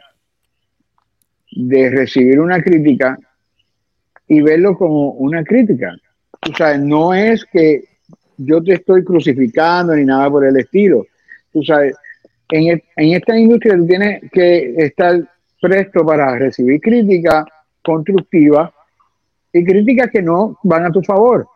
de 1.51 1.89
recibir 1.89 2.39
una 2.39 2.61
crítica 2.61 3.18
y 4.27 4.41
verlo 4.41 4.77
como 4.77 5.11
una 5.11 5.43
crítica. 5.43 5.95
O 6.47 6.55
sea, 6.55 6.77
no 6.77 7.14
es 7.14 7.45
que 7.45 7.85
yo 8.38 8.61
te 8.61 8.73
estoy 8.73 9.03
crucificando 9.03 9.95
ni 9.95 10.05
nada 10.05 10.30
por 10.30 10.45
el 10.45 10.57
estilo. 10.57 11.07
Tú 11.51 11.64
sabes, 11.64 11.95
en, 12.49 12.77
e, 12.77 12.84
en 12.95 13.14
esta 13.14 13.38
industria 13.38 13.76
tú 13.76 13.88
tienes 13.88 14.22
que 14.31 14.76
estar 14.77 15.19
presto 15.59 16.05
para 16.05 16.38
recibir 16.38 16.80
crítica 16.80 17.45
constructiva 17.81 18.72
críticas 19.64 20.10
que 20.12 20.22
no 20.22 20.58
van 20.64 20.86
a 20.86 20.92
tu 20.92 21.02
favor. 21.02 21.48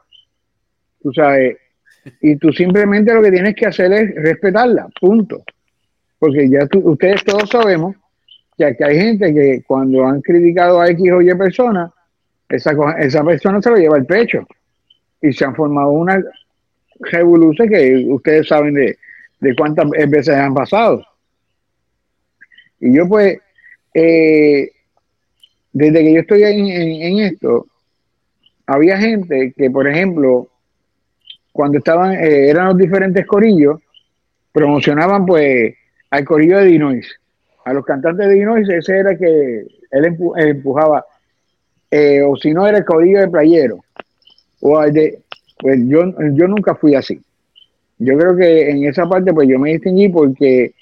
Tú 1.01 1.11
sabes, 1.13 1.57
y 2.21 2.35
tú 2.37 2.51
simplemente 2.51 3.13
lo 3.13 3.21
que 3.21 3.31
tienes 3.31 3.55
que 3.55 3.65
hacer 3.65 3.91
es 3.93 4.15
respetarla, 4.15 4.87
punto. 4.99 5.43
Porque 6.19 6.49
ya 6.49 6.67
ustedes 6.83 7.23
todos 7.23 7.49
sabemos 7.49 7.95
que 8.57 8.65
aquí 8.65 8.83
hay 8.83 8.97
gente 8.97 9.33
que 9.33 9.63
cuando 9.65 10.05
han 10.05 10.21
criticado 10.21 10.81
a 10.81 10.89
X 10.89 11.11
o 11.11 11.21
Y 11.21 11.35
persona, 11.35 11.91
esa, 12.49 12.73
esa 12.99 13.23
persona 13.23 13.61
se 13.61 13.69
lo 13.69 13.77
lleva 13.77 13.97
al 13.97 14.05
pecho. 14.05 14.45
Y 15.21 15.33
se 15.33 15.45
han 15.45 15.55
formado 15.55 15.91
una 15.91 16.21
revolución 16.99 17.69
que 17.69 18.05
ustedes 18.09 18.47
saben 18.47 18.73
de, 18.75 18.97
de 19.39 19.55
cuántas 19.55 19.89
veces 19.89 20.29
han 20.29 20.53
pasado. 20.53 21.03
Y 22.79 22.95
yo 22.95 23.07
pues, 23.07 23.37
eh, 23.93 24.71
desde 25.73 26.03
que 26.03 26.13
yo 26.13 26.19
estoy 26.21 26.43
en, 26.43 27.19
esto, 27.19 27.67
había 28.73 28.97
gente 28.97 29.53
que, 29.55 29.69
por 29.69 29.87
ejemplo, 29.87 30.47
cuando 31.51 31.77
estaban, 31.77 32.13
eh, 32.13 32.49
eran 32.49 32.67
los 32.67 32.77
diferentes 32.77 33.25
corillos, 33.25 33.79
promocionaban 34.51 35.25
pues 35.25 35.75
al 36.09 36.25
corillo 36.25 36.59
de 36.59 36.65
Dinois, 36.65 37.07
a 37.65 37.73
los 37.73 37.85
cantantes 37.85 38.27
de 38.27 38.33
Dinois, 38.33 38.67
ese 38.69 38.97
era 38.97 39.17
que 39.17 39.65
él 39.91 40.17
empujaba, 40.37 41.05
eh, 41.89 42.21
o 42.21 42.35
si 42.37 42.53
no 42.53 42.65
era 42.65 42.77
el 42.79 42.85
corillo 42.85 43.19
de 43.19 43.27
Playero, 43.27 43.83
o 44.61 44.81
de, 44.81 45.19
pues 45.59 45.79
yo, 45.85 46.01
yo 46.33 46.47
nunca 46.47 46.75
fui 46.75 46.95
así. 46.95 47.19
Yo 47.97 48.17
creo 48.17 48.35
que 48.35 48.71
en 48.71 48.85
esa 48.85 49.07
parte 49.07 49.33
pues 49.33 49.47
yo 49.47 49.59
me 49.59 49.73
distinguí 49.73 50.09
porque 50.09 50.73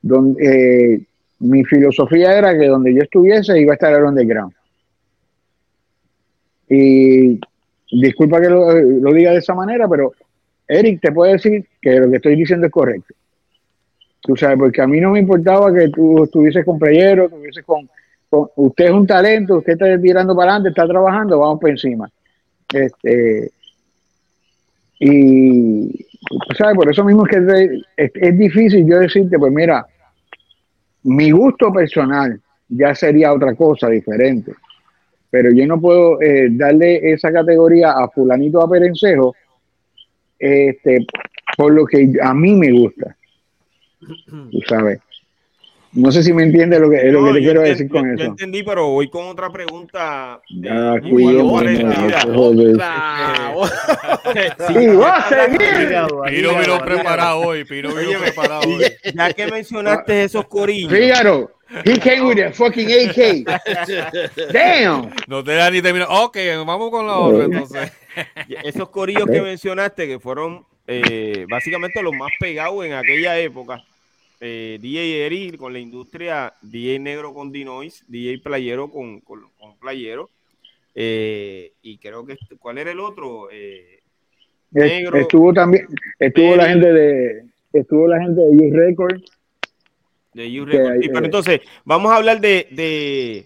donde, 0.00 0.94
eh, 0.94 1.00
mi 1.40 1.64
filosofía 1.64 2.38
era 2.38 2.56
que 2.56 2.66
donde 2.66 2.94
yo 2.94 3.02
estuviese 3.02 3.60
iba 3.60 3.72
a 3.72 3.74
estar 3.74 3.92
el 3.92 4.04
underground. 4.04 4.54
Y 6.74 7.38
disculpa 7.90 8.40
que 8.40 8.48
lo, 8.48 9.12
diga 9.12 9.32
de 9.32 9.38
esa 9.38 9.54
manera, 9.54 9.86
pero 9.88 10.12
Eric 10.66 11.00
te 11.02 11.12
puede 11.12 11.32
decir 11.32 11.66
que 11.80 12.00
lo 12.00 12.08
que 12.08 12.16
estoy 12.16 12.36
diciendo 12.36 12.66
es 12.66 12.72
correcto. 12.72 13.14
Tú 14.22 14.36
sabes, 14.36 14.56
porque 14.56 14.80
a 14.80 14.86
mí 14.86 15.00
no 15.00 15.10
me 15.10 15.18
importaba 15.18 15.72
que 15.74 15.88
tú 15.88 16.24
estuvieses 16.24 16.64
con 16.64 16.78
Playero, 16.78 17.24
estuvieses 17.26 17.64
con, 17.64 17.88
Usted 18.56 18.86
es 18.86 18.90
un 18.90 19.06
talento, 19.06 19.58
usted 19.58 19.74
está 19.74 20.00
tirando 20.00 20.34
para 20.34 20.52
adelante, 20.52 20.70
está 20.70 20.88
trabajando, 20.88 21.38
vamos 21.38 21.60
por 21.60 21.68
encima. 21.68 22.08
Este, 22.72 23.50
y, 24.98 26.06
¿sabes? 26.56 26.74
Por 26.74 26.90
eso 26.90 27.04
mismo 27.04 27.26
es 27.26 27.30
que 27.98 28.12
es 28.14 28.38
difícil 28.38 28.86
yo 28.86 29.00
decirte, 29.00 29.38
pues 29.38 29.52
mira, 29.52 29.84
mi 31.02 31.30
gusto 31.30 31.70
personal 31.70 32.40
ya 32.70 32.94
sería 32.94 33.34
otra 33.34 33.54
cosa 33.54 33.90
diferente. 33.90 34.54
Pero 35.32 35.50
yo 35.50 35.66
no 35.66 35.80
puedo 35.80 36.20
eh, 36.20 36.48
darle 36.50 37.10
esa 37.10 37.32
categoría 37.32 37.92
a 37.92 38.06
fulanito 38.10 38.60
a 38.60 38.68
perencejo 38.68 39.34
este, 40.38 41.06
por 41.56 41.72
lo 41.72 41.86
que 41.86 42.12
a 42.20 42.34
mí 42.34 42.54
me 42.54 42.70
gusta. 42.70 43.16
Tú 44.50 44.60
sabes. 44.68 45.00
No 45.92 46.12
sé 46.12 46.22
si 46.22 46.34
me 46.34 46.42
entiende 46.42 46.78
lo 46.78 46.90
que, 46.90 47.02
lo 47.04 47.24
que 47.24 47.32
te 47.32 47.38
quiero 47.40 47.62
decir 47.62 47.88
con 47.88 48.10
eso. 48.10 48.24
Yo 48.24 48.30
entendí, 48.30 48.62
pero 48.62 48.88
voy 48.88 49.08
con 49.08 49.26
otra 49.26 49.50
pregunta. 49.50 50.34
Ah, 50.68 50.96
cuidado, 51.00 51.60
sí, 54.68 54.86
va 54.96 55.16
a 55.16 55.28
seguir. 55.28 55.60
Piro 56.28 56.58
vino 56.58 56.78
preparado 56.84 57.40
hoy. 57.40 57.64
Piro 57.64 57.94
vino 57.94 58.18
preparado 58.20 58.68
hoy. 58.68 58.84
Ya 59.14 59.32
que 59.32 59.46
mencionaste 59.46 60.24
esos 60.24 60.46
corillos. 60.46 60.92
Fíjaro. 60.92 61.50
He 61.84 61.98
came 61.98 62.26
with 62.26 62.38
a 62.38 62.52
fucking 62.52 62.88
AK. 62.88 63.44
Damn. 64.52 65.10
No 65.26 65.42
te 65.42 65.52
da 65.52 65.70
ni 65.70 65.80
terminar. 65.80 66.08
Ok, 66.10 66.36
vamos 66.66 66.90
con 66.90 67.06
la 67.06 67.18
otra 67.18 67.44
entonces. 67.44 67.92
Esos 68.64 68.88
corillos 68.90 69.26
que 69.26 69.40
mencionaste 69.40 70.06
que 70.06 70.18
fueron 70.20 70.64
eh, 70.86 71.46
básicamente 71.48 72.02
los 72.02 72.14
más 72.14 72.30
pegados 72.38 72.84
en 72.84 72.92
aquella 72.92 73.38
época 73.38 73.82
eh, 74.44 74.76
DJ 74.80 75.24
Eri 75.24 75.52
con 75.52 75.72
la 75.72 75.78
industria, 75.78 76.52
DJ 76.62 76.98
Negro 76.98 77.32
con 77.32 77.52
Dinois, 77.52 78.04
DJ 78.08 78.38
Playero 78.38 78.90
con, 78.90 79.20
con, 79.20 79.40
Playero. 79.80 80.30
Eh, 80.96 81.72
y 81.80 81.96
creo 81.98 82.26
que, 82.26 82.36
¿cuál 82.58 82.78
era 82.78 82.90
el 82.90 82.98
otro? 82.98 83.48
Eh, 83.52 84.00
negro, 84.72 85.16
estuvo 85.16 85.52
también, 85.54 85.86
estuvo 86.18 86.56
la 86.56 86.68
gente 86.68 86.92
de, 86.92 87.44
estuvo 87.72 88.08
la 88.08 88.20
gente 88.20 88.40
de 88.40 88.48
U 88.48 88.74
Records. 88.74 89.22
De 90.34 90.60
U 90.60 90.64
Records. 90.64 91.08
pero 91.12 91.24
entonces, 91.24 91.60
vamos 91.84 92.12
a 92.12 92.16
hablar 92.16 92.40
de, 92.40 92.68
de, 92.70 93.44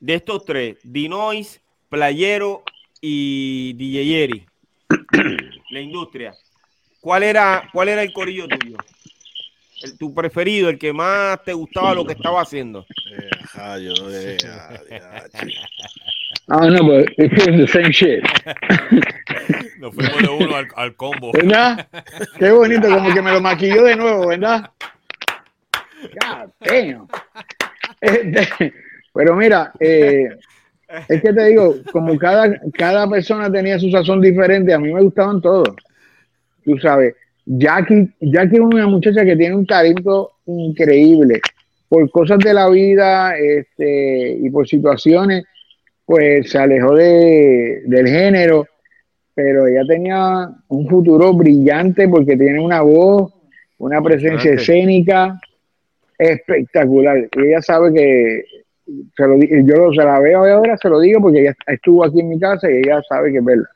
de 0.00 0.14
estos 0.14 0.44
tres: 0.44 0.76
Dinois, 0.82 1.60
Playero 1.88 2.62
y 3.00 3.72
DJ 3.74 4.24
Eri. 4.24 4.46
la 5.70 5.80
industria. 5.80 6.34
¿Cuál 7.00 7.22
era, 7.22 7.68
¿Cuál 7.72 7.88
era 7.88 8.02
el 8.02 8.12
corillo 8.12 8.48
tuyo? 8.48 8.76
el, 9.82 9.98
tu 9.98 10.14
preferido, 10.14 10.68
el 10.68 10.78
que 10.78 10.92
más 10.92 11.42
te 11.44 11.52
gustaba 11.52 11.94
lo 11.94 12.04
que 12.04 12.12
estaba 12.12 12.42
haciendo. 12.42 12.86
Eh, 13.12 13.30
ah, 16.48 16.66
no, 16.68 16.84
but 16.84 17.10
it's 17.18 17.44
the 17.44 17.66
same 17.66 17.90
shit. 17.90 18.22
Nos 19.78 19.94
fuimos 19.94 20.22
de 20.22 20.28
uno 20.28 20.56
al, 20.56 20.68
al, 20.74 20.96
combo. 20.96 21.32
¿Verdad? 21.32 21.86
Qué 22.38 22.50
bonito, 22.50 22.88
como 22.88 23.12
que 23.12 23.22
me 23.22 23.32
lo 23.32 23.40
maquilló 23.40 23.84
de 23.84 23.96
nuevo, 23.96 24.28
¿verdad? 24.28 24.70
God 26.14 26.50
damn. 26.60 27.06
Este, 28.00 28.72
pero 29.14 29.34
mira, 29.34 29.72
eh, 29.80 30.28
es 31.08 31.22
que 31.22 31.32
te 31.32 31.44
digo, 31.46 31.74
como 31.92 32.16
cada, 32.18 32.60
cada 32.72 33.08
persona 33.08 33.50
tenía 33.50 33.78
su 33.78 33.90
sazón 33.90 34.20
diferente, 34.20 34.72
a 34.72 34.78
mí 34.78 34.92
me 34.92 35.02
gustaban 35.02 35.40
todos. 35.40 35.70
Tú 36.64 36.78
sabes, 36.78 37.14
Jackie, 37.46 38.10
Jackie 38.20 38.56
es 38.56 38.60
una 38.60 38.86
muchacha 38.86 39.24
que 39.24 39.36
tiene 39.36 39.54
un 39.54 39.66
talento 39.66 40.32
increíble. 40.46 41.40
Por 41.88 42.10
cosas 42.10 42.38
de 42.40 42.52
la 42.52 42.68
vida 42.68 43.36
este, 43.38 44.38
y 44.40 44.50
por 44.50 44.66
situaciones, 44.66 45.44
pues 46.04 46.50
se 46.50 46.58
alejó 46.58 46.94
de, 46.94 47.82
del 47.86 48.08
género, 48.08 48.66
pero 49.34 49.66
ella 49.66 49.82
tenía 49.86 50.50
un 50.68 50.88
futuro 50.88 51.32
brillante 51.32 52.08
porque 52.08 52.36
tiene 52.36 52.60
una 52.60 52.82
voz, 52.82 53.32
una 53.78 54.02
presencia 54.02 54.54
escénica 54.54 55.38
espectacucular. 56.18 57.28
Y 57.32 57.46
ella 57.46 57.62
sabe 57.62 57.92
que, 57.92 58.44
se 59.16 59.26
lo, 59.26 59.38
yo 59.38 59.92
se 59.92 60.04
la 60.04 60.20
veo 60.20 60.44
ahora, 60.44 60.76
se 60.76 60.88
lo 60.88 61.00
digo 61.00 61.20
porque 61.20 61.40
ella 61.40 61.56
estuvo 61.66 62.04
aquí 62.04 62.20
en 62.20 62.28
mi 62.28 62.38
casa 62.38 62.70
y 62.70 62.78
ella 62.78 63.00
sabe 63.08 63.32
que 63.32 63.38
es 63.38 63.44
verdad. 63.44 63.68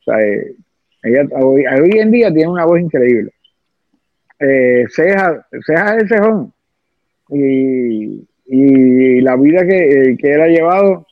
O 0.00 0.04
sea, 0.04 0.26
eh, 0.26 0.54
ella 1.02 1.26
hoy, 1.40 1.64
en 1.98 2.10
día 2.10 2.32
tiene 2.32 2.50
una 2.50 2.64
voz 2.64 2.80
increíble. 2.80 3.32
Eh, 4.38 4.86
ceja, 4.90 5.46
ceja 5.64 5.94
el 5.94 6.08
cejón. 6.08 6.52
Y, 7.30 8.26
y 8.46 9.20
la 9.20 9.36
vida 9.36 9.64
que, 9.64 10.16
que 10.18 10.32
él 10.32 10.40
ha 10.40 10.48
llevado 10.48 11.06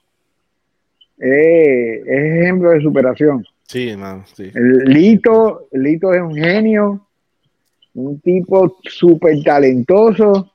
es 1.18 2.06
ejemplo 2.06 2.70
de 2.70 2.80
superación. 2.80 3.44
Sí, 3.66 3.90
hermano, 3.90 4.24
sí. 4.34 4.50
Lito, 4.54 5.68
Lito 5.72 6.12
es 6.12 6.20
un 6.20 6.34
genio, 6.34 7.06
un 7.94 8.20
tipo 8.20 8.78
súper 8.82 9.42
talentoso. 9.42 10.52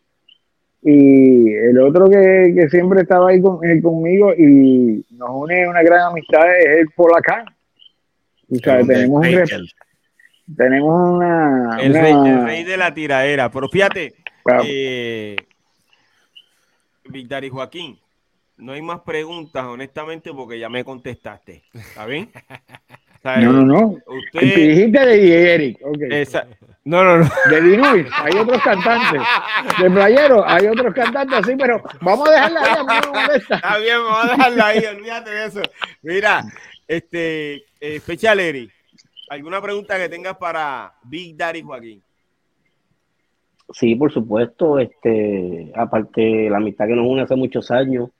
Y 0.81 1.51
el 1.51 1.79
otro 1.79 2.07
que, 2.09 2.53
que 2.55 2.69
siempre 2.69 3.01
estaba 3.01 3.29
ahí 3.29 3.41
eh, 3.63 3.81
conmigo 3.81 4.33
y 4.33 5.03
nos 5.17 5.29
une 5.31 5.67
una 5.67 5.81
gran 5.81 6.11
amistad 6.11 6.43
es 6.59 6.81
el 6.81 6.89
Polacán 6.91 7.45
tenemos, 8.47 9.27
un 9.27 10.55
tenemos 10.55 11.09
una 11.15 11.77
el, 11.81 11.93
Rey, 11.93 12.63
de 12.63 12.77
la 12.77 12.93
tiraera. 12.93 13.51
Pero 13.51 13.69
fíjate, 13.69 14.15
eh, 14.63 15.35
Víctor 17.05 17.43
y 17.43 17.49
Joaquín, 17.49 17.99
no 18.57 18.73
hay 18.73 18.81
más 18.81 19.01
preguntas, 19.01 19.65
honestamente, 19.65 20.31
porque 20.33 20.59
ya 20.59 20.69
me 20.69 20.83
contestaste. 20.83 21.63
¿Está 21.73 22.05
bien? 22.05 22.29
No, 23.25 23.51
no, 23.51 23.63
no. 23.63 23.87
Usted... 24.05 24.39
Dijiste 24.39 25.03
de 25.03 25.55
Eric. 25.55 25.79
No, 26.85 27.03
no, 27.03 27.17
no. 27.17 27.29
De 27.49 27.61
Dinois, 27.61 28.07
hay 28.13 28.37
otros 28.37 28.61
cantantes. 28.61 29.21
De 29.81 29.89
Playero, 29.89 30.47
hay 30.47 30.67
otros 30.67 30.93
cantantes 30.93 31.39
así, 31.39 31.55
pero 31.57 31.81
vamos 31.99 32.29
a 32.29 32.31
dejarla 32.31 32.61
ahí, 32.61 32.75
a 32.77 32.83
mí 32.83 33.33
Está 33.35 33.77
bien, 33.79 33.97
vamos 34.03 34.25
a 34.25 34.29
dejarla 34.29 34.67
ahí, 34.67 34.85
olvídate 34.85 35.29
de 35.31 35.45
eso. 35.45 35.61
Mira, 36.03 36.43
este, 36.87 37.65
eh, 37.81 37.99
Special 37.99 38.39
Eric, 38.39 38.71
¿alguna 39.29 39.59
pregunta 39.61 39.97
que 39.97 40.09
tengas 40.09 40.37
para 40.37 40.93
Big 41.03 41.35
Daddy 41.35 41.63
Joaquín? 41.63 42.03
Sí, 43.73 43.95
por 43.95 44.11
supuesto, 44.11 44.77
este, 44.77 45.71
aparte 45.75 46.51
la 46.51 46.57
amistad 46.57 46.85
que 46.85 46.95
nos 46.95 47.07
une 47.07 47.23
hace 47.23 47.35
muchos 47.35 47.71
años, 47.71 48.11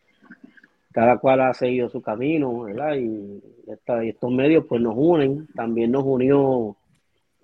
cada 0.91 1.17
cual 1.19 1.41
ha 1.41 1.53
seguido 1.53 1.87
su 1.89 2.01
camino, 2.01 2.63
¿verdad? 2.63 2.95
Y, 2.95 3.43
estos 3.67 4.31
medios 4.31 4.65
pues 4.69 4.79
nos 4.79 4.93
unen, 4.95 5.47
también 5.55 5.91
nos 5.91 6.03
unió, 6.03 6.75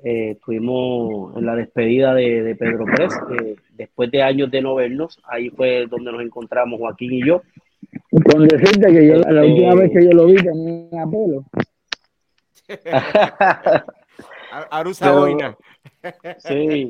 eh, 0.04 0.32
estuvimos 0.32 1.38
en 1.38 1.46
la 1.46 1.56
despedida 1.56 2.14
de, 2.14 2.56
Pedro 2.58 2.86
Pérez, 2.86 3.14
después 3.72 4.10
de 4.12 4.24
años 4.24 4.50
de 4.50 4.62
no 4.62 4.76
vernos, 4.76 5.20
ahí 5.26 5.50
fue 5.50 5.86
donde 5.88 6.12
nos 6.12 6.22
encontramos 6.22 6.80
Joaquín 6.80 7.14
y 7.14 7.26
yo. 7.26 7.42
Con 8.10 8.48
decirte 8.48 8.92
que 8.92 9.08
yo, 9.08 9.16
la 9.16 9.44
última 9.44 9.76
vez 9.76 9.92
que 9.92 10.06
yo 10.06 10.12
lo 10.12 10.26
vi 10.26 10.36
tenía 10.36 11.06
pelo. 11.06 11.46
Arusa 14.72 15.12
Boina. 15.12 15.58
Sí, 16.40 16.90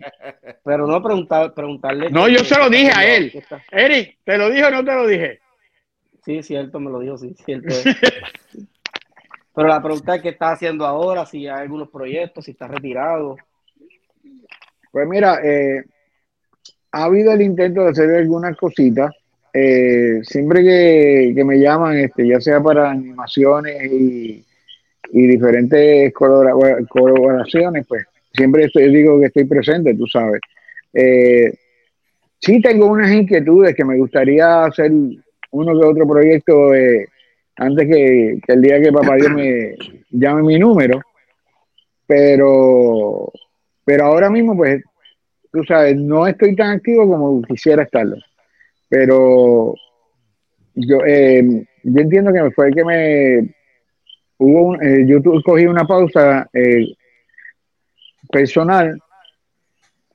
pero 0.63 0.87
no 0.87 1.01
preguntar, 1.01 1.53
preguntarle. 1.53 2.09
No, 2.09 2.27
yo 2.27 2.39
se 2.39 2.57
lo 2.57 2.69
dije 2.69 2.91
a 2.93 3.15
él. 3.15 3.31
Eric, 3.71 4.17
¿te 4.23 4.37
lo 4.37 4.49
dije 4.49 4.65
o 4.65 4.71
no 4.71 4.83
te 4.83 4.93
lo 4.93 5.07
dije? 5.07 5.39
Sí, 6.23 6.43
cierto, 6.43 6.79
me 6.79 6.91
lo 6.91 6.99
dijo, 6.99 7.17
sí, 7.17 7.33
cierto. 7.45 7.73
pero 9.53 9.67
la 9.67 9.81
pregunta 9.81 10.15
es 10.15 10.21
qué 10.21 10.29
está 10.29 10.51
haciendo 10.51 10.85
ahora, 10.85 11.25
si 11.25 11.47
hay 11.47 11.61
algunos 11.61 11.89
proyectos, 11.89 12.45
si 12.45 12.51
está 12.51 12.67
retirado. 12.67 13.37
Pues 14.91 15.07
mira, 15.07 15.39
eh, 15.43 15.83
ha 16.91 17.03
habido 17.03 17.31
el 17.31 17.41
intento 17.41 17.83
de 17.83 17.89
hacer 17.89 18.09
algunas 18.15 18.57
cositas. 18.57 19.11
Eh, 19.53 20.21
siempre 20.23 20.63
que, 20.63 21.43
me 21.43 21.59
llaman, 21.59 21.97
este, 21.97 22.27
ya 22.27 22.39
sea 22.39 22.61
para 22.61 22.91
animaciones 22.91 23.91
y, 23.91 24.45
diferentes 25.13 26.13
colaboraciones, 26.13 27.85
pues 27.85 28.05
siempre 28.33 28.63
estoy, 28.63 28.93
digo 28.93 29.19
que 29.19 29.25
estoy 29.25 29.43
presente, 29.43 29.93
tú 29.93 30.07
sabes. 30.07 30.39
Eh, 30.93 31.53
sí 32.39 32.61
tengo 32.61 32.87
unas 32.87 33.11
inquietudes 33.11 33.75
que 33.75 33.83
me 33.83 33.97
gustaría 33.97 34.63
hacer 34.63 34.89
uno 35.51 35.79
que 35.79 35.85
otro 35.85 36.07
proyecto 36.07 36.73
eh, 36.73 37.07
antes 37.61 37.87
que, 37.87 38.39
el 38.47 38.61
día 38.61 38.81
que 38.81 38.91
papá 38.91 39.15
Dios 39.15 39.31
me 39.33 39.75
llame 40.09 40.41
mi 40.41 40.57
número, 40.57 40.99
pero, 42.07 43.31
pero 43.85 44.05
ahora 44.05 44.31
mismo, 44.31 44.57
pues, 44.57 44.83
tú 45.51 45.63
sabes, 45.63 45.95
no 45.95 46.25
estoy 46.25 46.55
tan 46.55 46.77
activo 46.77 47.07
como 47.07 47.41
quisiera 47.43 47.83
estarlo, 47.83 48.17
pero 48.89 49.75
yo, 50.73 51.05
eh, 51.05 51.67
yo 51.83 52.01
entiendo 52.01 52.33
que 52.33 52.49
fue 52.51 52.71
que 52.71 52.83
me 52.83 53.55
hubo 54.39 54.81
eh, 54.81 55.05
yo 55.05 55.21
cogí 55.43 55.67
una 55.67 55.85
pausa 55.85 56.49
eh, 56.53 56.95
personal 58.31 58.99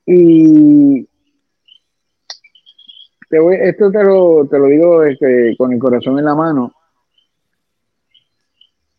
y 0.05 1.07
te 3.29 3.39
voy, 3.39 3.55
esto 3.61 3.89
te 3.89 4.03
lo, 4.03 4.45
te 4.47 4.59
lo 4.59 4.65
digo 4.65 5.03
este, 5.05 5.55
con 5.57 5.71
el 5.71 5.79
corazón 5.79 6.19
en 6.19 6.25
la 6.25 6.35
mano. 6.35 6.73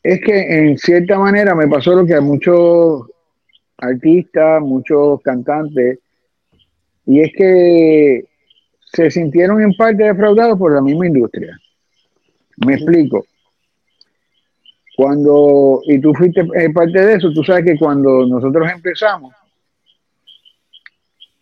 Es 0.09 0.22
que 0.22 0.40
en 0.40 0.78
cierta 0.78 1.18
manera 1.18 1.55
me 1.55 1.68
pasó 1.68 1.94
lo 1.94 2.06
que 2.06 2.14
a 2.14 2.22
muchos 2.22 3.10
artistas, 3.76 4.62
muchos 4.62 5.20
cantantes, 5.20 5.98
y 7.05 7.20
es 7.20 7.30
que 7.36 8.24
se 8.90 9.10
sintieron 9.10 9.60
en 9.60 9.74
parte 9.74 10.05
defraudados 10.05 10.59
por 10.59 10.72
la 10.72 10.80
misma 10.80 11.09
industria. 11.09 11.60
Me 12.64 12.76
explico. 12.76 13.26
Cuando, 14.97 15.82
y 15.85 16.01
tú 16.01 16.14
fuiste 16.14 16.40
eh, 16.55 16.70
parte 16.70 17.05
de 17.05 17.12
eso, 17.12 17.30
tú 17.35 17.44
sabes 17.44 17.66
que 17.66 17.78
cuando 17.78 18.24
nosotros 18.24 18.66
empezamos, 18.72 19.35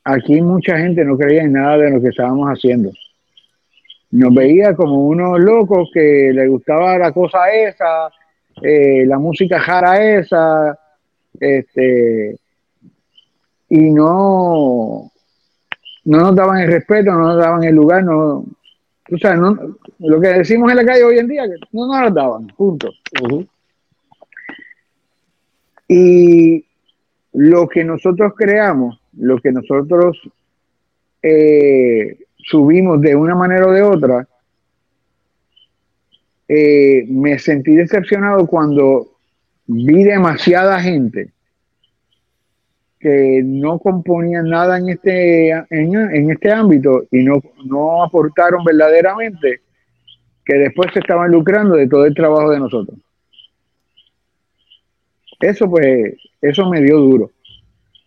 aquí 0.03 0.43
mucha 0.43 0.77
gente 0.77 1.05
no 1.05 1.17
creía 1.17 1.43
en 1.43 1.53
nada 1.53 1.79
de 1.79 1.91
lo 1.93 2.01
que 2.01 2.09
estábamos 2.09 2.49
haciendo. 2.49 2.91
Nos 4.11 4.35
veía 4.35 4.75
como 4.75 5.07
unos 5.07 5.39
locos 5.39 5.89
que 5.95 6.33
le 6.35 6.49
gustaba 6.49 6.99
la 6.99 7.13
cosa 7.13 7.49
esa, 7.53 8.11
eh, 8.63 9.05
la 9.07 9.19
música 9.19 9.61
jara 9.61 10.03
esa, 10.19 10.79
este, 11.39 12.39
y 13.69 13.91
no, 13.91 15.11
no 16.05 16.19
nos 16.19 16.37
daban 16.37 16.59
el 16.59 16.73
respeto, 16.73 17.13
no 17.13 17.19
nos 17.21 17.37
daban 17.37 17.65
el 17.65 17.75
lugar, 17.75 18.05
no, 18.05 18.45
tú 19.07 19.19
sabes, 19.19 19.39
no, 19.39 19.77
lo 19.99 20.21
que 20.21 20.29
decimos 20.29 20.71
en 20.71 20.77
la 20.77 20.85
calle 20.85 21.05
hoy 21.05 21.19
en 21.19 21.29
día, 21.29 21.45
que 21.45 21.57
no 21.73 21.87
nos 21.87 22.03
lo 22.03 22.11
daban, 22.11 22.47
punto. 22.49 22.91
Y 25.89 26.65
lo 27.33 27.69
que 27.69 27.85
nosotros 27.85 28.33
creamos, 28.37 29.01
lo 29.19 29.39
que 29.39 29.53
nosotros 29.53 30.21
eh, 31.23 32.19
subimos 32.39 33.01
de 33.01 33.15
una 33.15 33.35
manera 33.35 33.67
o 33.67 33.73
de 33.73 33.83
otra, 33.83 34.27
eh, 36.49 37.05
me 37.09 37.39
sentí 37.39 37.75
decepcionado 37.75 38.47
cuando 38.47 39.09
vi 39.67 40.05
demasiada 40.05 40.81
gente 40.81 41.31
que 42.99 43.43
no 43.45 43.79
componían 43.79 44.49
nada 44.49 44.79
en 44.79 44.89
este, 44.89 45.51
en, 45.51 46.31
este 46.31 46.51
ámbito 46.51 47.05
y 47.11 47.23
no, 47.23 47.43
no 47.65 48.03
aportaron 48.03 48.65
verdaderamente, 48.65 49.61
que 50.45 50.55
después 50.55 50.91
se 50.93 51.01
estaban 51.01 51.31
lucrando 51.31 51.75
de 51.75 51.89
todo 51.89 52.07
el 52.07 52.15
trabajo 52.15 52.51
de 52.51 52.61
nosotros. 52.61 52.99
Eso 55.41 55.69
pues, 55.69 56.15
eso 56.41 56.69
me 56.71 56.81
dio 56.81 56.99
duro. 56.99 57.31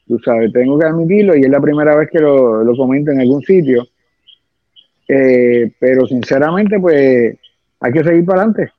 Tú 0.07 0.17
sabes, 0.19 0.51
tengo 0.51 0.79
que 0.79 0.87
admitirlo 0.87 1.35
y 1.35 1.43
es 1.43 1.49
la 1.49 1.61
primera 1.61 1.95
vez 1.95 2.09
que 2.09 2.19
lo, 2.19 2.63
lo 2.63 2.75
comento 2.75 3.11
en 3.11 3.21
algún 3.21 3.43
sitio. 3.43 3.87
Eh, 5.07 5.71
pero 5.79 6.05
sinceramente 6.07 6.79
pues 6.79 7.35
hay 7.79 7.91
que 7.91 8.03
seguir 8.03 8.25
para 8.25 8.43
adelante. 8.43 8.71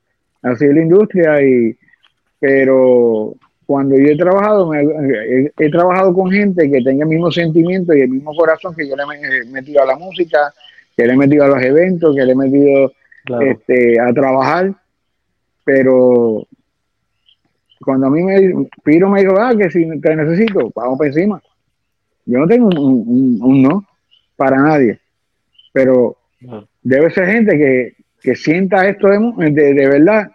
Así 0.43 0.65
es 0.65 0.75
la 0.75 0.83
industria 0.83 1.43
y 1.43 1.77
pero 2.39 3.35
cuando 3.67 3.97
yo 3.97 4.07
he 4.09 4.17
trabajado, 4.17 4.73
he, 4.75 5.71
trabajado 5.71 6.13
con 6.15 6.31
gente 6.31 6.69
que 6.69 6.83
tenga 6.83 7.05
el 7.05 7.11
mismo 7.11 7.31
sentimiento 7.31 7.95
y 7.95 8.01
el 8.01 8.09
mismo 8.09 8.35
corazón 8.35 8.75
que 8.75 8.89
yo 8.89 8.97
le 8.97 9.05
he 9.05 9.45
metido 9.45 9.83
a 9.83 9.87
la 9.87 9.97
música, 9.97 10.53
que 10.97 11.07
le 11.07 11.13
he 11.13 11.17
metido 11.17 11.45
a 11.45 11.49
los 11.49 11.63
eventos, 11.63 12.17
que 12.17 12.25
le 12.25 12.33
he 12.33 12.35
metido 12.35 12.93
este, 13.43 14.01
a 14.01 14.13
trabajar, 14.13 14.75
pero 15.65 16.47
cuando 17.85 18.09
a 18.09 18.11
mí 18.11 18.23
me 18.23 18.67
Piro 18.83 19.09
me 19.09 19.21
dijo, 19.21 19.39
ah, 19.39 19.55
que 19.57 19.71
si 19.71 19.87
te 20.01 20.17
necesito, 20.17 20.73
vamos 20.75 20.99
para 20.99 21.09
encima. 21.09 21.43
Yo 22.27 22.39
no 22.39 22.49
tengo 22.49 22.69
un, 22.69 23.63
no 23.63 23.85
para 24.37 24.57
nadie, 24.57 24.99
pero 25.73 26.17
debe 26.83 27.11
ser 27.11 27.27
gente 27.27 27.57
que, 27.57 27.95
que 28.21 28.35
sienta 28.35 28.87
esto 28.87 29.09
de, 29.09 29.51
de 29.51 29.89
verdad 29.89 30.31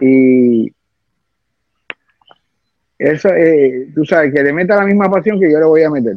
y 0.00 0.72
eso, 2.98 3.28
eh, 3.28 3.88
tú 3.94 4.04
sabes, 4.04 4.32
que 4.32 4.42
le 4.42 4.52
meta 4.52 4.76
la 4.76 4.84
misma 4.84 5.10
pasión 5.10 5.38
que 5.38 5.50
yo 5.50 5.58
le 5.58 5.66
voy 5.66 5.82
a 5.82 5.90
meter. 5.90 6.16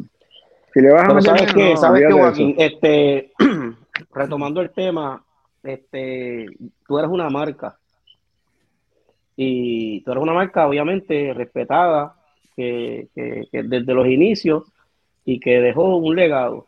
Si 0.73 0.81
le 0.81 0.91
vas 0.91 1.07
a 1.07 1.13
meter, 1.13 1.23
sabes 1.23 1.53
que, 1.53 1.77
sabes 1.77 2.07
que 2.07 2.13
Joaquín, 2.13 2.55
este, 2.57 3.31
retomando 4.13 4.61
el 4.61 4.71
tema, 4.71 5.23
este, 5.61 6.47
tú 6.87 6.97
eres 6.97 7.11
una 7.11 7.29
marca. 7.29 7.77
Y 9.35 10.01
tú 10.01 10.11
eres 10.11 10.23
una 10.23 10.33
marca 10.33 10.67
obviamente 10.67 11.33
respetada 11.33 12.15
que, 12.55 13.07
que, 13.15 13.63
desde 13.63 13.93
los 13.93 14.07
inicios 14.07 14.63
y 15.23 15.39
que 15.39 15.61
dejó 15.61 15.97
un 15.97 16.15
legado 16.15 16.67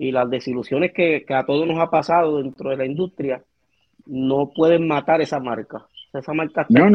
y 0.00 0.12
las 0.12 0.30
desilusiones 0.30 0.94
que, 0.94 1.26
que, 1.28 1.34
a 1.34 1.44
todos 1.44 1.66
nos 1.66 1.78
ha 1.78 1.90
pasado 1.90 2.38
dentro 2.38 2.70
de 2.70 2.76
la 2.78 2.86
industria 2.86 3.44
no 4.06 4.50
pueden 4.50 4.88
matar 4.88 5.20
esa 5.20 5.38
marca. 5.40 5.86
Esa 6.10 6.32
marca 6.32 6.62
está 6.62 6.88
no, 6.88 6.90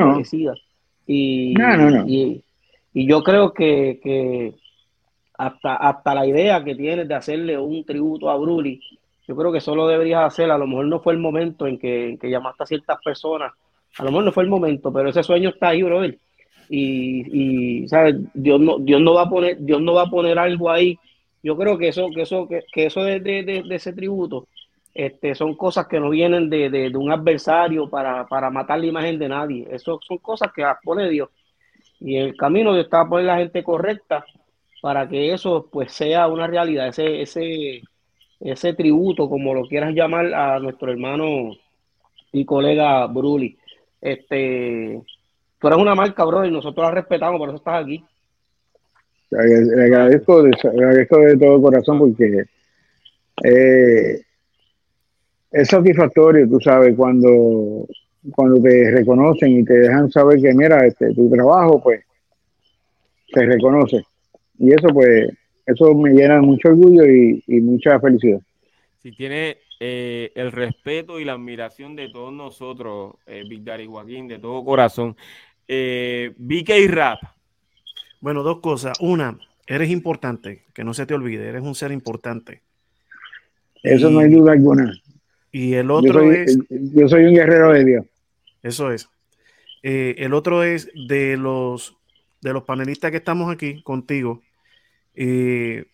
y, 1.06 1.54
y, 2.94 3.08
yo 3.08 3.24
creo 3.24 3.54
que, 3.54 4.56
hasta, 5.38 5.76
hasta 5.76 6.16
la 6.16 6.26
idea 6.26 6.64
que 6.64 6.74
tienes 6.74 7.08
de 7.08 7.14
hacerle 7.14 7.60
un 7.60 7.86
tributo 7.86 8.28
a 8.28 8.38
Bruli, 8.38 8.82
yo 9.28 9.36
creo 9.36 9.52
que 9.52 9.62
solo 9.62 9.88
deberías 9.88 10.24
hacer, 10.24 10.50
a 10.50 10.58
lo 10.58 10.66
mejor 10.66 10.88
no 10.88 11.00
fue 11.00 11.14
el 11.14 11.20
momento 11.20 11.68
en 11.68 11.78
que, 11.78 12.18
llamaste 12.24 12.64
a 12.64 12.66
ciertas 12.66 12.98
personas, 13.06 13.54
a 14.00 14.04
lo 14.04 14.10
mejor 14.10 14.26
no 14.26 14.32
fue 14.32 14.44
el 14.46 14.50
momento, 14.50 14.92
pero 14.92 15.10
ese 15.10 15.22
sueño 15.22 15.50
está 15.50 15.70
ahí, 15.70 15.84
brother. 15.84 16.18
Y, 16.70 17.84
y 17.84 17.88
¿sabes? 17.88 18.16
Dios 18.34 18.60
no, 18.60 18.80
Dios 18.80 19.00
no 19.00 19.14
va 19.14 19.22
a 19.22 19.30
poner, 19.30 19.60
Dios 19.60 19.80
no 19.80 19.94
va 19.94 20.02
a 20.02 20.10
poner 20.10 20.40
algo 20.40 20.72
ahí. 20.72 20.98
Yo 21.46 21.56
creo 21.56 21.78
que 21.78 21.90
eso, 21.90 22.10
que 22.10 22.24
eso, 22.24 22.48
que, 22.48 22.64
eso 22.74 23.04
de, 23.04 23.20
de, 23.20 23.64
ese 23.70 23.94
tributo, 23.94 24.48
este, 24.96 25.36
son 25.36 25.54
cosas 25.56 25.86
que 25.86 26.00
no 26.00 26.10
vienen 26.10 26.50
de, 26.50 26.92
un 26.96 27.12
adversario 27.12 27.88
para, 27.88 28.26
matar 28.50 28.80
la 28.80 28.88
imagen 28.88 29.20
de 29.20 29.30
nadie. 29.30 29.68
Eso 29.70 30.00
son 30.02 30.18
cosas 30.18 30.52
que 30.52 30.66
pone 30.84 31.08
Dios. 31.08 31.30
Y 32.00 32.16
el 32.18 32.36
camino 32.36 32.74
de 32.74 32.82
está 32.82 33.02
a 33.02 33.08
poner 33.08 33.28
la 33.28 33.38
gente 33.38 33.64
correcta 33.64 34.26
para 34.82 35.08
que 35.08 35.34
eso 35.34 35.70
pues 35.72 35.92
sea 35.92 36.28
una 36.28 36.48
realidad, 36.48 36.88
ese, 36.88 37.22
ese, 37.22 37.84
ese 38.40 38.74
tributo, 38.74 39.30
como 39.30 39.54
lo 39.54 39.68
quieras 39.68 39.94
llamar, 39.94 40.34
a 40.34 40.58
nuestro 40.58 40.92
hermano 40.92 41.56
y 42.32 42.44
colega 42.44 43.06
Bruli. 43.06 43.56
Este, 44.02 45.00
tú 45.60 45.68
eres 45.68 45.80
una 45.80 45.94
marca, 45.94 46.26
bro, 46.26 46.44
y 46.44 46.50
nosotros 46.50 46.88
la 46.88 46.92
respetamos, 46.92 47.38
por 47.38 47.50
eso 47.50 47.58
estás 47.58 47.84
aquí. 47.84 48.04
Le 49.32 49.84
agradezco, 49.84 50.44
de, 50.44 51.38
todo 51.38 51.62
corazón 51.62 52.00
porque 52.00 52.46
eh, 53.44 54.22
es 55.52 55.68
satisfactorio, 55.68 56.48
tú 56.50 56.60
sabes, 56.60 56.96
cuando, 56.96 57.88
cuando 58.32 58.62
te 58.62 58.92
reconocen 58.92 59.60
y 59.60 59.64
te 59.64 59.74
dejan 59.74 60.12
saber 60.12 60.42
que, 60.42 60.54
mira, 60.54 60.86
este, 60.86 61.14
tu 61.14 61.30
trabajo, 61.30 61.82
pues, 61.82 62.04
se 63.34 63.46
reconoce. 63.46 64.04
Y 64.60 64.74
eso, 64.74 64.88
pues, 64.94 65.30
eso 65.66 65.94
me 65.96 66.12
llena 66.12 66.42
mucho 66.42 66.70
orgullo 66.70 67.06
y, 67.06 67.42
mucha 67.62 68.00
felicidad. 68.00 68.40
Si 69.02 69.12
tiene 69.12 69.58
eh, 69.80 70.32
el 70.36 70.52
respeto 70.52 71.20
y 71.20 71.26
la 71.26 71.34
admiración 71.34 71.96
de 71.96 72.10
todos 72.10 72.34
nosotros, 72.34 73.16
eh, 73.26 73.44
Big 73.48 73.64
Joaquín, 73.88 74.28
de 74.28 74.40
todo 74.40 74.64
corazón. 74.64 75.16
Eh, 75.68 76.34
Rap. 76.90 77.20
Bueno, 78.22 78.44
dos 78.44 78.60
cosas. 78.60 78.98
Una, 79.00 79.38
eres 79.68 79.90
importante, 79.90 80.64
que 80.74 80.84
no 80.84 80.94
se 80.94 81.06
te 81.06 81.14
olvide, 81.14 81.48
eres 81.48 81.62
un 81.62 81.76
ser 81.76 81.92
importante. 81.92 82.62
Eso 83.84 84.10
no 84.10 84.20
hay 84.20 84.30
duda 84.32 84.54
alguna. 84.54 84.94
Y 85.52 85.74
el 85.74 85.92
otro 85.92 86.14
yo 86.14 86.20
soy, 86.20 86.36
es. 86.36 86.60
Yo 86.70 87.08
soy 87.08 87.26
un 87.26 87.36
guerrero 87.36 87.72
de 87.72 87.86
Dios. 87.86 88.06
Eso 88.64 88.92
es. 88.92 89.08
Eh, 89.84 90.16
el 90.18 90.34
otro 90.34 90.64
es 90.64 90.90
de 91.08 91.38
los 91.38 91.96
de 92.42 92.54
los 92.54 92.64
panelistas 92.64 93.12
que 93.12 93.18
estamos 93.18 93.52
aquí 93.52 93.82
contigo. 93.84 94.42
Eh, 95.14 95.86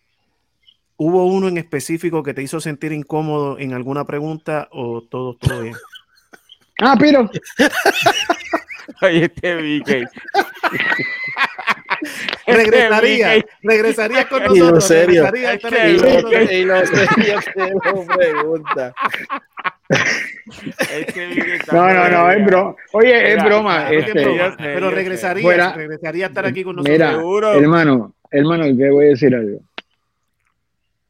¿Hubo 0.96 1.26
uno 1.26 1.48
en 1.48 1.58
específico 1.58 2.22
que 2.22 2.34
te 2.34 2.42
hizo 2.42 2.60
sentir 2.60 2.92
incómodo 2.92 3.58
en 3.58 3.72
alguna 3.72 4.06
pregunta 4.06 4.68
o 4.72 5.02
todo 5.02 5.36
todo 5.36 5.62
bien? 5.62 5.74
Ah, 6.80 6.96
Piro. 6.98 7.30
Oye, 9.02 9.24
este 9.24 9.54
BK. 9.54 10.08
regresaría, 12.46 13.44
regresaría 13.62 14.28
con 14.28 14.42
nosotros. 14.44 14.56
Y 14.56 14.60
lo 14.74 14.80
serio. 14.80 15.30
regresaría 15.30 15.48
a 15.50 15.54
estar 15.54 15.74
Es 15.74 15.80
aquí 15.80 15.92
que- 15.92 16.02
con 16.02 16.12
nosotros. 16.14 16.52
Y 16.52 16.64
lo 16.64 16.86
serio 16.86 17.40
que 17.54 17.60
lo 17.70 18.06
pregunta. 18.16 18.94
Este 20.90 21.28
No, 21.72 21.92
no, 21.92 22.08
no, 22.08 22.30
es 22.32 22.44
broma. 22.46 22.74
Oye, 22.92 23.32
es 23.34 23.44
broma. 23.44 23.90
Este, 23.90 24.24
pero 24.56 24.90
regresaría, 24.90 25.42
Fuera- 25.42 25.72
regresaría 25.74 26.26
a 26.26 26.28
estar 26.28 26.46
aquí 26.46 26.64
con 26.64 26.76
nosotros. 26.76 26.92
mira, 26.98 27.10
seguro. 27.12 27.52
hermano, 27.54 28.14
hermano, 28.30 28.64
te 28.76 28.90
voy 28.90 29.06
a 29.06 29.08
decir 29.10 29.34
algo. 29.34 29.60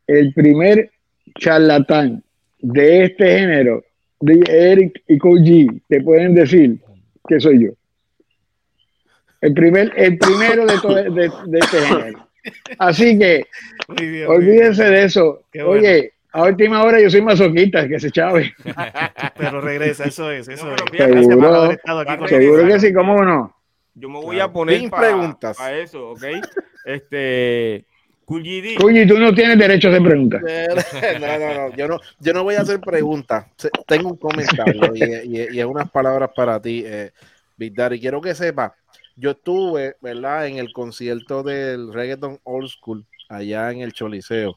El 0.07 0.33
primer 0.35 0.91
charlatán 1.39 2.23
de 2.59 3.05
este 3.05 3.39
género, 3.39 3.83
de 4.21 4.43
Eric 4.73 5.03
y 5.09 5.19
Koji, 5.19 5.69
te 5.89 6.01
pueden 6.03 6.35
decir 6.35 6.79
que 7.29 7.41
soy 7.41 7.65
yo. 7.67 7.71
El 9.41 9.55
primer, 9.55 9.93
el 9.97 10.19
primero 10.19 10.67
de, 10.67 10.79
todo, 10.81 10.95
de, 10.95 11.11
de 11.47 11.59
este 11.59 11.81
género. 11.81 12.29
Así 12.79 13.19
que 13.19 13.47
bien, 13.97 14.13
bien. 14.13 14.27
olvídense 14.29 14.85
de 14.85 15.05
eso. 15.05 15.43
Qué 15.53 15.63
bueno. 15.63 15.81
Oye, 15.81 16.13
a 16.33 16.45
última 16.45 16.83
hora 16.85 17.01
yo 17.01 17.11
soy 17.11 17.23
masoquista, 17.23 17.87
que 17.89 17.99
se 18.01 18.11
chave. 18.11 18.53
Pero 19.37 19.61
regresa, 19.61 20.05
eso 20.05 20.31
es, 20.31 20.49
eso 20.49 20.67
No, 20.67 20.75
es. 20.75 21.27
Seguro. 21.27 21.55
haber 21.55 21.73
estado 21.73 22.01
aquí 22.01 22.17
con 22.17 22.29
Seguro 22.29 22.67
que 22.67 22.81
sí, 22.81 22.93
cómo 22.93 23.23
no. 23.25 23.57
Yo 23.95 24.09
me 24.09 24.21
voy 24.21 24.37
Claro. 24.37 24.51
a 24.51 24.53
poner 24.53 24.79
Sin 24.81 24.91
para 24.91 25.03
preguntas. 25.09 25.59
eso, 25.73 26.11
¿ok? 26.11 26.23
Este, 26.85 27.85
Cuyi, 28.79 29.07
tú 29.07 29.19
no 29.19 29.35
tienes 29.35 29.59
derecho 29.59 29.89
a 29.89 29.91
hacer 29.93 30.03
preguntas. 30.03 30.43
No, 31.21 31.39
no, 31.39 31.55
no. 31.55 31.77
Yo 31.77 31.89
no, 31.89 32.01
yo 32.21 32.33
no 32.33 32.43
voy 32.45 32.55
a 32.57 32.61
hacer 32.63 32.81
preguntas. 32.81 33.47
Tengo 33.87 34.11
un 34.11 34.17
comentario 34.17 34.93
y, 34.95 35.05
y, 35.05 35.49
y 35.57 35.61
es 35.61 35.67
unas 35.67 35.91
palabras 35.91 36.31
para 36.35 36.61
ti, 36.61 36.83
eh, 36.87 37.11
Big 37.57 37.75
Daddy. 37.75 38.01
Quiero 38.01 38.21
que 38.21 38.35
sepas, 38.35 38.73
yo 39.17 39.33
estuve, 39.33 39.97
¿verdad? 40.01 40.47
En 40.47 40.57
el 40.59 40.73
concierto 40.73 41.43
del 41.43 41.93
Reggaeton 41.93 42.39
Old 42.45 42.69
School 42.69 43.05
allá 43.29 43.71
en 43.71 43.81
el 43.81 43.93
Choliseo, 43.93 44.57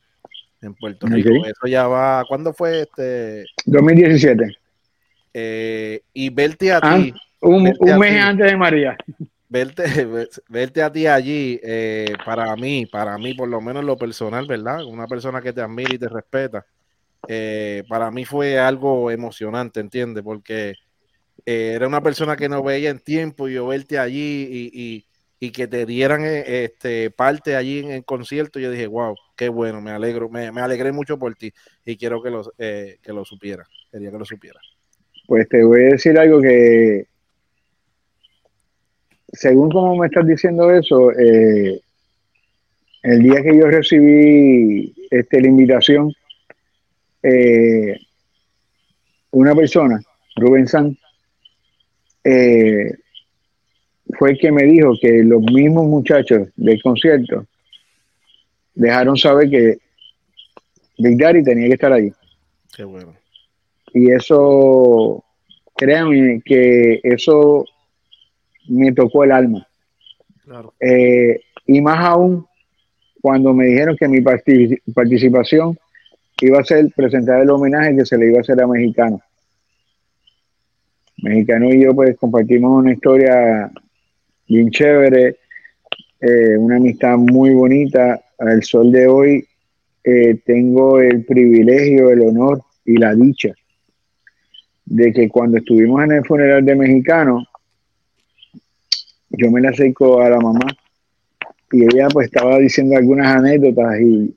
en 0.62 0.74
Puerto. 0.76 1.08
Rico. 1.08 1.30
Eso 1.46 1.68
ya 1.68 1.88
va. 1.88 2.24
¿Cuándo 2.28 2.54
fue 2.54 2.82
este? 2.82 3.46
2017. 3.66 4.58
Eh, 5.34 6.02
y 6.14 6.30
verte 6.30 6.72
a 6.72 6.80
Ah, 6.82 6.98
ti, 6.98 7.14
Un, 7.42 7.66
Vete 7.66 7.78
un 7.82 7.90
a 7.92 7.98
mes 8.00 8.12
ti. 8.12 8.18
antes 8.18 8.52
de 8.52 8.58
María. 8.58 8.98
verte, 10.50 10.84
a 10.84 10.92
ti 10.92 11.08
allí, 11.08 11.60
eh, 11.64 12.18
para 12.26 12.56
mí, 12.56 12.86
para 12.86 13.18
mí, 13.18 13.34
por 13.34 13.48
lo 13.50 13.62
menos 13.62 13.82
en 13.82 13.88
lo 13.88 13.98
personal, 13.98 14.46
¿verdad? 14.48 14.84
Una 14.86 15.08
persona 15.08 15.42
que 15.42 15.54
te 15.54 15.62
admira 15.62 15.94
y 15.94 15.98
te 16.00 16.10
respeta, 16.10 16.66
eh, 17.28 17.84
para 17.90 18.12
mí 18.12 18.26
fue 18.26 18.60
algo 18.60 19.12
emocionante, 19.12 19.80
¿entiendes? 19.80 20.24
Porque 20.24 20.76
eh, 21.46 21.74
era 21.76 21.88
una 21.88 22.02
persona 22.04 22.36
que 22.38 22.50
no 22.50 22.64
veía 22.64 22.90
en 22.92 23.00
tiempo 23.00 23.48
y 23.50 23.54
yo 23.56 23.68
verte 23.68 24.00
allí 24.00 24.48
y, 24.52 24.72
y- 24.98 25.06
que 25.52 25.68
te 25.68 25.86
dieran 25.86 26.26
eh, 26.26 26.66
este, 26.66 27.12
parte 27.12 27.56
allí 27.56 27.80
en 27.80 27.92
el 27.92 28.06
concierto, 28.06 28.60
yo 28.60 28.72
dije, 28.72 28.88
wow, 28.88 29.16
qué 29.38 29.50
bueno, 29.50 29.80
me 29.82 29.92
alegro, 29.92 30.28
me, 30.30 30.52
me 30.52 30.62
alegré 30.62 30.92
mucho 30.92 31.20
por 31.20 31.36
ti 31.36 31.54
y 31.86 31.98
quiero 31.98 32.24
que 32.24 32.32
lo, 32.32 32.44
que 32.58 33.00
lo 33.14 33.24
supiera, 33.26 33.64
quería 33.92 34.12
que 34.12 34.18
lo 34.18 34.26
supiera. 34.26 34.60
Pues 35.28 35.48
te 35.50 35.64
voy 35.64 35.82
a 35.82 35.90
decir 35.90 36.18
algo 36.18 36.42
que, 36.42 37.06
según 39.36 39.70
como 39.70 39.96
me 39.96 40.08
estás 40.08 40.26
diciendo 40.26 40.72
eso, 40.72 41.12
eh, 41.12 41.80
el 43.04 43.22
día 43.22 43.42
que 43.44 43.58
yo 43.58 43.68
recibí 43.68 44.94
este, 45.12 45.42
la 45.42 45.48
invitación, 45.48 46.12
eh, 47.22 47.98
una 49.32 49.54
persona, 49.54 50.02
Rubén 50.36 50.68
San, 50.68 50.98
eh, 52.24 52.92
fue 54.18 54.32
el 54.32 54.40
que 54.40 54.52
me 54.52 54.64
dijo 54.64 54.94
que 55.00 55.24
los 55.24 55.42
mismos 55.42 55.86
muchachos 55.88 56.48
del 56.56 56.82
concierto 56.82 57.46
dejaron 58.74 59.18
saber 59.18 59.50
que 59.50 59.78
Big 60.98 61.18
Daddy 61.18 61.44
tenía 61.44 61.68
que 61.68 61.74
estar 61.74 61.92
allí. 61.92 62.12
Qué 62.76 62.84
bueno. 62.84 63.14
Y 63.94 64.12
eso, 64.12 65.24
créanme 65.76 66.42
que 66.44 67.00
eso 67.04 67.66
me 68.68 68.92
tocó 68.92 69.24
el 69.24 69.32
alma. 69.32 69.68
Claro. 70.44 70.74
Eh, 70.80 71.42
y 71.66 71.82
más 71.82 72.00
aún 72.06 72.46
cuando 73.22 73.54
me 73.54 73.66
dijeron 73.66 73.98
que 73.98 74.08
mi 74.08 74.22
parti- 74.22 74.80
participación 74.94 75.78
iba 76.42 76.60
a 76.60 76.64
ser 76.64 76.92
presentar 76.96 77.42
el 77.42 77.50
homenaje 77.50 77.96
que 77.96 78.06
se 78.06 78.18
le 78.18 78.28
iba 78.28 78.38
a 78.38 78.42
hacer 78.42 78.62
a 78.62 78.68
Mexicano. 78.68 79.22
Mexicano 81.18 81.74
y 81.74 81.84
yo 81.84 81.96
pues 81.96 82.18
compartimos 82.18 82.84
una 82.84 82.94
historia 82.94 83.72
bien 84.48 84.70
chévere, 84.70 85.38
eh, 86.22 86.58
una 86.58 86.76
amistad 86.76 87.18
muy 87.18 87.52
bonita. 87.52 88.22
Al 88.38 88.62
sol 88.64 88.92
de 88.92 89.08
hoy 89.08 89.48
eh, 90.04 90.40
tengo 90.46 91.00
el 91.00 91.26
privilegio, 91.26 92.12
el 92.12 92.22
honor 92.22 92.62
y 92.84 92.98
la 92.98 93.16
dicha 93.16 93.54
de 94.86 95.12
que 95.12 95.28
cuando 95.30 95.58
estuvimos 95.58 96.04
en 96.04 96.12
el 96.12 96.26
funeral 96.26 96.64
de 96.64 96.76
Mexicano, 96.76 97.44
yo 99.38 99.52
me 99.52 99.62
le 99.62 99.70
acerco 99.70 100.22
a 100.22 100.30
la 100.30 100.40
mamá 100.40 100.66
y 101.72 101.84
ella 101.84 102.08
pues 102.12 102.28
estaba 102.28 102.58
diciendo 102.60 102.96
algunas 102.98 103.36
anécdotas 103.36 104.00
y, 104.00 104.36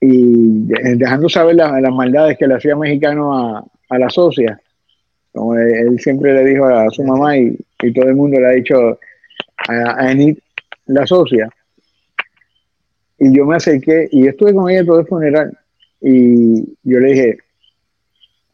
y 0.00 0.66
de- 0.66 0.96
dejando 0.96 1.28
saber 1.28 1.56
la- 1.56 1.80
las 1.80 1.92
maldades 1.92 2.36
que 2.38 2.46
le 2.46 2.54
hacía 2.54 2.76
Mexicano 2.76 3.36
a, 3.36 3.64
a 3.90 3.98
la 3.98 4.10
socia, 4.10 4.60
como 5.32 5.54
él, 5.56 5.72
él 5.74 6.00
siempre 6.00 6.32
le 6.34 6.44
dijo 6.44 6.66
a 6.66 6.88
su 6.90 7.02
mamá 7.04 7.36
y, 7.38 7.56
y 7.82 7.92
todo 7.92 8.08
el 8.08 8.16
mundo 8.16 8.38
le 8.40 8.46
ha 8.46 8.50
dicho 8.50 8.98
a, 9.68 10.10
Enid, 10.10 10.38
la 10.86 11.06
socia. 11.06 11.48
Y 13.18 13.34
yo 13.36 13.46
me 13.46 13.56
acerqué 13.56 14.08
y 14.10 14.26
estuve 14.26 14.52
con 14.54 14.68
ella 14.68 14.84
todo 14.84 15.00
el 15.00 15.06
funeral 15.06 15.56
y 16.00 16.60
yo 16.82 16.98
le 16.98 17.12
dije, 17.12 17.38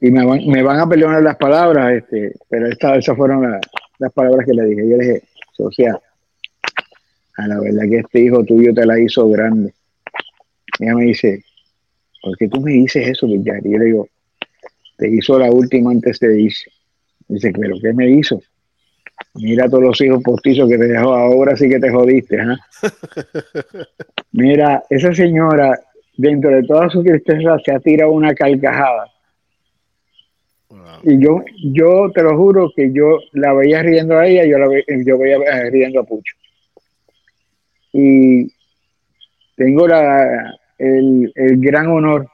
y 0.00 0.10
me 0.10 0.24
van, 0.24 0.46
me 0.46 0.62
van 0.62 0.78
a 0.80 0.88
perdonar 0.88 1.22
las 1.22 1.36
palabras, 1.36 1.92
este, 1.94 2.34
pero 2.48 2.66
esta, 2.68 2.94
esas 2.96 3.16
fueron 3.16 3.50
la- 3.50 3.60
las 3.98 4.12
palabras 4.12 4.46
que 4.46 4.54
le 4.54 4.64
dije. 4.64 4.88
Yo 4.88 4.96
le 4.96 5.04
dije, 5.04 5.22
socia, 5.52 6.00
a 7.36 7.46
la 7.46 7.60
verdad 7.60 7.82
que 7.88 7.98
este 7.98 8.20
hijo 8.20 8.44
tuyo 8.44 8.74
te 8.74 8.86
la 8.86 8.98
hizo 8.98 9.28
grande. 9.28 9.72
Ella 10.80 10.94
me 10.94 11.04
dice, 11.04 11.44
¿por 12.22 12.36
qué 12.36 12.48
tú 12.48 12.60
me 12.60 12.72
dices 12.72 13.08
eso, 13.08 13.26
Villar? 13.26 13.64
Y 13.64 13.72
yo 13.72 13.78
le 13.78 13.84
digo, 13.86 14.08
te 14.96 15.08
hizo 15.08 15.38
la 15.38 15.50
última 15.50 15.90
antes 15.90 16.18
de 16.20 16.40
irse. 16.40 16.70
Dice, 17.28 17.52
¿pero 17.52 17.76
qué 17.80 17.92
me 17.92 18.10
hizo? 18.10 18.40
Mira 19.34 19.68
todos 19.68 19.82
los 19.82 20.00
hijos 20.00 20.22
postizos 20.22 20.68
que 20.68 20.78
te 20.78 20.88
dejó, 20.88 21.14
ahora 21.14 21.56
sí 21.56 21.68
que 21.68 21.78
te 21.78 21.90
jodiste, 21.90 22.40
¿ah? 22.40 22.56
Mira, 24.32 24.82
esa 24.90 25.12
señora, 25.14 25.78
dentro 26.16 26.50
de 26.50 26.62
toda 26.62 26.88
su 26.88 27.02
tristeza, 27.02 27.58
se 27.64 27.72
ha 27.72 27.80
tirado 27.80 28.12
una 28.12 28.34
carcajada. 28.34 29.06
Y 31.02 31.18
yo, 31.22 31.42
yo 31.72 32.10
te 32.12 32.22
lo 32.22 32.36
juro 32.36 32.70
que 32.74 32.92
yo 32.92 33.18
la 33.32 33.54
veía 33.54 33.82
riendo 33.82 34.18
a 34.18 34.26
ella, 34.26 34.44
yo 34.44 34.58
la 34.58 34.68
ve- 34.68 34.84
yo 35.04 35.18
veía 35.18 35.36
eh, 35.36 35.70
riendo 35.70 36.00
a 36.00 36.04
Pucho. 36.04 36.34
Y 37.92 38.52
tengo 39.56 39.88
la, 39.88 40.54
el, 40.78 41.32
el 41.34 41.58
gran 41.60 41.86
honor 41.88 42.28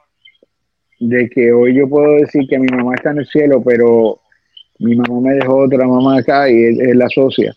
de 0.98 1.28
que 1.28 1.52
hoy 1.52 1.74
yo 1.74 1.88
puedo 1.88 2.14
decir 2.16 2.46
que 2.48 2.58
mi 2.58 2.66
mamá 2.68 2.94
está 2.94 3.10
en 3.10 3.18
el 3.18 3.26
cielo, 3.26 3.62
pero 3.62 4.20
mi 4.78 4.96
mamá 4.96 5.20
me 5.20 5.34
dejó 5.34 5.58
otra 5.58 5.86
mamá 5.86 6.18
acá 6.18 6.50
y 6.50 6.64
es, 6.64 6.78
es 6.80 6.96
la 6.96 7.08
socia. 7.08 7.54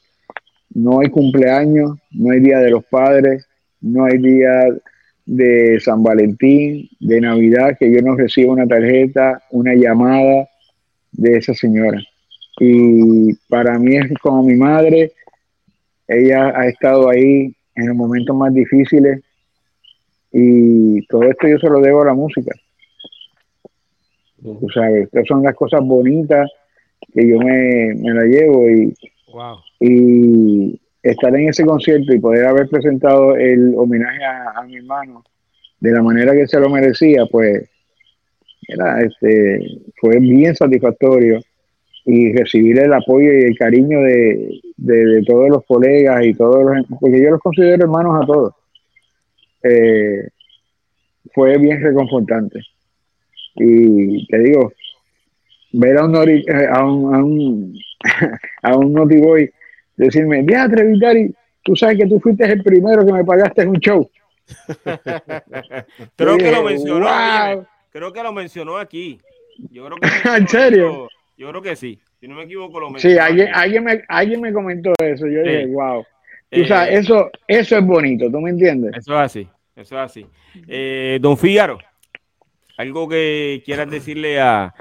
No 0.73 0.99
hay 0.99 1.09
cumpleaños, 1.09 1.97
no 2.11 2.31
hay 2.31 2.39
día 2.39 2.59
de 2.59 2.71
los 2.71 2.85
padres, 2.85 3.47
no 3.81 4.05
hay 4.05 4.17
día 4.19 4.65
de 5.25 5.79
San 5.79 6.03
Valentín, 6.03 6.87
de 6.99 7.21
Navidad, 7.21 7.75
que 7.79 7.91
yo 7.91 8.01
no 8.01 8.15
reciba 8.15 8.53
una 8.53 8.67
tarjeta, 8.67 9.41
una 9.51 9.73
llamada 9.73 10.47
de 11.11 11.37
esa 11.37 11.53
señora. 11.53 12.01
Y 12.59 13.33
para 13.49 13.77
mí 13.77 13.95
es 13.95 14.11
como 14.19 14.43
mi 14.43 14.55
madre, 14.55 15.11
ella 16.07 16.53
ha 16.55 16.67
estado 16.67 17.09
ahí 17.09 17.53
en 17.75 17.87
los 17.87 17.95
momentos 17.95 18.35
más 18.35 18.53
difíciles 18.53 19.21
y 20.31 21.05
todo 21.07 21.23
esto 21.23 21.47
yo 21.47 21.57
se 21.59 21.69
lo 21.69 21.79
debo 21.81 22.01
a 22.01 22.07
la 22.07 22.13
música. 22.13 22.55
Tú 24.41 24.67
sabes, 24.73 25.05
estas 25.05 25.25
son 25.27 25.43
las 25.43 25.55
cosas 25.55 25.81
bonitas 25.83 26.49
que 27.13 27.27
yo 27.27 27.37
me, 27.39 27.93
me 27.95 28.13
la 28.13 28.23
llevo 28.23 28.69
y, 28.69 28.93
y 29.79 30.79
estar 31.03 31.35
en 31.35 31.49
ese 31.49 31.65
concierto 31.65 32.13
y 32.13 32.19
poder 32.19 32.45
haber 32.45 32.69
presentado 32.69 33.35
el 33.35 33.73
homenaje 33.75 34.23
a, 34.23 34.61
mi 34.63 34.77
hermano 34.77 35.23
de 35.79 35.91
la 35.91 36.01
manera 36.01 36.33
que 36.33 36.47
se 36.47 36.59
lo 36.59 36.69
merecía, 36.69 37.25
pues 37.31 37.69
era, 38.67 39.01
este, 39.01 39.59
fue 39.99 40.19
bien 40.19 40.55
satisfactorio 40.55 41.39
y 42.05 42.33
recibir 42.33 42.79
el 42.79 42.93
apoyo 42.93 43.31
y 43.33 43.43
el 43.43 43.57
cariño 43.57 44.01
de, 44.01 44.61
de, 44.77 45.23
todos 45.23 45.49
los 45.49 45.65
colegas 45.65 46.25
y 46.25 46.33
todos 46.33 46.63
los, 46.63 46.99
porque 46.99 47.21
yo 47.21 47.31
los 47.31 47.41
considero 47.41 47.83
hermanos 47.83 48.23
a 48.23 48.25
todos. 48.25 48.53
Eh, 49.63 50.29
fue 51.33 51.57
bien 51.57 51.81
reconfortante. 51.81 52.61
Y 53.55 54.25
te 54.27 54.39
digo, 54.39 54.71
ver 55.73 55.97
a 55.97 56.05
un, 56.05 56.15
eh, 56.15 56.43
a 56.71 56.85
un, 56.85 57.15
a 57.15 57.23
un, 57.23 57.79
a 58.63 58.77
un 58.77 58.93
Naughty 58.93 59.17
Boy 59.17 59.51
decirme, 59.97 60.45
ya 60.47 60.67
Vitari, 60.67 61.33
tú 61.63 61.75
sabes 61.75 61.97
que 61.97 62.07
tú 62.07 62.19
fuiste 62.19 62.45
el 62.45 62.63
primero 62.63 63.05
que 63.05 63.11
me 63.11 63.25
pagaste 63.25 63.63
en 63.63 63.69
un 63.69 63.79
show. 63.79 64.09
creo 66.15 66.37
que 66.37 66.51
lo 66.51 66.63
mencionó, 66.63 67.67
creo 67.97 68.13
que 68.13 68.23
lo 68.23 68.33
mencionó 68.33 68.77
aquí. 68.77 69.19
Yo 69.71 69.85
creo 69.85 69.97
que 69.97 70.07
¿En 70.37 70.47
serio? 70.47 71.09
Yo 71.37 71.49
creo 71.49 71.61
que 71.61 71.75
sí. 71.75 71.99
Si 72.19 72.27
no 72.27 72.35
me 72.35 72.43
equivoco, 72.43 72.79
lo 72.79 72.89
mencionó. 72.89 73.15
Sí, 73.15 73.19
alguien, 73.19 73.49
alguien, 73.53 73.83
me, 73.83 74.03
alguien 74.07 74.41
me 74.41 74.53
comentó 74.53 74.93
eso. 74.99 75.27
Yo 75.27 75.43
dije, 75.43 75.67
wow. 75.67 76.05
Tú 76.49 76.65
sabes, 76.65 76.93
eh, 76.93 76.97
eso, 76.99 77.29
eso 77.47 77.77
es 77.77 77.85
bonito, 77.85 78.31
¿tú 78.31 78.39
me 78.39 78.51
entiendes? 78.51 78.95
Eso 78.95 79.13
es 79.13 79.19
así, 79.19 79.47
eso 79.75 79.95
es 79.95 80.01
así. 80.01 80.25
Eh, 80.65 81.19
don 81.21 81.37
Fígaro, 81.37 81.77
algo 82.77 83.09
que 83.09 83.61
quieras 83.65 83.91
decirle 83.91 84.39
a, 84.39 84.73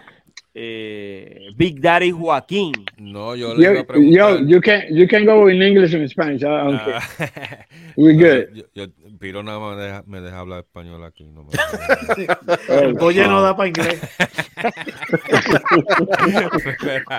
eh, 0.54 1.48
Big 1.56 1.80
Daddy 1.80 2.12
Joaquín. 2.12 2.72
No, 2.96 3.36
yo 3.36 3.54
le 3.54 3.72
iba 3.72 3.80
a 3.80 3.84
preguntar. 3.84 4.38
Yo, 4.38 4.46
you 4.46 4.60
can, 4.60 4.82
you 4.90 5.06
can 5.06 5.26
go 5.26 5.50
in 5.50 5.60
English 5.60 5.92
and 5.94 6.08
Spanish. 6.08 6.42
Okay. 6.42 6.94
Uh, 6.94 7.56
We 7.96 8.14
good. 8.14 8.54
Yo, 8.54 8.64
yo, 8.86 8.86
Piro 9.18 9.42
nada 9.42 9.58
más 9.58 9.76
me 9.76 9.82
deja, 9.82 10.02
me 10.06 10.20
deja 10.20 10.38
hablar 10.38 10.60
español 10.60 11.04
aquí. 11.04 11.24
No 11.24 11.44
me 11.44 11.50
Oye, 13.00 13.26
no 13.26 13.42
da 13.42 13.56
para 13.56 13.68
inglés. 13.68 14.00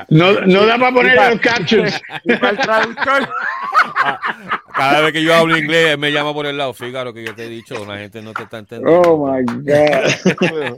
no, 0.09 0.41
no 0.41 0.65
da 0.65 0.77
para 0.77 0.91
poner 0.93 1.15
los 1.15 1.39
captions. 1.41 2.01
para 2.39 2.49
el 2.49 2.57
traductor. 2.57 3.29
Cada 4.77 5.01
vez 5.01 5.11
que 5.11 5.23
yo 5.23 5.33
hablo 5.33 5.57
inglés, 5.57 5.97
me 5.97 6.11
llama 6.11 6.33
por 6.33 6.45
el 6.45 6.55
lado. 6.55 6.71
Fíjate 6.71 7.11
que 7.11 7.25
yo 7.25 7.33
te 7.33 7.45
he 7.45 7.49
dicho, 7.49 7.83
la 7.83 7.97
gente 7.97 8.21
no 8.21 8.31
te 8.33 8.43
está 8.43 8.59
entendiendo. 8.59 9.01
Oh 9.01 9.25
my 9.25 9.43
God. 9.43 10.77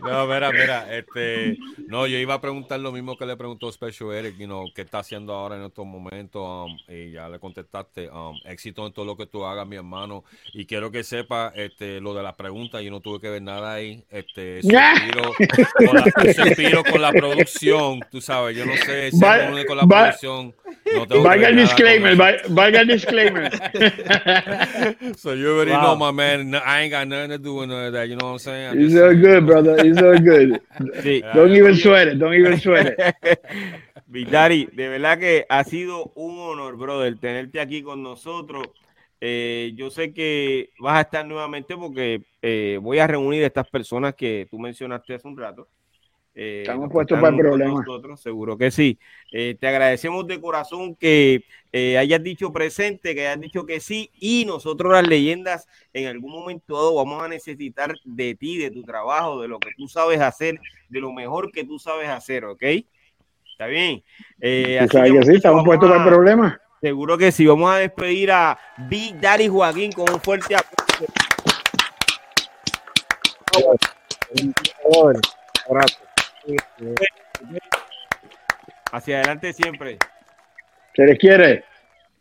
no, 0.00 0.26
mira, 0.26 0.50
mira, 0.50 0.96
este, 0.96 1.58
no, 1.88 2.06
yo 2.06 2.16
iba 2.16 2.32
a 2.32 2.40
preguntar 2.40 2.80
lo 2.80 2.90
mismo 2.90 3.18
que 3.18 3.26
le 3.26 3.36
preguntó 3.36 3.70
Special 3.70 4.12
Eric, 4.12 4.38
you 4.38 4.46
know, 4.46 4.64
qué 4.74 4.80
está 4.82 5.00
haciendo 5.00 5.34
ahora 5.34 5.56
en 5.56 5.64
estos 5.64 5.84
momentos, 5.84 6.42
um, 6.42 6.78
y 6.88 7.10
ya 7.12 7.28
le 7.28 7.38
contestaste, 7.38 8.08
um, 8.08 8.34
éxito 8.46 8.86
en 8.86 8.93
todo 8.94 9.04
lo 9.04 9.16
que 9.16 9.26
tú 9.26 9.44
hagas, 9.44 9.66
mi 9.66 9.76
hermano, 9.76 10.24
y 10.52 10.64
quiero 10.64 10.90
que 10.90 11.04
sepa, 11.04 11.52
este, 11.54 12.00
lo 12.00 12.14
de 12.14 12.22
las 12.22 12.34
preguntas, 12.34 12.82
yo 12.82 12.90
no 12.90 13.00
tuve 13.00 13.20
que 13.20 13.28
ver 13.28 13.42
nada 13.42 13.74
ahí, 13.74 14.04
este, 14.10 14.60
con 14.62 15.96
la, 15.96 16.82
con 16.90 17.02
la 17.02 17.12
producción, 17.12 18.00
tú 18.10 18.20
sabes, 18.20 18.56
yo 18.56 18.64
no 18.64 18.76
sé 18.76 19.10
si 19.10 19.20
con 19.66 19.76
la 19.76 19.86
producción. 19.86 20.54
No 21.08 21.22
valga 21.22 21.48
el 21.48 21.56
disclaimer, 21.56 22.16
valga 22.48 22.80
el 22.80 22.88
disclaimer. 22.88 23.50
so 25.16 25.34
you 25.34 25.50
already 25.50 25.70
wow. 25.72 25.82
know, 25.82 25.96
my 25.96 26.12
man. 26.12 26.54
I 26.54 26.82
ain't 26.82 26.92
got 26.92 27.08
nothing 27.08 27.30
to 27.30 27.38
do 27.38 27.54
with 27.54 27.68
none 27.68 27.86
of 27.86 27.92
that. 27.94 28.08
You 28.08 28.16
know 28.16 28.26
what 28.26 28.32
I'm 28.32 28.38
saying? 28.38 28.78
He's 28.78 28.92
so 28.92 29.14
good, 29.14 29.46
brother. 29.46 29.82
He's 29.82 29.98
so 29.98 30.16
good. 30.18 30.60
Sí. 31.02 31.22
Don't 31.34 31.52
even 31.52 31.74
sweat 31.76 32.08
it. 32.08 32.18
Don't 32.18 32.34
even 32.34 32.60
sweat 32.60 32.94
it. 32.98 33.40
Vitari, 34.06 34.68
de 34.72 34.88
verdad 34.88 35.18
que 35.18 35.46
ha 35.48 35.64
sido 35.64 36.12
un 36.14 36.38
honor, 36.38 36.76
brother, 36.76 37.16
tenerte 37.18 37.60
aquí 37.60 37.82
con 37.82 38.02
nosotros. 38.02 38.68
Eh, 39.26 39.72
yo 39.74 39.88
sé 39.88 40.12
que 40.12 40.68
vas 40.78 40.98
a 40.98 41.00
estar 41.00 41.26
nuevamente 41.26 41.74
porque 41.78 42.26
eh, 42.42 42.78
voy 42.82 42.98
a 42.98 43.06
reunir 43.06 43.42
a 43.42 43.46
estas 43.46 43.66
personas 43.70 44.14
que 44.14 44.46
tú 44.50 44.58
mencionaste 44.58 45.14
hace 45.14 45.26
un 45.26 45.38
rato. 45.38 45.66
Eh, 46.34 46.58
Estamos 46.60 46.92
puestos 46.92 47.18
para 47.18 47.34
el 47.34 47.40
problema. 47.40 47.80
Nosotros, 47.80 48.20
seguro 48.20 48.58
que 48.58 48.70
sí. 48.70 48.98
Te 49.30 49.66
agradecemos 49.66 50.26
de 50.26 50.38
corazón 50.38 50.94
que 50.94 51.42
hayas 51.72 52.22
dicho 52.22 52.52
presente, 52.52 53.14
que 53.14 53.26
hayas 53.26 53.40
dicho 53.40 53.64
que 53.64 53.80
sí, 53.80 54.10
y 54.20 54.44
nosotros 54.44 54.92
las 54.92 55.08
leyendas 55.08 55.68
en 55.94 56.06
algún 56.06 56.32
momento 56.32 56.94
vamos 56.94 57.22
a 57.22 57.28
necesitar 57.28 57.94
de 58.04 58.34
ti, 58.34 58.58
de 58.58 58.70
tu 58.70 58.82
trabajo, 58.82 59.40
de 59.40 59.48
lo 59.48 59.58
que 59.58 59.70
tú 59.74 59.88
sabes 59.88 60.20
hacer, 60.20 60.60
de 60.90 61.00
lo 61.00 61.14
mejor 61.14 61.50
que 61.50 61.64
tú 61.64 61.78
sabes 61.78 62.10
hacer, 62.10 62.44
¿ok? 62.44 62.62
¿Está 62.62 63.68
bien? 63.68 64.02
así 64.82 64.98
sí, 65.24 65.36
estamos 65.36 65.64
puestos 65.64 65.88
para 65.88 66.02
el 66.02 66.08
problema. 66.10 66.60
Seguro 66.84 67.16
que 67.16 67.32
sí. 67.32 67.46
Vamos 67.46 67.72
a 67.72 67.78
despedir 67.78 68.30
a 68.30 68.58
Big 68.76 69.18
Daddy 69.18 69.48
Joaquín 69.48 69.90
con 69.90 70.04
un 70.12 70.20
fuerte 70.20 70.54
aplauso. 70.54 71.06
Hacia 78.92 79.16
adelante 79.16 79.54
siempre. 79.54 79.96
Se 80.94 81.06
les 81.06 81.18
quiere. 81.18 81.64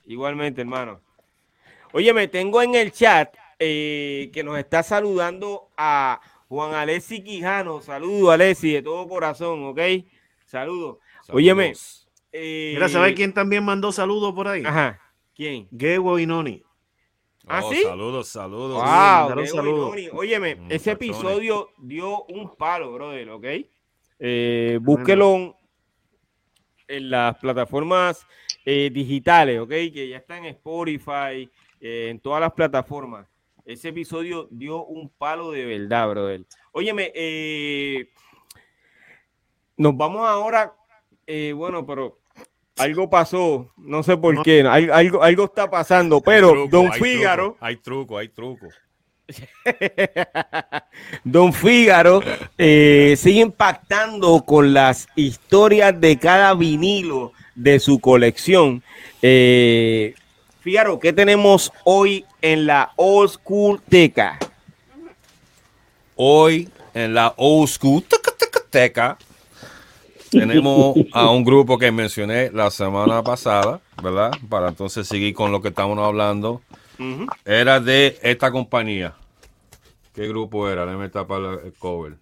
Igualmente, 0.06 0.62
hermano. 0.62 1.02
Oye, 1.92 2.14
me 2.14 2.30
tengo 2.30 2.62
en 2.62 2.76
el 2.76 2.94
chat 2.94 3.36
eh, 3.60 4.32
que 4.34 4.46
nos 4.46 4.58
está 4.58 4.82
saludando 4.82 5.72
a 5.76 6.22
Juan 6.48 6.74
Alessi 6.74 7.22
Quijano. 7.22 7.82
Saludo, 7.82 8.32
Alessi, 8.32 8.72
de 8.72 8.82
todo 8.82 9.10
corazón, 9.10 9.66
¿ok? 9.66 9.82
Saludos. 10.46 11.00
Óyeme. 11.28 11.74
Eh, 12.34 12.72
Mira, 12.74 12.90
¿sabes 12.90 13.14
quién 13.14 13.32
también 13.32 13.64
mandó 13.64 13.92
saludos 13.92 14.34
por 14.34 14.48
ahí? 14.48 14.64
Ajá. 14.66 15.00
¿Quién? 15.36 15.68
Gewo 15.78 16.18
Inoni. 16.18 16.64
¿Ah, 17.48 17.62
oh, 17.64 17.72
sí? 17.72 17.84
Saludos, 17.84 18.28
saludos. 18.30 18.76
Wow, 18.76 19.46
saludos. 19.46 19.96
Óyeme, 20.14 20.56
mm, 20.56 20.72
ese 20.72 20.92
episodio 20.92 21.70
dio 21.78 22.24
un 22.26 22.56
palo, 22.56 22.94
brother, 22.94 23.30
¿ok? 23.30 23.46
Eh, 24.20 24.80
búsquelo 24.82 25.58
en 26.88 27.10
las 27.10 27.38
plataformas 27.38 28.26
eh, 28.66 28.90
digitales, 28.92 29.60
¿ok? 29.60 29.70
Que 29.70 30.08
ya 30.10 30.18
está 30.18 30.38
en 30.38 30.46
Spotify, 30.46 31.50
eh, 31.80 32.08
en 32.10 32.20
todas 32.20 32.40
las 32.42 32.54
plataformas. 32.54 33.28
Ese 33.66 33.90
episodio 33.90 34.48
dio 34.50 34.86
un 34.86 35.10
palo 35.10 35.52
de 35.52 35.66
verdad, 35.66 36.10
brother. 36.10 36.46
Óyeme, 36.72 37.12
eh, 37.14 38.10
nos 39.78 39.96
vamos 39.96 40.28
ahora, 40.28 40.74
bueno, 41.56 41.86
pero 41.86 42.20
algo 42.78 43.10
pasó, 43.10 43.72
no 43.78 44.04
sé 44.04 44.18
por 44.18 44.42
qué, 44.44 44.62
algo, 44.62 45.22
algo 45.22 45.46
está 45.46 45.70
pasando, 45.70 46.22
pero 46.22 46.68
Don 46.68 46.92
Fígaro. 46.94 47.58
hay 47.60 47.78
truco, 47.78 48.18
hay 48.18 48.30
truco. 48.30 48.68
Don 51.24 51.54
Fígaro 51.54 52.22
eh, 52.58 53.16
sigue 53.18 53.42
impactando 53.42 54.44
con 54.44 54.74
las 54.74 55.08
historias 55.16 56.00
de 56.00 56.18
cada 56.18 56.54
vinilo 56.54 57.32
de 57.56 57.80
su 57.80 58.00
colección. 58.00 58.84
Eh, 59.22 60.14
Fígaro, 60.62 61.00
¿qué 61.00 61.14
tenemos 61.14 61.72
hoy 61.86 62.26
en 62.42 62.66
la 62.66 62.92
Old 62.96 63.32
School 63.32 63.82
Teca? 63.88 64.40
Hoy 66.16 66.70
en 66.94 67.14
la 67.14 67.34
Old 67.38 67.70
School 67.70 68.04
Teca 68.70 69.18
tenemos 70.34 70.96
a 71.14 71.30
un 71.30 71.44
grupo 71.44 71.78
que 71.78 71.92
mencioné 71.92 72.52
la 72.52 72.70
semana 72.70 73.24
pasada, 73.24 73.82
¿verdad? 74.02 74.32
Para 74.50 74.70
entonces 74.70 75.08
seguir 75.08 75.34
con 75.34 75.52
lo 75.52 75.62
que 75.62 75.70
estamos 75.70 75.98
hablando 76.00 76.62
era 77.46 77.80
de 77.80 78.18
esta 78.22 78.52
compañía. 78.52 79.14
¿Qué 80.14 80.28
grupo 80.28 80.70
era? 80.70 80.86
Déjame 80.86 81.10
tapar 81.10 81.42
el 81.64 81.74
cover. 81.74 82.18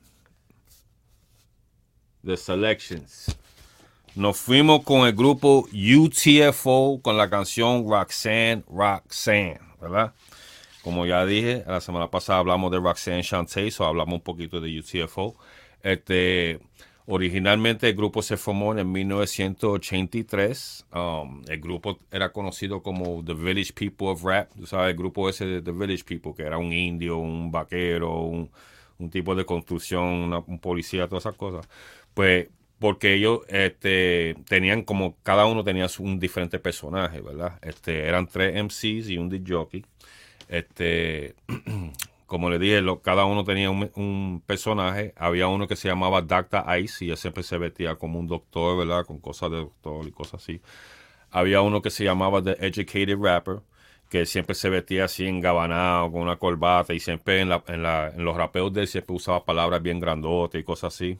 The 2.23 2.37
Selections. 2.37 3.35
Nos 4.15 4.37
fuimos 4.37 4.83
con 4.83 5.07
el 5.07 5.13
grupo 5.13 5.67
UTFO 5.71 6.99
con 7.01 7.17
la 7.17 7.29
canción 7.29 7.85
Roxanne, 7.89 8.63
Roxanne, 8.69 9.59
¿verdad? 9.79 10.13
Como 10.83 11.05
ya 11.05 11.25
dije, 11.25 11.63
la 11.67 11.79
semana 11.79 12.09
pasada 12.09 12.39
hablamos 12.39 12.71
de 12.71 12.79
Roxanne 12.79 13.21
Shantay, 13.21 13.71
so 13.71 13.85
hablamos 13.85 14.15
un 14.15 14.21
poquito 14.21 14.59
de 14.59 14.79
UTFO. 14.79 15.35
Este, 15.83 16.59
Originalmente 17.13 17.89
el 17.89 17.95
grupo 17.97 18.21
se 18.21 18.37
formó 18.37 18.73
en 18.73 18.89
1983. 18.89 20.85
Um, 20.93 21.43
el 21.49 21.59
grupo 21.59 21.99
era 22.09 22.31
conocido 22.31 22.81
como 22.81 23.21
The 23.25 23.33
Village 23.33 23.73
People 23.73 24.07
of 24.07 24.23
Rap. 24.23 24.49
¿tú 24.57 24.65
¿Sabes? 24.65 24.91
El 24.91 24.97
grupo 24.97 25.27
ese 25.27 25.45
de 25.45 25.61
The 25.61 25.73
Village 25.73 26.05
People, 26.05 26.33
que 26.33 26.43
era 26.43 26.57
un 26.57 26.71
indio, 26.71 27.17
un 27.17 27.51
vaquero, 27.51 28.21
un, 28.21 28.49
tipo 29.09 29.35
de 29.35 29.43
construcción, 29.43 30.31
un 30.47 30.59
policía, 30.59 31.09
todas 31.09 31.25
esas 31.25 31.35
cosas. 31.35 31.67
Pues 32.13 32.47
porque 32.79 33.15
ellos 33.15 33.41
este, 33.49 34.37
tenían 34.47 34.83
como, 34.83 35.17
cada 35.21 35.45
uno 35.47 35.65
tenía 35.65 35.87
un 35.99 36.17
diferente 36.17 36.59
personaje, 36.59 37.19
¿verdad? 37.19 37.59
Este, 37.61 38.07
eran 38.07 38.27
tres 38.27 38.55
MCs 38.63 39.09
y 39.09 39.17
un 39.17 39.27
disc 39.27 39.43
jockey. 39.49 39.85
Este, 40.47 41.35
como 42.31 42.49
le 42.49 42.59
dije, 42.59 42.81
lo- 42.81 43.01
cada 43.01 43.25
uno 43.25 43.43
tenía 43.43 43.69
un, 43.71 43.91
un 43.95 44.43
personaje. 44.45 45.13
Había 45.17 45.47
uno 45.49 45.67
que 45.67 45.75
se 45.75 45.89
llamaba 45.89 46.21
Dr. 46.21 46.63
Ice 46.79 47.05
y 47.05 47.11
él 47.11 47.17
siempre 47.17 47.43
se 47.43 47.57
vestía 47.57 47.95
como 47.97 48.19
un 48.19 48.27
doctor, 48.27 48.77
¿verdad? 48.77 49.05
Con 49.05 49.19
cosas 49.19 49.51
de 49.51 49.57
doctor 49.57 50.07
y 50.07 50.11
cosas 50.11 50.35
así. 50.43 50.61
Había 51.31 51.61
uno 51.61 51.81
que 51.81 51.89
se 51.91 52.03
llamaba 52.03 52.43
The 52.43 52.57
Educated 52.65 53.17
Rapper, 53.19 53.61
que 54.09 54.25
siempre 54.25 54.55
se 54.55 54.69
vestía 54.69 55.05
así 55.05 55.27
engabanado, 55.27 56.11
con 56.11 56.21
una 56.21 56.37
corbata 56.37 56.93
y 56.93 56.99
siempre 56.99 57.41
en, 57.41 57.49
la- 57.49 57.63
en, 57.67 57.83
la- 57.83 58.09
en 58.09 58.25
los 58.25 58.35
rapeos 58.37 58.73
de 58.73 58.81
él 58.81 58.87
siempre 58.87 59.15
usaba 59.15 59.45
palabras 59.45 59.81
bien 59.81 59.99
grandotas 59.99 60.59
y 60.61 60.63
cosas 60.63 60.93
así. 60.95 61.17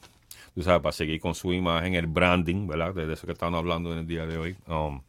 Tú 0.56 0.64
sabes, 0.64 0.82
para 0.82 0.94
seguir 0.94 1.20
con 1.22 1.36
su 1.36 1.54
imagen, 1.54 1.96
el 1.96 2.08
branding, 2.08 2.68
¿verdad? 2.68 2.94
De 2.96 3.12
eso 3.14 3.28
que 3.28 3.34
estaban 3.34 3.56
hablando 3.56 3.94
en 3.94 4.00
el 4.00 4.08
día 4.08 4.26
de 4.28 4.38
hoy. 4.38 4.58
Um, 4.68 5.02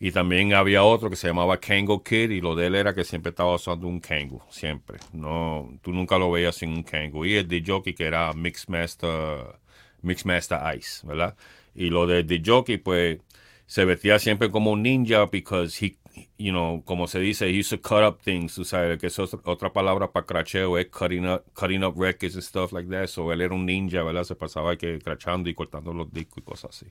y 0.00 0.12
también 0.12 0.54
había 0.54 0.84
otro 0.84 1.10
que 1.10 1.16
se 1.16 1.26
llamaba 1.26 1.58
Kango 1.58 2.04
Kid 2.04 2.30
y 2.30 2.40
lo 2.40 2.54
de 2.54 2.68
él 2.68 2.76
era 2.76 2.94
que 2.94 3.02
siempre 3.04 3.30
estaba 3.30 3.54
usando 3.54 3.88
un 3.88 4.00
Kango, 4.00 4.46
siempre. 4.48 4.98
No, 5.12 5.68
tú 5.82 5.92
nunca 5.92 6.18
lo 6.18 6.30
veías 6.30 6.54
sin 6.54 6.70
un 6.70 6.84
Kango. 6.84 7.26
Y 7.26 7.34
el 7.34 7.64
jockey 7.66 7.94
que 7.94 8.04
era 8.04 8.32
Mixmaster, 8.32 9.58
Mixmaster 10.02 10.60
Ice, 10.76 11.04
¿verdad? 11.04 11.36
Y 11.74 11.90
lo 11.90 12.06
de 12.06 12.42
jockey 12.44 12.78
pues 12.78 13.18
se 13.66 13.84
vestía 13.84 14.18
siempre 14.20 14.50
como 14.50 14.70
un 14.70 14.82
ninja 14.82 15.26
because 15.26 15.84
he, 15.84 15.96
you 16.38 16.52
know, 16.52 16.82
como 16.84 17.08
se 17.08 17.18
dice, 17.18 17.48
he 17.48 17.58
used 17.58 17.70
to 17.70 17.80
cut 17.82 18.04
up 18.04 18.20
things, 18.22 18.54
tú 18.54 18.64
sabes, 18.64 18.98
que 18.98 19.08
es 19.08 19.18
otra 19.18 19.72
palabra 19.72 20.12
para 20.12 20.24
cracheo, 20.26 20.78
es 20.78 20.86
cutting 20.90 21.26
up, 21.26 21.44
cutting 21.54 21.82
up 21.82 21.96
records 22.00 22.34
and 22.34 22.44
stuff 22.44 22.72
like 22.72 22.88
that. 22.88 23.08
So 23.08 23.32
él 23.32 23.40
era 23.40 23.52
un 23.52 23.66
ninja, 23.66 24.04
¿verdad? 24.04 24.22
Se 24.22 24.36
pasaba 24.36 24.76
que 24.76 25.00
crachando 25.00 25.50
y 25.50 25.54
cortando 25.54 25.92
los 25.92 26.12
discos 26.12 26.38
y 26.38 26.42
cosas 26.42 26.70
así. 26.70 26.86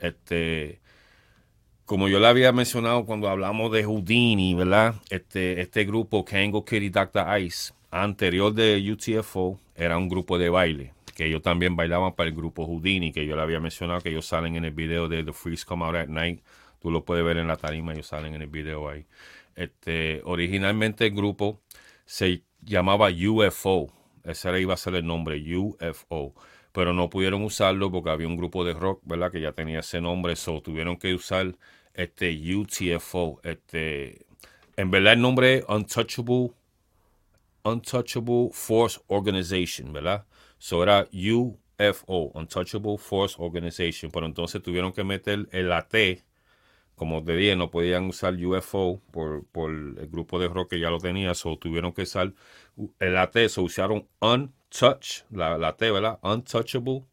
Este, 0.00 0.80
como 1.92 2.08
yo 2.08 2.20
le 2.20 2.26
había 2.26 2.52
mencionado 2.52 3.04
cuando 3.04 3.28
hablamos 3.28 3.70
de 3.70 3.84
Houdini, 3.84 4.54
¿verdad? 4.54 4.94
Este, 5.10 5.60
este 5.60 5.84
grupo 5.84 6.24
Kango 6.24 6.64
Kid 6.64 6.80
y 6.80 6.88
Dr. 6.88 7.38
Ice, 7.38 7.74
anterior 7.90 8.54
de 8.54 8.82
UTFO, 8.90 9.60
era 9.74 9.98
un 9.98 10.08
grupo 10.08 10.38
de 10.38 10.48
baile, 10.48 10.94
que 11.14 11.26
ellos 11.26 11.42
también 11.42 11.76
bailaban 11.76 12.14
para 12.14 12.30
el 12.30 12.34
grupo 12.34 12.64
Houdini, 12.64 13.12
que 13.12 13.26
yo 13.26 13.36
le 13.36 13.42
había 13.42 13.60
mencionado, 13.60 14.00
que 14.00 14.08
ellos 14.08 14.24
salen 14.24 14.56
en 14.56 14.64
el 14.64 14.70
video 14.70 15.06
de 15.06 15.22
The 15.22 15.34
Freeze 15.34 15.66
Come 15.66 15.84
Out 15.84 15.96
at 15.96 16.08
Night. 16.08 16.40
Tú 16.80 16.90
lo 16.90 17.04
puedes 17.04 17.26
ver 17.26 17.36
en 17.36 17.46
la 17.46 17.56
tarima, 17.56 17.92
ellos 17.92 18.06
salen 18.06 18.34
en 18.36 18.40
el 18.40 18.48
video 18.48 18.88
ahí. 18.88 19.04
Este, 19.54 20.22
originalmente 20.24 21.08
el 21.08 21.14
grupo 21.14 21.60
se 22.06 22.42
llamaba 22.62 23.10
UFO. 23.10 23.92
Ese 24.24 24.58
iba 24.62 24.72
a 24.72 24.78
ser 24.78 24.94
el 24.94 25.04
nombre, 25.04 25.38
UFO. 25.58 26.32
Pero 26.72 26.94
no 26.94 27.10
pudieron 27.10 27.42
usarlo 27.42 27.92
porque 27.92 28.08
había 28.08 28.28
un 28.28 28.38
grupo 28.38 28.64
de 28.64 28.72
rock, 28.72 29.02
¿verdad? 29.04 29.30
Que 29.30 29.42
ya 29.42 29.52
tenía 29.52 29.80
ese 29.80 30.00
nombre. 30.00 30.36
So 30.36 30.62
tuvieron 30.62 30.96
que 30.96 31.12
usar 31.12 31.54
este 31.94 32.32
UTFO. 32.54 33.40
Este, 33.42 34.26
en 34.76 34.90
verdad 34.90 35.14
el 35.14 35.20
nombre 35.20 35.64
Untouchable, 35.68 36.52
Untouchable 37.64 38.50
Force 38.52 39.00
Organization, 39.08 39.92
¿verdad? 39.92 40.26
So 40.58 40.82
era 40.82 41.08
UFO, 41.12 42.30
Untouchable 42.34 42.98
Force 42.98 43.36
Organization. 43.38 44.10
Pero 44.10 44.26
entonces 44.26 44.62
tuvieron 44.62 44.92
que 44.92 45.04
meter 45.04 45.48
el 45.52 45.72
AT 45.72 45.94
como 47.02 47.24
te 47.24 47.34
dije, 47.34 47.56
no 47.56 47.68
podían 47.68 48.04
usar 48.06 48.34
UFO 48.34 49.00
por, 49.10 49.44
por 49.46 49.70
el 49.70 50.08
grupo 50.08 50.38
de 50.38 50.46
rock 50.46 50.70
que 50.70 50.78
ya 50.78 50.88
lo 50.88 50.98
tenía, 50.98 51.34
so 51.34 51.56
tuvieron 51.56 51.92
que 51.92 52.02
usar 52.02 52.32
el 53.00 53.16
AT, 53.16 53.36
so 53.48 53.62
usaron 53.62 54.06
Untouch, 54.20 55.24
la, 55.30 55.58
la 55.58 55.76
T, 55.76 55.90
¿verdad? 55.90 56.20
Untouchable. 56.22 57.04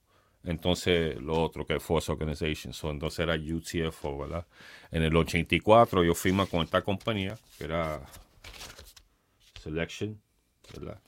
Entonces, 0.44 1.20
lo 1.22 1.42
otro 1.42 1.66
que 1.66 1.76
es 1.76 1.84
Force 1.84 2.12
Organization, 2.12 2.74
so, 2.74 2.90
entonces 2.90 3.20
era 3.20 3.36
UTFO, 3.36 4.20
¿verdad? 4.20 4.46
En 4.92 5.04
el 5.04 5.16
84 5.16 6.04
yo 6.04 6.16
firma 6.16 6.46
con 6.46 6.62
esta 6.62 6.82
compañía, 6.82 7.38
que 7.58 7.66
era 7.66 8.02
Selection, 9.62 10.20
¿verdad? 10.74 11.00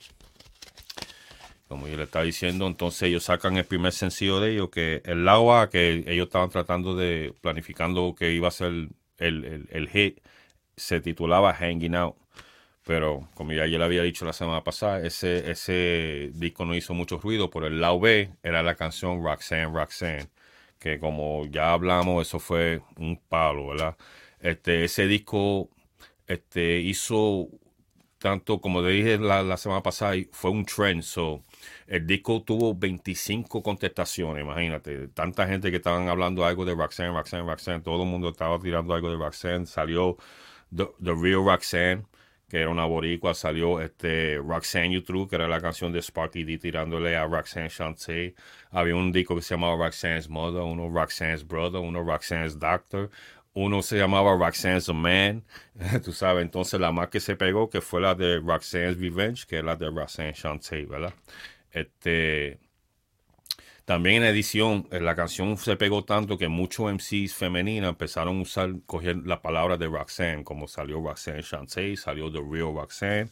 Como 1.66 1.88
yo 1.88 1.96
le 1.96 2.02
estaba 2.02 2.26
diciendo, 2.26 2.66
entonces 2.66 3.04
ellos 3.04 3.24
sacan 3.24 3.56
el 3.56 3.64
primer 3.64 3.92
sencillo 3.92 4.40
de 4.40 4.52
ellos, 4.52 4.68
que 4.68 5.00
el 5.06 5.24
lado 5.24 5.56
A, 5.56 5.70
que 5.70 6.04
ellos 6.06 6.26
estaban 6.26 6.50
tratando 6.50 6.94
de, 6.94 7.34
planificando 7.40 8.14
que 8.14 8.32
iba 8.32 8.48
a 8.48 8.50
ser 8.50 8.68
el, 8.68 8.90
el, 9.18 9.68
el 9.70 9.88
hit, 9.88 10.20
se 10.76 11.00
titulaba 11.00 11.54
Hanging 11.54 11.94
Out. 11.94 12.16
Pero 12.84 13.28
como 13.34 13.52
ya 13.52 13.66
yo 13.66 13.78
le 13.78 13.84
había 13.84 14.02
dicho 14.02 14.24
la 14.24 14.32
semana 14.32 14.64
pasada, 14.64 15.00
ese, 15.06 15.50
ese 15.50 16.30
disco 16.34 16.64
no 16.64 16.74
hizo 16.74 16.94
mucho 16.94 17.18
ruido, 17.18 17.50
pero 17.50 17.66
el 17.68 17.80
lado 17.80 18.00
B 18.00 18.30
era 18.42 18.62
la 18.62 18.74
canción 18.74 19.22
Roxanne, 19.24 19.66
Roxanne, 19.72 20.28
que 20.78 20.98
como 20.98 21.46
ya 21.46 21.72
hablamos, 21.72 22.26
eso 22.26 22.40
fue 22.40 22.82
un 22.96 23.16
palo, 23.18 23.68
¿verdad? 23.68 23.96
Este, 24.40 24.84
ese 24.84 25.06
disco 25.06 25.70
este, 26.26 26.78
hizo 26.80 27.48
tanto 28.18 28.60
como 28.60 28.82
te 28.82 28.88
dije 28.88 29.18
la, 29.18 29.42
la 29.42 29.56
semana 29.56 29.82
pasada, 29.82 30.14
fue 30.32 30.50
un 30.50 30.64
trend. 30.64 31.02
So, 31.02 31.42
el 31.86 32.06
disco 32.06 32.42
tuvo 32.42 32.74
25 32.74 33.62
contestaciones, 33.62 34.42
imagínate. 34.44 35.08
Tanta 35.08 35.46
gente 35.46 35.70
que 35.70 35.78
estaban 35.78 36.08
hablando 36.08 36.44
algo 36.44 36.64
de 36.64 36.74
Roxanne, 36.74 37.10
Roxanne, 37.12 37.44
Roxanne. 37.44 37.80
Todo 37.82 38.04
el 38.04 38.08
mundo 38.08 38.28
estaba 38.30 38.58
tirando 38.60 38.94
algo 38.94 39.10
de 39.10 39.16
Roxanne. 39.16 39.66
Salió 39.66 40.16
The, 40.74 40.86
The 41.02 41.14
Real 41.14 41.44
Roxanne, 41.44 42.04
que 42.52 42.60
era 42.60 42.68
una 42.68 42.84
boricua. 42.84 43.32
Salió 43.32 43.80
este 43.80 44.36
Roxanne 44.36 44.92
You 44.92 45.02
True, 45.02 45.26
que 45.26 45.36
era 45.36 45.48
la 45.48 45.58
canción 45.58 45.90
de 45.90 46.02
Sparky 46.02 46.44
D 46.44 46.58
tirándole 46.58 47.16
a 47.16 47.24
Roxanne 47.24 47.70
Shante. 47.70 48.34
Había 48.70 48.94
un 48.94 49.10
disco 49.10 49.34
que 49.34 49.40
se 49.40 49.54
llamaba 49.54 49.86
Roxanne's 49.86 50.28
Mother, 50.28 50.60
uno 50.60 50.90
Roxanne's 50.90 51.48
Brother, 51.48 51.80
uno 51.80 52.04
Roxanne's 52.04 52.58
Doctor. 52.58 53.08
Uno 53.54 53.80
se 53.80 53.96
llamaba 53.96 54.36
Roxanne's 54.36 54.90
Man, 54.90 55.44
tú 56.04 56.12
sabes, 56.12 56.42
entonces 56.42 56.78
la 56.78 56.92
más 56.92 57.08
que 57.08 57.20
se 57.20 57.36
pegó 57.36 57.70
que 57.70 57.80
fue 57.80 58.02
la 58.02 58.14
de 58.14 58.38
Roxanne's 58.38 59.00
Revenge, 59.00 59.46
que 59.46 59.58
es 59.58 59.64
la 59.64 59.76
de 59.76 59.90
Roxanne 59.90 60.34
Shante, 60.34 60.84
¿verdad? 60.84 61.14
Este, 61.70 62.58
también 63.84 64.22
en 64.22 64.28
edición, 64.28 64.86
eh, 64.90 65.00
la 65.00 65.16
canción 65.16 65.56
se 65.56 65.76
pegó 65.76 66.04
tanto 66.04 66.38
que 66.38 66.48
muchos 66.48 66.90
MCs 66.92 67.34
femeninas 67.34 67.90
empezaron 67.90 68.38
a 68.38 68.42
usar, 68.42 68.70
coger 68.86 69.16
la 69.26 69.42
palabra 69.42 69.76
de 69.76 69.88
Roxanne, 69.88 70.44
como 70.44 70.68
salió 70.68 71.00
Roxanne 71.00 71.42
Shante, 71.42 71.96
salió 71.96 72.30
The 72.30 72.40
Real 72.40 72.74
Roxanne, 72.74 73.30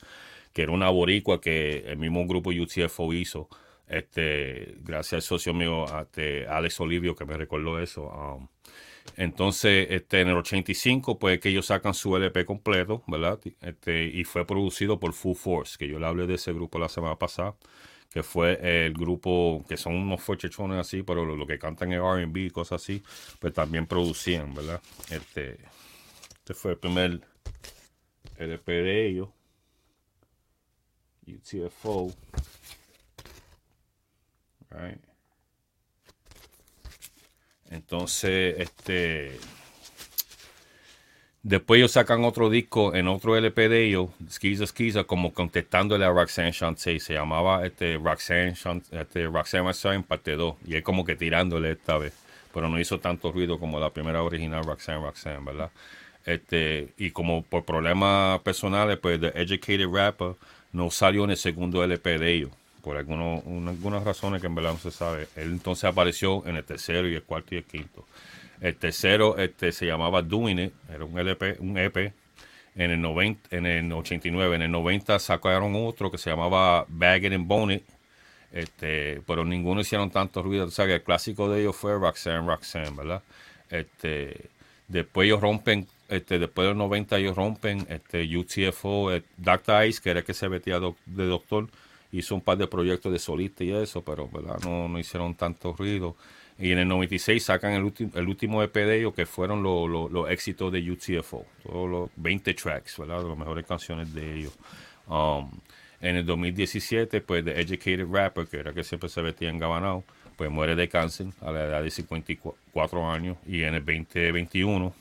que 0.53 0.63
era 0.63 0.73
una 0.73 0.91
boricua 0.91 1.41
que 1.41 1.85
el 1.87 1.99
mismo 1.99 2.27
grupo 2.27 2.51
UTFO 2.51 3.13
hizo, 3.13 3.49
este, 3.87 4.77
gracias 4.81 5.15
al 5.15 5.23
socio 5.23 5.55
mío, 5.55 5.87
este, 6.01 6.47
Alex 6.47 6.81
Olivio, 6.81 7.15
que 7.15 7.25
me 7.25 7.37
recordó 7.37 7.81
eso. 7.81 8.09
um, 8.09 8.49
entonces, 9.17 9.89
este, 9.91 10.21
en 10.21 10.29
el 10.29 10.37
85, 10.37 11.19
pues 11.19 11.41
que 11.41 11.49
ellos 11.51 11.67
sacan 11.67 11.95
su 11.95 12.17
LP 12.17 12.45
completo, 12.47 13.03
¿verdad? 13.07 13.41
Este, 13.61 14.05
y 14.05 14.25
fue 14.25 14.47
producido 14.47 15.01
por 15.01 15.13
Full 15.15 15.37
Force, 15.37 15.77
que 15.79 15.89
yo 15.89 15.99
le 15.99 16.07
hablé 16.07 16.27
de 16.27 16.35
ese 16.35 16.53
grupo 16.53 16.79
la 16.79 16.89
semana 16.89 17.17
pasada, 17.19 17.57
que 18.11 18.23
fue 18.23 18.87
el 18.87 18.93
grupo, 18.95 19.65
que 19.69 19.77
son 19.77 19.95
unos 19.95 20.21
fuerchechones 20.21 20.79
así, 20.79 21.03
pero 21.03 21.25
lo, 21.25 21.37
lo 21.37 21.47
que 21.47 21.59
cantan 21.59 21.93
es 21.93 22.01
RB 22.01 22.37
y 22.37 22.51
cosas 22.51 22.83
así, 22.83 23.03
pues 23.39 23.55
también 23.55 23.87
producían, 23.87 24.53
¿verdad? 24.53 24.81
Este, 25.11 25.59
este 26.39 26.55
fue 26.55 26.73
el 26.73 26.79
primer 26.79 27.21
LP 28.37 28.73
de 28.73 29.07
ellos. 29.07 29.29
UTFO. 31.27 32.13
Right. 34.71 35.01
Entonces, 37.71 38.57
este. 38.59 39.39
Después 41.43 41.79
ellos 41.79 41.93
sacan 41.93 42.25
otro 42.25 42.51
disco 42.51 42.95
en 42.95 43.09
otro 43.09 43.35
LP 43.35 43.71
de 43.71 43.87
ellos, 43.87 44.11
Skiza 44.31 44.67
Skiza, 44.67 45.05
como 45.05 45.33
contestándole 45.33 46.05
a 46.05 46.11
Roxanne 46.11 46.53
Shante. 46.53 47.01
Se 47.01 47.15
llamaba 47.15 47.65
este, 47.65 47.97
Roxanne, 47.97 48.53
Shante, 48.55 49.01
este, 49.01 49.27
Roxanne 49.27 49.65
Roxanne 49.65 50.03
parte 50.03 50.37
2. 50.37 50.57
Y 50.67 50.77
es 50.77 50.83
como 50.83 51.03
que 51.05 51.17
tirándole 51.17 51.73
esta 51.73 51.97
vez. 51.97 52.13
Pero 52.53 52.69
no 52.69 52.79
hizo 52.79 53.01
tanto 53.01 53.33
ruido 53.33 53.59
como 53.59 53.81
la 53.81 53.89
primera 53.91 54.23
original 54.23 54.65
Roxanne 54.65 55.03
Roxanne, 55.03 55.43
¿verdad? 55.43 55.71
Este, 56.27 56.93
y 56.99 57.11
como 57.11 57.43
por 57.43 57.65
problemas 57.65 58.41
personales, 58.41 58.99
pues 58.99 59.19
The 59.19 59.33
Educated 59.35 59.89
Rapper 59.91 60.35
no 60.73 60.91
salió 60.91 61.25
en 61.25 61.31
el 61.31 61.37
segundo 61.39 61.83
LP 61.83 62.19
de 62.19 62.35
ellos. 62.35 62.51
Por 62.83 62.99
algunas 62.99 64.05
razones 64.05 64.43
que 64.43 64.47
en 64.47 64.55
verdad 64.55 64.73
no 64.73 64.79
se 64.79 64.91
sabe. 64.91 65.29
Él 65.37 65.53
entonces 65.53 65.85
apareció 65.85 66.47
en 66.47 66.57
el 66.57 66.65
tercero 66.65 67.09
y 67.09 67.15
el 67.15 67.23
cuarto 67.23 67.55
y 67.55 67.59
el 67.59 67.65
quinto. 67.65 68.05
El 68.61 68.77
tercero 68.77 69.39
este, 69.39 69.73
se 69.73 69.87
llamaba 69.87 70.23
Doing 70.23 70.59
It, 70.59 70.73
era 70.93 71.05
un 71.05 71.19
LP, 71.19 71.57
un 71.61 71.79
EP. 71.79 72.13
En 72.77 72.93
el, 72.93 73.01
90, 73.01 73.57
en 73.57 73.67
el 73.67 73.93
89, 73.93 74.57
en 74.57 74.63
el 74.63 74.71
90 74.71 75.19
sacaron 75.19 75.75
otro 75.75 76.11
que 76.11 76.19
se 76.19 76.31
llamaba 76.31 76.85
Bag 76.89 77.25
It 77.25 77.33
and 77.33 77.47
Bone 77.47 77.75
It. 77.75 77.85
Este, 78.53 79.23
pero 79.27 79.45
ninguno 79.45 79.81
hicieron 79.81 80.11
tanto 80.11 80.43
ruido. 80.43 80.67
O 80.67 80.71
sea, 80.71 80.87
que 80.87 80.95
el 80.95 81.03
clásico 81.03 81.49
de 81.51 81.63
ellos 81.63 81.77
fue 81.77 81.99
Roxanne, 81.99 82.47
Roxanne, 82.47 82.91
¿verdad? 82.97 83.23
Este, 83.71 84.51
después 84.89 85.27
ellos 85.27 85.41
rompen, 85.41 85.87
este, 86.09 86.39
después 86.39 86.67
de 86.67 86.71
los 86.71 86.79
90 86.79 87.19
ellos 87.19 87.37
rompen, 87.37 87.87
este, 87.89 88.37
UTFO, 88.37 89.13
eh, 89.13 89.23
Dr. 89.37 89.87
Ice, 89.87 90.01
que 90.03 90.11
era 90.11 90.21
el 90.21 90.27
que 90.27 90.35
se 90.35 90.49
metía 90.49 90.81
de 90.81 91.27
doctor, 91.27 91.69
hizo 92.13 92.35
un 92.35 92.41
par 92.41 92.59
de 92.59 92.67
proyectos 92.67 93.13
de 93.13 93.19
solista 93.19 93.65
y 93.65 93.73
eso, 93.73 94.03
pero 94.03 94.29
¿verdad? 94.29 94.59
No, 94.65 94.89
no 94.89 94.99
hicieron 94.99 95.35
tanto 95.35 95.73
ruido. 95.73 96.17
Y 96.61 96.73
en 96.73 96.79
el 96.79 96.89
96 96.89 97.43
sacan 97.43 97.73
el, 97.73 97.93
el 98.15 98.29
último 98.29 98.63
EP 98.63 98.75
de 98.75 98.99
ellos, 98.99 99.15
que 99.15 99.25
fueron 99.25 99.63
los 99.63 100.31
éxitos 100.31 100.71
de 100.71 100.91
UTFO, 100.91 101.47
todos 101.63 101.89
los 101.89 102.11
20 102.17 102.53
tracks, 102.53 102.99
¿verdad? 102.99 103.25
las 103.27 103.39
mejores 103.39 103.65
canciones 103.67 104.13
de 104.13 104.37
ellos. 104.37 104.53
Um, 105.09 105.51
en 106.03 106.17
el 106.17 106.27
2017, 106.27 107.23
pues 107.23 107.45
The 107.45 107.61
Educated 107.61 108.07
Rapper, 108.11 108.47
que 108.47 108.59
era 108.59 108.73
que 108.75 108.85
siempre 108.85 109.09
se 109.09 109.23
metía 109.23 109.49
en 109.49 109.59
Gabanao, 109.59 110.05
pues 110.37 110.51
muere 110.51 110.75
de 110.75 110.89
cáncer 110.89 111.29
a 111.41 111.51
la 111.51 111.65
edad 111.65 111.83
de 111.83 111.91
54 111.91 113.11
años. 113.11 113.39
Y 113.47 113.63
en 113.63 113.75
el 113.75 113.85
2021, 113.85 114.95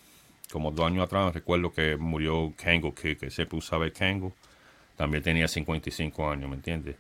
como 0.51 0.71
dos 0.71 0.87
años 0.87 1.03
atrás, 1.03 1.33
recuerdo 1.33 1.71
que 1.71 1.97
murió 1.97 2.53
Kango, 2.55 2.95
que, 2.95 3.17
que 3.17 3.29
siempre 3.29 3.57
usaba 3.57 3.83
el 3.85 3.91
Kango. 3.91 4.33
También 4.95 5.23
tenía 5.23 5.47
55 5.47 6.29
años, 6.29 6.49
¿me 6.49 6.55
entiendes? 6.55 6.95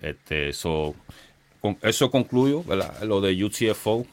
Este, 0.00 0.52
so, 0.52 0.94
con, 1.74 1.78
eso 1.88 2.10
concluyo, 2.10 2.62
¿verdad? 2.64 3.02
Lo 3.02 3.20
de 3.20 3.44
UTFO. 3.44 4.06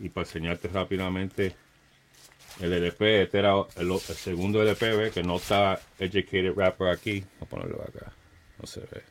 y 0.00 0.08
para 0.08 0.26
enseñarte 0.26 0.68
rápidamente 0.68 1.54
el 2.60 2.72
LP, 2.72 3.22
este 3.22 3.38
era 3.38 3.54
el, 3.76 3.98
segundo 3.98 4.62
LP, 4.62 5.10
que 5.12 5.22
no 5.22 5.36
está 5.36 5.80
Educated 5.98 6.54
Rapper 6.54 6.88
aquí. 6.88 7.20
Voy 7.20 7.42
a 7.42 7.44
ponerlo 7.44 7.82
acá. 7.82 8.12
No 8.58 8.66
se 8.66 8.80
ve. 8.80 9.02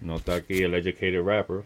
No 0.00 0.16
está 0.16 0.36
aquí 0.36 0.62
el 0.62 0.74
Educated 0.74 1.22
Rapper. 1.22 1.62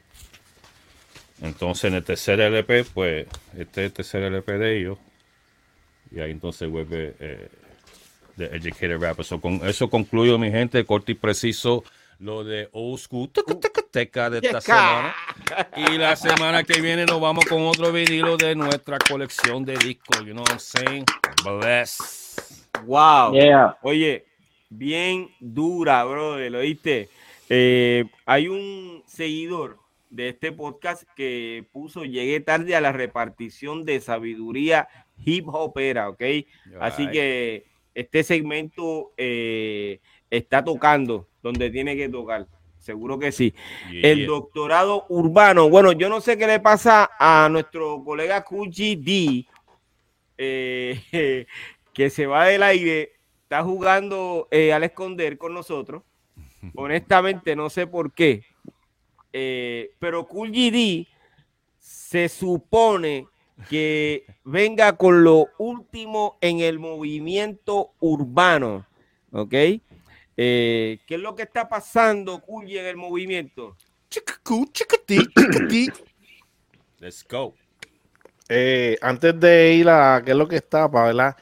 Entonces 1.42 1.84
en 1.84 1.94
el 1.94 2.04
tercer 2.04 2.40
LP, 2.40 2.84
pues 2.84 3.26
este 3.56 3.82
es 3.82 3.86
el 3.86 3.92
tercer 3.92 4.22
LP 4.22 4.52
de 4.52 4.78
ellos. 4.78 4.98
Y 6.10 6.20
ahí 6.20 6.30
entonces 6.30 6.68
vuelve 6.70 7.14
eh, 7.18 7.48
The 8.36 8.56
Educated 8.56 8.98
Rapper. 8.98 9.40
con 9.40 9.66
eso 9.66 9.90
concluyo, 9.90 10.38
mi 10.38 10.50
gente, 10.50 10.84
corto 10.84 11.12
y 11.12 11.14
preciso 11.14 11.84
lo 12.18 12.44
de 12.44 12.68
Old 12.72 12.98
School 12.98 13.30
teca 13.90 14.28
de 14.28 14.38
esta 14.38 14.60
semana. 14.60 15.14
Y 15.76 15.96
la 15.96 16.16
semana 16.16 16.64
que 16.64 16.80
viene 16.80 17.06
nos 17.06 17.20
vamos 17.20 17.44
con 17.46 17.62
otro 17.62 17.92
vinilo 17.92 18.36
de 18.36 18.54
nuestra 18.54 18.98
colección 18.98 19.64
de 19.64 19.76
discos. 19.76 20.18
You 20.24 20.32
know 20.32 20.42
what 20.42 20.50
I'm 20.50 20.58
saying? 20.58 21.04
Bless. 21.44 22.68
Wow. 22.84 23.34
Oye, 23.82 24.26
bien 24.68 25.30
dura, 25.40 26.04
brother. 26.04 26.52
¿Lo 26.52 26.58
oíste? 26.58 27.08
Eh, 27.48 28.04
hay 28.24 28.48
un 28.48 29.02
seguidor 29.06 29.78
de 30.10 30.30
este 30.30 30.52
podcast 30.52 31.04
que 31.16 31.64
puso 31.72 32.04
llegué 32.04 32.40
tarde 32.40 32.76
a 32.76 32.80
la 32.80 32.92
repartición 32.92 33.84
de 33.84 34.00
sabiduría 34.00 34.88
hip 35.24 35.48
hopera, 35.48 36.08
¿ok? 36.08 36.22
Así 36.80 37.08
que 37.10 37.64
este 37.94 38.22
segmento 38.24 39.12
eh, 39.16 40.00
está 40.30 40.64
tocando 40.64 41.28
donde 41.42 41.70
tiene 41.70 41.96
que 41.96 42.08
tocar. 42.08 42.46
Seguro 42.78 43.18
que 43.18 43.32
sí. 43.32 43.52
el 43.90 44.26
doctorado 44.26 45.06
urbano. 45.08 45.68
Bueno, 45.68 45.92
yo 45.92 46.08
no 46.08 46.20
sé 46.20 46.38
qué 46.38 46.46
le 46.46 46.60
pasa 46.60 47.10
a 47.18 47.48
nuestro 47.50 48.02
colega 48.04 48.44
Kuchi 48.44 48.96
D, 48.96 49.46
eh, 50.38 51.46
que 51.92 52.10
se 52.10 52.26
va 52.26 52.46
del 52.46 52.62
aire, 52.62 53.12
está 53.42 53.62
jugando 53.62 54.48
eh, 54.50 54.72
al 54.72 54.84
esconder 54.84 55.38
con 55.38 55.54
nosotros. 55.54 56.02
Honestamente, 56.74 57.56
no 57.56 57.70
sé 57.70 57.86
por 57.86 58.12
qué. 58.12 58.44
Eh, 59.32 59.90
pero 59.98 60.26
Cool 60.26 60.50
D 60.50 61.06
se 61.78 62.28
supone 62.28 63.26
que 63.68 64.24
venga 64.44 64.96
con 64.96 65.24
lo 65.24 65.48
último 65.58 66.38
en 66.40 66.60
el 66.60 66.78
movimiento 66.78 67.92
urbano. 68.00 68.86
¿Ok? 69.32 69.54
Eh, 70.36 70.98
¿Qué 71.06 71.14
es 71.14 71.20
lo 71.20 71.34
que 71.34 71.44
está 71.44 71.68
pasando, 71.68 72.40
Cuyi, 72.40 72.78
en 72.78 72.86
el 72.86 72.96
movimiento? 72.96 73.76
Let's 76.98 77.26
go. 77.28 77.54
Eh, 78.48 78.98
antes 79.00 79.38
de 79.40 79.74
ir 79.74 79.88
a 79.88 80.22
qué 80.24 80.32
es 80.32 80.36
lo 80.36 80.46
que 80.46 80.56
está, 80.56 80.86
¿verdad? 80.88 81.36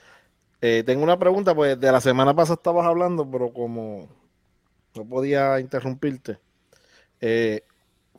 Eh, 0.61 0.83
tengo 0.87 1.03
una 1.03 1.19
pregunta, 1.19 1.55
pues 1.55 1.79
de 1.79 1.93
la 1.93 2.01
semana 2.01 2.35
pasada 2.35 2.55
estabas 2.55 2.87
hablando, 2.87 3.29
pero 3.31 3.53
como 3.53 4.09
no 4.95 5.05
podía 5.09 5.61
interrumpirte. 5.61 6.39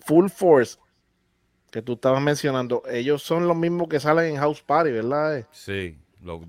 Full 0.02 0.27
Force, 0.30 0.77
que 1.72 1.81
tú 1.81 1.93
estabas 1.93 2.22
mencionando, 2.22 2.84
ellos 2.89 3.23
son 3.23 3.47
los 3.47 3.57
mismos 3.57 3.88
que 3.88 3.99
salen 3.99 4.34
en 4.34 4.38
House 4.38 4.61
Party, 4.61 4.91
¿verdad? 4.91 5.47
Sí. 5.52 5.97
Los 6.21 6.41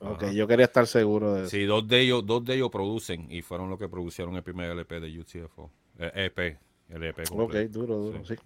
okay, 0.00 0.34
yo 0.34 0.46
quería 0.46 0.66
estar 0.66 0.86
seguro 0.86 1.34
de 1.34 1.40
eso. 1.42 1.50
Sí, 1.50 1.64
dos 1.64 1.86
de 1.88 2.00
ellos, 2.00 2.24
dos 2.24 2.44
de 2.44 2.54
ellos 2.54 2.70
producen 2.70 3.26
y 3.30 3.42
fueron 3.42 3.68
los 3.70 3.78
que 3.78 3.88
produjeron 3.88 4.36
el 4.36 4.42
primer 4.42 4.70
LP 4.70 5.00
de 5.00 5.18
UTFO. 5.18 5.70
EP, 5.98 6.58
el 6.90 7.02
EP. 7.02 7.18
Ok, 7.32 7.54
duro, 7.70 7.96
duro, 7.96 8.24
sí. 8.24 8.36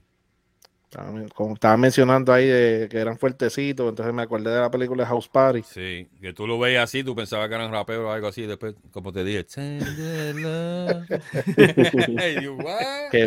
Como 1.35 1.55
estaba 1.55 1.77
mencionando 1.77 2.33
ahí 2.33 2.49
de 2.49 2.89
que 2.91 2.99
eran 2.99 3.17
fuertecitos, 3.17 3.89
entonces 3.89 4.13
me 4.13 4.23
acordé 4.23 4.51
de 4.51 4.61
la 4.61 4.73
película 4.73 5.07
House 5.07 5.29
Party. 5.29 5.63
Sí, 5.63 6.09
que 6.21 6.33
tú 6.33 6.49
lo 6.49 6.59
veías 6.59 6.83
así, 6.83 7.05
tú 7.05 7.15
pensabas 7.15 7.49
que 7.49 7.55
eran 7.55 7.71
raperos 7.71 8.07
o 8.07 8.11
algo 8.11 8.27
así, 8.27 8.43
después, 8.45 8.75
como 8.91 9.13
te 9.13 9.23
dije, 9.23 9.47
qué 9.55 10.33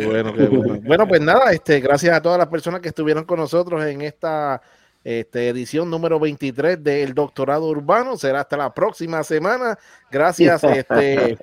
bueno, 0.06 0.34
qué 0.34 0.46
bueno. 0.46 0.80
Bueno, 0.84 1.08
pues 1.08 1.22
nada, 1.22 1.52
este, 1.52 1.80
gracias 1.80 2.14
a 2.14 2.20
todas 2.20 2.36
las 2.36 2.48
personas 2.48 2.82
que 2.82 2.88
estuvieron 2.88 3.24
con 3.24 3.38
nosotros 3.38 3.82
en 3.86 4.02
esta 4.02 4.60
este, 5.04 5.48
edición 5.48 5.88
número 5.90 6.18
23 6.18 6.82
del 6.82 7.14
Doctorado 7.14 7.66
Urbano. 7.66 8.16
Será 8.16 8.40
hasta 8.40 8.56
la 8.56 8.74
próxima 8.74 9.22
semana. 9.22 9.78
Gracias. 10.10 10.64
Este... 10.64 11.38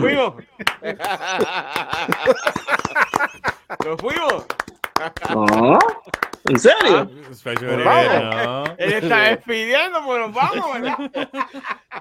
fuimos. 0.00 0.34
Nos 3.84 4.00
fuimos. 4.00 4.46
¿En 6.44 6.58
serio? 6.58 7.08
Ah, 7.86 8.74
Él 8.76 8.92
está 8.94 9.20
despidiendo, 9.30 10.00
pues 10.04 10.20
nos 10.20 10.34
vamos, 10.34 10.66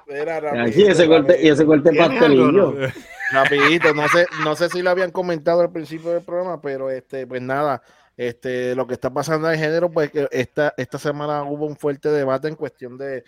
¿verdad? 0.08 0.68
y 0.76 0.84
ese 0.84 1.08
corte, 1.08 1.40
y 1.42 1.50
ese 1.50 1.66
corte 1.66 1.94
pastelillo. 1.94 2.76
Rapidito, 3.32 3.94
no 3.94 4.08
sé, 4.10 4.26
no 4.44 4.56
sé 4.56 4.70
si 4.70 4.82
lo 4.82 4.90
habían 4.90 5.12
comentado 5.12 5.62
al 5.62 5.72
principio 5.72 6.12
del 6.12 6.24
programa, 6.24 6.60
pero 6.60 6.90
este, 6.90 7.28
pues 7.28 7.42
nada, 7.42 7.84
este, 8.28 8.76
lo 8.76 8.86
que 8.86 8.94
está 8.94 9.12
pasando 9.12 9.48
en 9.48 9.56
el 9.56 9.60
género, 9.60 9.90
pues 9.92 10.12
esta, 10.30 10.76
esta 10.78 11.00
semana 11.00 11.42
hubo 11.44 11.66
un 11.66 11.76
fuerte 11.76 12.10
debate 12.10 12.50
en 12.50 12.56
cuestión 12.56 12.96
de, 12.96 13.24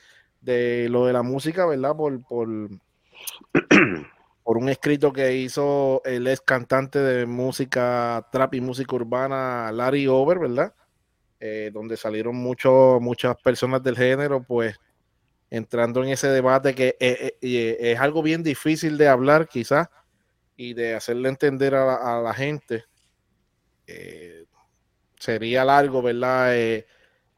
lo 0.87 1.07
de 1.07 1.13
la 1.13 1.23
música, 1.23 1.65
¿verdad? 1.65 1.95
Por, 1.95 2.23
por, 2.23 2.47
por 4.43 4.57
un 4.57 4.69
escrito 4.69 5.11
que 5.11 5.35
hizo 5.35 6.03
el 6.05 6.27
ex 6.27 6.41
cantante 6.41 6.99
de 6.99 7.25
música 7.25 8.27
trap 8.31 8.53
y 8.53 8.61
música 8.61 8.95
urbana, 8.95 9.71
Larry 9.71 10.05
Over, 10.07 10.37
¿verdad? 10.37 10.75
Eh, 11.39 11.71
donde 11.73 11.97
salieron 11.97 12.35
muchos 12.35 13.01
muchas 13.01 13.35
personas 13.41 13.81
del 13.81 13.97
género, 13.97 14.43
pues 14.43 14.79
entrando 15.49 16.03
en 16.03 16.09
ese 16.09 16.27
debate 16.27 16.75
que 16.75 16.95
eh, 16.99 17.37
eh, 17.41 17.77
es 17.79 17.99
algo 17.99 18.21
bien 18.21 18.43
difícil 18.43 18.99
de 18.99 19.07
hablar 19.07 19.47
quizás 19.47 19.87
y 20.55 20.75
de 20.75 20.93
hacerle 20.93 21.29
entender 21.29 21.73
a 21.73 22.21
la, 22.21 22.33
gente 22.35 22.85
sería 25.23 25.63
largo, 25.63 26.01
¿verdad? 26.01 26.55
Eh, 26.55 26.85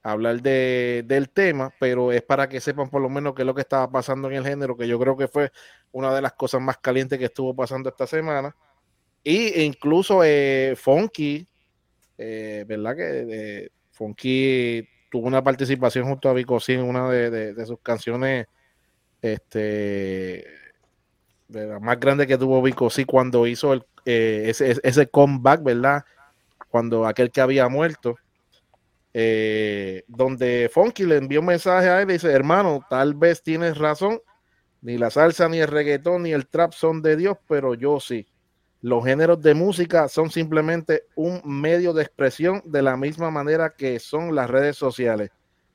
hablar 0.02 0.42
de, 0.42 1.04
del 1.06 1.30
tema, 1.30 1.74
pero 1.80 2.12
es 2.12 2.22
para 2.24 2.50
que 2.50 2.60
sepan 2.60 2.90
por 2.90 3.02
lo 3.02 3.10
menos 3.10 3.36
qué 3.36 3.44
es 3.44 3.46
lo 3.46 3.54
que 3.54 3.62
estaba 3.62 3.90
pasando 3.90 4.30
en 4.30 4.38
el 4.38 4.46
género, 4.46 4.76
que 4.76 4.88
yo 4.88 5.00
creo 5.00 5.16
que 5.16 5.28
fue 5.28 5.52
una 5.92 6.14
de 6.14 6.22
las 6.22 6.34
cosas 6.34 6.62
más 6.62 6.78
calientes 6.80 7.18
que 7.20 7.26
estuvo 7.26 7.56
pasando 7.56 7.90
esta 7.90 8.08
semana. 8.08 8.56
Y 9.24 9.62
incluso 9.62 10.24
eh, 10.24 10.76
Funky, 10.76 11.48
eh, 12.18 12.66
¿verdad? 12.68 12.96
Que 12.96 13.72
Funky 13.92 14.88
tuvo 15.10 15.28
una 15.28 15.44
participación 15.44 16.06
junto 16.06 16.30
a 16.30 16.34
Vico 16.34 16.58
en 16.68 16.82
una 16.82 17.10
de, 17.10 17.66
sus 17.66 17.80
canciones, 17.82 18.48
este, 19.22 20.46
de 21.48 21.68
la 21.68 21.80
más 21.80 22.00
grande 22.00 22.28
que 22.28 22.38
tuvo 22.38 22.62
Vico 22.62 22.90
cuando 23.08 23.48
hizo 23.48 23.74
el, 23.74 23.86
ese, 24.06 24.76
ese 24.84 25.08
comeback, 25.08 25.64
¿verdad? 25.64 26.04
Cuando 26.76 27.06
aquel 27.06 27.32
que 27.32 27.40
había 27.40 27.70
muerto, 27.70 28.18
eh, 29.14 30.04
donde 30.10 30.70
Funky 30.70 31.06
le 31.06 31.16
envió 31.16 31.40
un 31.40 31.46
mensaje 31.46 31.88
a 31.88 32.02
él 32.02 32.10
y 32.10 32.14
dice, 32.16 32.30
hermano, 32.30 32.86
tal 32.90 33.14
vez 33.14 33.42
tienes 33.42 33.78
razón, 33.78 34.20
ni 34.82 34.98
la 34.98 35.10
salsa, 35.10 35.48
ni 35.48 35.60
el 35.60 35.70
reggaetón, 35.70 36.24
ni 36.24 36.34
el 36.34 36.48
trap 36.48 36.74
son 36.74 37.02
de 37.02 37.16
Dios, 37.16 37.38
pero 37.48 37.76
yo 37.76 38.02
sí. 38.02 38.28
Los 38.82 39.06
géneros 39.06 39.42
de 39.42 39.54
música 39.54 40.10
son 40.10 40.30
simplemente 40.30 41.06
un 41.16 41.42
medio 41.46 41.94
de 41.94 42.04
expresión 42.04 42.62
de 42.66 42.82
la 42.82 42.98
misma 42.98 43.32
manera 43.32 43.70
que 43.70 43.98
son 44.02 44.36
las 44.36 44.50
redes 44.50 44.76
sociales. 44.76 45.30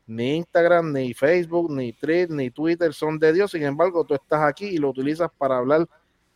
Ni 0.06 0.36
Instagram, 0.36 0.92
ni 0.92 1.14
Facebook, 1.14 1.72
ni 1.72 1.94
Thread, 1.94 2.28
ni 2.28 2.50
Twitter 2.50 2.92
son 2.92 3.18
de 3.18 3.32
Dios. 3.32 3.52
Sin 3.52 3.62
embargo, 3.62 4.04
tú 4.04 4.12
estás 4.12 4.42
aquí 4.42 4.66
y 4.66 4.76
lo 4.76 4.90
utilizas 4.90 5.30
para 5.38 5.56
hablar 5.56 5.88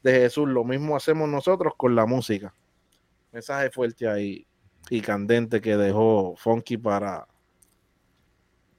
de 0.02 0.20
Jesús. 0.20 0.48
Lo 0.48 0.64
mismo 0.64 0.96
hacemos 0.96 1.28
nosotros 1.28 1.74
con 1.76 1.94
la 1.94 2.06
música. 2.06 2.54
Mensaje 3.34 3.68
fuerte 3.68 4.06
ahí 4.06 4.46
y 4.90 5.00
candente 5.00 5.60
que 5.60 5.76
dejó 5.76 6.34
Funky 6.36 6.76
para, 6.76 7.26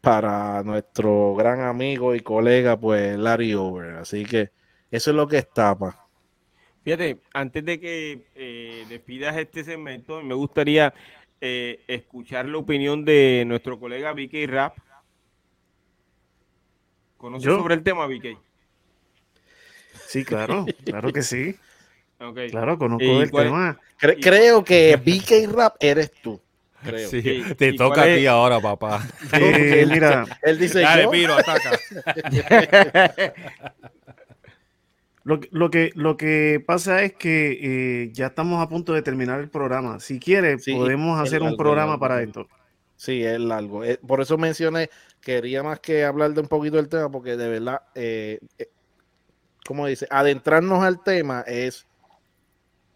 para 0.01 0.63
nuestro 0.63 1.35
gran 1.35 1.61
amigo 1.61 2.15
y 2.15 2.19
colega, 2.19 2.79
pues 2.79 3.17
Larry 3.17 3.53
Over. 3.53 3.95
Así 3.95 4.23
que 4.25 4.51
eso 4.91 5.11
es 5.11 5.15
lo 5.15 5.27
que 5.27 5.37
estapa. 5.37 6.07
Fíjate, 6.83 7.19
antes 7.33 7.65
de 7.65 7.79
que 7.79 8.27
eh, 8.35 8.85
despidas 8.87 9.35
este 9.37 9.63
segmento, 9.63 10.21
me 10.21 10.35
gustaría 10.35 10.93
eh, 11.41 11.83
escuchar 11.87 12.45
la 12.45 12.59
opinión 12.59 13.03
de 13.03 13.43
nuestro 13.47 13.79
colega 13.79 14.13
Vicky 14.13 14.45
Rap. 14.45 14.77
¿Conoces 17.17 17.47
¿Yo? 17.47 17.57
sobre 17.57 17.73
el 17.73 17.83
tema, 17.83 18.05
Vicky? 18.05 18.37
Sí, 20.07 20.23
claro, 20.23 20.65
claro 20.85 21.11
que 21.11 21.23
sí. 21.23 21.55
Claro, 22.49 22.77
conozco 22.77 23.03
¿Y 23.03 23.09
el 23.21 23.31
cuál- 23.31 23.45
tema. 23.45 23.79
Cre- 23.99 24.15
Y- 24.17 24.21
creo 24.21 24.63
que 24.63 24.95
BK 24.97 25.47
Rap 25.53 25.75
eres 25.79 26.11
tú. 26.21 26.39
Creo. 26.83 27.09
Sí, 27.09 27.21
Sí. 27.21 27.43
te 27.57 27.69
¿Y 27.69 27.75
toca 27.75 28.01
a 28.01 28.05
ti 28.05 28.11
es? 28.23 28.27
ahora, 28.27 28.59
papá. 28.59 29.01
Él, 29.85 29.89
mira, 29.91 30.25
él 30.43 30.57
dice 30.59 30.81
Dale, 30.81 31.03
yo. 31.03 31.11
Piro, 31.11 31.33
ataca. 31.35 31.71
Lo, 35.23 35.39
que- 35.39 35.49
lo 35.51 35.71
que, 35.71 35.91
lo 35.95 36.17
que 36.17 36.63
pasa 36.65 37.01
es 37.01 37.13
que 37.13 38.03
eh, 38.03 38.09
ya 38.13 38.27
estamos 38.27 38.61
a 38.61 38.69
punto 38.69 38.93
de 38.93 39.01
terminar 39.01 39.39
el 39.39 39.49
programa. 39.49 39.99
Si 39.99 40.19
quieres, 40.19 40.63
Sí, 40.63 40.73
podemos 40.75 41.19
hacer 41.19 41.41
un 41.41 41.47
largo, 41.47 41.57
programa 41.57 41.87
largo, 41.93 41.99
para 41.99 42.21
esto. 42.21 42.47
Sí, 42.95 43.23
es 43.23 43.39
largo. 43.39 43.83
Eh, 43.83 43.99
por 44.05 44.21
eso 44.21 44.37
mencioné, 44.37 44.91
quería 45.21 45.63
más 45.63 45.79
que 45.79 46.03
hablar 46.05 46.33
de 46.35 46.41
un 46.41 46.47
poquito 46.47 46.75
del 46.77 46.89
tema, 46.89 47.09
porque 47.09 47.35
de 47.37 47.49
verdad, 47.49 47.81
eh, 47.95 48.37
eh, 48.59 48.67
como 49.65 49.87
dice, 49.87 50.05
adentrarnos 50.11 50.83
al 50.83 51.01
tema 51.03 51.41
es, 51.47 51.87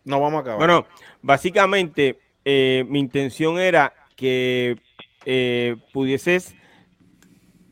no 0.10 0.20
vamos 0.20 0.40
a 0.40 0.42
acabar. 0.42 0.58
Bueno, 0.58 0.88
básicamente 1.22 2.20
eh, 2.44 2.84
mi 2.88 3.00
intención 3.00 3.60
era 3.60 3.94
que 4.16 4.78
eh, 5.26 5.76
pudieses 5.94 6.56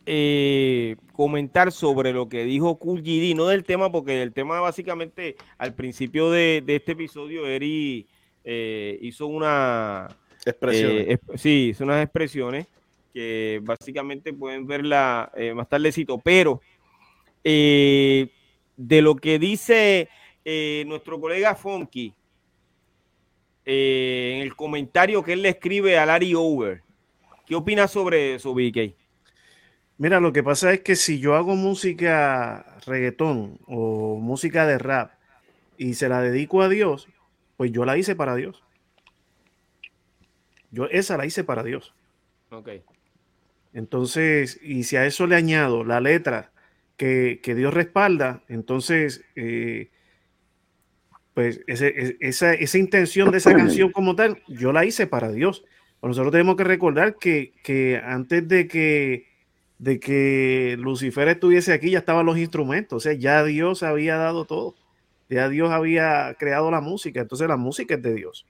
eh, 0.05 0.95
comentar 1.13 1.71
sobre 1.71 2.13
lo 2.13 2.29
que 2.29 2.45
dijo 2.45 2.77
GD, 2.79 3.35
no 3.35 3.47
del 3.47 3.63
tema, 3.63 3.91
porque 3.91 4.21
el 4.21 4.31
tema 4.33 4.59
básicamente 4.61 5.35
al 5.57 5.73
principio 5.73 6.31
de, 6.31 6.63
de 6.65 6.75
este 6.77 6.93
episodio 6.93 7.45
Eri 7.47 8.07
eh, 8.43 8.97
hizo 9.01 9.27
una 9.27 10.07
Expresiones. 10.45 11.07
exp- 11.07 11.37
sí, 11.37 11.69
hizo 11.71 11.83
unas 11.83 12.03
expresiones 12.03 12.67
que 13.13 13.59
básicamente 13.63 14.31
pueden 14.31 14.65
verla 14.67 15.31
más 15.55 15.67
tardecito, 15.67 16.19
pero 16.19 16.61
de 17.43 18.29
lo 19.01 19.15
que 19.15 19.39
dice 19.39 20.07
nuestro 20.85 21.19
colega 21.19 21.55
Funky 21.55 22.13
eh, 23.69 24.35
en 24.35 24.41
el 24.43 24.55
comentario 24.55 25.21
que 25.21 25.33
él 25.33 25.41
le 25.41 25.49
escribe 25.49 25.99
a 25.99 26.05
Larry 26.05 26.33
Over, 26.33 26.83
¿qué 27.45 27.53
opinas 27.53 27.91
sobre 27.91 28.35
eso, 28.35 28.53
BK? 28.53 28.95
Mira, 29.97 30.21
lo 30.21 30.31
que 30.31 30.41
pasa 30.41 30.71
es 30.71 30.79
que 30.79 30.95
si 30.95 31.19
yo 31.19 31.35
hago 31.35 31.53
música 31.53 32.77
reggaetón 32.85 33.59
o 33.67 34.19
música 34.21 34.65
de 34.65 34.77
rap 34.77 35.11
y 35.77 35.95
se 35.95 36.07
la 36.07 36.21
dedico 36.21 36.61
a 36.61 36.69
Dios, 36.69 37.09
pues 37.57 37.73
yo 37.73 37.83
la 37.83 37.97
hice 37.97 38.15
para 38.15 38.35
Dios. 38.35 38.63
Yo 40.71 40.85
esa 40.85 41.17
la 41.17 41.25
hice 41.25 41.43
para 41.43 41.63
Dios. 41.63 41.93
Ok. 42.51 42.69
Entonces, 43.73 44.61
y 44.63 44.85
si 44.85 44.95
a 44.95 45.05
eso 45.05 45.27
le 45.27 45.35
añado 45.35 45.83
la 45.83 45.99
letra 45.99 46.51
que, 46.95 47.41
que 47.43 47.53
Dios 47.53 47.73
respalda, 47.73 48.43
entonces, 48.47 49.25
eh, 49.35 49.89
pues 51.37 51.61
ese- 51.67 52.17
esa, 52.19 52.51
esa 52.55 52.77
intención 52.79 53.29
de 53.29 53.37
esa 53.37 53.53
canción 53.55 53.91
como 53.91 54.15
tal, 54.15 54.41
yo 54.47 54.73
la 54.73 54.85
hice 54.85 55.05
para 55.05 55.31
Dios. 55.31 55.63
Pero 56.01 56.07
nosotros 56.09 56.31
tenemos 56.31 56.55
que 56.55 56.63
recordar 56.63 57.17
que, 57.17 57.51
que 57.63 58.01
antes 58.03 58.47
de 58.47 58.67
que, 58.67 59.27
de 59.77 59.99
que 59.99 60.77
Lucifer 60.79 61.27
estuviese 61.27 61.73
aquí, 61.73 61.91
ya 61.91 61.99
estaban 61.99 62.25
los 62.25 62.39
instrumentos, 62.39 62.97
o 62.97 62.99
sea, 62.99 63.13
ya 63.13 63.43
Dios 63.43 63.83
había 63.83 64.17
dado 64.17 64.45
todo. 64.45 64.73
Ya 65.29 65.47
Dios 65.47 65.69
había 65.69 66.35
creado 66.39 66.71
la 66.71 66.81
música, 66.81 67.21
entonces 67.21 67.47
la 67.47 67.57
música 67.57 67.93
es 67.93 68.01
de 68.01 68.15
Dios 68.15 68.47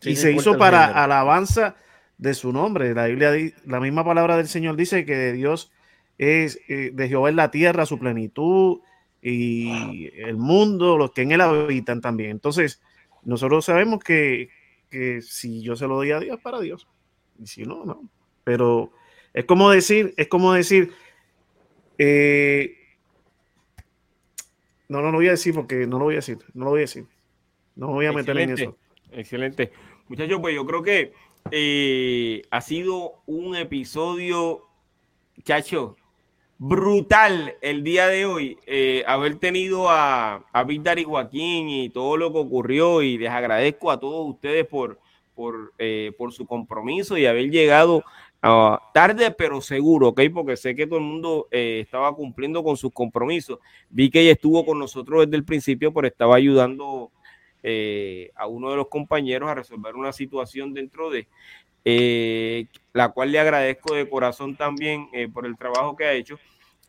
Sí, 0.00 0.10
y 0.12 0.16
se 0.16 0.32
hizo 0.32 0.56
para 0.56 0.80
género. 0.86 1.00
alabanza 1.00 1.76
de 2.16 2.32
su 2.32 2.50
nombre. 2.50 2.94
La 2.94 3.08
Biblia, 3.08 3.32
la 3.66 3.80
misma 3.80 4.06
palabra 4.06 4.38
del 4.38 4.48
Señor 4.48 4.74
dice 4.76 5.04
que 5.04 5.14
de 5.16 5.32
Dios 5.34 5.70
es, 6.16 6.60
eh, 6.68 6.92
de 6.94 7.08
Jehová 7.08 7.28
es 7.28 7.34
la 7.36 7.50
tierra, 7.50 7.84
su 7.84 7.98
plenitud 7.98 8.78
y 9.20 10.06
el 10.20 10.36
mundo, 10.36 10.96
los 10.96 11.10
que 11.10 11.22
en 11.22 11.32
él 11.32 11.40
habitan 11.40 12.00
también. 12.00 12.30
Entonces, 12.30 12.80
nosotros 13.24 13.64
sabemos 13.64 14.02
que, 14.02 14.50
que 14.90 15.22
si 15.22 15.62
yo 15.62 15.76
se 15.76 15.86
lo 15.86 15.96
doy 15.96 16.12
a 16.12 16.20
Dios, 16.20 16.40
para 16.40 16.60
Dios. 16.60 16.88
Y 17.38 17.46
si 17.46 17.64
no, 17.64 17.84
no. 17.84 18.08
Pero 18.44 18.92
es 19.34 19.44
como 19.44 19.70
decir, 19.70 20.14
es 20.16 20.28
como 20.28 20.52
decir, 20.52 20.92
eh, 21.98 22.76
no, 24.88 25.00
no 25.02 25.10
lo 25.10 25.18
voy 25.18 25.28
a 25.28 25.32
decir 25.32 25.54
porque 25.54 25.86
no 25.86 25.98
lo 25.98 26.06
voy 26.06 26.14
a 26.14 26.18
decir, 26.18 26.38
no 26.54 26.64
lo 26.64 26.70
voy 26.70 26.80
a 26.80 26.82
decir. 26.82 27.06
No 27.76 27.88
me 27.88 27.92
voy 27.94 28.06
a 28.06 28.12
meter 28.12 28.36
en 28.38 28.50
eso. 28.50 28.76
Excelente. 29.12 29.70
Muchachos, 30.08 30.40
pues 30.40 30.54
yo 30.54 30.66
creo 30.66 30.82
que 30.82 31.12
eh, 31.50 32.42
ha 32.50 32.60
sido 32.60 33.22
un 33.26 33.54
episodio, 33.54 34.64
chacho, 35.44 35.96
brutal 36.58 37.54
el 37.60 37.84
día 37.84 38.08
de 38.08 38.26
hoy. 38.26 38.58
eh, 38.66 39.04
haber 39.06 39.36
tenido 39.36 39.88
a, 39.88 40.44
a 40.52 40.64
Big 40.64 40.82
Daddy 40.82 41.04
Joaquín 41.04 41.68
y 41.68 41.88
todo 41.90 42.16
lo 42.16 42.32
que 42.32 42.38
ocurrió. 42.38 43.02
Y 43.02 43.18
les 43.18 43.30
agradezco 43.30 43.90
a 43.90 44.00
todos 44.00 44.28
ustedes 44.28 44.66
por, 44.66 44.98
por, 45.34 45.72
eh, 45.78 46.12
por 46.18 46.32
su 46.32 46.46
compromiso 46.46 47.16
y 47.16 47.26
haber 47.26 47.50
llegado 47.50 48.02
ah, 48.42 48.80
tarde, 48.92 49.30
pero 49.30 49.60
seguro, 49.60 50.08
¿ok? 50.08 50.22
Porque 50.34 50.56
sé 50.56 50.74
que 50.74 50.86
todo 50.86 50.98
el 50.98 51.04
mundo 51.04 51.48
eh, 51.50 51.80
estaba 51.84 52.14
cumpliendo 52.14 52.62
con 52.64 52.76
sus 52.76 52.92
compromisos. 52.92 53.58
Vi 53.88 54.10
que 54.10 54.20
ella 54.20 54.32
estuvo 54.32 54.66
con 54.66 54.78
nosotros 54.78 55.24
desde 55.26 55.36
el 55.36 55.44
principio, 55.44 55.92
pero 55.94 56.08
estaba 56.08 56.36
ayudando 56.36 57.12
a 58.36 58.46
uno 58.46 58.70
de 58.70 58.76
los 58.76 58.88
compañeros 58.88 59.50
a 59.50 59.54
resolver 59.54 59.94
una 59.94 60.10
situación 60.10 60.72
dentro 60.72 61.10
de 61.10 61.28
eh, 61.90 62.66
la 62.92 63.08
cual 63.08 63.32
le 63.32 63.40
agradezco 63.40 63.94
de 63.94 64.10
corazón 64.10 64.54
también 64.58 65.08
eh, 65.14 65.26
por 65.26 65.46
el 65.46 65.56
trabajo 65.56 65.96
que 65.96 66.04
ha 66.04 66.12
hecho. 66.12 66.38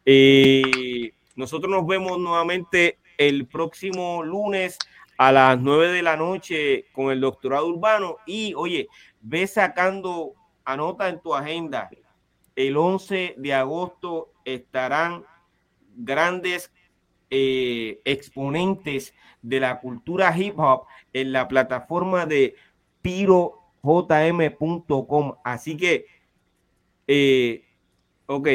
Eh, 0.03 1.13
nosotros 1.37 1.71
nos 1.71 1.87
vemos 1.87 2.19
nuevamente 2.19 2.97
el 3.17 3.47
próximo 3.47 4.21
lunes 4.23 4.77
a 5.17 5.31
las 5.31 5.57
9 5.57 5.93
de 5.93 6.01
la 6.01 6.17
noche 6.17 6.87
con 6.91 7.13
el 7.13 7.21
doctorado 7.21 7.67
urbano 7.67 8.17
y 8.25 8.53
oye, 8.55 8.89
ve 9.21 9.47
sacando, 9.47 10.33
anota 10.65 11.07
en 11.07 11.21
tu 11.21 11.33
agenda, 11.33 11.89
el 12.57 12.75
11 12.75 13.35
de 13.37 13.53
agosto 13.53 14.33
estarán 14.43 15.23
grandes 15.95 16.73
exponentes 17.29 19.13
de 19.41 19.61
la 19.61 19.79
cultura 19.79 20.37
hip 20.37 20.59
hop 20.59 20.87
en 21.13 21.31
la 21.31 21.47
plataforma 21.47 22.25
de 22.25 22.55
pirojm.com. 23.82 25.35
Así 25.43 25.77
que, 25.77 26.06
eh, 27.08 27.64
ok, 28.25 28.48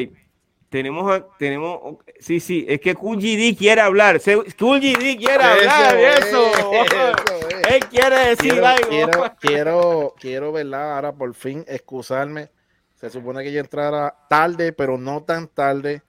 tenemos, 0.68 1.22
tenemos, 1.38 1.96
sí, 2.18 2.40
sí, 2.40 2.64
es 2.68 2.80
que 2.80 2.94
Cool 2.94 3.18
GD 3.18 3.56
quiere 3.56 3.80
hablar. 3.80 4.20
Se- 4.20 4.36
Cool 4.58 4.80
GD 4.80 5.16
quiere 5.16 5.42
hablar 5.44 5.96
eso. 5.96 6.46
eso 6.52 6.72
es. 6.72 7.64
Él 7.74 7.80
quiere 7.86 8.16
decir 8.30 8.50
quiero, 8.52 8.66
algo. 8.66 8.88
quiero, 8.88 9.34
quiero, 9.40 10.14
quiero, 10.20 10.52
¿verdad? 10.52 10.96
Ahora 10.96 11.12
por 11.14 11.32
fin 11.34 11.64
excusarme. 11.68 12.50
Se 12.96 13.10
supone 13.10 13.42
que 13.42 13.52
yo 13.52 13.60
entrara 13.60 14.14
tarde, 14.28 14.72
pero 14.72 14.98
no 14.98 15.22
tan 15.22 15.48
tarde. 15.48 16.02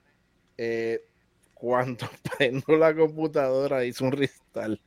Eh, 0.57 1.01
cuando 1.53 2.07
prendo 2.37 2.75
la 2.77 2.93
computadora, 2.95 3.85
hice 3.85 4.03
un 4.03 4.11
restart. 4.11 4.79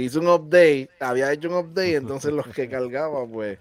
Hice 0.00 0.18
un 0.18 0.28
update, 0.28 0.88
había 1.00 1.32
hecho 1.32 1.48
un 1.48 1.56
update, 1.56 1.96
entonces 1.96 2.32
los 2.32 2.46
que 2.48 2.68
cargaba, 2.70 3.26
pues. 3.26 3.58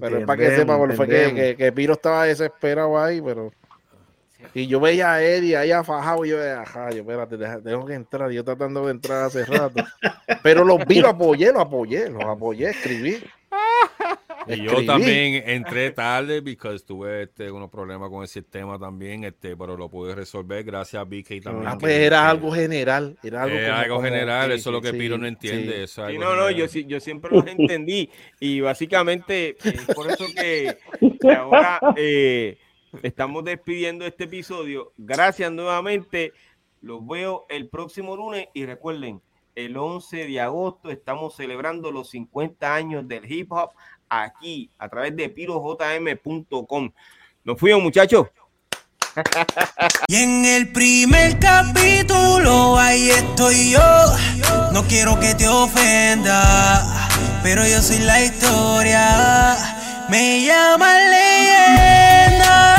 Pero 0.00 0.18
es 0.18 0.24
para 0.24 0.42
que 0.42 0.56
sepa, 0.56 0.78
porque 0.78 0.96
fue 0.96 1.06
que, 1.06 1.24
entendemos. 1.24 1.56
que, 1.56 1.64
que 1.64 1.72
Piro 1.72 1.94
estaba 1.94 2.24
desesperado 2.24 2.98
ahí, 2.98 3.20
pero. 3.20 3.52
Y 4.54 4.66
yo 4.66 4.80
veía 4.80 5.14
a 5.14 5.22
Eddie 5.22 5.56
ahí 5.56 5.70
afajado 5.72 6.24
y 6.24 6.30
yo 6.30 6.38
ajá, 6.60 6.90
yo 6.90 7.00
espérate, 7.00 7.36
tengo 7.36 7.84
que 7.84 7.94
entrar. 7.94 8.30
Yo 8.30 8.44
tratando 8.44 8.86
de 8.86 8.92
entrar 8.92 9.24
hace 9.24 9.44
rato. 9.44 9.82
Pero 10.42 10.64
los 10.64 10.84
vi, 10.86 11.00
lo 11.00 11.08
apoyé, 11.08 11.52
lo 11.52 11.60
apoyé, 11.60 12.08
los 12.08 12.24
apoyé, 12.24 12.70
escribí. 12.70 13.18
Y 14.56 14.56
yo 14.58 14.70
Escribí. 14.70 14.86
también 14.86 15.42
entré 15.48 15.90
tarde 15.90 16.40
porque 16.42 16.78
tuve 16.84 17.22
este, 17.24 17.50
unos 17.50 17.70
problemas 17.70 18.08
con 18.10 18.22
el 18.22 18.28
sistema 18.28 18.78
también, 18.78 19.24
este, 19.24 19.56
pero 19.56 19.76
lo 19.76 19.88
pude 19.88 20.14
resolver 20.14 20.62
gracias 20.64 21.00
a 21.00 21.04
BK 21.04 21.40
también. 21.42 21.66
Ah, 21.68 21.72
que- 21.72 21.78
pues 21.80 21.92
era 21.98 22.20
que- 22.20 22.26
algo 22.28 22.52
general. 22.52 23.18
Era 23.22 23.42
algo, 23.42 23.56
era 23.56 23.68
como- 23.68 23.78
algo 23.82 23.94
como- 23.96 24.08
general, 24.08 24.50
sí, 24.50 24.54
eso 24.58 24.70
es 24.70 24.72
lo 24.74 24.80
que 24.82 24.90
sí, 24.92 24.98
Piro 24.98 25.18
no 25.18 25.26
entiende. 25.26 25.72
sí. 25.76 25.82
eso 25.82 26.02
es 26.02 26.08
algo 26.08 26.20
no, 26.24 26.36
no, 26.36 26.50
yo, 26.50 26.66
yo 26.66 27.00
siempre 27.00 27.30
los 27.34 27.46
entendí 27.46 28.10
y 28.40 28.60
básicamente 28.60 29.56
es 29.64 29.84
por 29.94 30.10
eso 30.10 30.24
que, 30.34 30.76
que 31.20 31.32
ahora 31.32 31.80
eh, 31.96 32.58
estamos 33.02 33.44
despidiendo 33.44 34.06
este 34.06 34.24
episodio. 34.24 34.92
Gracias 34.96 35.50
nuevamente 35.52 36.32
Los 36.82 37.04
veo 37.06 37.46
el 37.48 37.68
próximo 37.68 38.16
lunes 38.16 38.46
y 38.54 38.64
recuerden, 38.64 39.20
el 39.54 39.76
11 39.76 40.26
de 40.26 40.40
agosto 40.40 40.90
estamos 40.90 41.34
celebrando 41.34 41.90
los 41.90 42.10
50 42.10 42.74
años 42.74 43.08
del 43.08 43.30
hip 43.30 43.50
hop 43.52 43.70
aquí 44.08 44.70
a 44.78 44.88
través 44.88 45.14
de 45.16 45.28
pirojm.com. 45.28 46.90
Nos 47.44 47.58
fuimos, 47.58 47.82
muchachos. 47.82 48.28
Y 50.08 50.16
en 50.16 50.44
el 50.44 50.72
primer 50.72 51.38
capítulo 51.38 52.78
ahí 52.78 53.10
estoy 53.10 53.70
yo. 53.70 54.16
No 54.72 54.84
quiero 54.84 55.18
que 55.18 55.34
te 55.34 55.48
ofenda, 55.48 56.82
pero 57.42 57.66
yo 57.66 57.80
soy 57.80 57.98
la 57.98 58.22
historia. 58.22 59.56
Me 60.08 60.44
llaman 60.44 61.10
leyenda. 61.10 62.76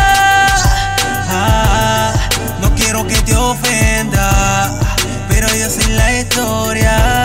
Ah, 1.29 2.13
no 2.61 2.73
quiero 2.75 3.05
que 3.05 3.17
te 3.21 3.35
ofenda, 3.35 4.79
pero 5.27 5.47
yo 5.49 5.69
soy 5.69 5.91
la 5.93 6.19
historia. 6.19 7.16